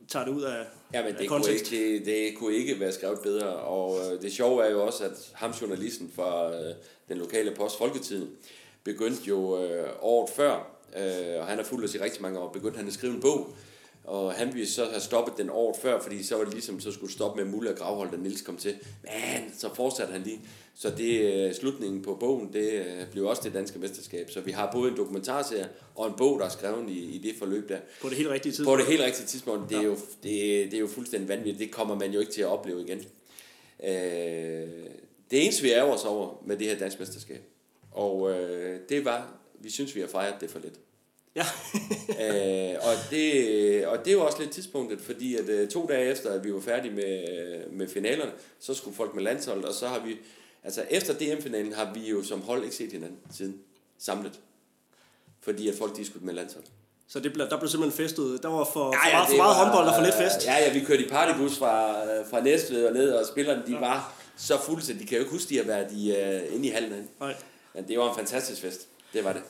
tager 0.09 0.25
det 0.25 0.33
ud 0.33 0.43
af, 0.43 0.65
ja, 0.95 1.05
men 1.05 1.15
det 1.19 1.29
kunne, 1.29 1.53
ikke, 1.53 1.65
det, 1.71 2.07
det 2.07 2.39
kunne 2.39 2.55
ikke 2.55 2.81
være 2.81 2.93
skrevet 2.93 3.19
bedre. 3.23 3.57
Og 3.57 3.99
øh, 3.99 4.23
det 4.23 4.33
sjove 4.33 4.65
er 4.65 4.71
jo 4.71 4.87
også, 4.87 5.05
at 5.05 5.31
ham 5.35 5.51
journalisten 5.51 6.13
fra 6.15 6.55
øh, 6.55 6.75
den 7.09 7.19
lokale 7.19 7.55
post 7.57 7.79
Folketiden 7.79 8.29
begyndte 8.85 9.23
jo 9.29 9.65
øh, 9.65 9.89
året 10.01 10.31
før, 10.31 10.80
øh, 10.97 11.41
og 11.41 11.47
han 11.47 11.59
har 11.59 11.65
fulgt 11.65 11.85
os 11.85 11.95
i 11.95 11.99
rigtig 12.01 12.23
mange 12.23 12.39
år, 12.39 12.53
begyndte 12.53 12.77
han 12.77 12.87
at 12.87 12.93
skrive 12.93 13.15
en 13.15 13.21
bog, 13.21 13.55
og 14.05 14.33
han 14.33 14.55
ville 14.55 14.69
så 14.69 14.85
have 14.85 15.01
stoppet 15.01 15.35
den 15.39 15.51
året 15.51 15.77
før, 15.83 16.01
fordi 16.01 16.23
så 16.23 16.37
var 16.37 16.45
det 16.45 16.53
ligesom, 16.53 16.81
så 16.81 16.93
skulle 16.93 17.13
stoppe 17.13 17.45
med 17.45 17.53
muligt 17.53 17.73
at 17.73 17.79
gravholde, 17.79 18.13
da 18.13 18.17
Nils 18.17 18.43
kom 18.43 18.57
til. 18.57 18.75
Men 19.03 19.55
så 19.59 19.75
fortsatte 19.75 20.13
han 20.13 20.23
lige. 20.23 20.41
Så 20.75 20.91
det 20.91 21.21
øh, 21.21 21.55
slutningen 21.55 22.03
på 22.03 22.15
bogen, 22.15 22.53
det 22.53 22.73
øh, 22.73 23.11
blev 23.13 23.27
også 23.27 23.43
det 23.45 23.55
danske 23.55 23.79
mesterskab. 23.79 24.31
Så 24.31 24.41
vi 24.41 24.51
har 24.51 24.71
både 24.73 24.91
en 24.91 24.97
dokumentarserie 24.97 25.69
og 25.95 26.07
en 26.07 26.15
bog, 26.17 26.39
der 26.39 26.45
er 26.45 26.49
skrevet 26.49 26.91
i, 26.91 26.99
i 26.99 27.19
det 27.19 27.35
forløb 27.39 27.69
der. 27.69 27.79
På 28.03 28.09
det 28.09 28.17
helt 28.17 28.31
rigtige 28.31 28.53
tidspunkt. 28.53 28.77
På 28.77 28.77
det 28.77 28.87
helt 28.87 29.03
rigtige 29.03 29.27
tidspunkt. 29.27 29.69
Det 29.69 29.77
er, 29.77 29.83
ja. 29.83 29.87
jo, 29.87 29.97
det, 30.23 30.71
det 30.71 30.75
er 30.75 30.81
jo 30.81 30.87
fuldstændig 30.87 31.29
vanvittigt. 31.29 31.59
Det 31.59 31.71
kommer 31.71 31.95
man 31.95 32.13
jo 32.13 32.21
ikke 32.21 32.33
til 32.33 32.43
at 32.43 32.49
opleve 32.49 32.83
igen. 32.83 32.99
Øh, 33.85 34.69
det 35.31 35.45
eneste, 35.45 35.63
vi 35.63 35.73
ærger 35.73 35.93
os 35.93 36.05
over 36.05 36.43
med 36.47 36.57
det 36.57 36.67
her 36.67 36.79
dansk 36.79 36.99
mesterskab, 36.99 37.43
og 37.93 38.31
øh, 38.31 38.81
det 38.89 39.05
var, 39.05 39.40
vi 39.61 39.71
synes, 39.71 39.95
vi 39.95 40.01
har 40.01 40.09
fejret 40.09 40.41
det 40.41 40.51
for 40.51 40.59
lidt. 40.59 40.75
Ja. 41.35 41.45
øh, 42.23 42.77
og, 42.83 42.95
det, 43.11 43.87
og 43.87 43.99
det 43.99 44.09
er 44.09 44.13
jo 44.13 44.27
også 44.27 44.39
lidt 44.39 44.51
tidspunktet, 44.51 45.01
fordi 45.01 45.37
at 45.37 45.49
øh, 45.49 45.69
to 45.69 45.87
dage 45.87 46.11
efter, 46.11 46.33
at 46.33 46.45
vi 46.45 46.55
var 46.55 46.61
færdige 46.61 46.95
med, 46.95 47.25
med 47.71 47.89
finalerne, 47.89 48.33
så 48.61 48.75
skulle 48.75 48.97
folk 48.97 49.15
med 49.15 49.23
landsholdet, 49.23 49.65
og 49.65 49.75
så 49.75 49.89
har 49.89 49.99
vi, 50.07 50.17
altså 50.65 50.85
efter 50.91 51.15
DM-finalen 51.15 51.73
har 51.73 51.93
vi 51.95 52.11
jo 52.11 52.23
som 52.23 52.43
hold 52.43 52.65
ikke 52.65 52.77
set 52.77 52.93
hinanden 52.93 53.19
siden 53.33 53.59
samlet. 53.99 54.41
Fordi 55.41 55.69
at 55.69 55.75
folk 55.79 55.97
de 55.97 56.05
skulle 56.05 56.27
med 56.27 56.35
landsholdet. 56.35 56.71
Så 57.09 57.21
det 57.21 57.33
blev, 57.33 57.49
der 57.49 57.59
blev 57.59 57.69
simpelthen 57.69 58.05
festet. 58.05 58.43
Der 58.43 58.49
var 58.49 58.65
for, 58.73 58.97
ja, 58.97 59.09
ja, 59.09 59.13
for, 59.13 59.17
meget, 59.17 59.29
for 59.29 59.37
meget 59.37 59.57
var, 59.57 59.65
håndbold 59.65 59.89
og 59.89 59.95
for 59.95 60.03
lidt 60.03 60.15
fest. 60.15 60.47
Ja, 60.47 60.57
ja, 60.57 60.73
vi 60.73 60.81
kørte 60.81 61.05
i 61.05 61.09
partybus 61.09 61.59
fra, 61.59 62.03
fra 62.23 62.41
Næstved 62.41 62.87
og 62.87 62.93
ned, 62.93 63.11
og 63.13 63.27
spillerne 63.27 63.63
de 63.67 63.73
ja. 63.73 63.79
var 63.79 64.15
så 64.37 64.59
fulde, 64.59 64.83
så 64.83 64.93
de 64.93 65.07
kan 65.07 65.17
jo 65.17 65.19
ikke 65.19 65.33
huske, 65.33 65.49
de 65.49 65.57
har 65.57 65.65
været 65.65 65.93
i, 65.93 66.11
uh, 66.11 66.55
inde 66.55 66.69
i 66.69 66.71
hallen. 66.71 67.09
Nej. 67.21 67.35
Men 67.75 67.89
det 67.89 67.99
var 67.99 68.11
en 68.11 68.17
fantastisk 68.17 68.61
fest. 68.61 68.89
Det 69.13 69.25
var 69.25 69.33
det. 69.33 69.43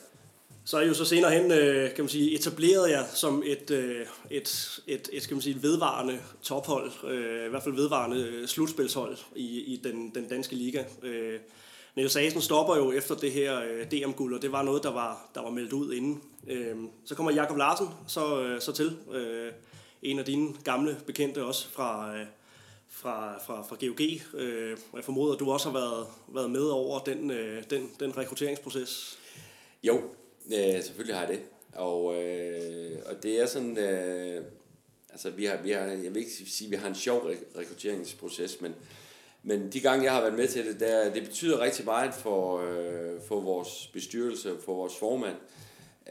Så 0.65 0.77
er 0.77 0.85
jo 0.85 0.93
så 0.93 1.05
senere 1.05 1.31
hen, 1.31 1.51
øh, 1.51 1.95
kan 1.95 2.03
man 2.03 2.09
sige, 2.09 2.35
etableret 2.35 2.91
jeg 2.91 3.05
som 3.13 3.43
et, 3.45 3.71
øh, 3.71 4.05
et, 4.29 4.79
et, 4.87 5.09
et, 5.13 5.23
skal 5.23 5.35
man 5.35 5.41
sige, 5.41 5.63
vedvarende 5.63 6.19
tophold, 6.43 6.91
øh, 7.03 7.45
i 7.45 7.49
hvert 7.49 7.63
fald 7.63 7.75
vedvarende 7.75 8.17
øh, 8.17 8.47
slutspilshold 8.47 9.17
i, 9.35 9.59
i 9.59 9.81
den, 9.83 10.11
den 10.15 10.27
danske 10.27 10.55
liga. 10.55 10.83
Øh, 11.03 11.39
Niels 11.95 12.15
Asen 12.15 12.41
stopper 12.41 12.75
jo 12.75 12.91
efter 12.91 13.15
det 13.15 13.31
her 13.31 13.61
øh, 13.61 13.91
DM-guld, 13.91 14.35
og 14.35 14.41
det 14.41 14.51
var 14.51 14.63
noget, 14.63 14.83
der 14.83 14.91
var, 14.91 15.29
der 15.35 15.41
var 15.41 15.49
meldt 15.49 15.73
ud 15.73 15.93
inden. 15.93 16.21
Øh, 16.47 16.75
så 17.05 17.15
kommer 17.15 17.31
Jakob 17.31 17.57
Larsen 17.57 17.87
så, 18.07 18.41
øh, 18.41 18.61
så 18.61 18.71
til. 18.71 18.97
Øh, 19.13 19.51
en 20.01 20.19
af 20.19 20.25
dine 20.25 20.53
gamle 20.63 20.97
bekendte 21.05 21.45
også 21.45 21.67
fra, 21.69 22.15
øh, 22.15 22.25
fra, 22.89 23.39
fra, 23.45 23.61
fra 23.61 23.75
GOG. 23.75 24.41
Øh, 24.41 24.77
jeg 24.95 25.03
formoder, 25.03 25.33
at 25.33 25.39
du 25.39 25.51
også 25.51 25.69
har 25.69 25.79
været, 25.79 26.07
været 26.27 26.49
med 26.49 26.63
over 26.63 26.99
den, 26.99 27.31
øh, 27.31 27.63
den, 27.69 27.91
den 27.99 28.17
rekrutteringsproces. 28.17 29.17
Jo, 29.83 30.01
øh, 30.45 30.83
selvfølgelig 30.83 31.15
har 31.15 31.25
jeg 31.25 31.33
det. 31.33 31.41
Og, 31.73 32.23
øh, 32.23 32.99
og 33.05 33.23
det 33.23 33.41
er 33.41 33.45
sådan, 33.45 33.77
øh, 33.77 34.43
altså 35.09 35.29
vi 35.29 35.45
har, 35.45 35.61
vi 35.61 35.71
har, 35.71 35.81
jeg 35.81 36.13
vil 36.13 36.17
ikke 36.17 36.31
sige, 36.31 36.67
at 36.67 36.71
vi 36.71 36.75
har 36.75 36.87
en 36.87 36.95
sjov 36.95 37.29
rekrutteringsproces, 37.57 38.61
men, 38.61 38.75
men 39.43 39.71
de 39.71 39.79
gange, 39.79 40.03
jeg 40.03 40.13
har 40.13 40.21
været 40.21 40.33
med 40.33 40.47
til 40.47 40.65
det, 40.65 40.79
der, 40.79 41.13
det 41.13 41.23
betyder 41.23 41.59
rigtig 41.59 41.85
meget 41.85 42.13
for, 42.13 42.59
øh, 42.59 43.21
for 43.27 43.39
vores 43.39 43.89
bestyrelse, 43.93 44.55
for 44.65 44.75
vores 44.75 44.95
formand. 44.95 45.35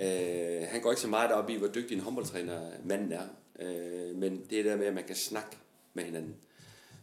Øh, 0.03 0.62
han 0.68 0.81
går 0.81 0.91
ikke 0.91 1.03
så 1.03 1.09
meget 1.09 1.33
op 1.33 1.51
i, 1.51 1.57
hvor 1.57 1.68
dygtig 1.68 1.95
en 1.95 2.01
håndboldtræner 2.01 2.71
manden 2.85 3.12
er, 3.12 3.27
øh, 3.61 4.16
men 4.16 4.45
det 4.51 4.59
er 4.61 4.62
der 4.62 4.77
med, 4.77 4.87
at 4.87 4.95
man 4.95 5.05
kan 5.05 5.16
snakke 5.16 5.57
med 5.95 6.05
hinanden. 6.05 6.37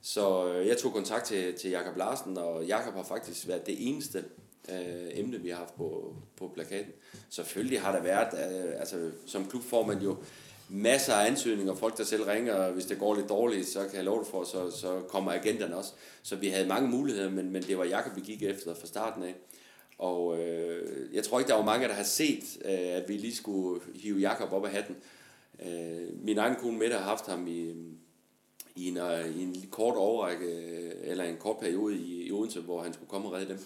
Så 0.01 0.53
øh, 0.53 0.67
jeg 0.67 0.77
tog 0.77 0.93
kontakt 0.93 1.25
til, 1.25 1.53
til 1.53 1.69
Jakob 1.69 1.97
Larsen, 1.97 2.37
og 2.37 2.65
Jakob 2.65 2.93
har 2.93 3.03
faktisk 3.03 3.47
været 3.47 3.65
det 3.65 3.89
eneste 3.89 4.23
øh, 4.69 5.09
emne, 5.19 5.37
vi 5.41 5.49
har 5.49 5.57
haft 5.57 5.75
på, 5.75 6.15
på 6.35 6.51
plakaten. 6.53 6.91
Selvfølgelig 7.29 7.81
har 7.81 7.91
der 7.91 8.03
været, 8.03 8.33
øh, 8.33 8.79
altså 8.79 9.11
som 9.25 9.45
klub 9.45 9.63
får 9.63 9.85
man 9.85 9.97
jo 9.99 10.17
masser 10.69 11.13
af 11.13 11.27
ansøgninger, 11.27 11.75
folk 11.75 11.97
der 11.97 12.03
selv 12.03 12.23
ringer, 12.23 12.53
og 12.53 12.73
hvis 12.73 12.85
det 12.85 12.99
går 12.99 13.15
lidt 13.15 13.29
dårligt, 13.29 13.67
så 13.67 13.79
kan 13.79 13.95
jeg 13.95 14.03
love 14.03 14.19
det 14.19 14.27
for, 14.27 14.43
så, 14.43 14.71
så 14.71 15.01
kommer 15.09 15.31
agenterne 15.31 15.77
også. 15.77 15.91
Så 16.23 16.35
vi 16.35 16.47
havde 16.47 16.67
mange 16.67 16.89
muligheder, 16.89 17.29
men, 17.29 17.51
men 17.51 17.63
det 17.63 17.77
var 17.77 17.85
Jakob, 17.85 18.15
vi 18.15 18.21
gik 18.21 18.43
efter 18.43 18.75
fra 18.75 18.87
starten 18.87 19.23
af. 19.23 19.35
Og 19.97 20.39
øh, 20.39 21.15
jeg 21.15 21.23
tror 21.23 21.39
ikke, 21.39 21.49
der 21.49 21.55
var 21.55 21.65
mange, 21.65 21.87
der 21.87 21.93
har 21.93 22.03
set, 22.03 22.57
øh, 22.65 22.71
at 22.71 23.09
vi 23.09 23.13
lige 23.13 23.35
skulle 23.35 23.81
hive 23.95 24.19
Jakob 24.19 24.51
op 24.51 24.65
af 24.65 24.71
hatten. 24.71 24.95
Øh, 25.65 26.23
min 26.25 26.37
egen 26.37 26.55
kone 26.55 26.77
Mette 26.77 26.95
har 26.95 27.03
haft 27.03 27.25
ham 27.25 27.47
i, 27.47 27.73
i, 28.75 28.87
en, 28.87 28.97
øh, 28.97 29.37
i 29.37 29.43
en 29.43 29.67
kort 29.71 29.95
overrække, 29.95 30.45
øh, 30.45 30.91
eller 31.03 31.23
en 31.23 31.37
kort 31.37 31.57
periode 31.59 31.95
i, 31.95 32.27
i 32.27 32.31
Odense, 32.31 32.61
hvor 32.61 32.81
han 32.81 32.93
skulle 32.93 33.09
komme 33.09 33.27
og 33.27 33.33
redde 33.33 33.47
dem. 33.47 33.59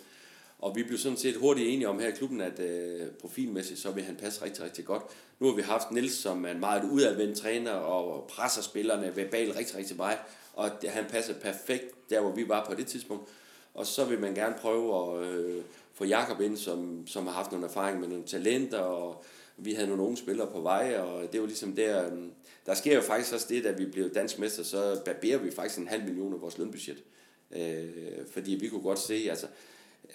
Og 0.61 0.75
vi 0.75 0.83
blev 0.83 0.97
sådan 0.97 1.17
set 1.17 1.35
hurtigt 1.35 1.69
enige 1.69 1.89
om 1.89 1.99
her 1.99 2.07
i 2.07 2.11
klubben, 2.11 2.41
at 2.41 2.59
øh, 2.59 3.07
profilmæssigt, 3.21 3.79
så 3.79 3.91
vil 3.91 4.03
han 4.03 4.15
passe 4.15 4.45
rigtig, 4.45 4.63
rigtig 4.63 4.85
godt. 4.85 5.03
Nu 5.39 5.47
har 5.47 5.55
vi 5.55 5.61
haft 5.61 5.91
Nils 5.91 6.13
som 6.13 6.45
er 6.45 6.51
en 6.51 6.59
meget 6.59 6.89
udadvendt 6.91 7.37
træner 7.37 7.71
og 7.71 8.27
presser 8.27 8.61
spillerne 8.61 9.15
verbalt 9.15 9.55
rigtig, 9.55 9.77
rigtig 9.77 9.97
meget. 9.97 10.17
Og 10.53 10.71
han 10.87 11.05
passer 11.09 11.33
perfekt 11.33 12.09
der, 12.09 12.21
hvor 12.21 12.31
vi 12.31 12.49
var 12.49 12.65
på 12.65 12.73
det 12.73 12.87
tidspunkt. 12.87 13.29
Og 13.73 13.85
så 13.85 14.05
vil 14.05 14.19
man 14.19 14.35
gerne 14.35 14.55
prøve 14.59 15.17
at 15.17 15.27
øh, 15.27 15.63
få 15.93 16.05
Jakob 16.05 16.41
ind, 16.41 16.57
som, 16.57 17.07
som 17.07 17.27
har 17.27 17.33
haft 17.33 17.51
nogle 17.51 17.67
erfaring 17.67 17.99
med 17.99 18.07
nogle 18.07 18.23
talenter, 18.23 18.79
og 18.79 19.23
vi 19.57 19.73
havde 19.73 19.87
nogle 19.87 20.03
unge 20.03 20.17
spillere 20.17 20.47
på 20.47 20.61
vej, 20.61 20.97
og 20.97 21.33
det 21.33 21.41
var 21.41 21.47
ligesom 21.47 21.75
der, 21.75 22.05
øh, 22.05 22.19
der 22.65 22.73
sker 22.73 22.95
jo 22.95 23.01
faktisk 23.01 23.33
også 23.33 23.47
det, 23.49 23.65
at 23.65 23.79
vi 23.79 23.85
blev 23.85 24.13
dansk 24.13 24.39
mester, 24.39 24.63
så 24.63 25.01
barberer 25.05 25.37
vi 25.37 25.51
faktisk 25.51 25.79
en 25.79 25.87
halv 25.87 26.03
million 26.03 26.33
af 26.33 26.41
vores 26.41 26.57
lønbudget. 26.57 27.03
Øh, 27.51 27.89
fordi 28.31 28.51
vi 28.51 28.67
kunne 28.67 28.81
godt 28.81 28.99
se, 28.99 29.13
altså, 29.29 29.29
Altså, 29.29 29.47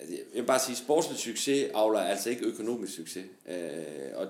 jeg 0.01 0.19
vil 0.35 0.47
bare 0.47 0.59
sige, 0.59 0.77
sportslig 0.77 1.19
succes 1.19 1.71
avler 1.75 2.01
altså 2.01 2.31
ikke 2.31 2.45
økonomisk 2.45 2.95
succes. 2.95 3.25
Øh, 3.49 3.55
og 4.15 4.27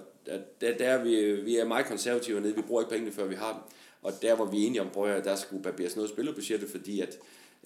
der, 0.61 0.77
der 0.77 0.89
er 0.89 1.05
vi, 1.05 1.33
vi 1.33 1.57
er 1.57 1.65
meget 1.65 1.87
konservative 1.87 2.41
nede, 2.41 2.57
vi 2.57 2.63
bruger 2.63 2.83
ikke 2.83 2.91
pengene, 2.91 3.13
før 3.13 3.27
vi 3.27 3.35
har 3.35 3.53
dem. 3.53 3.63
Og 4.03 4.13
der 4.23 4.35
hvor 4.35 4.45
vi 4.45 4.63
er 4.63 4.67
enige 4.67 4.81
om, 4.81 4.91
prøver 4.93 5.15
at 5.15 5.25
der 5.25 5.37
skulle 5.37 5.63
barberes 5.63 5.97
noget 5.97 6.11
spillerbudgettet, 6.11 6.71
fordi 6.71 7.01
at 7.01 7.19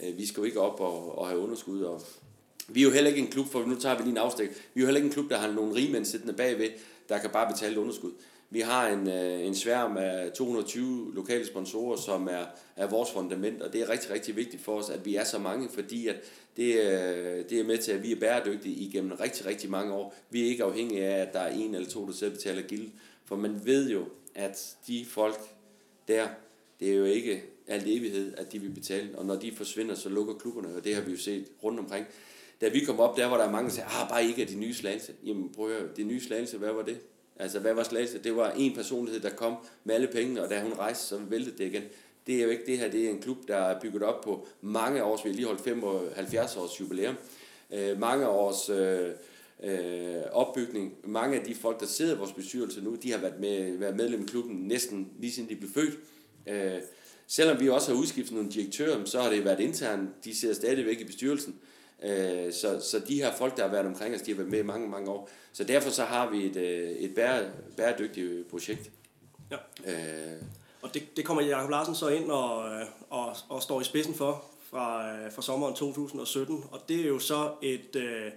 øh, 0.03 0.18
vi 0.18 0.26
skal 0.26 0.40
jo 0.40 0.44
ikke 0.44 0.61
op 0.61 0.80
og, 0.80 1.18
og 1.18 1.28
have 1.28 1.40
underskud. 1.40 1.82
Og 1.82 2.03
vi 2.68 2.80
er 2.80 2.84
jo 2.84 2.90
heller 2.90 3.09
ikke 3.11 3.22
en 3.22 3.30
klub, 3.30 3.46
for 3.46 3.64
nu 3.64 3.80
tager 3.80 3.96
vi 3.96 4.03
lige 4.03 4.11
en 4.11 4.18
afstik, 4.18 4.48
vi 4.48 4.80
er 4.80 4.82
jo 4.82 4.86
heller 4.86 4.98
ikke 4.98 5.07
en 5.07 5.12
klub, 5.12 5.30
der 5.30 5.38
har 5.38 5.53
nogle 5.53 5.74
rige 5.74 5.92
mænd 5.92 6.05
siddende 6.05 6.32
bagved, 6.32 6.70
der 7.09 7.18
kan 7.18 7.30
bare 7.30 7.53
betale 7.53 7.80
underskud. 7.80 8.12
Vi 8.53 8.61
har 8.61 8.88
en, 8.88 9.09
øh, 9.09 9.46
en 9.46 9.55
sværm 9.55 9.96
af 9.96 10.32
220 10.32 11.14
lokale 11.14 11.46
sponsorer, 11.46 11.96
som 11.96 12.28
er, 12.28 12.44
er 12.76 12.86
vores 12.86 13.11
fundament, 13.11 13.62
og 13.62 13.72
det 13.72 13.80
er 13.80 13.88
rigtig, 13.88 14.11
rigtig 14.11 14.36
vigtigt 14.36 14.62
for 14.62 14.78
os, 14.78 14.90
at 14.90 15.05
vi 15.05 15.16
er 15.16 15.24
så 15.24 15.38
mange, 15.38 15.68
fordi 15.68 16.07
at 16.07 16.16
det, 16.57 16.74
øh, 16.74 17.44
det 17.51 17.61
er 17.61 17.64
med 17.64 17.78
til, 17.78 17.92
at 17.92 18.03
vi 18.03 18.12
er 18.12 18.20
bæredygtige 18.20 18.74
igennem 18.74 19.12
rigtig, 19.12 19.46
rigtig 19.46 19.70
mange 19.70 19.94
år. 19.94 20.14
Vi 20.30 20.42
er 20.42 20.46
ikke 20.46 20.64
afhængige 20.64 21.05
af, 21.05 21.20
at 21.20 21.32
der 21.32 21.40
er 21.40 21.53
en 21.53 21.74
eller 21.74 21.88
to, 21.88 22.07
der 22.07 22.12
selv 22.12 22.30
betaler 22.30 22.62
gild, 22.62 22.90
for 23.24 23.36
man 23.36 23.61
ved 23.64 23.90
jo, 23.90 24.05
at 24.34 24.76
de 24.86 25.05
folk 25.09 25.40
der, 26.09 26.28
det 26.80 26.90
er 26.90 26.96
jo 26.96 27.05
ikke 27.05 27.42
alt 27.66 27.84
evighed, 27.86 28.34
at 28.36 28.53
de 28.53 28.59
vil 28.59 28.70
betale, 28.70 29.18
og 29.18 29.26
når 29.26 29.36
de 29.36 29.53
forsvinder, 29.53 29.94
så 29.94 30.09
lukker 30.09 30.34
klubberne, 30.34 30.76
og 30.76 30.84
det 30.84 30.94
har 30.94 31.03
vi 31.03 31.11
jo 31.11 31.18
set 31.18 31.46
rundt 31.62 31.78
omkring. 31.78 32.07
Da 32.61 32.68
vi 32.68 32.80
kom 32.80 33.01
op, 33.01 33.16
der 33.16 33.26
var 33.26 33.36
der 33.36 33.51
mange, 33.51 33.68
der 33.68 33.74
sagde, 33.74 33.88
ah, 33.88 34.09
bare 34.09 34.24
ikke 34.24 34.42
af 34.42 34.48
de 34.48 34.57
nye 34.57 34.74
slagelse. 34.74 35.12
Jamen 35.24 35.53
prøv 35.53 35.70
at 35.70 35.80
høre, 35.80 35.88
de 35.96 36.03
nye 36.03 36.20
slagelse, 36.20 36.59
hvad 36.59 36.72
var 36.72 36.82
det? 36.82 37.01
Altså, 37.41 37.59
hvad 37.59 37.74
var 37.74 37.82
Slagelse? 37.82 38.18
Det 38.18 38.36
var 38.36 38.51
en 38.51 38.74
personlighed, 38.74 39.20
der 39.20 39.30
kom 39.30 39.55
med 39.84 39.95
alle 39.95 40.07
pengene, 40.07 40.43
og 40.43 40.51
da 40.51 40.62
hun 40.62 40.72
rejste, 40.72 41.07
så 41.07 41.18
væltede 41.18 41.59
det 41.59 41.64
igen. 41.64 41.82
Det 42.26 42.38
er 42.38 42.43
jo 42.43 42.51
ikke 42.51 42.66
det 42.66 42.78
her, 42.78 42.91
det 42.91 43.05
er 43.05 43.11
en 43.11 43.20
klub, 43.20 43.49
der 43.49 43.57
er 43.57 43.80
bygget 43.80 44.03
op 44.03 44.20
på 44.20 44.47
mange 44.61 45.05
års, 45.05 45.24
vi 45.24 45.30
har 45.30 45.36
lige 45.36 45.47
holdt 45.47 45.61
75 45.61 46.57
års 46.57 46.80
jubilæum, 46.80 47.14
øh, 47.70 48.01
mange 48.01 48.28
års 48.28 48.68
øh, 48.68 49.11
øh, 49.62 50.22
opbygning. 50.32 50.95
Mange 51.05 51.38
af 51.38 51.45
de 51.45 51.55
folk, 51.55 51.80
der 51.80 51.86
sidder 51.86 52.14
i 52.14 52.18
vores 52.18 52.32
bestyrelse 52.32 52.80
nu, 52.80 52.95
de 52.95 53.12
har 53.12 53.18
været, 53.18 53.41
med, 53.41 53.78
været 53.78 53.97
medlem 53.97 54.22
i 54.22 54.26
klubben 54.26 54.57
næsten 54.57 55.09
lige 55.18 55.32
siden 55.32 55.49
de 55.49 55.57
blev 55.57 55.70
født. 55.70 55.99
Øh, 56.47 56.80
selvom 57.26 57.61
vi 57.61 57.68
også 57.68 57.93
har 57.93 58.01
udskiftet 58.01 58.34
nogle 58.34 58.51
direktører, 58.51 59.05
så 59.05 59.20
har 59.20 59.30
det 59.30 59.45
været 59.45 59.61
internt. 59.61 60.24
De 60.24 60.36
sidder 60.36 60.55
stadigvæk 60.55 61.01
i 61.01 61.05
bestyrelsen. 61.05 61.55
Øh, 62.03 62.53
så, 62.53 62.80
så 62.80 63.03
de 63.09 63.14
her 63.14 63.36
folk, 63.36 63.57
der 63.57 63.62
har 63.62 63.70
været 63.70 63.86
omkring 63.86 64.14
os, 64.14 64.22
de 64.22 64.30
har 64.30 64.36
været 64.36 64.51
med 64.51 64.59
i 64.59 64.62
mange, 64.62 64.88
mange 64.88 65.11
år. 65.11 65.28
Så 65.53 65.64
derfor 65.64 65.90
så 65.90 66.05
har 66.05 66.30
vi 66.30 66.46
et, 66.46 66.57
øh, 66.57 66.90
et 66.90 67.14
bære, 67.14 67.51
bæredygtigt 67.76 68.48
projekt. 68.48 68.90
Ja. 69.51 69.57
Øh. 69.86 70.42
Og 70.82 70.94
det, 70.94 71.16
det 71.16 71.24
kommer 71.24 71.42
Jacob 71.42 71.70
Larsen 71.70 71.94
så 71.94 72.09
ind 72.09 72.30
og, 72.30 72.72
øh, 72.72 72.86
og, 73.11 73.36
og 73.48 73.62
står 73.62 73.80
i 73.80 73.84
spidsen 73.84 74.14
for 74.14 74.44
fra, 74.70 75.28
fra 75.28 75.42
sommeren 75.42 75.74
2017. 75.74 76.64
Og 76.70 76.80
det 76.88 77.01
er 77.01 77.09
jo 77.09 77.18
så 77.18 77.53
et, 77.62 77.96
øh, 77.96 78.32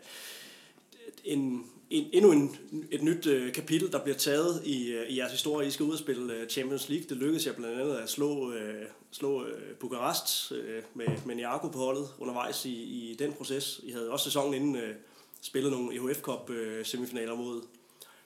en, 1.23 1.65
en, 1.93 2.09
endnu 2.13 2.31
en, 2.31 2.57
et 2.91 3.03
nyt 3.03 3.25
øh, 3.25 3.53
kapitel, 3.53 3.91
der 3.91 4.03
bliver 4.03 4.17
taget 4.17 4.61
i, 4.65 4.91
øh, 4.91 5.09
i 5.09 5.17
jeres 5.17 5.31
historie. 5.31 5.67
I 5.67 5.71
skal 5.71 5.83
ud 5.85 5.91
og 5.91 5.99
spille 5.99 6.33
øh, 6.33 6.49
Champions 6.49 6.89
League. 6.89 7.09
Det 7.09 7.17
lykkedes 7.17 7.45
jer 7.45 7.53
blandt 7.53 7.79
andet 7.79 7.95
at 7.95 8.09
slå, 8.09 8.51
øh, 8.51 8.85
slå 9.11 9.45
øh, 9.45 9.75
Bukarest 9.75 10.51
øh, 10.51 10.83
med, 10.93 11.07
med 11.25 11.35
Niago 11.35 11.67
på 11.67 11.77
holdet 11.77 12.09
undervejs 12.19 12.65
i, 12.65 12.83
i 12.83 13.15
den 13.19 13.33
proces. 13.33 13.81
I 13.83 13.91
havde 13.91 14.11
også 14.11 14.23
sæsonen 14.23 14.53
inden 14.53 14.75
øh, 14.75 14.95
spillet 15.41 15.71
nogle 15.71 15.95
EHF 15.95 16.21
Cup 16.21 16.49
øh, 16.49 16.85
semifinaler 16.85 17.35
mod, 17.35 17.61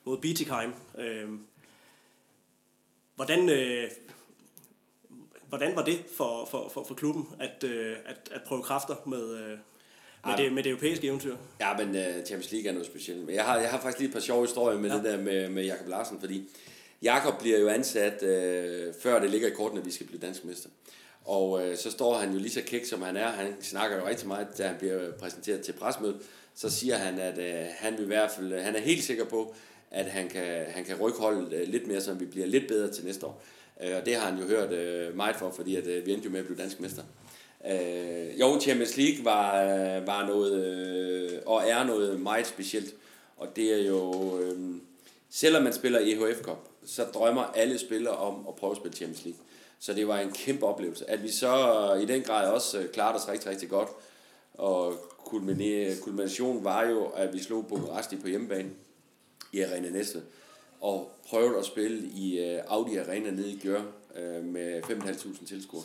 mod 0.03 0.18
Bietigheim. 0.18 0.74
Øh, 0.99 1.30
hvordan, 3.15 3.49
øh, 3.49 3.91
hvordan 5.49 5.76
var 5.76 5.84
det 5.84 6.03
for, 6.15 6.45
for, 6.45 6.70
for, 6.70 6.84
for 6.84 6.95
klubben 6.95 7.28
at, 7.39 7.63
øh, 7.63 7.97
at, 8.05 8.30
at 8.32 8.41
prøve 8.45 8.63
kræfter 8.63 8.95
med, 9.05 9.38
øh, 9.38 9.57
med, 10.28 10.45
det, 10.45 10.53
med 10.53 10.63
det 10.63 10.69
europæiske 10.69 11.07
eventyr. 11.07 11.36
Ja, 11.59 11.78
men 11.78 11.89
uh, 11.89 12.25
Champions 12.25 12.51
League 12.51 12.69
er 12.69 12.73
noget 12.73 12.86
specielt. 12.86 13.25
Men 13.25 13.36
jeg 13.36 13.43
har, 13.45 13.59
jeg 13.59 13.69
har 13.69 13.80
faktisk 13.80 13.99
lige 13.99 14.07
et 14.07 14.13
par 14.13 14.19
sjove 14.19 14.45
historier 14.45 14.80
med 14.80 14.89
ja. 14.89 14.95
det 14.95 15.03
der 15.03 15.17
med, 15.17 15.49
med 15.49 15.63
Jakob 15.63 15.88
Larsen, 15.88 16.19
fordi 16.19 16.49
Jakob 17.01 17.39
bliver 17.39 17.59
jo 17.59 17.67
ansat, 17.67 18.23
uh, 18.23 18.93
før 19.01 19.19
det 19.19 19.30
ligger 19.30 19.47
i 19.47 19.51
kortene, 19.51 19.82
at 19.82 19.86
vi 19.86 19.91
skal 19.91 20.05
blive 20.05 20.19
dansk 20.21 20.45
mester. 20.45 20.69
Og 21.25 21.51
uh, 21.51 21.61
så 21.75 21.91
står 21.91 22.17
han 22.17 22.32
jo 22.34 22.39
lige 22.39 22.51
så 22.51 22.61
kæk, 22.65 22.86
som 22.86 23.01
han 23.01 23.17
er. 23.17 23.28
Han 23.28 23.53
snakker 23.61 23.97
jo 23.97 24.07
rigtig 24.07 24.28
meget, 24.28 24.47
da 24.57 24.67
han 24.67 24.75
bliver 24.80 25.11
præsenteret 25.11 25.61
til 25.61 25.73
presmødet. 25.73 26.17
Så 26.55 26.69
siger 26.69 26.95
han, 26.95 27.19
at 27.19 27.38
uh, 27.38 27.67
han 27.78 27.93
vil 27.93 28.03
i 28.03 28.07
hvert 28.07 28.32
fald, 28.32 28.59
han 28.59 28.75
er 28.75 28.80
helt 28.80 29.03
sikker 29.03 29.25
på, 29.25 29.55
at 29.91 30.05
han 30.05 30.30
kan, 30.30 30.65
han 30.67 30.86
kan 30.86 30.95
rykke 30.95 31.19
holdet 31.19 31.61
uh, 31.61 31.69
lidt 31.71 31.88
mere, 31.88 32.01
så 32.01 32.13
vi 32.13 32.25
bliver 32.25 32.47
lidt 32.47 32.67
bedre 32.67 32.91
til 32.91 33.05
næste 33.05 33.25
år. 33.25 33.43
Uh, 33.86 33.97
og 33.97 34.05
det 34.05 34.15
har 34.15 34.30
han 34.32 34.39
jo 34.39 34.45
hørt 34.45 34.71
uh, 34.71 35.15
meget 35.15 35.36
for, 35.36 35.51
fordi 35.51 35.75
at, 35.75 35.84
uh, 35.84 36.05
vi 36.05 36.13
endte 36.13 36.25
jo 36.25 36.32
med 36.32 36.39
at 36.39 36.45
blive 36.45 36.57
dansk 36.57 36.80
mester. 36.80 37.03
Øh, 37.70 38.39
jo, 38.39 38.59
Champions 38.59 38.97
League 38.97 39.26
var, 39.26 39.63
øh, 39.63 40.07
var 40.07 40.28
noget, 40.28 40.65
øh, 40.65 41.39
og 41.45 41.63
er 41.68 41.84
noget 41.84 42.20
meget 42.20 42.47
specielt. 42.47 42.95
Og 43.38 43.55
det 43.55 43.74
er 43.74 43.88
jo, 43.88 44.39
øh, 44.39 44.76
selvom 45.30 45.63
man 45.63 45.74
spiller 45.74 45.99
EHF 45.99 46.41
Cup, 46.41 46.57
så 46.86 47.03
drømmer 47.03 47.43
alle 47.43 47.80
spillere 47.80 48.15
om 48.15 48.47
at 48.47 48.55
prøve 48.55 48.72
at 48.72 48.78
spille 48.78 48.95
Champions 48.95 49.26
League. 49.26 49.39
Så 49.80 49.93
det 49.93 50.07
var 50.07 50.20
en 50.20 50.32
kæmpe 50.32 50.65
oplevelse. 50.65 51.09
At 51.09 51.24
vi 51.24 51.32
så 51.32 51.93
øh, 51.95 52.01
i 52.01 52.05
den 52.05 52.22
grad 52.22 52.49
også 52.49 52.80
øh, 52.80 52.89
klarede 52.89 53.15
os 53.15 53.28
rigtig, 53.28 53.49
rigtig 53.49 53.70
godt. 53.70 53.89
Og 54.53 54.93
kulminationen 56.03 56.63
var 56.63 56.88
jo, 56.88 57.05
at 57.05 57.34
vi 57.34 57.39
slog 57.39 57.68
Bukaresti 57.68 58.15
på 58.15 58.28
hjemmebane 58.28 58.70
i 59.53 59.61
Arena 59.61 59.89
Næste. 59.89 60.22
Og 60.82 61.11
prøvede 61.28 61.57
at 61.57 61.65
spille 61.65 62.07
i 62.07 62.39
Audi 62.68 62.97
Arena 62.97 63.32
nede 63.32 63.51
i 63.51 63.59
Gør 63.63 63.82
med 64.41 64.82
5.500 64.84 65.47
tilskuere 65.47 65.84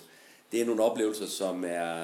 det 0.53 0.61
er 0.61 0.65
nogle 0.65 0.83
oplevelser, 0.83 1.27
som 1.27 1.65
er, 1.65 1.95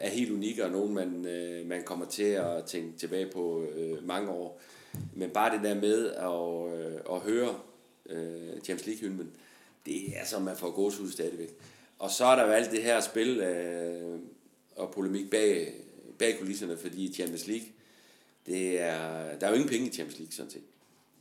er 0.00 0.08
helt 0.08 0.30
unikke, 0.30 0.64
og 0.64 0.70
nogle, 0.70 0.94
man, 0.94 1.26
øh, 1.26 1.66
man 1.66 1.82
kommer 1.82 2.06
til 2.06 2.22
at 2.22 2.64
tænke 2.64 2.98
tilbage 2.98 3.26
på 3.26 3.64
øh, 3.76 4.06
mange 4.06 4.30
år. 4.30 4.60
Men 5.14 5.30
bare 5.30 5.56
det 5.56 5.64
der 5.64 5.74
med 5.74 6.10
at, 6.10 6.78
øh, 6.80 7.16
at 7.16 7.20
høre 7.20 7.54
øh, 8.06 8.68
James 8.68 8.86
League-hymnen, 8.86 9.30
det 9.86 10.18
er 10.18 10.26
som, 10.26 10.42
man 10.42 10.56
får 10.56 10.70
gåsehud 10.70 11.10
stadigvæk. 11.10 11.54
Og 11.98 12.10
så 12.10 12.24
er 12.24 12.36
der 12.36 12.46
jo 12.46 12.50
alt 12.50 12.70
det 12.70 12.82
her 12.82 13.00
spil 13.00 13.40
øh, 13.40 14.18
og 14.76 14.90
polemik 14.90 15.30
bag, 15.30 15.74
bag 16.18 16.38
kulisserne, 16.38 16.76
fordi 16.76 17.14
Champions 17.14 17.46
League, 17.46 17.66
det 18.46 18.80
er, 18.80 19.38
der 19.38 19.46
er 19.46 19.50
jo 19.50 19.54
ingen 19.54 19.68
penge 19.68 19.86
i 19.86 19.92
Champions 19.92 20.18
League, 20.18 20.32
sådan 20.32 20.50
set. 20.50 20.62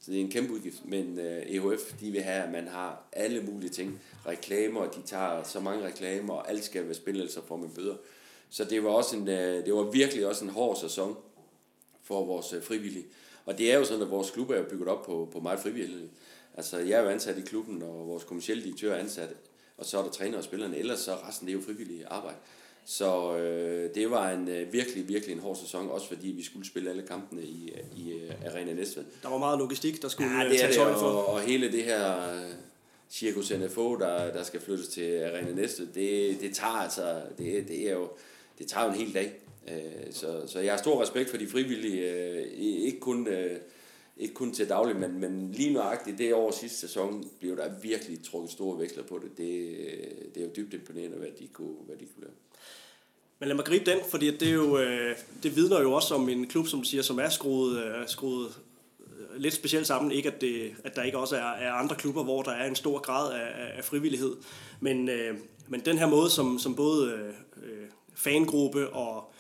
Så 0.08 0.12
det 0.12 0.20
er 0.20 0.24
en 0.24 0.32
kæmpe 0.32 0.54
udgift, 0.54 0.86
men 0.86 1.20
øh, 1.20 1.44
EHF, 1.48 1.94
de 2.00 2.12
vil 2.12 2.22
have, 2.22 2.44
at 2.44 2.52
man 2.52 2.68
har 2.68 3.04
alle 3.12 3.42
mulige 3.42 3.70
ting. 3.70 4.02
Reklamer, 4.28 4.86
de 4.86 5.02
tager 5.06 5.44
så 5.44 5.60
mange 5.60 5.86
reklamer, 5.86 6.34
og 6.34 6.50
alt 6.50 6.64
skal 6.64 6.86
være 6.86 6.94
spillet, 6.94 7.32
så 7.32 7.42
får 7.48 7.58
man 7.58 7.70
bøder. 7.70 7.96
Så 8.50 8.64
det 8.64 8.84
var, 8.84 8.90
også 8.90 9.16
en, 9.16 9.28
øh, 9.28 9.66
det 9.66 9.74
var 9.74 9.84
virkelig 9.84 10.28
også 10.28 10.46
en 10.46 10.52
hård 10.52 10.76
sæson 10.76 11.18
for 12.04 12.26
vores 12.26 12.54
øh, 12.54 12.64
frivillige. 12.64 13.06
Og 13.46 13.58
det 13.58 13.72
er 13.72 13.78
jo 13.78 13.86
sådan, 13.86 14.02
at 14.02 14.12
vores 14.12 14.32
klub 14.32 14.50
er 14.50 14.64
bygget 14.64 14.88
op 14.88 15.06
på, 15.06 15.30
på 15.32 15.40
meget 15.40 15.60
frivillighed. 15.60 16.10
Altså, 16.54 16.78
jeg 16.78 17.00
er 17.00 17.04
jo 17.04 17.10
ansat 17.10 17.38
i 17.38 17.42
klubben, 17.42 17.82
og 17.82 18.08
vores 18.08 18.24
kommersielle 18.24 18.64
direktør 18.64 18.94
er 18.94 19.00
ansat, 19.00 19.30
og 19.78 19.86
så 19.86 20.00
er 20.00 20.04
der 20.04 20.12
træner 20.12 20.38
og 20.38 20.44
spillerne, 20.44 20.78
ellers 20.78 21.00
så 21.00 21.16
resten 21.28 21.48
det 21.48 21.54
er 21.54 21.58
jo 21.58 21.66
frivillige 21.66 22.08
arbejde. 22.08 22.38
Så 22.90 23.38
øh, 23.38 23.96
det 23.96 24.12
var 24.12 24.32
en 24.32 24.48
øh, 24.48 24.74
virkelig, 24.74 25.08
virkelig 25.08 25.34
en 25.34 25.40
hård 25.40 25.56
sæson, 25.56 25.90
også 25.90 26.08
fordi 26.08 26.28
vi 26.28 26.44
skulle 26.44 26.68
spille 26.68 26.90
alle 26.90 27.02
kampene 27.02 27.42
i, 27.42 27.74
i 27.98 28.14
uh, 28.14 28.52
Arena 28.52 28.74
Næstved. 28.74 29.04
Der 29.24 29.30
var 29.30 29.38
meget 29.38 29.60
logistik, 29.60 30.02
der 30.02 30.08
skulle 30.08 30.38
ja, 30.38 30.50
det 30.50 30.64
er 30.64 30.68
det, 30.68 30.80
og, 30.80 31.26
og 31.26 31.42
hele 31.42 31.72
det 31.72 31.84
her 31.84 32.16
Circus 33.10 33.52
NFO, 33.52 33.96
der, 33.96 34.34
der 34.34 34.44
skal 34.44 34.62
flyttes 34.62 34.88
til 34.88 35.24
Arena 35.24 35.52
Næstved, 35.52 35.88
det, 35.88 36.42
det 36.42 36.56
tager 36.56 36.74
altså, 36.74 37.22
det, 37.38 37.68
det 37.68 37.90
er 37.90 37.94
jo, 37.94 38.10
det 38.60 38.68
tager 38.68 38.86
jo 38.86 38.92
en 38.92 38.98
hel 38.98 39.14
dag. 39.14 39.34
Så, 40.12 40.44
så 40.48 40.60
jeg 40.60 40.74
har 40.74 40.78
stor 40.78 41.02
respekt 41.02 41.30
for 41.30 41.38
de 41.38 41.48
frivillige, 41.48 42.52
ikke 42.86 43.00
kun, 43.00 43.28
ikke 44.18 44.34
kun 44.34 44.54
til 44.54 44.70
daglig, 44.70 44.96
men, 44.96 45.20
men 45.20 45.52
lige 45.52 45.74
nøjagtigt 45.74 46.18
det 46.18 46.34
år 46.34 46.52
sidste 46.52 46.78
sæson, 46.78 47.30
blev 47.40 47.58
der 47.58 47.70
virkelig 47.82 48.24
trukket 48.24 48.52
store 48.52 48.80
veksler 48.80 49.04
på 49.04 49.20
det. 49.24 49.38
Det, 49.38 49.78
det 50.36 50.42
er 50.42 50.46
jo 50.46 50.52
dybt 50.56 50.74
imponerende, 50.74 51.18
hvad 51.18 51.32
de 51.40 51.48
kunne, 51.48 51.76
hvad 51.86 51.96
de 51.96 52.06
kunne 52.06 52.24
lave. 52.24 52.34
Men 53.40 53.48
lad 53.48 53.56
mig 53.56 53.66
gribe 53.66 53.92
den, 53.92 54.00
fordi 54.10 54.38
det, 54.38 54.48
er 54.48 54.54
jo, 54.54 54.78
øh, 54.78 55.16
det 55.44 55.56
vidner 55.56 55.82
jo 55.82 55.94
også 55.94 56.16
om 56.16 56.30
en 56.30 56.48
klub, 56.48 56.68
som 56.68 56.84
siger, 56.84 57.04
som 57.04 57.20
er 57.20 57.30
skruet, 57.30 57.84
øh, 57.84 58.08
skruet 58.08 58.48
øh, 59.00 59.42
lidt 59.42 59.54
specielt 59.54 59.88
sammen. 59.88 60.12
Ikke 60.12 60.32
at, 60.32 60.42
det, 60.42 60.72
at 60.84 60.96
der 60.96 61.04
ikke 61.04 61.18
også 61.18 61.36
er, 61.36 61.52
er 61.52 61.72
andre 61.72 61.96
klubber, 61.96 62.24
hvor 62.24 62.42
der 62.42 62.52
er 62.52 62.68
en 62.68 62.76
stor 62.76 63.00
grad 63.00 63.34
af, 63.34 63.78
af 63.78 63.84
frivillighed. 63.86 64.36
Men, 64.80 65.10
men 65.68 65.80
den 65.86 65.98
her 65.98 66.08
måde, 66.08 66.30
som, 66.30 66.60
som 66.60 66.76
både 66.76 67.34
øh, 67.64 67.90
fangruppe 68.16 68.90
og 68.90 69.34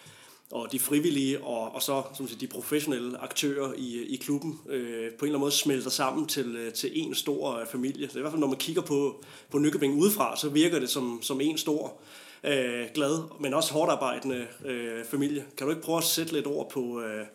og 0.51 0.71
de 0.71 0.79
frivillige 0.79 1.43
og, 1.43 1.75
og 1.75 1.81
så 1.81 2.03
som 2.17 2.27
siger, 2.27 2.39
de 2.39 2.47
professionelle 2.47 3.17
aktører 3.17 3.73
i, 3.77 4.03
i 4.03 4.15
klubben 4.15 4.59
øh, 4.69 4.79
på 4.89 4.95
en 4.95 5.03
eller 5.03 5.23
anden 5.23 5.39
måde 5.39 5.51
smelter 5.51 5.89
sammen 5.89 6.27
til, 6.27 6.71
til 6.75 6.91
en 6.93 7.15
stor 7.15 7.65
familie. 7.71 8.09
Så 8.09 8.17
i 8.17 8.21
hvert 8.21 8.31
fald 8.31 8.39
når 8.39 8.47
man 8.47 8.57
kigger 8.57 8.81
på, 8.81 9.23
på 9.51 9.57
Nykøbing 9.59 9.99
udefra, 9.99 10.37
så 10.37 10.49
virker 10.49 10.79
det 10.79 10.89
som, 10.89 11.19
som 11.21 11.41
en 11.41 11.57
stor 11.57 12.01
øh, 12.47 12.87
glad, 12.93 13.39
men 13.39 13.53
også 13.53 13.73
hårdt 13.73 13.91
arbejdende 13.91 14.47
øh, 14.65 15.05
familie. 15.05 15.45
Kan 15.57 15.67
du 15.67 15.71
ikke 15.71 15.81
prøve 15.81 15.97
at 15.97 16.03
sætte 16.03 16.33
lidt 16.33 16.47
ord 16.47 16.69
på, 16.69 17.01
øh, 17.01 17.25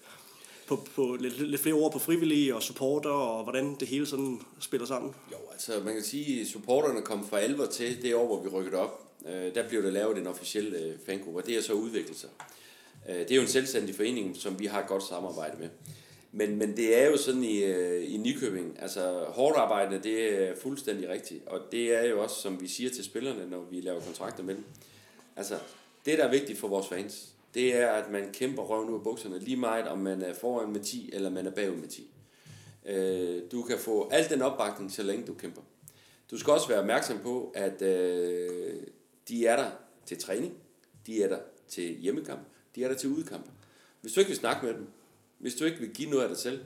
på, 0.66 0.86
på 0.94 1.16
lidt, 1.20 1.40
lidt 1.40 1.60
flere 1.60 1.74
ord 1.74 1.92
på 1.92 1.98
frivillige 1.98 2.54
og 2.54 2.62
supporter 2.62 3.10
og 3.10 3.42
hvordan 3.42 3.76
det 3.80 3.88
hele 3.88 4.06
sådan 4.06 4.40
spiller 4.60 4.86
sammen? 4.86 5.14
Jo, 5.32 5.36
altså 5.52 5.72
man 5.84 5.94
kan 5.94 6.02
sige, 6.02 6.40
at 6.40 6.46
supporterne 6.46 7.02
kom 7.02 7.28
for 7.28 7.36
alvor 7.36 7.66
til 7.66 8.02
det 8.02 8.14
år, 8.14 8.26
hvor 8.26 8.42
vi 8.42 8.48
rykkede 8.48 8.76
op. 8.76 9.02
Øh, 9.28 9.54
der 9.54 9.68
blev 9.68 9.82
der 9.82 9.90
lavet 9.90 10.18
en 10.18 10.26
officiel 10.26 10.74
øh, 10.74 10.98
fangruppe, 11.06 11.40
og 11.40 11.46
det 11.46 11.56
er 11.56 11.62
så 11.62 11.72
udviklet 11.72 12.16
sig. 12.16 12.28
Øh, 13.08 13.18
det 13.18 13.30
er 13.30 13.36
jo 13.36 13.42
en 13.42 13.48
selvstændig 13.48 13.94
forening, 13.94 14.36
som 14.36 14.58
vi 14.58 14.66
har 14.66 14.80
et 14.80 14.88
godt 14.88 15.02
samarbejde 15.02 15.56
med. 15.58 15.68
Men, 16.32 16.56
men 16.56 16.76
det 16.76 17.02
er 17.02 17.10
jo 17.10 17.16
sådan 17.16 17.44
i, 17.44 17.64
øh, 17.64 18.14
i 18.14 18.16
Nykøbing, 18.16 18.78
altså 18.82 19.24
hårdt 19.28 19.56
arbejde, 19.56 20.00
det 20.02 20.48
er 20.48 20.54
fuldstændig 20.62 21.08
rigtigt. 21.08 21.46
Og 21.46 21.60
det 21.72 21.94
er 21.94 22.08
jo 22.08 22.22
også, 22.22 22.36
som 22.36 22.60
vi 22.60 22.68
siger 22.68 22.90
til 22.90 23.04
spillerne, 23.04 23.50
når 23.50 23.66
vi 23.70 23.80
laver 23.80 24.00
kontrakter 24.00 24.42
med 24.42 24.54
dem. 24.54 24.64
Altså, 25.36 25.58
det 26.04 26.18
der 26.18 26.24
er 26.24 26.30
vigtigt 26.30 26.58
for 26.58 26.68
vores 26.68 26.88
fans, 26.88 27.28
det 27.54 27.76
er, 27.76 27.88
at 27.88 28.10
man 28.10 28.32
kæmper 28.32 28.62
røven 28.62 28.88
ud 28.88 28.94
af 28.94 29.02
bukserne, 29.02 29.38
lige 29.38 29.56
meget 29.56 29.88
om 29.88 29.98
man 29.98 30.22
er 30.22 30.34
foran 30.34 30.72
med 30.72 30.80
10, 30.80 31.10
eller 31.12 31.30
man 31.30 31.46
er 31.46 31.50
bagud 31.50 31.76
med 31.76 31.88
10. 31.88 32.10
Øh, 32.86 33.42
du 33.52 33.62
kan 33.62 33.78
få 33.78 34.08
al 34.08 34.28
den 34.30 34.42
opbakning, 34.42 34.92
så 34.92 35.02
længe 35.02 35.26
du 35.26 35.34
kæmper. 35.34 35.62
Du 36.30 36.38
skal 36.38 36.52
også 36.52 36.68
være 36.68 36.78
opmærksom 36.78 37.18
på, 37.18 37.52
at 37.54 37.80
de 39.28 39.46
er 39.46 39.56
der 39.56 39.70
til 40.06 40.18
træning, 40.18 40.54
de 41.06 41.22
er 41.22 41.28
der 41.28 41.38
til 41.68 41.96
hjemmekamp, 41.98 42.40
de 42.74 42.84
er 42.84 42.88
der 42.88 42.94
til 42.94 43.08
udkamp. 43.08 43.46
Hvis 44.00 44.12
du 44.12 44.20
ikke 44.20 44.28
vil 44.28 44.38
snakke 44.38 44.66
med 44.66 44.74
dem, 44.74 44.86
hvis 45.38 45.54
du 45.54 45.64
ikke 45.64 45.78
vil 45.78 45.90
give 45.90 46.10
noget 46.10 46.22
af 46.22 46.28
dig 46.28 46.38
selv, 46.38 46.60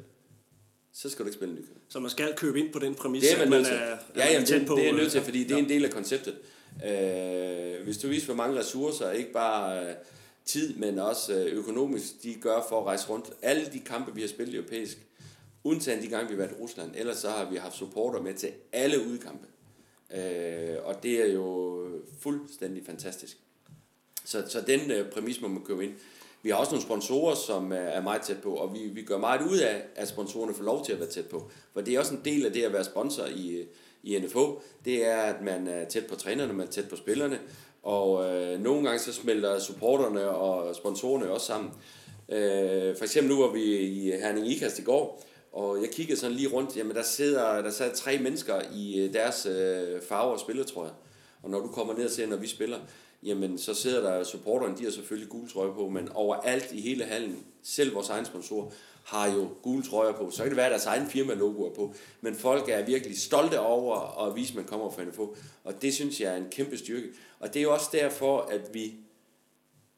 så 0.92 1.10
skal 1.10 1.24
du 1.24 1.28
ikke 1.28 1.36
spille 1.36 1.58
en 1.58 1.66
Så 1.88 2.00
man 2.00 2.10
skal 2.10 2.34
købe 2.36 2.60
ind 2.60 2.72
på 2.72 2.78
den 2.78 2.94
præmis, 2.94 3.22
det 3.22 3.32
er 3.32 3.38
man, 3.38 3.50
man 3.50 3.64
er, 3.64 3.68
er 3.68 3.98
ja, 4.16 4.32
jamen, 4.32 4.46
det, 4.46 4.66
på. 4.66 4.76
det 4.76 4.88
er 4.88 4.92
nødt 4.92 5.12
til, 5.12 5.22
fordi 5.22 5.44
det 5.44 5.52
er 5.52 5.56
en 5.56 5.68
del 5.68 5.84
af 5.84 5.90
konceptet. 5.90 6.38
Øh, 6.84 7.84
hvis 7.84 7.98
du 7.98 8.08
viser, 8.08 8.26
hvor 8.26 8.34
mange 8.34 8.58
ressourcer, 8.58 9.10
ikke 9.10 9.32
bare 9.32 9.88
øh, 9.88 9.94
tid, 10.44 10.74
men 10.74 10.98
også 10.98 11.34
øh, 11.34 11.52
økonomisk, 11.52 12.22
de 12.22 12.34
gør 12.34 12.60
for 12.68 12.80
at 12.80 12.86
rejse 12.86 13.08
rundt. 13.08 13.30
Alle 13.42 13.66
de 13.72 13.80
kampe, 13.80 14.14
vi 14.14 14.20
har 14.20 14.28
spillet 14.28 14.54
europæisk, 14.54 14.98
undtagen 15.64 16.02
de 16.02 16.08
gange, 16.08 16.28
vi 16.28 16.34
har 16.34 16.46
været 16.46 16.58
i 16.58 16.62
Rusland, 16.62 16.92
ellers 16.94 17.16
så 17.16 17.30
har 17.30 17.50
vi 17.50 17.56
haft 17.56 17.76
supporter 17.76 18.22
med 18.22 18.34
til 18.34 18.52
alle 18.72 19.06
udkampe. 19.06 19.46
Øh, 20.14 20.76
og 20.84 21.02
det 21.02 21.22
er 21.22 21.32
jo 21.32 21.82
fuldstændig 22.20 22.86
fantastisk. 22.86 23.38
Så, 24.24 24.44
så 24.48 24.60
den 24.60 24.90
øh, 24.90 25.10
præmis 25.10 25.40
må 25.40 25.48
man 25.48 25.64
købe 25.64 25.84
ind. 25.84 25.94
Vi 26.42 26.50
har 26.50 26.56
også 26.56 26.72
nogle 26.72 26.84
sponsorer, 26.84 27.34
som 27.34 27.72
er, 27.72 27.76
er 27.76 28.02
meget 28.02 28.22
tæt 28.22 28.42
på, 28.42 28.54
og 28.54 28.74
vi, 28.74 28.78
vi 28.78 29.02
gør 29.02 29.18
meget 29.18 29.42
ud 29.50 29.58
af, 29.58 29.82
at 29.94 30.08
sponsorerne 30.08 30.54
får 30.54 30.64
lov 30.64 30.84
til 30.84 30.92
at 30.92 31.00
være 31.00 31.08
tæt 31.08 31.26
på. 31.26 31.50
For 31.72 31.80
det 31.80 31.94
er 31.94 31.98
også 31.98 32.14
en 32.14 32.20
del 32.24 32.46
af 32.46 32.52
det 32.52 32.62
at 32.62 32.72
være 32.72 32.84
sponsor 32.84 33.24
i, 33.24 33.64
i 34.06 34.18
NFO, 34.18 34.62
det 34.84 35.06
er, 35.06 35.16
at 35.16 35.42
man 35.42 35.68
er 35.68 35.84
tæt 35.84 36.06
på 36.06 36.14
trænerne, 36.14 36.52
man 36.52 36.66
er 36.66 36.70
tæt 36.70 36.88
på 36.88 36.96
spillerne, 36.96 37.38
og 37.82 38.24
øh, 38.24 38.60
nogle 38.60 38.84
gange 38.84 38.98
så 38.98 39.12
smelter 39.12 39.58
supporterne 39.58 40.28
og 40.28 40.76
sponsorerne 40.76 41.30
også 41.30 41.46
sammen. 41.46 41.70
Øh, 42.28 42.96
for 42.96 43.04
eksempel 43.04 43.34
nu 43.34 43.42
var 43.42 43.52
vi 43.52 43.78
i 43.78 44.10
Herning 44.10 44.46
Ikast 44.46 44.78
i 44.78 44.82
går, 44.82 45.24
og 45.52 45.82
jeg 45.82 45.90
kiggede 45.90 46.20
sådan 46.20 46.36
lige 46.36 46.48
rundt, 46.48 46.76
jamen 46.76 46.96
der 46.96 47.02
sidder, 47.02 47.62
der 47.62 47.70
sad 47.70 47.94
tre 47.94 48.18
mennesker 48.18 48.60
i 48.74 49.00
øh, 49.00 49.12
deres 49.12 49.46
øh, 49.46 50.02
farver 50.08 50.32
og 50.32 50.40
spillertrøjer. 50.40 50.90
Og 51.42 51.50
når 51.50 51.60
du 51.60 51.68
kommer 51.68 51.94
ned 51.94 52.04
og 52.04 52.10
ser, 52.10 52.26
når 52.26 52.36
vi 52.36 52.46
spiller, 52.46 52.78
jamen 53.22 53.58
så 53.58 53.74
sidder 53.74 54.10
der 54.10 54.24
supporterne, 54.24 54.76
de 54.78 54.84
har 54.84 54.90
selvfølgelig 54.90 55.28
gule 55.28 55.48
trøje 55.48 55.72
på, 55.72 55.88
men 55.88 56.08
overalt 56.14 56.72
i 56.72 56.80
hele 56.80 57.04
hallen, 57.04 57.44
selv 57.62 57.94
vores 57.94 58.08
egen 58.08 58.24
sponsor, 58.24 58.72
har 59.06 59.32
jo 59.32 59.48
gule 59.62 59.82
trøjer 59.82 60.12
på. 60.12 60.30
Så 60.30 60.42
kan 60.42 60.50
det 60.50 60.56
være, 60.56 60.66
at 60.66 60.70
deres 60.70 60.86
egen 60.86 61.06
firma-logoer 61.06 61.74
på. 61.74 61.94
Men 62.20 62.34
folk 62.34 62.68
er 62.68 62.84
virkelig 62.84 63.18
stolte 63.18 63.60
over 63.60 64.26
at 64.26 64.36
vise, 64.36 64.50
at 64.50 64.56
man 64.56 64.64
kommer 64.64 64.90
fra 64.90 65.04
NFO. 65.04 65.36
Og 65.64 65.82
det 65.82 65.94
synes 65.94 66.20
jeg 66.20 66.32
er 66.32 66.36
en 66.36 66.50
kæmpe 66.50 66.78
styrke. 66.78 67.08
Og 67.40 67.54
det 67.54 67.60
er 67.60 67.62
jo 67.62 67.72
også 67.72 67.88
derfor, 67.92 68.40
at 68.40 68.74
vi 68.74 68.94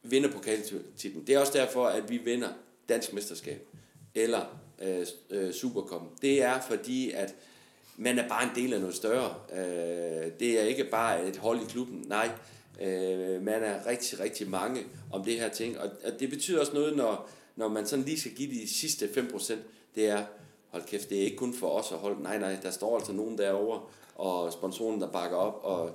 vinder 0.02 0.32
pokaltitlen. 0.32 1.26
Det 1.26 1.34
er 1.34 1.38
også 1.38 1.52
derfor, 1.52 1.86
at 1.86 2.10
vi 2.10 2.16
vinder 2.16 2.48
dansk 2.88 3.12
mesterskab. 3.12 3.66
Eller 4.14 4.60
øh, 4.82 5.06
øh, 5.30 5.52
Supercom. 5.52 6.08
Det 6.22 6.42
er 6.42 6.60
fordi, 6.60 7.10
at 7.10 7.34
man 7.96 8.18
er 8.18 8.28
bare 8.28 8.42
en 8.42 8.50
del 8.54 8.72
af 8.72 8.80
noget 8.80 8.96
større. 8.96 9.34
Øh, 9.52 10.32
det 10.40 10.60
er 10.60 10.62
ikke 10.62 10.84
bare 10.84 11.28
et 11.28 11.36
hold 11.36 11.60
i 11.60 11.64
klubben. 11.68 12.04
Nej, 12.06 12.30
Øh, 12.82 13.42
man 13.42 13.62
er 13.62 13.86
rigtig, 13.86 14.20
rigtig 14.20 14.50
mange 14.50 14.84
om 15.12 15.24
det 15.24 15.40
her 15.40 15.48
ting. 15.48 15.78
Og, 15.78 15.90
og 16.04 16.20
det 16.20 16.30
betyder 16.30 16.60
også 16.60 16.72
noget, 16.72 16.96
når, 16.96 17.28
når 17.56 17.68
man 17.68 17.86
sådan 17.86 18.04
lige 18.04 18.20
skal 18.20 18.32
give 18.32 18.50
de 18.50 18.74
sidste 18.74 19.06
5%, 19.06 19.54
det 19.94 20.06
er, 20.06 20.24
hold 20.68 20.82
kæft, 20.86 21.10
det 21.10 21.18
er 21.18 21.22
ikke 21.22 21.36
kun 21.36 21.54
for 21.54 21.68
os 21.68 21.92
at 21.92 21.98
holde, 21.98 22.22
nej, 22.22 22.38
nej, 22.38 22.56
der 22.62 22.70
står 22.70 22.98
altså 22.98 23.12
nogen 23.12 23.38
derovre, 23.38 23.80
og 24.14 24.52
sponsoren, 24.52 25.00
der 25.00 25.08
bakker 25.08 25.36
op, 25.36 25.60
og 25.62 25.90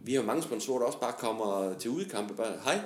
vi 0.00 0.14
har 0.14 0.22
mange 0.22 0.42
sponsorer, 0.42 0.78
der 0.78 0.86
også 0.86 1.00
bare 1.00 1.12
kommer 1.18 1.74
til 1.78 1.90
udkampe, 1.90 2.34
bare, 2.34 2.52
hej, 2.64 2.78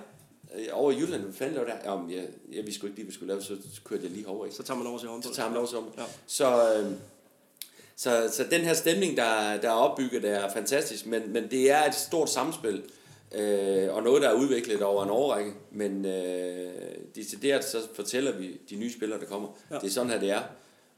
øh, 0.54 0.66
over 0.72 0.92
i 0.92 0.96
Jylland, 0.96 1.22
hvad 1.22 1.32
fanden 1.32 1.54
laver 1.54 1.68
der? 1.68 1.92
Jamen, 1.92 2.10
ja, 2.10 2.22
ja, 2.52 2.62
vi 2.62 2.72
skulle 2.72 2.90
ikke 2.90 2.98
lige, 2.98 3.06
vi 3.06 3.14
skulle 3.14 3.28
lave, 3.28 3.42
så 3.42 3.56
kørte 3.84 4.02
jeg 4.02 4.10
lige 4.10 4.28
over. 4.28 4.44
Ikke? 4.44 4.56
Så 4.56 4.62
tager 4.62 4.78
man 4.78 4.86
over 4.86 4.98
til 4.98 5.08
håndbold. 5.08 5.34
Så 5.34 5.36
tager 5.36 5.48
man 5.48 5.58
over 5.58 5.66
til 5.66 5.78
håndbold. 5.78 5.98
Ja. 5.98 6.04
Så, 6.26 6.74
øh, 6.74 6.92
så, 7.96 8.30
så 8.32 8.44
den 8.50 8.60
her 8.60 8.74
stemning, 8.74 9.16
der, 9.16 9.56
der 9.56 9.68
er 9.68 9.74
opbygget, 9.74 10.24
er 10.24 10.52
fantastisk, 10.52 11.06
men, 11.06 11.32
men 11.32 11.50
det 11.50 11.70
er 11.70 11.84
et 11.84 11.94
stort 11.94 12.30
samspil 12.30 12.82
øh, 13.34 13.94
og 13.94 14.02
noget, 14.02 14.22
der 14.22 14.28
er 14.28 14.34
udviklet 14.34 14.82
over 14.82 15.04
en 15.04 15.10
årrække, 15.10 15.52
men 15.70 16.04
øh, 16.04 16.72
decideret 17.14 17.64
så 17.64 17.78
fortæller 17.94 18.32
vi 18.32 18.60
de 18.70 18.76
nye 18.76 18.92
spillere, 18.92 19.20
der 19.20 19.26
kommer. 19.26 19.48
Ja. 19.70 19.74
Det 19.74 19.86
er 19.86 19.90
sådan 19.90 20.10
her, 20.10 20.20
det 20.20 20.30
er. 20.30 20.42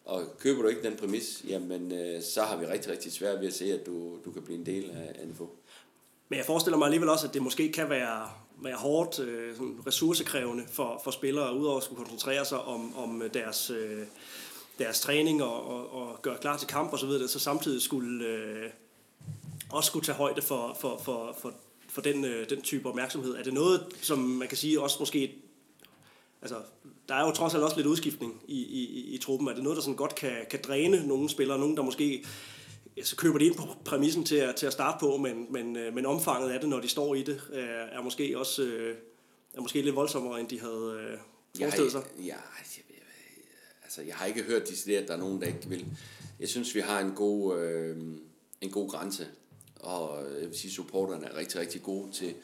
Og 0.04 0.22
køber 0.38 0.62
du 0.62 0.68
ikke 0.68 0.82
den 0.82 0.96
præmis, 0.96 1.44
jamen 1.48 1.92
øh, 1.92 2.22
så 2.22 2.42
har 2.42 2.56
vi 2.56 2.66
rigtig, 2.66 2.92
rigtig 2.92 3.12
svært 3.12 3.40
ved 3.40 3.46
at 3.46 3.54
se, 3.54 3.64
at 3.64 3.86
du, 3.86 4.18
du 4.24 4.30
kan 4.30 4.42
blive 4.42 4.58
en 4.58 4.66
del 4.66 4.90
af 4.90 5.26
NFO. 5.28 5.56
Men 6.28 6.36
jeg 6.36 6.46
forestiller 6.46 6.78
mig 6.78 6.86
alligevel 6.86 7.08
også, 7.08 7.26
at 7.26 7.34
det 7.34 7.42
måske 7.42 7.72
kan 7.72 7.90
være, 7.90 8.30
være 8.62 8.76
hårdt, 8.76 9.20
øh, 9.20 9.54
ressourcekrævende 9.86 10.64
for, 10.70 11.00
for 11.04 11.10
spillere, 11.10 11.56
udover 11.56 11.76
at 11.76 11.82
skulle 11.82 11.98
koncentrere 11.98 12.44
sig 12.44 12.60
om, 12.60 12.98
om 12.98 13.22
deres, 13.34 13.70
øh, 13.70 14.02
deres 14.78 15.00
træning 15.00 15.42
og, 15.42 15.66
og, 15.66 15.92
og 15.92 16.22
gøre 16.22 16.36
klar 16.40 16.56
til 16.56 16.68
kamp 16.68 16.92
og 16.92 16.98
så 16.98 17.06
videre, 17.06 17.28
så 17.28 17.38
samtidig 17.38 17.82
skulle 17.82 18.26
øh, 18.26 18.70
også 19.72 19.86
skulle 19.86 20.06
tage 20.06 20.16
højde 20.16 20.42
for, 20.42 20.76
for, 20.80 20.98
for, 21.04 21.36
for 21.38 21.54
for 21.88 22.00
den, 22.00 22.24
øh, 22.24 22.50
den 22.50 22.62
type 22.62 22.88
opmærksomhed? 22.88 23.34
Er 23.34 23.42
det 23.42 23.54
noget, 23.54 23.86
som 24.00 24.18
man 24.18 24.48
kan 24.48 24.56
sige 24.56 24.80
også 24.80 24.96
måske... 25.00 25.34
Altså, 26.42 26.56
der 27.08 27.14
er 27.14 27.26
jo 27.26 27.32
trods 27.32 27.54
alt 27.54 27.64
også 27.64 27.76
lidt 27.76 27.86
udskiftning 27.86 28.42
i, 28.48 28.62
i, 28.62 29.14
i 29.14 29.18
truppen. 29.18 29.48
Er 29.48 29.54
det 29.54 29.62
noget, 29.62 29.76
der 29.76 29.82
sådan 29.82 29.96
godt 29.96 30.14
kan, 30.14 30.32
kan 30.50 30.60
dræne 30.62 31.06
nogle 31.06 31.28
spillere? 31.28 31.58
Nogen, 31.58 31.76
der 31.76 31.82
måske 31.82 32.24
så 33.02 33.16
køber 33.16 33.38
de 33.38 33.46
ind 33.46 33.54
på 33.54 33.62
præmissen 33.84 34.24
til 34.24 34.36
at, 34.36 34.56
til 34.56 34.66
at 34.66 34.72
starte 34.72 34.96
på, 35.00 35.16
men, 35.16 35.46
men, 35.50 35.76
øh, 35.76 35.94
men 35.94 36.06
omfanget 36.06 36.50
af 36.50 36.60
det, 36.60 36.68
når 36.68 36.80
de 36.80 36.88
står 36.88 37.14
i 37.14 37.22
det, 37.22 37.42
er, 37.52 37.98
er 37.98 38.02
måske 38.02 38.38
også 38.38 38.62
øh, 38.62 38.96
er 39.54 39.60
måske 39.60 39.82
lidt 39.82 39.96
voldsommere, 39.96 40.40
end 40.40 40.48
de 40.48 40.60
havde 40.60 40.98
øh, 41.00 41.18
forestillet 41.58 41.92
sig. 41.92 42.02
Ja, 42.24 42.36
altså, 43.84 44.02
jeg 44.02 44.14
har 44.14 44.26
ikke 44.26 44.42
hørt 44.42 44.68
decideret, 44.68 45.02
at 45.02 45.08
der 45.08 45.14
er 45.14 45.18
nogen, 45.18 45.40
der 45.40 45.46
ikke 45.46 45.68
vil. 45.68 45.86
Jeg 46.40 46.48
synes, 46.48 46.74
vi 46.74 46.80
har 46.80 47.00
en 47.00 47.12
god, 47.12 47.58
øh, 47.58 47.96
en 48.60 48.70
god 48.70 48.90
grænse, 48.90 49.26
og 49.88 50.24
jeg 50.40 50.48
vil 50.48 50.58
sige, 50.58 50.72
supporterne 50.72 51.26
er 51.26 51.36
rigtig, 51.36 51.60
rigtig 51.60 51.82
gode 51.82 52.12
til 52.12 52.34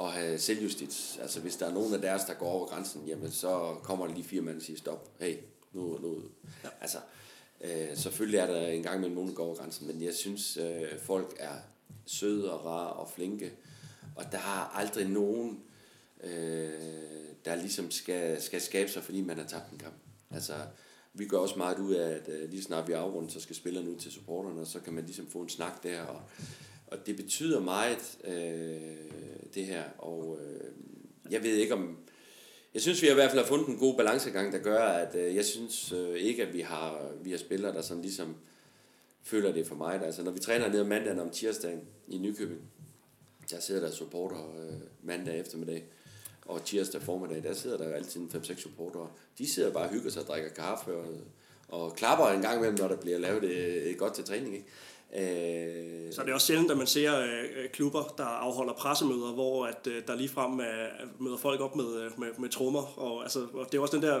at 0.00 0.12
have 0.12 0.38
selvjustits. 0.38 1.18
Altså, 1.22 1.40
hvis 1.40 1.56
der 1.56 1.66
er 1.66 1.72
nogen 1.72 1.94
af 1.94 2.00
deres, 2.00 2.24
der 2.24 2.34
går 2.34 2.46
over 2.46 2.66
grænsen, 2.66 3.02
jamen, 3.06 3.32
så 3.32 3.76
kommer 3.82 4.06
der 4.06 4.14
lige 4.14 4.24
fire 4.24 4.42
mand 4.42 4.56
og 4.56 4.62
siger, 4.62 4.78
stop, 4.78 5.10
hey, 5.20 5.36
nu, 5.72 5.98
nu. 6.02 6.22
Ja. 6.64 6.68
Altså, 6.80 6.98
øh, 7.60 7.96
selvfølgelig 7.96 8.38
er 8.38 8.46
der 8.46 8.66
en 8.66 8.82
gang 8.82 9.00
mellem 9.00 9.14
nogen, 9.14 9.30
der 9.30 9.36
går 9.36 9.44
over 9.44 9.54
grænsen, 9.54 9.86
men 9.86 10.02
jeg 10.02 10.14
synes, 10.14 10.56
øh, 10.56 10.98
folk 11.02 11.36
er 11.38 11.54
søde 12.06 12.52
og 12.52 12.64
rare 12.64 12.92
og 12.92 13.10
flinke, 13.10 13.52
og 14.16 14.24
der 14.32 14.38
er 14.38 14.76
aldrig 14.76 15.08
nogen, 15.08 15.60
øh, 16.24 16.70
der 17.44 17.54
ligesom 17.54 17.90
skal, 17.90 18.42
skal 18.42 18.60
skabe 18.60 18.90
sig, 18.90 19.02
fordi 19.02 19.20
man 19.20 19.38
har 19.38 19.46
tabt 19.46 19.72
en 19.72 19.78
kamp. 19.78 19.94
Altså, 20.30 20.54
vi 21.14 21.26
gør 21.26 21.38
også 21.38 21.56
meget 21.56 21.78
ud 21.78 21.94
af, 21.94 22.10
at 22.10 22.28
uh, 22.28 22.50
lige 22.50 22.62
snart 22.62 22.88
vi 22.88 22.92
afrunder, 22.92 23.30
så 23.30 23.40
skal 23.40 23.56
spillerne 23.56 23.90
ud 23.90 23.96
til 23.96 24.12
supporterne, 24.12 24.60
og 24.60 24.66
så 24.66 24.80
kan 24.80 24.92
man 24.92 25.04
ligesom 25.04 25.26
få 25.30 25.38
en 25.38 25.48
snak 25.48 25.82
der, 25.82 26.02
og, 26.02 26.20
og 26.94 27.06
det 27.06 27.16
betyder 27.16 27.60
meget, 27.60 28.18
øh, 28.24 28.80
det 29.54 29.66
her, 29.66 29.82
og 29.98 30.38
øh, 30.42 30.70
jeg 31.32 31.42
ved 31.42 31.54
ikke 31.56 31.74
om, 31.74 31.96
jeg 32.74 32.82
synes 32.82 33.02
vi 33.02 33.06
har 33.06 33.14
i 33.14 33.14
hvert 33.14 33.30
fald 33.30 33.42
har 33.42 33.48
fundet 33.48 33.68
en 33.68 33.78
god 33.78 33.96
balancegang, 33.96 34.52
der 34.52 34.58
gør, 34.58 34.82
at 34.82 35.14
øh, 35.14 35.34
jeg 35.34 35.44
synes 35.44 35.92
øh, 35.92 36.14
ikke, 36.14 36.46
at 36.46 36.52
vi 36.52 36.60
har, 36.60 37.10
vi 37.22 37.30
har 37.30 37.38
spillere, 37.38 37.74
der 37.74 37.82
sådan 37.82 38.02
ligesom 38.02 38.36
føler 39.22 39.52
det 39.52 39.66
for 39.66 39.74
mig. 39.74 40.02
Altså, 40.02 40.22
når 40.22 40.30
vi 40.30 40.38
træner 40.38 40.68
ned 40.68 40.84
mandagen 40.84 41.20
om 41.20 41.30
tirsdagen 41.30 41.80
i 42.08 42.18
Nykøbing, 42.18 42.60
der 43.50 43.60
sidder 43.60 43.80
der 43.80 43.90
supporter 43.90 44.56
øh, 44.60 44.80
mandag 45.02 45.40
eftermiddag, 45.40 45.84
og 46.46 46.64
tirsdag 46.64 47.02
formiddag, 47.02 47.42
der 47.42 47.54
sidder 47.54 47.76
der 47.76 47.94
altid 47.94 48.20
5-6 48.34 48.60
supportere. 48.60 49.10
De 49.38 49.52
sidder 49.52 49.72
bare 49.72 49.84
og 49.84 49.90
hygger 49.90 50.10
sig 50.10 50.22
og 50.22 50.28
drikker 50.28 50.50
kaffe 50.50 50.96
og, 50.96 51.20
og 51.68 51.96
klapper 51.96 52.26
en 52.26 52.42
gang 52.42 52.56
imellem, 52.56 52.78
når 52.78 52.88
der 52.88 52.96
bliver 52.96 53.18
lavet 53.18 53.44
et, 53.44 53.90
et 53.90 53.98
godt 53.98 54.14
til 54.14 54.24
træning. 54.24 54.54
Ikke? 54.54 54.66
Øh... 55.14 56.12
Så 56.12 56.20
er 56.20 56.24
det 56.24 56.34
også 56.34 56.46
sjældent, 56.46 56.70
at 56.70 56.78
man 56.78 56.86
ser 56.86 57.20
øh, 57.20 57.68
klubber, 57.72 58.14
der 58.18 58.24
afholder 58.24 58.72
pressemøder, 58.72 59.32
hvor 59.32 59.66
at, 59.66 59.86
øh, 59.90 60.02
der 60.06 60.16
ligefrem 60.16 60.60
øh, 60.60 60.66
møder 61.18 61.36
folk 61.36 61.60
op 61.60 61.76
med, 61.76 62.00
øh, 62.00 62.20
med, 62.20 62.28
med 62.38 62.48
trommer. 62.48 62.98
Og, 62.98 63.22
altså, 63.22 63.46
og 63.54 63.66
det 63.72 63.78
er 63.78 63.82
også 63.82 63.96
den 63.96 64.02
der 64.02 64.20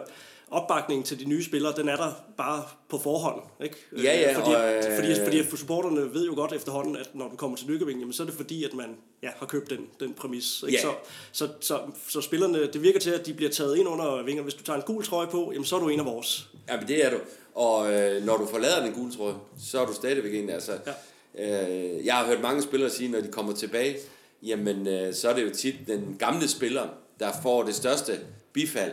opbakning 0.50 1.04
til 1.04 1.20
de 1.20 1.24
nye 1.24 1.44
spillere, 1.44 1.72
den 1.76 1.88
er 1.88 1.96
der 1.96 2.12
bare 2.36 2.62
på 2.88 2.98
forhånd. 2.98 3.42
Ikke? 3.62 3.76
Ja, 3.96 4.20
ja. 4.20 4.38
Fordi, 4.38 4.54
og, 4.54 4.74
øh... 4.74 4.82
fordi, 4.96 5.14
fordi, 5.24 5.42
fordi 5.42 5.56
supporterne 5.56 6.14
ved 6.14 6.26
jo 6.26 6.34
godt 6.34 6.52
efterhånden, 6.52 6.96
at 6.96 7.14
når 7.14 7.28
du 7.28 7.36
kommer 7.36 7.56
til 7.56 7.66
Nykøbing, 7.70 8.00
jamen, 8.00 8.12
så 8.12 8.22
er 8.22 8.26
det 8.26 8.34
fordi, 8.34 8.64
at 8.64 8.74
man 8.74 8.96
ja, 9.22 9.28
har 9.36 9.46
købt 9.46 9.70
den, 9.70 9.86
den 10.00 10.14
præmis. 10.14 10.64
Ikke? 10.66 10.78
Ja. 10.78 10.82
Så, 10.82 10.92
så, 11.32 11.48
så, 11.60 11.80
så, 12.08 12.20
spillerne, 12.20 12.72
det 12.72 12.82
virker 12.82 13.00
til, 13.00 13.10
at 13.10 13.26
de 13.26 13.34
bliver 13.34 13.50
taget 13.50 13.76
ind 13.76 13.88
under 13.88 14.22
vinger. 14.22 14.42
Hvis 14.42 14.54
du 14.54 14.64
tager 14.64 14.76
en 14.76 14.82
gul 14.86 15.04
trøje 15.04 15.26
på, 15.26 15.50
jamen, 15.52 15.64
så 15.64 15.76
er 15.76 15.80
du 15.80 15.88
en 15.88 16.00
af 16.00 16.06
vores. 16.06 16.48
Ja, 16.68 16.76
men 16.76 16.88
det 16.88 17.06
er 17.06 17.10
du. 17.10 17.16
Og 17.54 17.92
øh, 17.92 18.24
når 18.24 18.36
du 18.36 18.46
forlader 18.46 18.84
den 18.84 18.92
gule 18.92 19.12
trøje, 19.12 19.34
så 19.58 19.80
er 19.80 19.86
du 19.86 19.94
stadigvæk 19.94 20.34
en. 20.34 20.50
Altså, 20.50 20.72
ja 20.86 20.92
Øh, 21.38 22.06
jeg 22.06 22.14
har 22.14 22.26
hørt 22.26 22.40
mange 22.40 22.62
spillere 22.62 22.90
sige, 22.90 23.10
når 23.10 23.20
de 23.20 23.28
kommer 23.28 23.52
tilbage, 23.52 23.96
jamen 24.42 24.86
øh, 24.86 25.14
så 25.14 25.28
er 25.28 25.34
det 25.34 25.42
jo 25.42 25.50
tit 25.50 25.74
den 25.86 26.16
gamle 26.18 26.48
spiller, 26.48 26.88
der 27.20 27.30
får 27.42 27.62
det 27.62 27.74
største 27.74 28.20
bifald, 28.52 28.92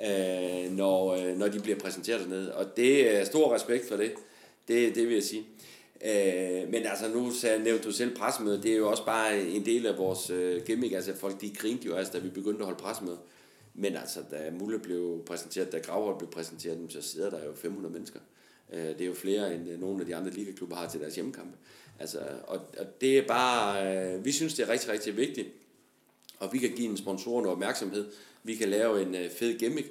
øh, 0.00 0.72
når, 0.72 1.14
øh, 1.14 1.38
når 1.38 1.48
de 1.48 1.60
bliver 1.60 1.78
præsenteret 1.78 2.20
dernede. 2.20 2.54
Og 2.54 2.76
det 2.76 3.16
er 3.16 3.24
stor 3.24 3.54
respekt 3.54 3.88
for 3.88 3.96
det. 3.96 4.12
Det, 4.68 4.94
det 4.94 5.06
vil 5.06 5.14
jeg 5.14 5.22
sige. 5.22 5.44
Øh, 6.04 6.70
men 6.70 6.86
altså 6.86 7.08
nu 7.14 7.32
nævnte 7.64 7.84
du 7.84 7.92
selv 7.92 8.16
pressemøde, 8.16 8.62
det 8.62 8.72
er 8.72 8.76
jo 8.76 8.90
også 8.90 9.04
bare 9.04 9.40
en 9.40 9.64
del 9.64 9.86
af 9.86 9.98
vores 9.98 10.30
øh, 10.30 10.62
gimmick. 10.62 10.92
Altså 10.94 11.16
folk 11.16 11.40
de 11.40 11.50
grinte 11.54 11.86
jo 11.86 11.94
altså, 11.94 12.12
da 12.12 12.18
vi 12.18 12.28
begyndte 12.28 12.60
at 12.60 12.64
holde 12.64 12.82
pressemøde. 12.82 13.18
Men 13.74 13.96
altså, 13.96 14.20
da 14.30 14.50
Mulle 14.50 14.78
blev 14.78 15.22
præsenteret, 15.26 15.72
da 15.72 15.78
Gravhold 15.78 16.18
blev 16.18 16.30
præsenteret, 16.30 16.86
så 16.88 17.02
sidder 17.02 17.30
der 17.30 17.44
jo 17.44 17.54
500 17.54 17.92
mennesker. 17.92 18.20
Øh, 18.72 18.84
det 18.84 19.00
er 19.00 19.06
jo 19.06 19.14
flere 19.14 19.54
end 19.54 19.70
øh, 19.70 19.80
nogle 19.80 20.00
af 20.00 20.06
de 20.06 20.16
andre 20.16 20.30
ligaklubber 20.30 20.76
har 20.76 20.88
til 20.88 21.00
deres 21.00 21.14
hjemmekampe. 21.14 21.56
Altså, 21.98 22.18
og, 22.46 22.60
og 22.78 23.00
det 23.00 23.18
er 23.18 23.26
bare, 23.26 23.96
øh, 23.96 24.24
vi 24.24 24.32
synes 24.32 24.54
det 24.54 24.62
er 24.62 24.68
rigtig, 24.68 24.90
rigtig 24.90 25.16
vigtigt, 25.16 25.48
og 26.38 26.52
vi 26.52 26.58
kan 26.58 26.70
give 26.70 26.88
en 26.88 26.96
sponsor 26.96 27.40
noget 27.40 27.52
opmærksomhed. 27.52 28.06
Vi 28.42 28.54
kan 28.54 28.68
lave 28.68 29.02
en 29.02 29.30
fed 29.30 29.58
gimmick. 29.58 29.88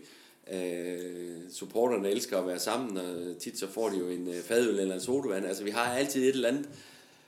Øh, 0.54 1.36
supporterne 1.52 2.10
elsker 2.10 2.38
at 2.38 2.48
være 2.48 2.60
sammen, 2.60 2.98
og 2.98 3.38
tit 3.40 3.60
så 3.60 3.68
får 3.68 3.90
de 3.90 3.98
jo 3.98 4.08
en 4.08 4.34
fadøl 4.44 4.80
eller 4.80 4.96
en 4.96 5.02
sodavand. 5.02 5.46
Altså 5.46 5.64
vi 5.64 5.70
har 5.70 5.94
altid 5.94 6.24
et 6.24 6.30
eller 6.30 6.48
andet, 6.48 6.70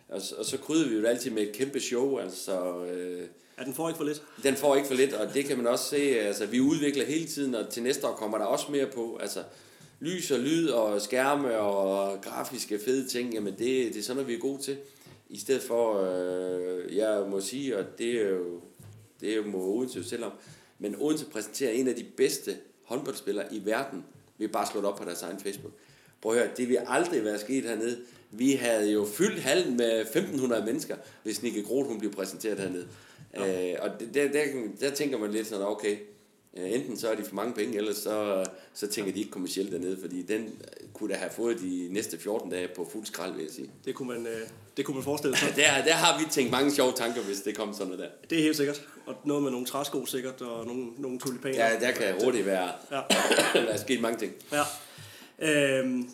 og, 0.09 0.21
og 0.37 0.45
så 0.45 0.57
krydder 0.57 0.89
vi 0.89 0.95
jo 0.95 1.05
altid 1.05 1.31
med 1.31 1.41
et 1.43 1.51
kæmpe 1.51 1.79
show. 1.79 2.17
Altså, 2.17 2.85
øh, 2.85 3.27
Ja, 3.61 3.65
den 3.65 3.73
får 3.73 3.87
ikke 3.89 3.97
for 3.97 4.05
lidt. 4.05 4.23
Den 4.43 4.55
får 4.55 4.75
ikke 4.75 4.87
for 4.87 4.95
lidt, 4.95 5.13
og 5.13 5.33
det 5.33 5.45
kan 5.45 5.57
man 5.57 5.67
også 5.67 5.85
se. 5.85 6.19
Altså, 6.19 6.45
vi 6.45 6.59
udvikler 6.59 7.05
hele 7.05 7.25
tiden, 7.25 7.55
og 7.55 7.69
til 7.69 7.83
næste 7.83 8.07
år 8.07 8.15
kommer 8.15 8.37
der 8.37 8.45
også 8.45 8.71
mere 8.71 8.85
på. 8.85 9.17
Altså, 9.21 9.43
lys 9.99 10.31
og 10.31 10.39
lyd 10.39 10.69
og 10.69 11.01
skærme 11.01 11.57
og 11.57 12.21
grafiske 12.21 12.79
fede 12.85 13.07
ting, 13.07 13.33
jamen 13.33 13.53
det, 13.53 13.59
det 13.93 13.97
er 13.97 14.03
sådan 14.03 14.15
noget, 14.15 14.27
vi 14.27 14.33
er 14.33 14.39
gode 14.39 14.61
til. 14.61 14.77
I 15.29 15.39
stedet 15.39 15.61
for, 15.61 16.03
øh, 16.03 16.95
jeg 16.97 17.25
må 17.29 17.41
sige, 17.41 17.77
og 17.77 17.85
det 17.97 18.21
er 18.21 18.29
jo, 18.29 18.61
det 19.21 19.31
er 19.31 19.35
jo 19.35 19.43
må 19.43 19.57
Odense 19.57 19.97
jo 19.97 20.03
selv 20.03 20.25
om, 20.25 20.31
men 20.79 20.95
Odense 20.99 21.25
præsenterer 21.25 21.71
en 21.71 21.87
af 21.87 21.95
de 21.95 22.03
bedste 22.17 22.57
håndboldspillere 22.83 23.53
i 23.53 23.61
verden, 23.65 24.05
vi 24.37 24.47
bare 24.47 24.67
slået 24.71 24.85
op 24.85 24.97
på 24.97 25.05
deres 25.05 25.21
egen 25.21 25.39
Facebook. 25.39 25.73
Prøv 26.21 26.31
at 26.31 26.39
høre, 26.39 26.49
det 26.57 26.69
vil 26.69 26.79
aldrig 26.87 27.23
være 27.23 27.39
sket 27.39 27.63
hernede. 27.63 27.97
Vi 28.31 28.51
havde 28.51 28.91
jo 28.91 29.05
fyldt 29.05 29.39
hallen 29.41 29.77
med 29.77 30.01
1500 30.01 30.65
mennesker, 30.65 30.95
hvis 31.23 31.43
Nikke 31.43 31.63
Groth 31.63 31.89
hun 31.89 31.99
blev 31.99 32.11
præsenteret 32.11 32.59
hernede. 32.59 32.87
Øh, 33.37 33.73
og 33.79 33.89
der, 34.13 34.27
der, 34.31 34.45
der 34.79 34.89
tænker 34.89 35.17
man 35.17 35.31
lidt 35.31 35.47
sådan, 35.47 35.65
okay, 35.65 35.97
enten 36.53 36.97
så 36.97 37.09
er 37.11 37.15
de 37.15 37.23
for 37.23 37.35
mange 37.35 37.53
penge, 37.53 37.77
eller 37.77 37.93
så, 37.93 38.45
så 38.73 38.87
tænker 38.87 39.11
de 39.11 39.19
ikke 39.19 39.31
kommercielt 39.31 39.71
dernede, 39.71 39.97
fordi 40.01 40.21
den 40.21 40.61
kunne 40.93 41.13
da 41.13 41.19
have 41.19 41.31
fået 41.31 41.59
de 41.59 41.87
næste 41.91 42.19
14 42.19 42.49
dage 42.51 42.67
på 42.75 42.89
fuld 42.91 43.05
skrald, 43.05 43.33
vil 43.33 43.43
jeg 43.43 43.51
sige. 43.51 43.71
Det 43.85 43.95
kunne 43.95 44.07
man, 44.07 44.27
øh, 44.27 44.41
det 44.77 44.85
kunne 44.85 44.95
man 44.95 45.03
forestille 45.03 45.37
sig. 45.37 45.49
der, 45.55 45.83
der 45.85 45.93
har 45.93 46.19
vi 46.19 46.25
tænkt 46.31 46.51
mange 46.51 46.71
sjove 46.71 46.93
tanker, 46.95 47.21
hvis 47.21 47.41
det 47.41 47.57
kommer 47.57 47.75
sådan 47.75 47.87
noget 47.87 47.99
der. 47.99 48.27
Det 48.29 48.37
er 48.39 48.43
helt 48.43 48.57
sikkert. 48.57 48.87
Og 49.05 49.15
noget 49.25 49.43
med 49.43 49.51
nogle 49.51 49.65
træsko 49.65 50.05
sikkert, 50.05 50.41
og 50.41 50.65
nogle, 50.65 50.87
nogle 50.97 51.19
tulipaner. 51.19 51.55
Ja, 51.55 51.79
der 51.79 51.91
kan 51.91 52.23
hurtigt 52.23 52.45
være, 52.45 52.71
ja. 52.91 53.01
der 53.61 53.67
er 53.67 53.77
sket 53.77 54.01
mange 54.01 54.19
ting. 54.19 54.33
Ja. 54.51 54.63
Øhm, 55.79 56.09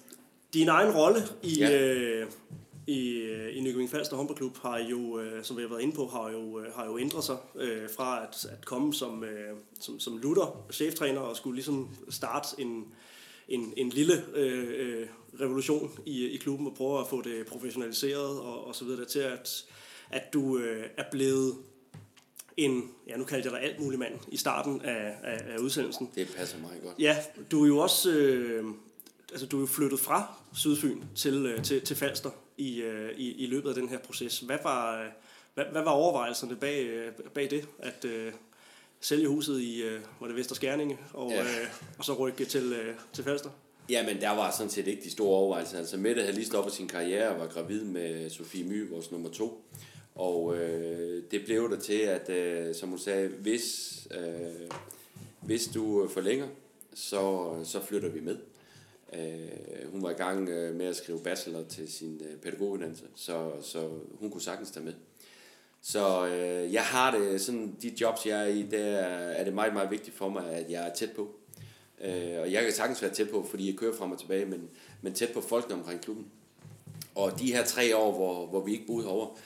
din 0.54 0.68
egen 0.68 0.92
rolle 0.92 1.24
i, 1.44 1.56
ja. 1.60 1.82
øh, 1.82 2.28
i, 2.88 3.10
øh, 3.10 3.58
i 3.58 3.62
Nykøbing 3.62 3.90
Falster 3.90 4.16
håndboldklub 4.16 4.58
har 4.58 4.78
jo, 4.78 5.20
øh, 5.20 5.44
som 5.44 5.58
vi 5.58 5.62
har 5.62 5.70
været 5.70 5.82
inde 5.82 5.96
på, 5.96 6.08
har 6.08 6.32
jo, 6.32 6.60
øh, 6.60 6.74
har 6.74 6.86
jo 6.86 6.98
ændret 6.98 7.24
sig 7.24 7.38
øh, 7.56 7.90
fra 7.96 8.24
at, 8.24 8.46
at 8.52 8.66
komme 8.66 8.94
som, 8.94 9.24
øh, 9.24 9.58
som, 9.80 10.00
som 10.00 10.18
Luther, 10.18 10.66
cheftræner, 10.72 11.20
og 11.20 11.38
skulle 11.38 11.56
ligesom 11.56 11.90
starte 12.10 12.48
en, 12.58 12.86
en, 13.48 13.74
en 13.78 13.90
lille 13.90 14.36
øh, 14.36 15.08
revolution 15.40 15.92
i, 16.06 16.26
i 16.26 16.38
klubben 16.38 16.68
og 16.68 16.74
prøve 16.74 17.00
at 17.00 17.08
få 17.08 17.22
det 17.22 17.46
professionaliseret 17.46 18.40
og, 18.40 18.68
og 18.68 18.76
så 18.76 18.86
videre, 18.86 19.06
til 19.06 19.20
at, 19.20 19.66
at 20.10 20.34
du 20.34 20.58
øh, 20.58 20.86
er 20.98 21.04
blevet 21.12 21.56
en, 22.58 22.92
ja 23.08 23.18
nu 23.18 23.24
kalder 23.24 23.44
jeg 23.44 23.62
dig 23.62 23.70
alt 23.70 23.80
mulig 23.80 24.00
mand 24.00 24.14
i 24.28 24.38
starten 24.38 24.82
af, 24.82 25.16
af, 25.24 25.40
af 25.54 25.58
udsendelsen. 25.58 26.10
Det 26.16 26.28
passer 26.38 26.58
meget 26.60 26.82
godt. 26.84 26.96
Ja, 27.00 27.18
du 27.52 27.64
er 27.64 27.68
jo 27.68 27.78
også, 27.78 28.12
øh, 28.12 28.66
altså 29.32 29.46
du 29.46 29.58
er 29.58 29.62
jo 29.62 29.68
flyttet 29.68 30.00
fra 30.00 30.34
Sydfyn 30.54 31.04
til, 31.16 31.46
øh, 31.46 31.64
til, 31.64 31.82
til 31.82 31.96
Falster 31.96 32.30
i, 32.58 32.82
øh, 32.82 33.12
i, 33.18 33.44
i 33.44 33.48
løbet 33.48 33.70
af 33.70 33.76
den 33.76 33.90
her 33.90 33.98
proces. 33.98 34.40
Hvad 34.40 34.58
var, 34.64 35.02
øh, 35.02 35.08
hvad, 35.54 35.66
hvad 35.72 35.82
var 35.84 35.92
overvejelserne 35.92 36.56
bag, 36.56 36.86
øh, 36.86 37.12
bag 37.34 37.50
det, 37.50 37.68
at 37.80 38.06
øh, 38.06 38.34
sælge 39.02 39.28
huset 39.28 39.62
i, 39.62 39.84
øh, 39.84 40.02
var 40.20 40.28
det 40.28 40.36
Vesterskærninge, 40.36 40.98
og, 41.14 41.32
ja. 41.32 41.42
øh, 41.42 41.68
og 41.98 42.06
så 42.06 42.14
rykke 42.14 42.46
til, 42.46 42.74
øh, 42.74 42.96
til 43.14 43.24
Falster? 43.24 43.50
Jamen, 43.90 44.22
der 44.22 44.30
var 44.30 44.52
sådan 44.52 44.70
set 44.70 44.88
ikke 44.88 45.04
de 45.04 45.12
store 45.12 45.38
overvejelser. 45.38 45.78
Altså, 45.78 45.98
Mette 45.98 46.22
havde 46.22 46.36
lige 46.36 46.46
stoppet 46.46 46.74
sin 46.74 46.88
karriere 46.88 47.30
og 47.30 47.40
var 47.40 47.48
gravid 47.48 47.84
med 47.84 48.30
Sofie 48.30 48.64
My, 48.64 48.90
vores 48.90 49.12
nummer 49.12 49.30
to. 49.30 49.66
Og 50.16 50.58
øh, 50.58 51.24
det 51.32 51.46
blev 51.46 51.72
der 51.72 51.80
til, 51.80 52.00
at 52.00 52.30
øh, 52.30 52.76
som 52.76 52.90
hun 52.90 53.00
sagde, 53.00 53.28
hvis, 53.28 54.08
øh, 54.12 54.70
hvis 55.42 55.68
du 55.68 56.08
forlænger, 56.08 56.48
så, 56.94 57.54
så 57.64 57.86
flytter 57.86 58.10
vi 58.10 58.20
med. 58.20 58.38
Øh, 59.14 59.92
hun 59.92 60.04
var 60.04 60.10
i 60.10 60.14
gang 60.14 60.50
øh, 60.50 60.76
med 60.76 60.86
at 60.86 60.96
skrive 60.96 61.20
bachelor 61.20 61.64
til 61.64 61.94
sin 61.94 62.22
øh, 62.30 62.38
pædagoguddannelse, 62.38 63.06
så, 63.16 63.52
så 63.62 63.90
hun 64.20 64.32
kunne 64.32 64.42
sagtens 64.42 64.72
tage 64.72 64.86
med. 64.86 64.94
Så 65.82 66.28
øh, 66.28 66.74
jeg 66.74 66.84
har 66.84 67.18
det 67.18 67.42
sådan, 67.42 67.76
de 67.82 67.92
jobs 68.02 68.26
jeg 68.26 68.42
er 68.42 68.48
i, 68.48 68.62
der 68.62 68.86
er 68.88 69.44
det 69.44 69.54
meget, 69.54 69.74
meget 69.74 69.92
vigtigt 69.92 70.18
for 70.18 70.30
mig, 70.30 70.52
at 70.52 70.72
jeg 70.72 70.88
er 70.88 70.94
tæt 70.94 71.12
på. 71.12 71.36
Øh, 72.02 72.40
og 72.40 72.52
jeg 72.52 72.64
kan 72.64 72.74
sagtens 72.74 73.02
være 73.02 73.12
tæt 73.12 73.30
på, 73.30 73.46
fordi 73.50 73.68
jeg 73.68 73.76
kører 73.76 73.96
frem 73.96 74.12
og 74.12 74.20
tilbage, 74.20 74.46
men, 74.46 74.70
men 75.02 75.14
tæt 75.14 75.30
på 75.34 75.42
folkene 75.42 75.76
omkring 75.76 76.02
klubben. 76.02 76.26
Og 77.16 77.40
de 77.40 77.54
her 77.54 77.66
tre 77.66 77.98
år, 77.98 78.12
hvor, 78.12 78.46
hvor 78.46 78.62
vi 78.62 78.72
ikke 78.72 78.88
boede 78.88 79.08
over, 79.08 79.38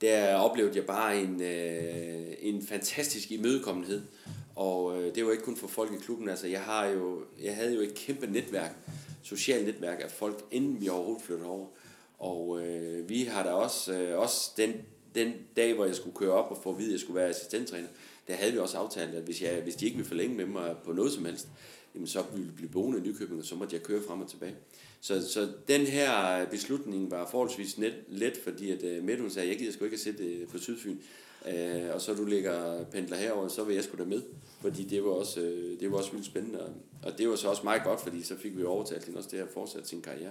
der 0.00 0.34
oplevede 0.34 0.76
jeg 0.76 0.86
bare 0.86 1.20
en, 1.20 1.42
øh, 1.42 2.34
en 2.40 2.62
fantastisk 2.62 3.30
imødekommenhed. 3.30 4.02
Og 4.56 5.02
øh, 5.02 5.14
det 5.14 5.26
var 5.26 5.32
ikke 5.32 5.44
kun 5.44 5.56
for 5.56 5.68
folk 5.68 5.92
i 5.92 5.96
klubben, 5.96 6.28
altså 6.28 6.46
jeg, 6.46 6.60
har 6.60 6.86
jo, 6.86 7.22
jeg 7.42 7.56
havde 7.56 7.74
jo 7.74 7.80
et 7.80 7.94
kæmpe 7.94 8.26
netværk 8.26 8.76
socialt 9.26 9.66
netværk 9.66 10.00
af 10.00 10.10
folk, 10.10 10.44
inden 10.50 10.80
vi 10.80 10.88
overhovedet 10.88 11.22
flytter 11.22 11.46
over. 11.46 11.66
Og 12.18 12.66
øh, 12.66 13.08
vi 13.08 13.24
har 13.24 13.42
da 13.42 13.50
også, 13.50 13.92
øh, 13.92 14.18
også 14.18 14.50
den, 14.56 14.72
den 15.14 15.32
dag, 15.56 15.74
hvor 15.74 15.84
jeg 15.84 15.94
skulle 15.94 16.16
køre 16.16 16.32
op 16.32 16.50
og 16.50 16.58
få 16.62 16.70
at 16.70 16.78
vide, 16.78 16.88
at 16.88 16.92
jeg 16.92 17.00
skulle 17.00 17.20
være 17.20 17.28
assistenttræner, 17.28 17.88
der 18.28 18.34
havde 18.34 18.52
vi 18.52 18.58
også 18.58 18.78
aftalt, 18.78 19.14
at 19.14 19.22
hvis, 19.22 19.42
jeg, 19.42 19.60
hvis 19.62 19.74
de 19.74 19.84
ikke 19.84 19.96
ville 19.96 20.08
forlænge 20.08 20.36
med 20.36 20.46
mig 20.46 20.76
på 20.84 20.92
noget 20.92 21.12
som 21.12 21.24
helst, 21.24 21.48
jamen 21.94 22.06
så 22.06 22.24
ville 22.32 22.46
vi 22.46 22.52
blive 22.56 22.68
boende 22.68 22.98
i 22.98 23.02
Nykøbing, 23.02 23.40
og 23.40 23.46
så 23.46 23.54
måtte 23.54 23.74
jeg 23.74 23.82
køre 23.82 24.02
frem 24.08 24.20
og 24.20 24.28
tilbage. 24.28 24.54
Så, 25.00 25.32
så 25.32 25.48
den 25.68 25.80
her 25.80 26.46
beslutning 26.46 27.10
var 27.10 27.28
forholdsvis 27.30 27.78
net, 27.78 27.94
let, 28.08 28.36
fordi 28.44 28.70
at 28.70 28.82
øh, 28.82 29.04
Mette, 29.04 29.22
hun 29.22 29.30
sagde, 29.30 29.48
jeg 29.48 29.58
gider 29.58 29.72
sgu 29.72 29.84
ikke 29.84 29.94
at 29.94 30.00
sætte 30.00 30.24
øh, 30.24 30.48
på 30.48 30.58
Sydfyn, 30.58 30.96
øh, 31.48 31.94
og 31.94 32.00
så 32.00 32.14
du 32.14 32.24
ligger 32.24 32.84
pendler 32.84 33.16
herover, 33.16 33.48
så 33.48 33.64
vil 33.64 33.74
jeg 33.74 33.84
sgu 33.84 33.98
da 33.98 34.04
med, 34.04 34.22
fordi 34.66 34.84
det 34.84 35.04
var 35.04 35.10
også, 35.10 35.40
uh, 35.40 35.80
det 35.80 35.92
var 35.92 35.98
også 35.98 36.10
vildt 36.10 36.26
spændende, 36.26 36.72
og, 37.02 37.18
det 37.18 37.28
var 37.28 37.36
så 37.36 37.48
også 37.48 37.62
meget 37.64 37.82
godt, 37.84 38.00
fordi 38.00 38.22
så 38.22 38.36
fik 38.36 38.56
vi 38.56 38.64
overtalt 38.64 39.04
hende 39.04 39.18
også 39.18 39.28
det 39.30 39.38
her 39.38 39.46
fortsat 39.54 39.88
sin 39.88 40.02
karriere. 40.02 40.30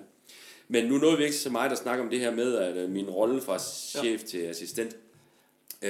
Men 0.68 0.86
nu 0.86 0.98
nåede 0.98 1.18
vi 1.18 1.24
ikke 1.24 1.36
så 1.36 1.50
meget 1.50 1.72
at 1.72 1.78
snakke 1.78 2.04
om 2.04 2.10
det 2.10 2.20
her 2.20 2.36
med, 2.36 2.56
at 2.56 2.84
uh, 2.84 2.90
min 2.90 3.10
rolle 3.10 3.42
fra 3.42 3.60
chef 3.60 4.22
ja. 4.22 4.28
til 4.28 4.38
assistent, 4.38 4.98
uh, 5.82 5.90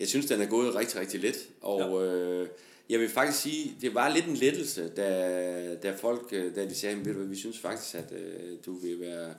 jeg 0.00 0.08
synes, 0.08 0.26
den 0.26 0.40
er 0.40 0.46
gået 0.46 0.74
rigtig, 0.74 1.00
rigtig 1.00 1.20
let, 1.20 1.48
og 1.60 1.80
ja. 1.80 2.42
uh, 2.42 2.48
jeg 2.90 3.00
vil 3.00 3.08
faktisk 3.08 3.42
sige, 3.42 3.76
det 3.80 3.94
var 3.94 4.08
lidt 4.08 4.26
en 4.26 4.36
lettelse, 4.36 4.88
da, 4.88 5.74
da 5.74 5.90
folk, 5.90 6.30
da 6.30 6.68
de 6.68 6.74
sagde, 6.74 7.04
ved 7.04 7.14
du 7.14 7.24
vi 7.24 7.36
synes 7.36 7.58
faktisk, 7.58 7.94
at 7.94 8.12
uh, 8.12 8.56
du 8.66 8.78
vil 8.78 9.00
være... 9.00 9.34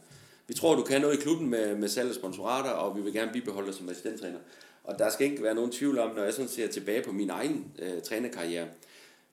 Vi 0.48 0.54
tror, 0.54 0.76
du 0.76 0.84
kan 0.84 1.02
noget 1.02 1.18
i 1.18 1.22
klubben 1.22 1.49
med, 1.49 1.76
med 1.76 1.88
salg 1.88 2.10
og 2.10 2.16
sponsorater, 2.16 2.70
og 2.70 2.98
vi 2.98 3.02
vil 3.02 3.14
gerne 3.14 3.32
bibeholde 3.34 3.68
dig 3.68 3.76
som 3.76 3.90
assistenttræner. 3.90 4.40
Og 4.88 4.99
der 4.99 5.09
skal 5.09 5.31
ikke 5.31 5.43
være 5.43 5.55
nogen 5.55 5.72
tvivl 5.72 5.99
om, 5.99 6.15
når 6.15 6.23
jeg 6.23 6.34
sådan 6.34 6.49
ser 6.49 6.68
tilbage 6.68 7.01
på 7.01 7.11
min 7.11 7.30
egen 7.30 7.72
øh, 7.80 8.01
trænerkarriere, 8.01 8.68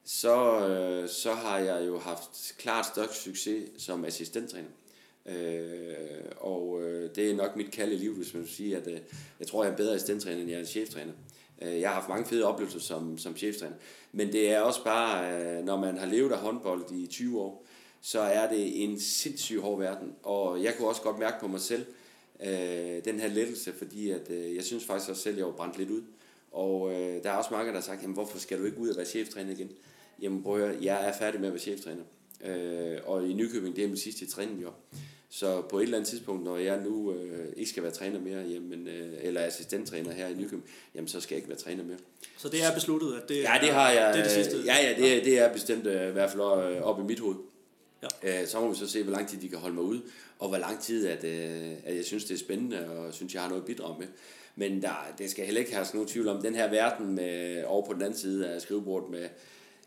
så, 0.05 0.69
øh, 0.69 1.09
så 1.09 1.33
har 1.33 1.59
jeg 1.59 1.87
jo 1.87 1.99
haft 1.99 2.55
klart 2.59 2.87
størst 2.87 3.23
succes 3.23 3.71
som 3.79 4.05
assistenttræner. 4.05 4.69
Øh, 5.27 5.95
og 6.37 6.83
øh, 6.83 7.11
det 7.15 7.31
er 7.31 7.35
nok 7.35 7.57
mit 7.57 7.71
kald 7.71 7.93
i 7.93 7.97
livet, 7.97 8.17
hvis 8.17 8.35
man 8.35 8.43
vil 8.43 8.51
sige, 8.51 8.77
at 8.77 8.87
øh, 8.87 8.99
jeg 9.41 9.47
tror, 9.47 9.65
jeg 9.65 9.73
er 9.73 9.77
bedre 9.77 9.95
assistenttræner, 9.95 10.43
end 10.43 10.51
jeg 10.51 10.61
er 10.61 10.65
cheftræner. 10.65 11.13
Øh, 11.63 11.81
jeg 11.81 11.89
har 11.89 11.95
haft 11.95 12.09
mange 12.09 12.27
fede 12.27 12.45
oplevelser 12.45 12.81
som, 12.81 13.19
som 13.19 13.37
cheftræner. 13.37 13.77
Men 14.13 14.33
det 14.33 14.51
er 14.51 14.61
også 14.61 14.85
bare, 14.85 15.43
øh, 15.43 15.65
når 15.65 15.77
man 15.77 15.99
har 15.99 16.07
levet 16.07 16.33
af 16.33 16.39
håndbold 16.39 16.93
i 16.93 17.07
20 17.07 17.41
år, 17.41 17.67
så 18.01 18.21
er 18.21 18.49
det 18.49 18.85
en 18.85 19.01
sindssygt 19.01 19.61
hård 19.61 19.79
verden. 19.79 20.13
Og 20.23 20.63
jeg 20.63 20.75
kunne 20.77 20.89
også 20.89 21.03
godt 21.03 21.19
mærke 21.19 21.41
på 21.41 21.49
mig 21.49 21.61
selv, 21.61 21.87
øh, 22.43 23.05
den 23.05 23.21
her 23.21 23.29
lettelse, 23.29 23.73
fordi 23.73 24.11
at, 24.11 24.31
øh, 24.31 24.57
jeg 24.57 24.65
synes 24.65 24.85
faktisk 24.85 25.11
også 25.11 25.23
selv, 25.23 25.37
jeg 25.37 25.47
var 25.47 25.53
brændt 25.53 25.79
lidt 25.79 25.91
ud. 25.91 26.03
Og 26.53 26.93
øh, 26.93 27.23
der 27.23 27.31
er 27.31 27.37
også 27.37 27.51
mange, 27.53 27.69
der 27.69 27.75
har 27.75 27.83
sagt, 27.83 28.03
jamen 28.03 28.15
hvorfor 28.15 28.39
skal 28.39 28.59
du 28.59 28.65
ikke 28.65 28.79
ud 28.79 28.89
og 28.89 28.97
være 28.97 29.07
cheftræner 29.07 29.53
igen? 29.53 29.71
Jamen 30.23 30.43
prøv 30.43 30.55
at 30.55 30.69
høre, 30.69 30.79
jeg 30.83 31.09
er 31.09 31.13
færdig 31.13 31.41
med 31.41 31.49
at 31.49 31.55
være 31.55 31.63
cheftræner. 31.63 32.03
Øh, 32.45 32.99
og 33.05 33.29
i 33.29 33.33
Nykøbing, 33.33 33.77
det 33.77 33.85
er 33.85 33.89
min 33.89 33.97
sidste 33.97 34.27
træningjob. 34.27 34.75
Så 35.31 35.63
på 35.71 35.79
et 35.79 35.83
eller 35.83 35.97
andet 35.97 36.09
tidspunkt, 36.09 36.45
når 36.45 36.57
jeg 36.57 36.81
nu 36.81 37.13
øh, 37.13 37.53
ikke 37.57 37.71
skal 37.71 37.83
være 37.83 37.93
træner 37.93 38.21
mere, 38.21 38.43
jamen, 38.43 38.89
øh, 38.89 39.13
eller 39.23 39.41
assistenttræner 39.41 40.13
her 40.13 40.29
i 40.29 40.35
Nykøbing, 40.35 40.65
jamen 40.95 41.09
så 41.09 41.21
skal 41.21 41.35
jeg 41.35 41.39
ikke 41.39 41.49
være 41.49 41.59
træner 41.59 41.85
mere. 41.85 41.97
Så 42.37 42.49
det 42.49 42.65
er 42.65 42.75
besluttet, 42.75 43.15
at 43.23 43.29
det, 43.29 43.37
ja, 43.37 43.53
det 43.61 43.71
har 43.71 43.91
jeg, 43.91 44.15
det 44.15 44.21
er 44.21 44.23
det 44.23 44.33
sidste? 44.33 44.57
Ja, 44.65 44.77
ja, 44.83 44.95
det, 44.99 45.19
er, 45.19 45.25
det 45.25 45.39
er 45.39 45.53
bestemt 45.53 45.87
øh, 45.87 46.09
i 46.09 46.13
hvert 46.13 46.31
fald 46.31 46.43
øh, 46.43 46.83
op 46.83 47.01
i 47.01 47.03
mit 47.03 47.21
hoved. 47.21 47.37
Ja. 48.23 48.43
Øh, 48.43 48.49
så 48.49 48.61
må 48.61 48.69
vi 48.69 48.77
så 48.77 48.87
se, 48.87 49.03
hvor 49.03 49.13
lang 49.13 49.29
tid 49.29 49.39
de 49.41 49.49
kan 49.49 49.59
holde 49.59 49.75
mig 49.75 49.85
ud, 49.85 50.01
og 50.39 50.49
hvor 50.49 50.59
lang 50.59 50.81
tid, 50.81 51.07
at, 51.07 51.25
øh, 51.25 51.73
at 51.85 51.97
jeg 51.97 52.05
synes, 52.05 52.25
det 52.25 52.35
er 52.35 52.39
spændende, 52.39 52.91
og 52.91 53.15
synes, 53.15 53.35
jeg 53.35 53.43
har 53.43 53.49
noget 53.49 53.63
at 53.63 53.67
bidrage 53.67 53.99
med. 53.99 54.07
Men 54.57 54.83
der, 54.83 55.15
det 55.19 55.31
skal 55.31 55.45
heller 55.45 55.61
ikke 55.61 55.75
have 55.75 55.87
nogen 55.95 56.09
tvivl 56.09 56.29
om, 56.29 56.43
den 56.43 56.55
her 56.55 56.71
verden 56.71 57.15
med, 57.15 57.65
over 57.65 57.87
på 57.87 57.93
den 57.93 58.03
anden 58.03 58.19
side 58.19 58.49
af 58.49 58.61
skrivebordet 58.61 59.11
med, 59.11 59.29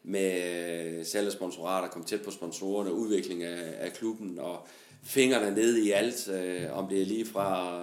med 0.04 1.06
salg 1.06 1.26
af 1.26 1.32
sponsorater, 1.34 1.88
komme 1.88 2.08
tæt 2.08 2.22
på 2.22 2.32
sponsorerne, 2.32 2.94
udvikling 2.94 3.44
af, 3.44 3.86
af 3.86 3.94
klubben, 3.94 4.40
og 4.40 4.68
fingrene 5.04 5.56
ned 5.56 5.78
i 5.78 5.92
alt, 5.92 6.30
øh, 6.30 6.78
om 6.78 6.88
det 6.90 7.02
er 7.02 7.06
lige 7.06 7.26
fra 7.26 7.78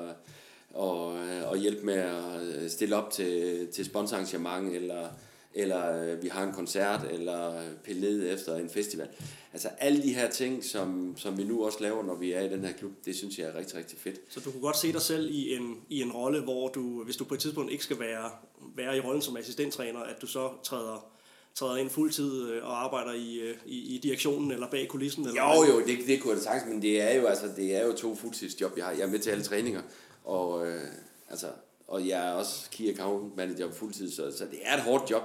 og, 0.73 1.16
og 1.51 1.56
øh, 1.56 1.61
hjælpe 1.61 1.86
med 1.86 1.94
at 1.94 2.70
stille 2.70 2.97
op 2.97 3.11
til, 3.11 3.66
til 3.73 3.85
sponsorarrangement, 3.85 4.77
eller, 4.77 5.09
eller 5.55 6.03
øh, 6.03 6.23
vi 6.23 6.29
har 6.29 6.43
en 6.43 6.53
koncert, 6.53 7.01
eller 7.11 7.63
pille 7.85 8.01
ned 8.01 8.35
efter 8.35 8.57
en 8.57 8.71
festival. 8.71 9.09
Altså 9.53 9.69
alle 9.79 10.03
de 10.03 10.15
her 10.15 10.31
ting, 10.31 10.65
som, 10.65 11.15
som 11.17 11.39
vi 11.39 11.45
nu 11.45 11.65
også 11.65 11.79
laver, 11.81 12.03
når 12.03 12.15
vi 12.15 12.33
er 12.33 12.41
i 12.41 12.49
den 12.49 12.65
her 12.65 12.73
klub, 12.73 12.93
det 13.05 13.17
synes 13.17 13.39
jeg 13.39 13.49
er 13.49 13.55
rigtig, 13.55 13.77
rigtig 13.77 13.99
fedt. 13.99 14.21
Så 14.29 14.41
du 14.41 14.51
kunne 14.51 14.61
godt 14.63 14.77
se 14.77 14.93
dig 14.93 15.03
selv 15.03 15.31
i 15.31 15.57
en, 15.57 15.77
i 15.89 16.03
en 16.03 16.13
rolle, 16.13 16.41
hvor 16.41 16.69
du, 16.69 17.05
hvis 17.05 17.17
du 17.17 17.25
på 17.25 17.35
et 17.35 17.41
tidspunkt 17.41 17.73
ikke 17.73 17.85
skal 17.85 17.99
være, 17.99 18.31
være 18.77 18.97
i 18.97 19.01
rollen 19.01 19.23
som 19.23 19.37
assistenttræner, 19.37 20.01
at 20.01 20.23
du 20.23 20.27
så 20.27 20.51
træder 20.63 21.15
træder 21.55 21.77
ind 21.77 21.91
fuldtid 21.91 22.49
øh, 22.49 22.65
og 22.65 22.85
arbejder 22.85 23.13
i, 23.13 23.39
øh, 23.39 23.57
i, 23.67 23.95
i 23.95 23.99
direktionen 23.99 24.51
eller 24.51 24.71
bag 24.71 24.89
kulissen? 24.89 25.27
Eller 25.27 25.43
jo, 25.43 25.75
jo, 25.75 25.87
det, 25.87 25.99
det 26.07 26.23
kunne 26.23 26.35
jeg 26.35 26.43
sagtens, 26.43 26.73
men 26.73 26.83
det 26.83 27.03
er 27.03 27.15
jo, 27.15 27.27
altså, 27.27 27.47
det 27.57 27.77
er 27.77 27.87
jo 27.87 27.93
to 27.93 28.15
fuldtidsjob, 28.15 28.73
jeg 28.77 28.85
har. 28.85 28.93
Jeg 28.93 29.01
er 29.01 29.11
med 29.11 29.19
til 29.19 29.31
alle 29.31 29.45
træninger, 29.45 29.83
og, 30.25 30.67
øh, 30.67 30.83
altså, 31.31 31.47
og 31.89 32.09
jeg 32.09 32.28
er 32.28 32.32
også 32.32 32.70
key 32.70 32.93
account 32.93 33.36
manager 33.36 33.73
fuldtid, 33.73 34.11
så, 34.11 34.36
så 34.39 34.44
det 34.44 34.59
er 34.62 34.77
et 34.77 34.82
hårdt 34.82 35.11
job. 35.11 35.23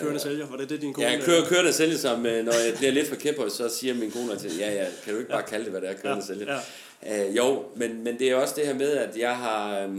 Kørende 0.00 0.20
sælger, 0.20 0.46
var 0.46 0.56
det 0.56 0.70
det, 0.70 0.80
din 0.80 0.92
kone? 0.92 1.08
Ja, 1.08 1.20
kører, 1.20 1.44
kørende 1.44 1.72
sælger, 1.72 1.96
som 1.96 2.20
når 2.20 2.64
jeg 2.64 2.74
bliver 2.76 2.92
lidt 2.92 3.08
for 3.08 3.16
kæmper, 3.16 3.48
så 3.48 3.68
siger 3.68 3.94
min 3.94 4.10
kone 4.10 4.38
til, 4.38 4.56
ja, 4.58 4.74
ja, 4.74 4.86
kan 5.04 5.12
du 5.12 5.18
ikke 5.18 5.30
bare 5.30 5.42
kalde 5.42 5.64
det, 5.64 5.72
hvad 5.72 5.80
det 5.80 5.90
er, 5.90 5.94
kørende 5.94 6.24
ja, 6.28 6.34
sælger? 6.34 6.60
Ja. 7.02 7.28
Øh, 7.28 7.36
jo, 7.36 7.64
men, 7.76 8.04
men 8.04 8.18
det 8.18 8.30
er 8.30 8.34
også 8.34 8.54
det 8.56 8.66
her 8.66 8.74
med, 8.74 8.90
at 8.90 9.16
jeg 9.16 9.36
har, 9.36 9.80
øh, 9.80 9.98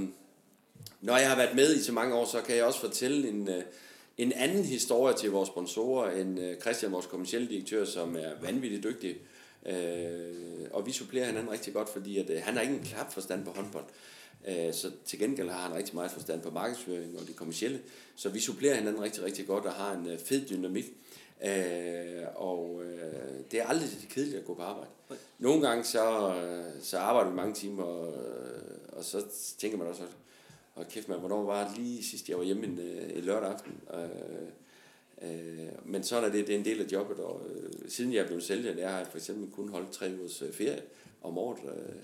når 1.01 1.17
jeg 1.17 1.29
har 1.29 1.35
været 1.35 1.55
med 1.55 1.75
i 1.75 1.81
så 1.81 1.91
mange 1.91 2.15
år, 2.15 2.25
så 2.25 2.41
kan 2.41 2.55
jeg 2.55 2.63
også 2.63 2.79
fortælle 2.79 3.29
en, 3.29 3.49
øh, 3.49 3.63
en 4.17 4.33
anden 4.33 4.65
historie 4.65 5.15
til 5.15 5.31
vores 5.31 5.47
sponsorer 5.49 6.11
end 6.11 6.39
øh, 6.39 6.57
Christian, 6.61 6.91
vores 6.91 7.05
kommersielle 7.05 7.47
direktør, 7.47 7.85
som 7.85 8.15
er 8.15 8.31
vanvittigt 8.41 8.83
dygtig. 8.83 9.15
Øh, 9.65 10.67
og 10.71 10.85
vi 10.85 10.91
supplerer 10.91 11.25
hinanden 11.25 11.51
rigtig 11.51 11.73
godt, 11.73 11.89
fordi 11.89 12.17
at, 12.17 12.29
øh, 12.29 12.41
han 12.43 12.53
har 12.53 12.61
ikke 12.61 12.73
en 12.73 12.83
klap 12.83 13.13
forstand 13.13 13.45
på 13.45 13.51
håndbold. 13.51 13.85
Øh, 13.85 14.16
så 14.71 14.91
til 15.05 15.19
gengæld 15.19 15.49
har 15.49 15.59
han 15.59 15.77
rigtig 15.77 15.95
meget 15.95 16.11
forstand 16.11 16.41
på 16.41 16.49
markedsføring 16.49 17.19
og 17.19 17.27
det 17.27 17.35
kommercielle. 17.35 17.81
Så 18.15 18.29
vi 18.29 18.39
supplerer 18.39 18.75
hinanden 18.75 19.03
rigtig, 19.03 19.23
rigtig 19.23 19.47
godt 19.47 19.65
og 19.65 19.71
har 19.71 19.95
en 19.95 20.07
øh, 20.07 20.19
fed 20.19 20.45
dynamik. 20.49 20.85
Øh, 21.45 22.23
og 22.35 22.81
øh, 22.83 23.43
det 23.51 23.59
er 23.59 23.65
aldrig 23.65 23.89
kedeligt 24.09 24.37
at 24.37 24.45
gå 24.45 24.53
på 24.53 24.61
arbejde. 24.61 24.91
Nogle 25.39 25.67
gange 25.67 25.83
så, 25.83 26.35
øh, 26.35 26.81
så 26.81 26.97
arbejder 26.97 27.29
vi 27.29 27.35
mange 27.35 27.53
timer, 27.53 27.83
og, 27.83 28.13
og 28.89 29.03
så 29.03 29.23
tænker 29.57 29.77
man 29.77 29.87
også, 29.87 30.03
og 30.75 30.87
kæft 30.87 31.09
man, 31.09 31.19
hvornår 31.19 31.43
var 31.43 31.67
det 31.67 31.77
lige 31.77 32.03
sidst, 32.03 32.29
jeg 32.29 32.37
var 32.37 32.43
hjemme 32.43 32.63
en, 32.63 32.79
en 33.15 33.23
lørdag 33.23 33.49
aften. 33.49 33.73
Øh, 33.93 35.29
øh, 35.31 35.67
men 35.85 36.03
sådan 36.03 36.29
er 36.29 36.31
det, 36.31 36.47
det 36.47 36.55
er 36.55 36.59
en 36.59 36.65
del 36.65 36.81
af 36.81 36.91
jobbet, 36.91 37.19
og 37.19 37.41
øh, 37.49 37.89
siden 37.89 38.13
jeg 38.13 38.25
blevet 38.25 38.43
sælger, 38.43 38.75
der 38.75 38.87
har 38.87 38.97
jeg 38.97 39.07
for 39.07 39.17
eksempel 39.17 39.51
kun 39.51 39.69
holdt 39.69 39.91
tre 39.91 40.11
ugers 40.19 40.41
øh, 40.41 40.53
ferie 40.53 40.81
om 41.21 41.37
året. 41.37 41.59
Øh, 41.63 41.71
øh, 41.71 42.01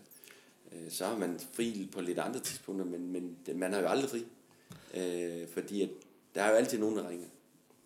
så 0.90 1.06
har 1.06 1.18
man 1.18 1.40
fri 1.54 1.90
på 1.91 2.02
lidt 2.02 2.20
andre 2.20 2.40
tidspunkter, 2.40 2.86
men, 2.86 3.12
men 3.12 3.38
man 3.56 3.74
har 3.74 3.82
jo 3.82 3.88
aldrig 3.88 4.10
fri. 4.10 4.26
Øh, 4.94 5.48
fordi 5.54 5.82
at, 5.82 5.90
der 6.36 6.44
er 6.44 6.50
jo 6.50 6.56
altid 6.56 6.80
nogen, 6.80 6.98
der 6.98 7.10
ringer. 7.10 7.28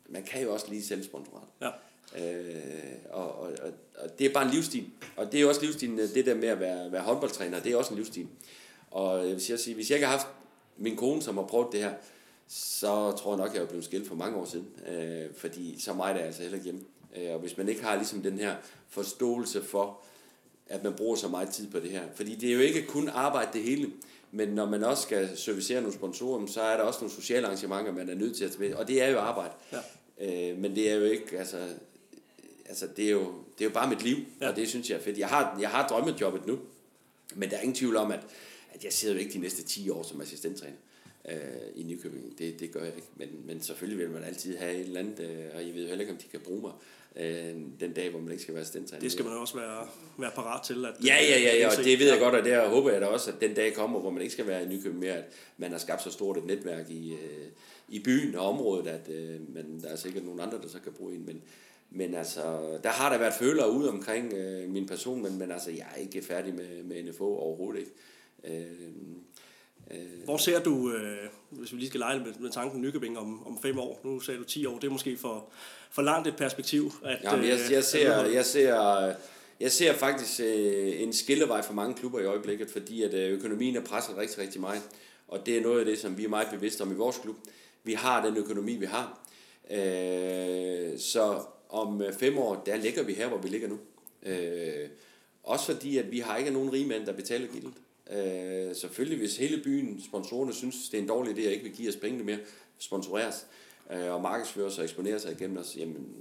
Man 0.10 0.24
kan 0.24 0.44
jo 0.44 0.54
også 0.54 0.66
lige 0.70 0.84
sælge 0.84 1.04
sponsorat. 1.04 1.48
Ja. 1.62 1.70
Øh, 2.16 2.96
og, 3.10 3.40
og, 3.40 3.52
og, 3.62 3.72
og, 3.98 4.20
det 4.20 4.28
er 4.28 4.34
bare 4.34 4.46
en 4.46 4.52
livsstil. 4.52 4.90
Og 5.16 5.32
det 5.32 5.42
er 5.42 5.48
også 5.48 5.62
livsstilen, 5.62 5.98
det 5.98 6.26
der 6.26 6.36
med 6.36 6.48
at 6.48 6.60
være, 6.60 6.92
være 6.92 7.02
håndboldtræner, 7.02 7.60
det 7.60 7.72
er 7.72 7.78
også 7.78 7.92
en 7.92 7.98
livsstil. 7.98 8.28
Og 8.92 9.20
jeg 9.20 9.32
vil 9.32 9.60
sige, 9.60 9.76
hvis 9.76 9.90
jeg 9.90 9.96
ikke 9.96 10.08
har 10.08 10.18
haft 10.18 10.28
min 10.78 10.96
kone, 10.96 11.22
som 11.22 11.38
har 11.38 11.44
prøvet 11.44 11.68
det 11.72 11.80
her, 11.80 11.94
så 12.48 13.12
tror 13.12 13.32
jeg 13.32 13.46
nok, 13.46 13.56
jeg 13.56 13.62
er 13.62 13.68
blevet 13.68 13.86
skilt 13.86 14.08
for 14.08 14.16
mange 14.16 14.38
år 14.38 14.46
siden. 14.46 14.68
Øh, 14.88 15.34
fordi 15.36 15.80
så 15.80 15.94
meget 15.94 16.14
er 16.14 16.18
jeg 16.18 16.26
altså 16.26 16.42
heller 16.42 16.58
ikke 16.58 16.66
hjemme. 16.66 16.82
Øh, 17.18 17.34
og 17.34 17.40
hvis 17.40 17.58
man 17.58 17.70
ikke 17.70 17.84
har 17.84 17.96
ligesom 17.96 18.22
den 18.22 18.40
her 18.40 18.56
forståelse 18.90 19.64
for, 19.64 20.02
at 20.70 20.84
man 20.84 20.94
bruger 20.94 21.16
så 21.16 21.28
meget 21.28 21.50
tid 21.50 21.68
på 21.72 21.80
det 21.80 21.90
her. 21.90 22.04
Fordi 22.16 22.36
det 22.36 22.50
er 22.50 22.54
jo 22.54 22.60
ikke 22.60 22.86
kun 22.86 23.10
arbejde 23.10 23.50
det 23.54 23.64
hele, 23.64 23.92
men 24.32 24.50
når 24.50 24.66
man 24.66 24.84
også 24.84 25.04
skal 25.04 25.38
servicere 25.38 25.82
nogle 25.82 25.96
sponsorer, 25.96 26.48
så 26.48 26.62
er 26.62 26.78
der 26.78 26.84
også 26.84 27.00
nogle 27.00 27.16
sociale 27.16 27.46
arrangementer, 27.46 27.92
man 27.92 28.10
er 28.10 28.16
nødt 28.16 28.38
til 28.38 28.46
at 28.46 28.52
tage 28.52 28.70
med. 28.70 28.74
Og 28.74 28.88
det 28.88 29.02
er 29.02 29.10
jo 29.10 29.20
arbejde. 29.20 29.54
Ja. 29.72 30.52
Øh, 30.52 30.58
men 30.58 30.76
det 30.76 30.92
er 30.92 30.96
jo 30.96 31.04
ikke, 31.04 31.40
altså, 31.40 31.68
altså 32.66 32.88
det, 32.98 33.06
er 33.06 33.12
jo, 33.12 33.34
det 33.58 33.66
er 33.66 33.70
jo 33.70 33.74
bare 33.74 33.90
mit 33.90 34.04
liv, 34.04 34.18
ja. 34.42 34.50
og 34.50 34.56
det 34.56 34.70
synes 34.70 34.90
jeg 34.90 34.98
er 34.98 35.02
fedt. 35.02 35.18
Jeg 35.18 35.28
har, 35.28 35.58
jeg 35.62 35.70
har 35.70 35.88
drømmejobbet 35.88 36.48
nu, 36.48 36.60
men 37.36 37.50
der 37.50 37.58
er 37.58 37.62
ingen 37.62 37.76
tvivl 37.76 37.96
om, 37.96 38.12
at 38.12 38.20
at 38.78 38.84
jeg 38.84 38.94
sidder 38.94 39.16
jo 39.16 39.20
ikke 39.20 39.34
de 39.34 39.40
næste 39.40 39.64
10 39.64 39.90
år 39.90 40.04
som 40.04 40.22
assistenttræner 40.22 40.76
øh, 41.30 41.36
i 41.76 41.84
Nykøbing. 41.84 42.40
Det, 42.40 42.60
det 42.60 42.72
gør 42.72 42.84
jeg 42.84 42.96
ikke. 42.96 43.08
Men, 43.16 43.30
men 43.46 43.62
selvfølgelig 43.62 44.06
vil 44.06 44.14
man 44.14 44.24
altid 44.24 44.58
have 44.58 44.74
et 44.74 44.80
eller 44.80 45.00
andet, 45.00 45.20
øh, 45.20 45.46
og 45.56 45.68
jeg 45.68 45.74
ved 45.74 45.82
jo 45.82 45.88
heller 45.88 46.02
ikke, 46.02 46.14
om 46.14 46.18
de 46.18 46.28
kan 46.32 46.40
bruge 46.40 46.62
mig 46.62 46.72
øh, 47.20 47.56
den 47.80 47.94
dag, 47.94 48.10
hvor 48.10 48.20
man 48.20 48.32
ikke 48.32 48.44
skal 48.44 48.54
være 48.54 48.62
assistenttræner. 48.62 49.02
Det 49.02 49.12
skal 49.12 49.26
man 49.26 49.34
også 49.34 49.58
være, 49.58 49.88
være 50.18 50.32
parat 50.36 50.64
til. 50.64 50.86
At, 50.86 50.94
ja, 51.06 51.16
ja, 51.16 51.40
ja, 51.40 51.58
ja, 51.58 51.68
og 51.68 51.84
det 51.84 52.00
ved 52.00 52.10
jeg 52.10 52.20
godt, 52.20 52.36
og 52.36 52.46
der 52.46 52.70
håber 52.70 52.92
jeg 52.92 53.02
da 53.02 53.06
også, 53.06 53.32
at 53.32 53.42
den 53.42 53.54
dag 53.54 53.74
kommer, 53.74 54.00
hvor 54.00 54.10
man 54.10 54.22
ikke 54.22 54.34
skal 54.34 54.48
være 54.48 54.64
i 54.64 54.68
Nykøbing 54.68 55.00
mere, 55.00 55.14
at 55.14 55.26
man 55.58 55.72
har 55.72 55.78
skabt 55.78 56.04
så 56.04 56.12
stort 56.12 56.38
et 56.38 56.46
netværk 56.46 56.90
i, 56.90 57.14
øh, 57.14 57.48
i 57.90 58.00
byen 58.00 58.36
og 58.36 58.50
området, 58.50 58.88
at 58.88 59.10
øh, 59.10 59.54
man, 59.56 59.80
der 59.82 59.88
er 59.88 59.96
sikkert 59.96 60.26
nogle 60.26 60.44
andre, 60.44 60.58
der 60.62 60.68
så 60.68 60.80
kan 60.80 60.92
bruge 60.92 61.16
en. 61.16 61.26
Men, 61.26 61.42
men 61.90 62.14
altså, 62.14 62.42
der 62.84 62.90
har 62.90 63.12
der 63.12 63.18
været 63.18 63.34
følere 63.34 63.72
ud 63.72 63.88
omkring 63.88 64.34
øh, 64.34 64.70
min 64.70 64.86
person, 64.86 65.24
men, 65.24 65.38
men 65.40 65.52
altså, 65.52 65.72
jeg 65.72 65.86
er 65.96 66.02
ikke 66.02 66.22
færdig 66.22 66.54
med, 66.56 66.84
med 66.84 67.04
NFO 67.04 67.38
overhovedet 67.38 67.80
ikke. 67.80 67.92
Øh, 68.44 68.66
øh, 69.92 70.24
Hvor 70.24 70.38
ser 70.38 70.64
du, 70.64 70.92
øh, 70.92 71.30
hvis 71.50 71.74
vi 71.74 71.78
lige 71.78 71.88
skal 71.88 72.00
lege 72.00 72.20
med, 72.20 72.34
med 72.40 72.50
tanken 72.50 72.82
Nykøbing 72.82 73.18
om, 73.18 73.48
om 73.48 73.62
fem 73.62 73.80
år, 73.80 74.02
nu 74.04 74.20
sagde 74.20 74.40
du 74.40 74.44
10 74.44 74.66
år, 74.66 74.80
det 74.80 74.88
er 74.88 74.92
måske 74.92 75.18
for, 75.18 75.50
for 75.92 76.02
langt 76.02 76.28
et 76.28 76.36
perspektiv. 76.36 76.92
At, 77.06 77.18
Jamen, 77.24 77.46
jeg, 77.46 77.60
jeg, 77.72 77.84
ser, 77.84 78.26
jeg, 78.26 78.46
ser, 78.46 79.14
jeg 79.60 79.72
ser 79.72 79.94
faktisk 79.94 80.40
øh, 80.40 81.02
en 81.02 81.14
skillevej 81.14 81.62
for 81.62 81.74
mange 81.74 81.96
klubber 81.96 82.20
i 82.20 82.26
øjeblikket, 82.26 82.70
fordi 82.70 83.04
at 83.04 83.14
øh, 83.14 83.32
økonomien 83.32 83.76
er 83.76 83.82
presset 83.82 84.18
rigtig, 84.18 84.38
rigtig 84.38 84.62
meget. 84.62 84.82
Og 85.28 85.46
det 85.46 85.58
er 85.58 85.62
noget 85.62 85.80
af 85.80 85.86
det, 85.86 86.00
som 86.00 86.18
vi 86.18 86.26
er 86.26 86.30
meget 86.30 86.48
bevidste 86.52 86.82
om 86.82 86.92
i 86.92 86.96
vores 86.96 87.18
klub. 87.18 87.36
vi 87.84 87.94
har 87.94 88.26
den 88.26 88.38
økonomi, 88.38 88.76
vi 88.76 88.86
har. 88.86 89.28
Øh, 89.72 91.00
så 91.00 91.42
om 91.70 92.04
fem 92.20 92.38
år, 92.38 92.64
der 92.66 92.76
ligger 92.76 93.04
vi 93.04 93.14
her, 93.14 93.28
hvor 93.28 93.38
vi 93.38 93.48
ligger 93.48 93.68
nu. 93.68 93.80
Øh, 94.24 94.90
også 95.44 95.66
fordi, 95.66 95.98
at 95.98 96.12
vi 96.12 96.20
har 96.20 96.38
ikke 96.38 96.52
nogen 96.52 96.74
rige 96.74 96.88
mænd, 96.88 97.06
der 97.06 97.14
betaler 97.14 97.48
gildet. 97.48 97.74
Øh, 98.12 98.76
selvfølgelig, 98.76 99.18
hvis 99.18 99.38
hele 99.38 99.64
byen, 99.64 100.02
sponsorerne 100.02 100.54
synes, 100.54 100.90
det 100.90 100.98
er 100.98 101.02
en 101.02 101.08
dårlig 101.08 101.38
idé, 101.38 101.42
at 101.42 101.52
ikke 101.52 101.64
vil 101.64 101.74
give 101.76 101.90
os 101.90 101.96
pengene 101.96 102.24
mere, 102.24 102.40
sponsoreres, 102.78 103.46
øh, 103.92 104.14
og 104.14 104.22
markedsfører 104.22 104.70
sig 104.70 104.80
og 104.80 104.86
eksponerer 104.86 105.18
sig 105.18 105.32
igennem 105.32 105.58
os, 105.58 105.78
jamen, 105.78 106.16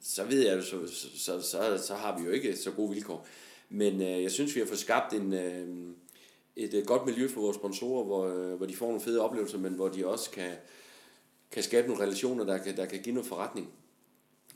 så 0.00 0.24
ved 0.24 0.46
jeg, 0.46 0.62
så, 0.62 0.76
så, 1.14 1.40
så, 1.42 1.82
så 1.86 1.94
har 1.94 2.18
vi 2.18 2.24
jo 2.24 2.30
ikke 2.30 2.56
så 2.56 2.70
gode 2.70 2.90
vilkår. 2.90 3.26
Men 3.68 4.02
øh, 4.02 4.22
jeg 4.22 4.30
synes, 4.30 4.54
vi 4.54 4.60
har 4.60 4.66
fået 4.66 4.78
skabt 4.78 5.12
en, 5.12 5.32
øh, 5.32 5.68
et 6.56 6.74
øh, 6.74 6.86
godt 6.86 7.06
miljø 7.06 7.28
for 7.28 7.40
vores 7.40 7.56
sponsorer, 7.56 8.04
hvor, 8.04 8.26
øh, 8.26 8.54
hvor 8.54 8.66
de 8.66 8.76
får 8.76 8.86
nogle 8.86 9.00
fede 9.00 9.20
oplevelser, 9.20 9.58
men 9.58 9.72
hvor 9.72 9.88
de 9.88 10.06
også 10.06 10.30
kan, 10.30 10.50
kan 11.50 11.62
skabe 11.62 11.88
nogle 11.88 12.02
relationer, 12.02 12.44
der 12.44 12.58
kan, 12.58 12.76
der 12.76 12.86
kan 12.86 13.02
give 13.02 13.14
noget 13.14 13.28
forretning. 13.28 13.70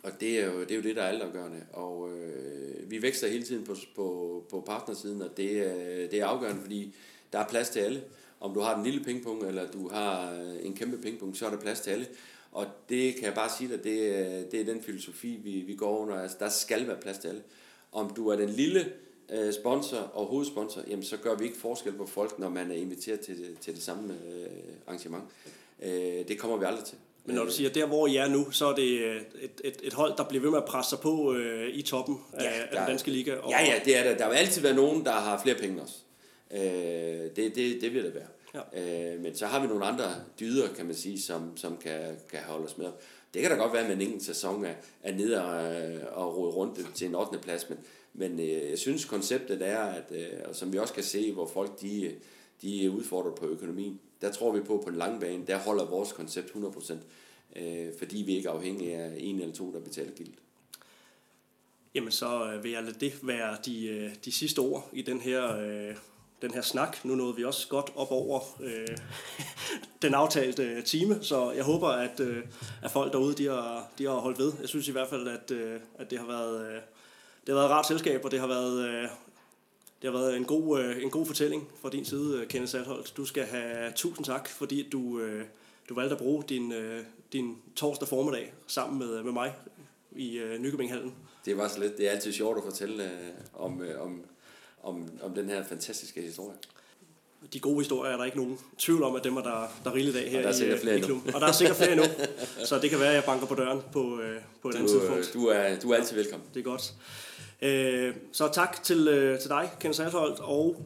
Og 0.03 0.11
det 0.21 0.41
er 0.41 0.47
jo 0.47 0.61
det, 0.61 0.71
er 0.71 0.77
jo 0.77 0.83
det 0.83 0.97
der 0.97 1.03
er 1.03 1.09
altafgørende. 1.09 1.67
Og 1.73 2.11
øh, 2.13 2.91
vi 2.91 3.03
vækster 3.03 3.29
hele 3.29 3.45
tiden 3.45 3.65
på, 3.65 3.77
på, 3.97 4.47
på 4.51 4.61
partnersiden, 4.61 5.23
og 5.23 5.37
det, 5.37 5.51
øh, 5.51 6.11
det 6.11 6.15
er 6.15 6.27
afgørende, 6.27 6.61
fordi 6.61 6.95
der 7.33 7.39
er 7.39 7.49
plads 7.49 7.71
til 7.71 7.81
alle. 7.81 8.03
Om 8.41 8.55
du 8.55 8.61
har 8.61 8.75
den 8.75 8.85
lille 8.85 9.05
pingpong, 9.05 9.43
eller 9.43 9.71
du 9.71 9.89
har 9.89 10.33
øh, 10.33 10.67
en 10.67 10.77
kæmpe 10.77 10.99
pingpong, 10.99 11.37
så 11.37 11.47
er 11.47 11.51
der 11.51 11.59
plads 11.59 11.81
til 11.81 11.91
alle. 11.91 12.07
Og 12.53 12.67
det 12.89 13.15
kan 13.15 13.25
jeg 13.25 13.35
bare 13.35 13.51
sige 13.59 13.69
dig, 13.69 13.85
det, 13.85 14.19
er, 14.19 14.51
det 14.51 14.61
er 14.61 14.65
den 14.65 14.83
filosofi, 14.83 15.41
vi, 15.45 15.51
vi 15.51 15.75
går 15.75 15.99
under. 15.99 16.15
Altså, 16.15 16.37
der 16.41 16.49
skal 16.49 16.87
være 16.87 16.97
plads 16.97 17.19
til 17.19 17.29
alle. 17.29 17.43
Om 17.93 18.15
du 18.15 18.29
er 18.29 18.37
den 18.37 18.49
lille 18.49 18.93
øh, 19.31 19.53
sponsor 19.53 19.99
og 19.99 20.27
hovedsponsor, 20.27 20.83
jamen, 20.89 21.05
så 21.05 21.17
gør 21.17 21.35
vi 21.35 21.45
ikke 21.45 21.59
forskel 21.59 21.93
på 21.93 22.07
folk, 22.07 22.39
når 22.39 22.49
man 22.49 22.71
er 22.71 22.75
inviteret 22.75 23.21
til 23.21 23.57
til 23.61 23.75
det 23.75 23.83
samme 23.83 24.15
øh, 24.15 24.47
arrangement. 24.87 25.25
Øh, 25.83 26.29
det 26.29 26.39
kommer 26.39 26.57
vi 26.57 26.65
aldrig 26.65 26.85
til. 26.85 26.99
Men 27.25 27.37
når 27.37 27.45
du 27.45 27.51
siger, 27.51 27.71
der 27.71 27.87
hvor 27.87 28.07
I 28.07 28.17
er 28.17 28.29
nu, 28.29 28.51
så 28.51 28.67
er 28.67 28.75
det 28.75 29.01
øh, 29.01 29.23
et, 29.41 29.61
et, 29.65 29.81
et 29.83 29.93
hold, 29.93 30.17
der 30.17 30.25
bliver 30.25 30.43
ved 30.43 30.51
med 30.51 30.59
at 30.59 30.65
presse 30.65 30.91
sig 30.91 30.99
på 30.99 31.35
øh, 31.35 31.69
i 31.75 31.83
toppen 31.83 32.19
af, 32.33 32.45
ja, 32.45 32.51
der, 32.51 32.63
af 32.63 32.77
den 32.77 32.87
danske 32.87 33.11
liga. 33.11 33.35
Og, 33.35 33.51
ja, 33.51 33.65
ja, 33.65 33.81
det 33.85 33.97
er 33.97 34.03
der. 34.03 34.17
Der 34.17 34.29
vil 34.29 34.37
altid 34.37 34.63
være 34.63 34.75
nogen, 34.75 35.05
der 35.05 35.13
har 35.13 35.43
flere 35.43 35.57
penge 35.57 35.73
end 35.73 35.81
os. 35.81 36.03
Øh, 36.51 36.61
det, 36.61 37.37
det, 37.37 37.81
det 37.81 37.95
vil 37.95 38.05
det 38.05 38.15
være. 38.15 38.27
Ja. 38.55 39.15
Øh, 39.15 39.21
men 39.21 39.37
så 39.37 39.47
har 39.47 39.61
vi 39.61 39.67
nogle 39.67 39.85
andre 39.85 40.15
dyder, 40.41 40.75
kan 40.75 40.87
man 40.87 40.95
sige, 40.95 41.21
som, 41.21 41.57
som 41.57 41.77
kan, 41.77 42.17
kan 42.31 42.41
holde 42.43 42.65
os 42.65 42.79
med. 42.79 42.91
Det 43.35 43.43
kan 43.43 43.51
da 43.51 43.57
godt 43.57 43.73
være, 43.73 43.83
at 43.83 43.89
man 43.89 44.01
ingen 44.01 44.21
sæson 44.21 44.65
er, 44.65 44.75
er 45.03 45.15
nede 45.15 45.45
og, 45.45 46.27
og 46.27 46.37
rode 46.37 46.51
rundt 46.51 46.95
til 46.95 47.09
en 47.09 47.15
8. 47.15 47.39
plads, 47.39 47.69
men, 47.69 47.79
men 48.15 48.41
øh, 48.41 48.71
jeg 48.71 48.79
synes, 48.79 49.05
konceptet 49.05 49.63
er, 49.63 49.79
at, 49.79 50.05
øh, 50.11 50.41
og 50.45 50.57
som 50.57 50.73
vi 50.73 50.79
også 50.79 50.95
kan 50.95 51.03
se, 51.03 51.33
hvor 51.33 51.47
folk 51.47 51.81
de, 51.81 52.15
de 52.63 52.85
er 52.85 52.91
udfordret 52.91 53.35
på 53.35 53.47
økonomien, 53.47 54.01
der 54.21 54.33
tror 54.33 54.53
vi 54.53 54.61
på, 54.61 54.83
på 54.85 54.91
den 54.91 54.99
lange 54.99 55.21
bane, 55.21 55.47
der 55.47 55.59
holder 55.59 55.85
vores 55.85 56.13
koncept 56.13 56.51
100%, 56.51 56.95
øh, 57.57 57.89
fordi 57.99 58.23
vi 58.23 58.37
ikke 58.37 58.49
er 58.49 58.53
afhængige 58.53 58.97
af 58.97 59.15
en 59.19 59.41
eller 59.41 59.55
to, 59.55 59.73
der 59.73 59.81
betaler 59.81 60.13
gildt. 60.13 60.39
Jamen 61.95 62.11
så 62.11 62.53
øh, 62.53 62.65
vil 62.65 62.71
jeg 62.71 62.83
lade 62.83 63.01
det 63.01 63.13
være 63.23 63.57
de, 63.65 63.87
øh, 63.87 64.11
de 64.25 64.33
sidste 64.33 64.59
ord 64.59 64.91
i 64.93 65.03
den 65.03 65.21
her, 65.21 65.57
øh, 65.57 65.97
den 66.43 66.55
her 66.55 66.63
snak. 66.63 67.05
Nu 67.05 67.15
nåede 67.15 67.37
vi 67.37 67.45
også 67.45 67.69
godt 67.69 67.93
op 67.97 68.11
over 68.11 68.41
øh, 68.63 68.97
den 70.03 70.15
aftalte 70.15 70.63
øh, 70.63 70.85
time, 70.85 71.19
så 71.23 71.53
jeg 71.53 71.65
håber, 71.65 71.89
at, 71.89 72.21
øh, 72.21 72.45
at 72.83 72.91
folk 72.91 73.13
derude 73.13 73.35
de 73.35 73.47
har, 73.47 73.89
de 73.99 74.05
har 74.05 74.13
holdt 74.13 74.39
ved. 74.39 74.53
Jeg 74.61 74.69
synes 74.69 74.89
i 74.89 74.93
hvert 74.93 75.09
fald, 75.09 75.29
at, 75.29 75.51
øh, 75.51 75.81
at 75.99 76.11
det 76.11 76.19
har 76.19 76.27
været... 76.27 76.67
Øh, 76.67 76.81
det 77.47 77.49
har 77.49 77.55
været 77.55 77.67
et 77.67 77.71
rart 77.71 77.87
selskab, 77.87 78.25
og 78.25 78.31
det 78.31 78.41
har 78.41 78.47
været, 78.47 78.89
øh, 78.89 79.03
det 80.03 80.11
har 80.11 80.19
været 80.19 80.37
en 80.37 80.45
god, 80.45 80.81
øh, 80.81 81.03
en 81.03 81.11
god 81.11 81.27
fortælling 81.27 81.69
fra 81.81 81.91
din 81.91 82.05
side, 82.05 82.47
Kenneth 82.49 82.71
Saltholdt. 82.71 83.17
Du 83.17 83.25
skal 83.25 83.45
have 83.45 83.93
tusind 83.97 84.25
tak, 84.25 84.49
fordi 84.49 84.89
du, 84.89 85.21
øh, 85.21 85.45
du 85.89 85.95
valgte 85.95 86.13
at 86.13 86.19
bruge 86.19 86.45
din, 86.49 86.73
øh, 86.73 87.05
din 87.33 87.57
torsdag 87.77 88.09
formiddag 88.09 88.53
sammen 88.67 88.99
med, 88.99 89.23
med 89.23 89.33
mig 89.33 89.55
i 90.17 90.39
øh, 90.39 90.61
Nykøbinghallen. 90.61 91.15
Det 91.45 91.57
var 91.57 91.69
så 91.69 91.81
lidt. 91.81 91.99
Det 91.99 92.07
er 92.07 92.11
altid 92.11 92.33
sjovt 92.33 92.59
at 92.59 92.65
fortælle 92.65 93.05
øh, 93.05 93.11
om, 93.55 93.83
øh, 93.83 94.03
om, 94.03 94.25
om, 94.83 95.09
om 95.23 95.35
den 95.35 95.49
her 95.49 95.65
fantastiske 95.65 96.23
historie. 96.23 96.57
De 97.53 97.61
gode 97.61 97.79
historier 97.79 98.13
er 98.13 98.17
der 98.17 98.25
ikke 98.25 98.37
nogen 98.37 98.59
tvivl 98.79 99.03
om, 99.03 99.17
at 99.17 99.25
dem 99.25 99.37
er 99.37 99.43
der, 99.43 99.69
der 99.85 99.91
er 99.91 99.95
rigeligt 99.95 100.17
af 100.17 100.31
her 100.31 100.39
og 100.39 100.45
der 100.45 100.67
er 100.67 100.75
i, 100.75 100.79
flere 100.79 100.99
i 100.99 101.01
klubben. 101.01 101.35
Og 101.35 101.41
der 101.41 101.47
er 101.47 101.53
sikkert 101.53 101.77
flere 101.77 101.93
endnu. 101.93 102.07
Så 102.69 102.79
det 102.79 102.91
kan 102.91 103.01
være, 103.01 103.09
at 103.09 103.15
jeg 103.15 103.25
banker 103.25 103.47
på 103.47 103.55
døren 103.55 103.81
på, 103.93 104.21
øh, 104.21 104.41
på 104.63 104.69
et 104.69 104.73
du, 104.73 104.79
andet 104.79 104.93
tidspunkt. 104.93 105.31
Du 105.35 105.47
er, 105.47 105.79
du 105.79 105.91
er 105.91 105.97
altid 105.97 106.17
velkommen. 106.17 106.49
Det 106.55 106.61
er 106.61 106.65
godt. 106.65 106.95
Øh, 107.63 108.15
så 108.33 108.49
tak 108.53 108.83
til, 108.83 109.09
øh, 109.09 109.41
til 109.41 109.51
dig, 109.51 109.71
Kenneth 109.81 109.97
Saltholdt, 109.97 110.41
og, 110.41 110.83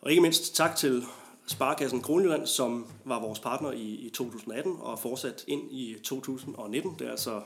og 0.00 0.10
ikke 0.10 0.22
mindst 0.22 0.56
tak 0.56 0.76
til 0.76 1.04
Sparkassen 1.46 2.02
Kronjylland, 2.02 2.46
som 2.46 2.86
var 3.04 3.20
vores 3.20 3.38
partner 3.38 3.72
i, 3.72 3.84
i 3.84 4.10
2018 4.10 4.76
og 4.80 4.98
fortsat 4.98 5.44
ind 5.46 5.72
i 5.72 5.96
2019. 6.04 6.96
Det 6.98 7.06
er 7.06 7.10
altså 7.10 7.42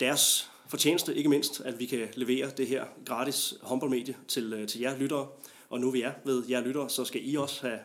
deres 0.00 0.50
fortjeneste, 0.68 1.14
ikke 1.14 1.28
mindst, 1.28 1.60
at 1.60 1.78
vi 1.78 1.86
kan 1.86 2.08
levere 2.14 2.50
det 2.56 2.66
her 2.66 2.84
gratis 3.04 3.54
håndboldmedie 3.62 4.16
til, 4.28 4.52
øh, 4.52 4.68
til 4.68 4.80
jer 4.80 4.98
lyttere. 4.98 5.28
Og 5.70 5.80
nu 5.80 5.90
vi 5.90 6.02
er 6.02 6.12
ved 6.24 6.44
jer 6.48 6.60
lyttere, 6.60 6.90
så 6.90 7.04
skal 7.04 7.20
I 7.24 7.36
også 7.36 7.66
have 7.66 7.78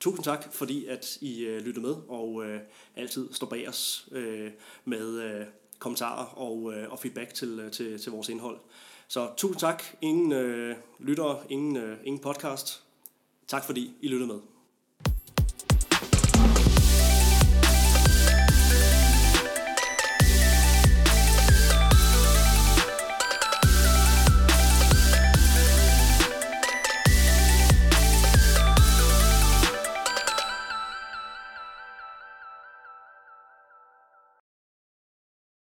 tusind 0.00 0.24
tak, 0.24 0.52
fordi 0.52 0.86
at 0.86 1.18
I 1.20 1.44
øh, 1.44 1.64
lytter 1.64 1.80
med 1.80 1.94
og 2.08 2.44
øh, 2.46 2.60
altid 2.96 3.28
står 3.32 3.46
bag 3.46 3.68
os 3.68 4.08
øh, 4.12 4.50
med 4.84 5.20
øh, 5.22 5.46
kommentarer 5.78 6.24
og, 6.24 6.72
øh, 6.74 6.92
og 6.92 6.98
feedback 6.98 7.34
til, 7.34 7.60
øh, 7.60 7.70
til, 7.70 8.00
til 8.00 8.12
vores 8.12 8.28
indhold. 8.28 8.58
Så 9.08 9.30
tusind 9.36 9.60
tak. 9.60 9.82
Ingen 10.00 10.32
øh, 10.32 10.76
lyttere, 10.98 11.38
ingen, 11.48 11.76
øh, 11.76 11.98
ingen 12.04 12.22
podcast. 12.22 12.82
Tak 13.48 13.64
fordi 13.64 13.94
I 14.00 14.08
lyttede 14.08 14.26
med. 14.26 14.57